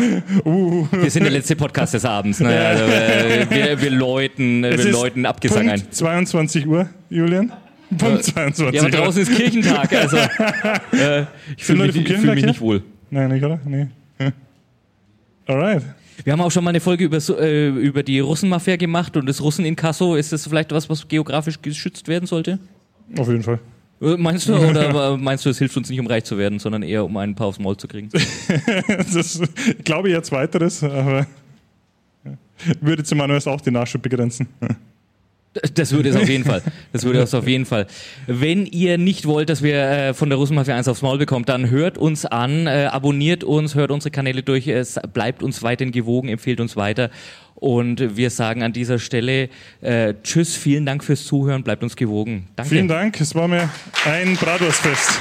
Wir 0.90 1.10
sind 1.10 1.22
der 1.22 1.30
letzte 1.30 1.54
Podcast 1.54 1.94
des 1.94 2.04
Abends. 2.04 2.40
Ne? 2.40 2.48
Also, 2.48 2.84
äh, 2.84 3.46
wir, 3.48 3.80
wir 3.80 3.90
läuten, 3.90 4.64
äh, 4.64 4.70
Es 4.70 4.84
wir 4.84 4.90
läuten 4.90 5.26
Abgesang 5.26 5.70
ein. 5.70 5.80
Punkt 5.80 5.94
22 5.94 6.66
Uhr, 6.66 6.88
Julian. 7.08 7.52
Punkt 7.96 8.24
22 8.24 8.74
Ja, 8.74 8.82
aber 8.82 8.90
draußen 8.90 9.22
ist 9.22 9.32
Kirchentag, 9.36 9.92
also 9.92 10.16
äh, 10.96 11.26
ich 11.56 11.64
fühle 11.64 11.86
mich, 11.86 12.08
fühl 12.08 12.34
mich 12.34 12.44
nicht 12.44 12.60
wohl. 12.60 12.82
Nein, 13.10 13.30
nicht, 13.30 13.44
oder? 13.44 13.60
Nee. 13.64 13.86
Alright. 15.46 15.82
Wir 16.22 16.32
haben 16.32 16.40
auch 16.40 16.50
schon 16.50 16.62
mal 16.62 16.70
eine 16.70 16.80
Folge 16.80 17.04
über, 17.04 17.18
äh, 17.40 17.68
über 17.68 18.02
die 18.02 18.20
Russenmafia 18.20 18.76
gemacht 18.76 19.16
und 19.16 19.26
das 19.26 19.40
Russeninkasso. 19.40 20.14
Ist 20.14 20.32
das 20.32 20.46
vielleicht 20.46 20.72
was, 20.72 20.88
was 20.88 21.08
geografisch 21.08 21.60
geschützt 21.60 22.08
werden 22.08 22.26
sollte? 22.26 22.58
Auf 23.18 23.28
jeden 23.28 23.42
Fall. 23.42 23.58
Äh, 24.00 24.16
Meinst 24.16 24.48
du? 24.48 24.54
Oder 24.54 25.16
meinst 25.18 25.44
du, 25.44 25.50
es 25.50 25.58
hilft 25.58 25.76
uns 25.76 25.88
nicht, 25.90 26.00
um 26.00 26.06
reich 26.06 26.24
zu 26.24 26.38
werden, 26.38 26.58
sondern 26.58 26.82
eher, 26.82 27.04
um 27.04 27.16
ein 27.16 27.34
paar 27.34 27.48
aufs 27.48 27.58
Maul 27.58 27.76
zu 27.76 27.88
kriegen? 27.88 28.08
das 28.88 29.40
ich 29.40 29.84
glaube 29.84 30.10
jetzt 30.10 30.30
weiteres, 30.30 30.82
aber 30.84 31.26
würde 32.80 33.02
zumindest 33.02 33.48
auch 33.48 33.60
den 33.60 33.74
Nachschub 33.74 34.02
begrenzen. 34.02 34.48
Das 35.74 35.92
würde 35.92 36.08
es 36.08 36.16
auf 36.16 36.28
jeden 36.28 36.44
Fall. 36.44 36.62
Das 36.92 37.04
würde 37.04 37.20
es 37.20 37.34
auf 37.34 37.46
jeden 37.46 37.66
Fall. 37.66 37.86
Wenn 38.26 38.66
ihr 38.66 38.98
nicht 38.98 39.26
wollt, 39.26 39.48
dass 39.48 39.62
wir 39.62 39.76
äh, 39.76 40.14
von 40.14 40.28
der 40.28 40.38
Russenmafia 40.38 40.74
eins 40.76 40.88
aufs 40.88 41.02
Maul 41.02 41.18
bekommen, 41.18 41.44
dann 41.44 41.70
hört 41.70 41.96
uns 41.98 42.26
an, 42.26 42.66
äh, 42.66 42.88
abonniert 42.90 43.44
uns, 43.44 43.74
hört 43.74 43.90
unsere 43.90 44.10
Kanäle 44.10 44.42
durch, 44.42 44.66
es 44.66 44.98
bleibt 45.12 45.42
uns 45.42 45.62
weiterhin 45.62 45.92
gewogen, 45.92 46.28
empfehlt 46.28 46.60
uns 46.60 46.76
weiter. 46.76 47.10
Und 47.54 48.16
wir 48.16 48.30
sagen 48.30 48.62
an 48.62 48.72
dieser 48.72 48.98
Stelle 48.98 49.48
äh, 49.80 50.14
Tschüss, 50.22 50.56
vielen 50.56 50.84
Dank 50.86 51.04
fürs 51.04 51.24
Zuhören, 51.24 51.62
bleibt 51.62 51.82
uns 51.82 51.96
gewogen. 51.96 52.48
Danke. 52.56 52.70
Vielen 52.70 52.88
Dank, 52.88 53.20
es 53.20 53.34
war 53.34 53.48
mir 53.48 53.70
ein 54.04 54.36
Bratwurstfest. 54.36 55.20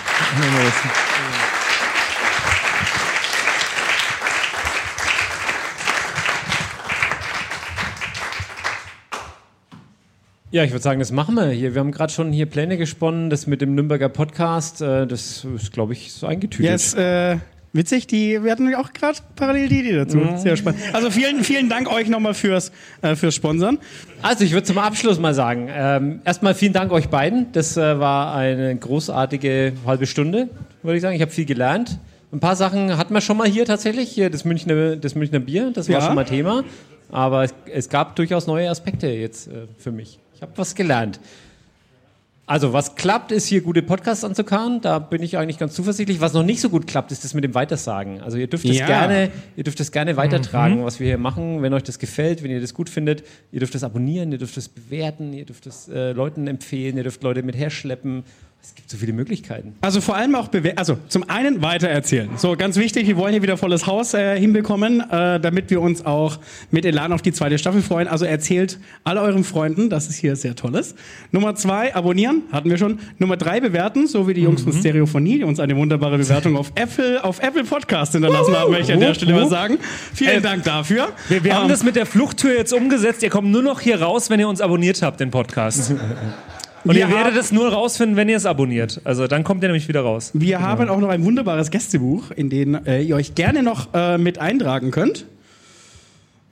Ja, 10.54 10.64
ich 10.64 10.70
würde 10.70 10.84
sagen, 10.84 11.00
das 11.00 11.12
machen 11.12 11.34
wir 11.34 11.48
hier. 11.48 11.74
Wir 11.74 11.80
haben 11.80 11.90
gerade 11.92 12.14
schon 12.14 12.32
hier 12.32 12.46
Pläne 12.46 12.78
gesponnen, 12.78 13.32
das 13.32 13.48
mit 13.48 13.60
dem 13.62 13.74
Nürnberger 13.74 14.08
Podcast, 14.08 14.84
äh, 14.84 15.08
das 15.08 15.44
ist, 15.46 15.72
glaube 15.74 15.94
ich, 15.94 16.14
so 16.14 16.28
eingetütet. 16.28 16.64
Yes, 16.64 16.94
äh, 16.94 17.38
witzig, 17.72 18.06
die, 18.06 18.44
wir 18.44 18.52
hatten 18.52 18.72
auch 18.76 18.94
gerade 18.94 19.18
parallel 19.36 19.68
die 19.68 19.80
Idee 19.80 19.96
dazu. 19.96 20.18
Mhm. 20.18 20.38
Sehr 20.38 20.56
spannend. 20.56 20.80
Also 20.94 21.10
vielen, 21.10 21.44
vielen 21.44 21.70
Dank 21.70 21.92
euch 21.92 22.08
nochmal 22.08 22.36
fürs, 22.36 22.72
äh, 23.02 23.16
fürs 23.16 23.34
Sponsern. 23.34 23.80
Also 24.22 24.44
ich 24.44 24.52
würde 24.52 24.64
zum 24.68 24.78
Abschluss 24.78 25.18
mal 25.20 25.34
sagen, 25.34 25.70
ähm, 25.74 26.22
erstmal 26.24 26.54
vielen 26.54 26.74
Dank 26.74 26.92
euch 26.92 27.10
beiden. 27.10 27.52
Das 27.54 27.76
äh, 27.76 27.98
war 28.00 28.36
eine 28.36 28.76
großartige 28.76 29.74
halbe 29.88 30.06
Stunde, 30.06 30.50
würde 30.84 30.98
ich 30.98 31.02
sagen. 31.02 31.16
Ich 31.16 31.22
habe 31.24 31.32
viel 31.32 31.46
gelernt. 31.46 31.98
Ein 32.32 32.40
paar 32.42 32.56
Sachen 32.56 32.96
hatten 32.96 33.12
wir 33.16 33.22
schon 33.22 33.38
mal 33.38 33.48
hier 33.48 33.66
tatsächlich, 33.66 34.12
hier 34.12 34.30
das 34.30 34.46
Münchner, 34.46 34.98
das 34.98 35.16
Münchner 35.16 35.40
Bier, 35.40 35.72
das 35.74 35.90
war 35.90 35.96
Ja. 35.96 36.06
schon 36.06 36.14
mal 36.14 36.26
Thema. 36.26 36.64
Aber 37.10 37.44
es, 37.44 37.56
es 37.74 37.90
gab 37.90 38.16
durchaus 38.16 38.46
neue 38.46 38.70
Aspekte 38.70 39.08
jetzt 39.08 39.48
äh, 39.48 39.66
für 39.80 39.92
mich. 39.92 40.20
Ich 40.44 40.50
habe 40.50 40.58
was 40.58 40.76
gelernt. 40.76 41.22
Also, 42.46 42.74
was 42.74 42.96
klappt, 42.96 43.32
ist 43.32 43.46
hier 43.48 43.62
gute 43.62 43.82
Podcasts 43.82 44.26
anzukarren. 44.26 44.82
Da 44.82 45.00
bin 45.00 45.24
ich 45.24 45.38
eigentlich 45.38 45.58
ganz 45.58 45.74
zuversichtlich. 45.74 46.20
Was 46.20 46.34
noch 46.34 46.44
nicht 46.44 46.60
so 46.60 46.70
gut 46.70 46.86
klappt, 46.86 47.14
ist 47.14 47.24
das 47.24 47.34
mit 47.34 47.46
dem 47.46 47.54
Weitersagen. 47.56 48.20
Also, 48.20 48.38
ihr 48.38 48.48
dürft 48.48 48.66
es 48.66 48.78
Ja. 48.78 48.86
gerne, 48.88 49.32
ihr 49.56 49.64
dürft 49.64 49.80
es 49.80 49.94
gerne 49.94 50.18
weitertragen, 50.18 50.80
Mhm. 50.82 50.84
was 50.84 51.00
wir 51.00 51.08
hier 51.08 51.18
machen, 51.18 51.62
wenn 51.62 51.74
euch 51.74 51.84
das 51.84 51.98
gefällt, 51.98 52.44
wenn 52.44 52.52
ihr 52.52 52.60
das 52.60 52.74
gut 52.74 52.90
findet. 52.90 53.24
Ihr 53.54 53.60
dürft 53.62 53.74
es 53.74 53.86
abonnieren, 53.86 54.34
ihr 54.34 54.38
dürft 54.38 54.58
es 54.58 54.68
bewerten, 54.68 55.32
ihr 55.32 55.46
dürft 55.46 55.66
es 55.66 55.88
äh, 55.88 56.12
Leuten 56.12 56.48
empfehlen, 56.48 56.98
ihr 56.98 57.04
dürft 57.04 57.24
Leute 57.24 57.42
mit 57.42 57.56
herschleppen. 57.56 58.26
Es 58.66 58.76
gibt 58.76 58.90
so 58.90 58.96
viele 58.98 59.12
Möglichkeiten. 59.12 59.76
Also 59.82 60.00
vor 60.00 60.16
allem 60.16 60.36
auch 60.36 60.48
bewer 60.48 60.74
also 60.78 60.98
zum 61.10 61.30
einen 61.30 61.62
weitererzählen. 61.62 62.30
So 62.38 62.56
ganz 62.56 62.78
wichtig, 62.78 63.08
wir 63.08 63.18
wollen 63.18 63.34
hier 63.34 63.42
wieder 63.42 63.58
volles 63.58 63.88
Haus 63.88 64.14
äh, 64.14 64.40
hinbekommen, 64.40 65.02
äh, 65.12 65.40
damit 65.42 65.70
wir 65.70 65.82
uns 65.82 66.06
auch 66.06 66.40
mit 66.72 66.86
Elan 66.86 67.12
auf 67.12 67.22
die 67.22 67.34
zweite 67.34 67.58
Staffel 67.58 67.82
freuen. 67.82 68.08
Also 68.08 68.24
erzählt 68.24 68.80
alle 69.04 69.22
euren 69.22 69.44
Freunden, 69.44 69.90
dass 69.90 70.08
es 70.10 70.16
hier 70.16 70.38
sehr 70.38 70.56
toll 70.56 70.76
ist. 70.76 70.96
Nummer 71.32 71.56
zwei, 71.56 71.94
abonnieren, 71.94 72.44
hatten 72.54 72.70
wir 72.70 72.78
schon. 72.78 73.00
Nummer 73.20 73.36
drei, 73.36 73.60
bewerten, 73.60 74.08
so 74.08 74.30
wie 74.30 74.34
die 74.34 74.42
Jungs 74.44 74.62
von 74.64 74.72
Stereophonie, 74.72 75.40
die 75.40 75.44
uns 75.44 75.60
eine 75.60 75.76
wunderbare 75.76 76.18
Bewertung 76.18 76.56
auf 76.56 76.72
Apple, 76.76 77.22
auf 77.22 77.42
Apple 77.42 77.66
Podcast 77.66 78.14
hinterlassen 78.14 78.56
haben, 78.56 78.72
möchte 78.72 78.88
ich 78.88 78.94
an 78.94 79.02
der 79.02 79.14
Stelle 79.14 79.34
mal 79.34 79.50
sagen. 79.50 79.78
Vielen 80.14 80.38
Äh, 80.38 80.42
Dank 80.42 80.64
dafür. 80.64 81.10
Wir, 81.28 81.44
wir 81.44 81.54
haben 81.56 81.64
Ähm, 81.64 81.70
das 81.70 81.84
mit 81.84 81.98
der 81.98 82.06
Fluchttür 82.06 82.56
jetzt 82.56 82.72
umgesetzt. 82.74 83.24
Ihr 83.24 83.30
kommt 83.30 83.50
nur 83.52 83.62
noch 83.62 83.82
hier 83.82 84.02
raus, 84.02 84.30
wenn 84.30 84.40
ihr 84.40 84.48
uns 84.48 84.62
abonniert 84.62 85.02
habt, 85.02 85.20
den 85.20 85.32
Podcast. 85.32 85.94
Und 86.86 86.96
Wir 86.96 87.08
ihr 87.08 87.10
werdet 87.16 87.36
es 87.38 87.52
nur 87.52 87.72
rausfinden, 87.72 88.18
wenn 88.18 88.28
ihr 88.30 88.38
es 88.38 88.46
abonniert. 88.46 89.00
Also 89.06 89.28
dann 89.28 89.44
kommt 89.44 89.64
ihr 89.64 89.70
nämlich 89.70 89.88
wieder 89.88 90.02
raus. 90.02 90.32
Wir 90.34 90.60
haben 90.62 90.90
auch 90.90 91.00
noch 91.00 91.10
ein 91.10 91.24
wunderbares 91.24 91.72
Gästebuch, 91.72 92.32
in 92.32 92.50
dem 92.50 92.76
äh, 92.86 93.02
ihr 93.02 93.16
euch 93.16 93.36
gerne 93.36 93.64
noch 93.64 93.94
äh, 93.94 94.18
mit 94.18 94.40
eintragen 94.40 94.92
könnt. 94.92 95.26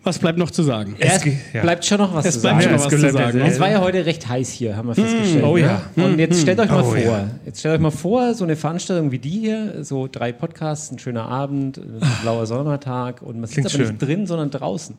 Was 0.03 0.17
bleibt 0.17 0.39
noch 0.39 0.49
zu 0.49 0.63
sagen? 0.63 0.95
Es 0.97 1.21
bleibt 1.61 1.85
schon 1.85 1.99
noch 1.99 2.15
was 2.15 2.25
Es 2.25 2.35
zu 2.35 2.41
bleibt 2.41 2.63
sagen. 2.63 2.63
schon 2.63 2.71
noch 2.79 2.85
was 2.85 2.99
zu 3.01 3.11
sagen. 3.11 3.41
Es 3.41 3.59
war 3.59 3.69
ja 3.69 3.81
heute 3.81 4.03
recht 4.07 4.27
heiß 4.27 4.49
hier, 4.51 4.75
haben 4.75 4.87
wir 4.87 4.95
festgestellt. 4.95 5.43
Oh 5.43 5.57
ja. 5.57 5.83
ne? 5.95 6.05
Und 6.05 6.17
jetzt 6.17 6.37
Mhm. 6.37 6.41
stellt 6.41 6.59
euch 6.59 6.69
mal 6.71 6.81
Oh 6.81 6.85
vor, 6.85 6.97
ja. 6.97 7.29
jetzt 7.45 7.59
stellt 7.59 7.75
euch 7.75 7.81
mal 7.81 7.91
vor, 7.91 8.33
so 8.33 8.43
eine 8.43 8.55
Veranstaltung 8.55 9.11
wie 9.11 9.19
die 9.19 9.29
hier, 9.41 9.83
so 9.83 10.07
drei 10.11 10.31
Podcasts, 10.31 10.91
ein 10.91 10.97
schöner 10.97 11.25
Abend, 11.27 11.77
ein 11.77 12.01
blauer 12.23 12.47
Sommertag 12.47 13.21
und 13.21 13.35
man 13.39 13.45
sitzt 13.45 13.53
Klingt 13.53 13.67
aber 13.67 13.83
schön. 13.85 13.95
nicht 13.95 14.01
drin, 14.01 14.25
sondern 14.25 14.49
draußen. 14.49 14.95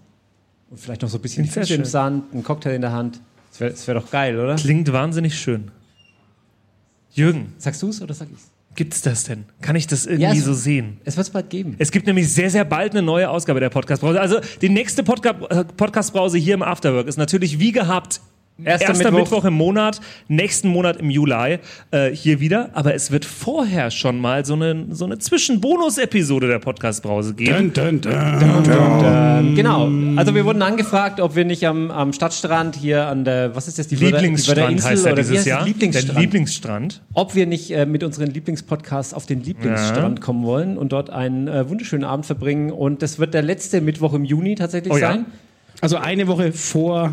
Und 0.71 0.79
vielleicht 0.79 1.03
noch 1.03 1.09
so 1.09 1.19
ein 1.19 1.23
bisschen 1.23 1.47
Füße 1.47 1.75
im. 1.75 1.85
Sand, 1.85 2.33
ein 2.33 2.45
Cocktail 2.45 2.75
in 2.77 2.83
der 2.83 2.93
Hand. 2.93 3.21
Das 3.53 3.61
wäre 3.61 3.75
wär 3.87 3.95
doch 3.95 4.11
geil, 4.11 4.39
oder? 4.41 4.57
Klingt 4.57 4.93
wahnsinnig 4.93 5.39
schön. 5.39 5.71
Jürgen. 7.13 7.53
Sagst 7.59 7.83
du 7.83 7.89
es 7.89 8.01
oder 8.03 8.15
sag 8.15 8.29
ich's? 8.33 8.51
Gibt's 8.75 9.03
das 9.03 9.25
denn? 9.25 9.45
Kann 9.61 9.77
ich 9.77 9.87
das 9.87 10.07
irgendwie 10.07 10.23
Ja, 10.25 10.33
es- 10.33 10.45
so 10.45 10.55
sehen? 10.55 10.97
Es 11.05 11.19
wird 11.19 11.27
es 11.27 11.33
bald 11.33 11.51
geben. 11.51 11.77
Es 11.79 11.91
gibt 11.91 12.07
nämlich 12.07 12.33
sehr, 12.33 12.49
sehr 12.49 12.65
bald 12.65 12.93
eine 12.93 13.03
neue 13.03 13.29
Ausgabe 13.29 13.61
der 13.61 13.69
Podcast-Brause. 13.69 14.19
Also 14.19 14.41
die 14.63 14.71
nächste 14.71 15.03
äh, 15.03 15.05
Podcast-Brause 15.05 16.39
hier 16.39 16.55
im 16.55 16.63
Afterwork 16.63 17.07
ist 17.07 17.19
natürlich 17.19 17.59
wie 17.59 17.73
gehabt 17.73 18.23
Erster 18.65 18.89
erster, 18.91 19.11
Mittwoch. 19.11 19.19
Mittwoch. 19.31 19.45
im 19.47 19.55
Monat, 19.55 20.01
nächsten 20.29 20.69
Monat 20.69 20.99
im 20.99 21.11
Juli 21.11 21.59
äh, 21.91 22.11
hier 22.11 22.39
wieder. 22.39 22.71
Aber 22.75 22.95
es 22.95 23.11
wird 23.11 23.25
vorher 23.25 23.91
schon 23.91 24.21
mal 24.21 24.45
so 24.45 24.55
eine, 24.55 24.87
so 24.91 25.05
eine 25.05 25.19
Zwischen-Bonus-Episode 25.19 26.47
der 26.49 26.59
Podcast-Brause 26.61 27.35
geben. 27.35 27.73
Und, 27.77 28.07
ähm, 28.07 29.55
genau. 29.57 29.89
Also 30.17 30.35
wir 30.35 30.45
wurden 30.45 30.63
angefragt, 30.63 31.21
ob 31.21 31.35
wir 31.35 31.45
nicht 31.45 31.67
am, 31.67 31.91
am 31.91 32.13
Stadtstrand 32.13 32.77
hier 32.77 33.07
an 33.07 33.25
der, 33.25 33.55
was 33.57 33.69
ist 33.69 33.79
das, 33.79 33.89
die 33.89 33.97
Wörder- 34.01 34.19
die 34.19 34.25
Lieblingsstrand 34.27 34.59
Wörderinsel 34.59 34.91
heißt 34.91 35.07
er 35.07 35.15
dieses 35.17 35.31
heißt 35.31 35.39
das? 35.41 35.47
Jahr. 35.47 35.65
Lieblingsstrand. 35.65 36.15
Der 36.17 36.21
Lieblingsstrand. 36.23 37.03
Ob 37.15 37.35
wir 37.35 37.47
nicht 37.47 37.71
äh, 37.73 37.87
mit 37.87 38.05
unseren 38.05 38.29
Lieblingspodcasts 38.31 39.15
auf 39.15 39.27
den 39.27 39.43
Lieblingsstrand 39.43 40.19
Ja. 40.19 40.25
kommen 40.25 40.45
wollen 40.45 40.79
und 40.79 40.93
dort 40.93 41.11
einen 41.11 41.49
äh, 41.49 41.69
wunderschönen 41.69 42.05
Abend 42.05 42.27
verbringen. 42.27 42.71
Und 42.71 43.03
das 43.03 43.19
wird 43.19 43.35
der 43.35 43.43
letzte 43.43 43.81
Mittwoch 43.81 44.15
im 44.15 44.25
Juni 44.25 44.55
tatsächlich 44.55 44.93
Oh 44.93 44.97
ja? 44.99 45.13
sein. 45.13 45.27
Also 45.81 45.97
eine 45.97 46.29
Woche 46.29 46.53
vor, 46.53 47.13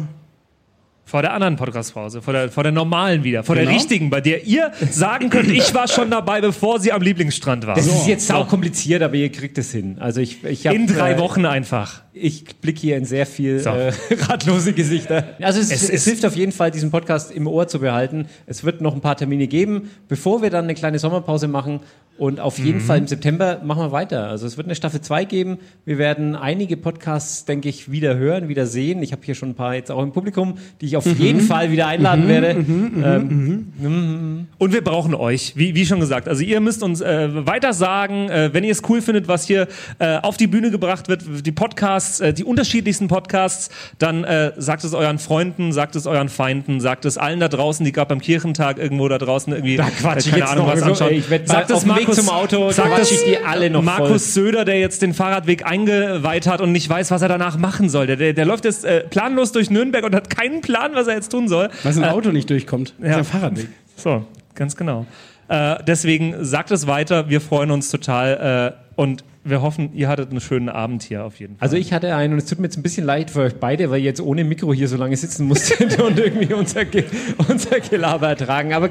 Vor 1.09 1.23
der 1.23 1.33
anderen 1.33 1.55
Podcast-Pause, 1.55 2.21
vor 2.21 2.33
der, 2.33 2.51
vor 2.51 2.61
der 2.61 2.71
normalen 2.71 3.23
wieder, 3.23 3.43
vor 3.43 3.55
der 3.55 3.63
Genau. 3.65 3.75
richtigen, 3.75 4.11
bei 4.11 4.21
der 4.21 4.45
ihr 4.45 4.71
sagen 4.91 5.31
könnt, 5.31 5.49
ich 5.49 5.73
war 5.73 5.87
schon 5.87 6.11
dabei, 6.11 6.39
bevor 6.39 6.79
sie 6.79 6.91
am 6.91 7.01
Lieblingsstrand 7.01 7.65
war. 7.65 7.73
Das 7.73 7.87
ist 7.87 8.05
jetzt 8.07 8.27
So. 8.27 8.35
auch 8.35 8.47
kompliziert, 8.47 9.01
aber 9.01 9.15
ihr 9.15 9.31
kriegt 9.31 9.57
es 9.57 9.71
hin. 9.71 9.97
Also 9.99 10.21
ich, 10.21 10.43
ich 10.43 10.67
hab, 10.67 10.75
In 10.75 10.85
drei 10.85 11.13
äh, 11.13 11.17
Wochen 11.19 11.47
einfach. 11.47 12.03
Ich 12.13 12.45
blicke 12.61 12.79
hier 12.81 12.95
in 12.97 13.05
sehr 13.05 13.25
viel 13.25 13.59
So. 13.59 13.71
äh, 13.71 13.91
ratlose 14.29 14.73
Gesichter. 14.73 15.23
Also 15.41 15.59
es, 15.59 15.71
Es 15.71 15.89
es, 15.89 16.05
hilft 16.05 16.25
auf 16.25 16.35
jeden 16.35 16.51
Fall, 16.51 16.69
diesen 16.69 16.91
Podcast 16.91 17.31
im 17.31 17.47
Ohr 17.47 17.67
zu 17.67 17.79
behalten. 17.79 18.27
Es 18.45 18.63
wird 18.63 18.81
noch 18.81 18.93
ein 18.93 19.01
paar 19.01 19.17
Termine 19.17 19.47
geben, 19.47 19.89
bevor 20.07 20.43
wir 20.43 20.51
dann 20.51 20.65
eine 20.65 20.75
kleine 20.75 20.99
Sommerpause 20.99 21.47
machen. 21.47 21.79
Und 22.17 22.41
auf 22.41 22.59
jeden 22.59 22.79
Mhm. 22.79 22.83
Fall 22.83 22.97
im 22.97 23.07
September 23.07 23.61
machen 23.63 23.81
wir 23.81 23.91
weiter. 23.93 24.27
Also 24.27 24.45
es 24.45 24.57
wird 24.57 24.67
eine 24.67 24.75
Staffel 24.75 24.99
2 24.99 25.23
geben. 25.23 25.57
Wir 25.85 25.97
werden 25.97 26.35
einige 26.35 26.75
Podcasts, 26.75 27.45
denke 27.45 27.69
ich, 27.69 27.89
wieder 27.93 28.17
hören, 28.17 28.49
wieder 28.49 28.65
sehen. 28.65 29.01
Ich 29.01 29.13
habe 29.13 29.21
hier 29.23 29.35
schon 29.35 29.51
ein 29.51 29.55
paar 29.55 29.73
jetzt 29.73 29.89
auch 29.89 30.03
im 30.03 30.11
Publikum, 30.11 30.57
die 30.81 30.87
ich 30.87 30.97
auf 30.99 31.17
Mhm. 31.17 31.23
jeden 31.25 31.41
Fall 31.41 31.71
wieder 31.71 31.87
einladen 31.87 32.25
Mhm, 32.25 32.29
werde. 32.29 32.53
mhm, 32.53 33.73
ähm, 33.81 34.47
Und 34.57 34.73
wir 34.73 34.83
brauchen 34.83 35.15
euch, 35.15 35.53
wie, 35.55 35.73
wie 35.75 35.85
schon 35.85 35.99
gesagt. 35.99 36.27
Also 36.27 36.43
ihr 36.43 36.59
müsst 36.59 36.83
uns 36.83 37.01
äh, 37.01 37.29
weiter 37.47 37.73
sagen, 37.73 38.29
äh, 38.29 38.49
wenn 38.53 38.63
ihr 38.63 38.71
es 38.71 38.81
cool 38.89 39.01
findet, 39.01 39.27
was 39.27 39.45
hier 39.47 39.67
äh, 39.99 40.17
auf 40.17 40.35
die 40.37 40.47
Bühne 40.47 40.69
gebracht 40.71 41.07
wird, 41.07 41.23
die 41.45 41.51
Podcasts, 41.51 42.19
äh, 42.19 42.33
die 42.33 42.43
unterschiedlichsten 42.43 43.07
Podcasts, 43.07 43.69
dann 43.99 44.23
äh, 44.25 44.51
sagt 44.57 44.83
es 44.83 44.93
euren 44.93 45.17
Freunden, 45.19 45.71
sagt 45.71 45.95
es 45.95 46.05
euren 46.07 46.29
Feinden, 46.29 46.81
sagt 46.81 47.05
es 47.05 47.17
allen 47.17 47.39
da 47.39 47.47
draußen, 47.47 47.85
die 47.85 47.91
gerade 47.93 48.09
beim 48.09 48.19
Kirchentag 48.21 48.77
irgendwo 48.79 49.07
da 49.07 49.17
draußen 49.17 49.53
irgendwie 49.53 49.77
Da 49.77 49.85
quatsch 49.89 50.25
ich 50.25 50.31
keine 50.31 50.43
jetzt 50.43 50.51
Ahnung 50.51 50.65
noch 50.67 50.73
was 50.73 50.79
so, 50.81 50.85
anschauen. 50.91 51.11
ey, 51.11 51.17
ich 51.19 51.29
werd 51.29 51.47
sagt 51.47 51.71
es 51.71 51.79
dem 51.79 51.89
Weg 51.89 51.95
Markus, 51.99 52.15
zum 52.17 52.29
Auto, 52.29 52.71
sagt 52.71 52.89
quatsch 52.89 53.01
es 53.03 53.11
ich 53.11 53.23
die 53.23 53.37
alle 53.37 53.69
noch 53.69 53.81
Markus 53.81 54.07
voll. 54.09 54.19
Söder, 54.19 54.65
der 54.65 54.79
jetzt 54.79 55.01
den 55.01 55.13
Fahrradweg 55.13 55.65
eingeweiht 55.65 56.47
hat 56.47 56.61
und 56.61 56.71
nicht 56.71 56.89
weiß, 56.89 57.11
was 57.11 57.21
er 57.21 57.29
danach 57.29 57.57
machen 57.57 57.87
soll. 57.89 58.07
Der, 58.07 58.15
der, 58.17 58.33
der 58.33 58.45
läuft 58.45 58.65
jetzt 58.65 58.83
äh, 58.83 59.01
planlos 59.09 59.51
durch 59.53 59.69
Nürnberg 59.69 60.03
und 60.03 60.13
hat 60.15 60.29
keinen 60.29 60.61
Plan, 60.61 60.88
was 60.93 61.07
er 61.07 61.15
jetzt 61.15 61.29
tun 61.29 61.47
soll. 61.47 61.69
Weil 61.83 61.93
ein 61.97 62.03
Äh, 62.03 62.07
Auto 62.07 62.31
nicht 62.31 62.49
durchkommt. 62.49 62.93
Das 62.99 63.09
ist 63.11 63.15
ein 63.17 63.23
Fahrradweg. 63.25 63.67
so, 63.95 64.25
ganz 64.55 64.75
genau. 64.75 65.05
Äh, 65.47 65.77
deswegen 65.87 66.35
sagt 66.45 66.71
es 66.71 66.85
weiter. 66.87 67.29
Wir 67.29 67.41
freuen 67.41 67.71
uns 67.71 67.89
total 67.89 68.75
äh, 68.97 68.99
und 69.01 69.23
wir 69.43 69.61
hoffen, 69.61 69.91
ihr 69.95 70.07
hattet 70.09 70.29
einen 70.31 70.41
schönen 70.41 70.69
Abend 70.69 71.01
hier 71.01 71.23
auf 71.23 71.39
jeden 71.39 71.57
Fall. 71.57 71.65
Also 71.65 71.77
ich 71.77 71.91
hatte 71.93 72.13
einen 72.15 72.33
und 72.33 72.39
es 72.39 72.45
tut 72.45 72.59
mir 72.59 72.65
jetzt 72.65 72.77
ein 72.77 72.83
bisschen 72.83 73.05
leid 73.05 73.31
für 73.31 73.41
euch 73.41 73.55
beide, 73.55 73.89
weil 73.89 73.99
ihr 73.99 74.05
jetzt 74.05 74.21
ohne 74.21 74.43
Mikro 74.43 74.73
hier 74.73 74.87
so 74.87 74.97
lange 74.97 75.15
sitzen 75.17 75.47
musstet 75.47 75.99
und 76.01 76.19
irgendwie 76.19 76.53
unser, 76.53 76.85
Ge 76.85 77.05
unser 77.47 77.79
Gelaber 77.79 78.29
ertragen. 78.29 78.73
Aber 78.73 78.89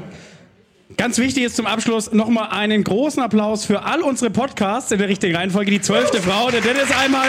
Ganz 0.97 1.19
wichtig 1.19 1.43
ist 1.43 1.55
zum 1.55 1.67
Abschluss 1.67 2.11
nochmal 2.11 2.49
einen 2.49 2.83
großen 2.83 3.21
Applaus 3.21 3.63
für 3.63 3.83
all 3.85 4.01
unsere 4.01 4.31
Podcasts 4.31 4.91
in 4.91 4.97
der 4.97 5.07
richtigen 5.07 5.35
Reihenfolge. 5.35 5.69
Die 5.69 5.81
zwölfte 5.81 6.17
Frau, 6.17 6.49
der 6.49 6.61
Dennis 6.61 6.89
einmal 6.99 7.27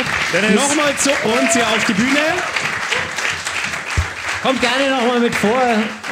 nochmal 0.54 0.96
zu 0.96 1.10
uns 1.10 1.52
hier 1.52 1.62
auf 1.68 1.84
die 1.86 1.92
Bühne. 1.92 2.18
Kommt 4.42 4.60
gerne 4.60 4.90
nochmal 4.90 5.20
mit 5.20 5.34
vor. 5.34 5.60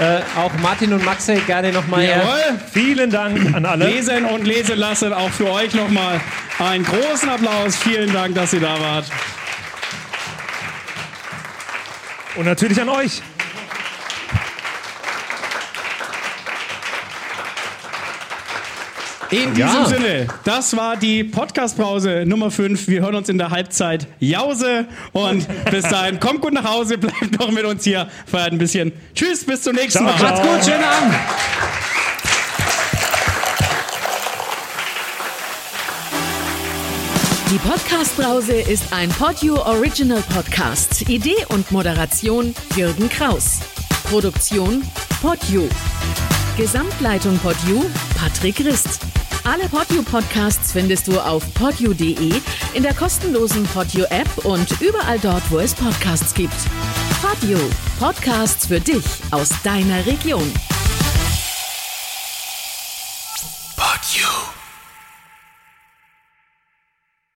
Äh, 0.00 0.20
auch 0.38 0.52
Martin 0.62 0.92
und 0.92 1.04
Maxe 1.04 1.34
gerne 1.46 1.72
nochmal 1.72 2.02
her. 2.02 2.18
Jawohl. 2.18 2.60
Vielen 2.72 3.10
Dank 3.10 3.54
an 3.54 3.64
alle. 3.64 3.88
Lesen 3.88 4.24
und 4.24 4.46
lesen 4.46 4.76
lassen, 4.78 5.12
auch 5.12 5.30
für 5.30 5.50
euch 5.50 5.74
nochmal 5.74 6.20
einen 6.58 6.84
großen 6.84 7.28
Applaus. 7.28 7.76
Vielen 7.76 8.12
Dank, 8.12 8.34
dass 8.34 8.52
ihr 8.52 8.60
da 8.60 8.80
wart. 8.80 9.06
Und 12.36 12.44
natürlich 12.44 12.80
an 12.80 12.88
euch. 12.88 13.22
In 19.30 19.54
Ja. 19.56 19.66
diesem 19.84 19.86
Sinne, 19.98 20.26
das 20.44 20.74
war 20.74 20.96
die 20.96 21.22
Podcast-Brause 21.22 22.24
Nummer 22.26 22.50
5. 22.50 22.88
Wir 22.88 23.02
hören 23.02 23.14
uns 23.14 23.28
in 23.28 23.36
der 23.36 23.50
Halbzeit 23.50 24.06
Jause. 24.20 24.86
Und 25.12 25.46
bis 25.70 25.82
dahin, 25.84 26.18
kommt 26.18 26.40
gut 26.40 26.54
nach 26.54 26.64
Hause, 26.64 26.96
bleibt 26.96 27.38
noch 27.38 27.50
mit 27.50 27.64
uns 27.64 27.84
hier, 27.84 28.08
feiert 28.26 28.52
ein 28.52 28.58
bisschen. 28.58 28.90
Tschüss, 29.14 29.44
bis 29.44 29.62
zum 29.62 29.74
nächsten 29.74 29.98
Ciao, 29.98 30.04
Mal. 30.04 30.16
ciao. 30.16 30.30
Macht's 30.30 30.48
gut, 30.66 30.72
schönen 30.72 30.84
Abend. 30.84 31.14
Die 37.50 37.58
Podcast-Brause 37.58 38.52
ist 38.60 38.92
ein 38.92 39.08
Podio 39.08 39.54
Original 39.64 40.22
Podcast. 40.34 41.08
Idee 41.08 41.46
und 41.48 41.70
Moderation 41.70 42.54
Jürgen 42.76 43.08
Kraus. 43.08 43.60
Produktion 44.04 44.82
Podio. 45.22 45.68
Gesamtleitung 46.58 47.38
Podio 47.38 47.88
Patrick 48.18 48.58
Rist. 48.58 48.98
Alle 49.44 49.68
Podio 49.68 50.02
Podcasts 50.02 50.72
findest 50.72 51.06
du 51.06 51.20
auf 51.20 51.44
podio.de, 51.54 52.32
in 52.74 52.82
der 52.82 52.94
kostenlosen 52.94 53.62
Podio 53.68 54.04
App 54.10 54.44
und 54.44 54.68
überall 54.80 55.20
dort, 55.20 55.48
wo 55.52 55.60
es 55.60 55.72
Podcasts 55.72 56.34
gibt. 56.34 56.52
Podio. 57.22 57.60
Podcasts 58.00 58.66
für 58.66 58.80
dich 58.80 59.04
aus 59.30 59.50
deiner 59.62 60.04
Region. 60.04 60.52
Pod 63.76 64.00
You. 64.16 64.57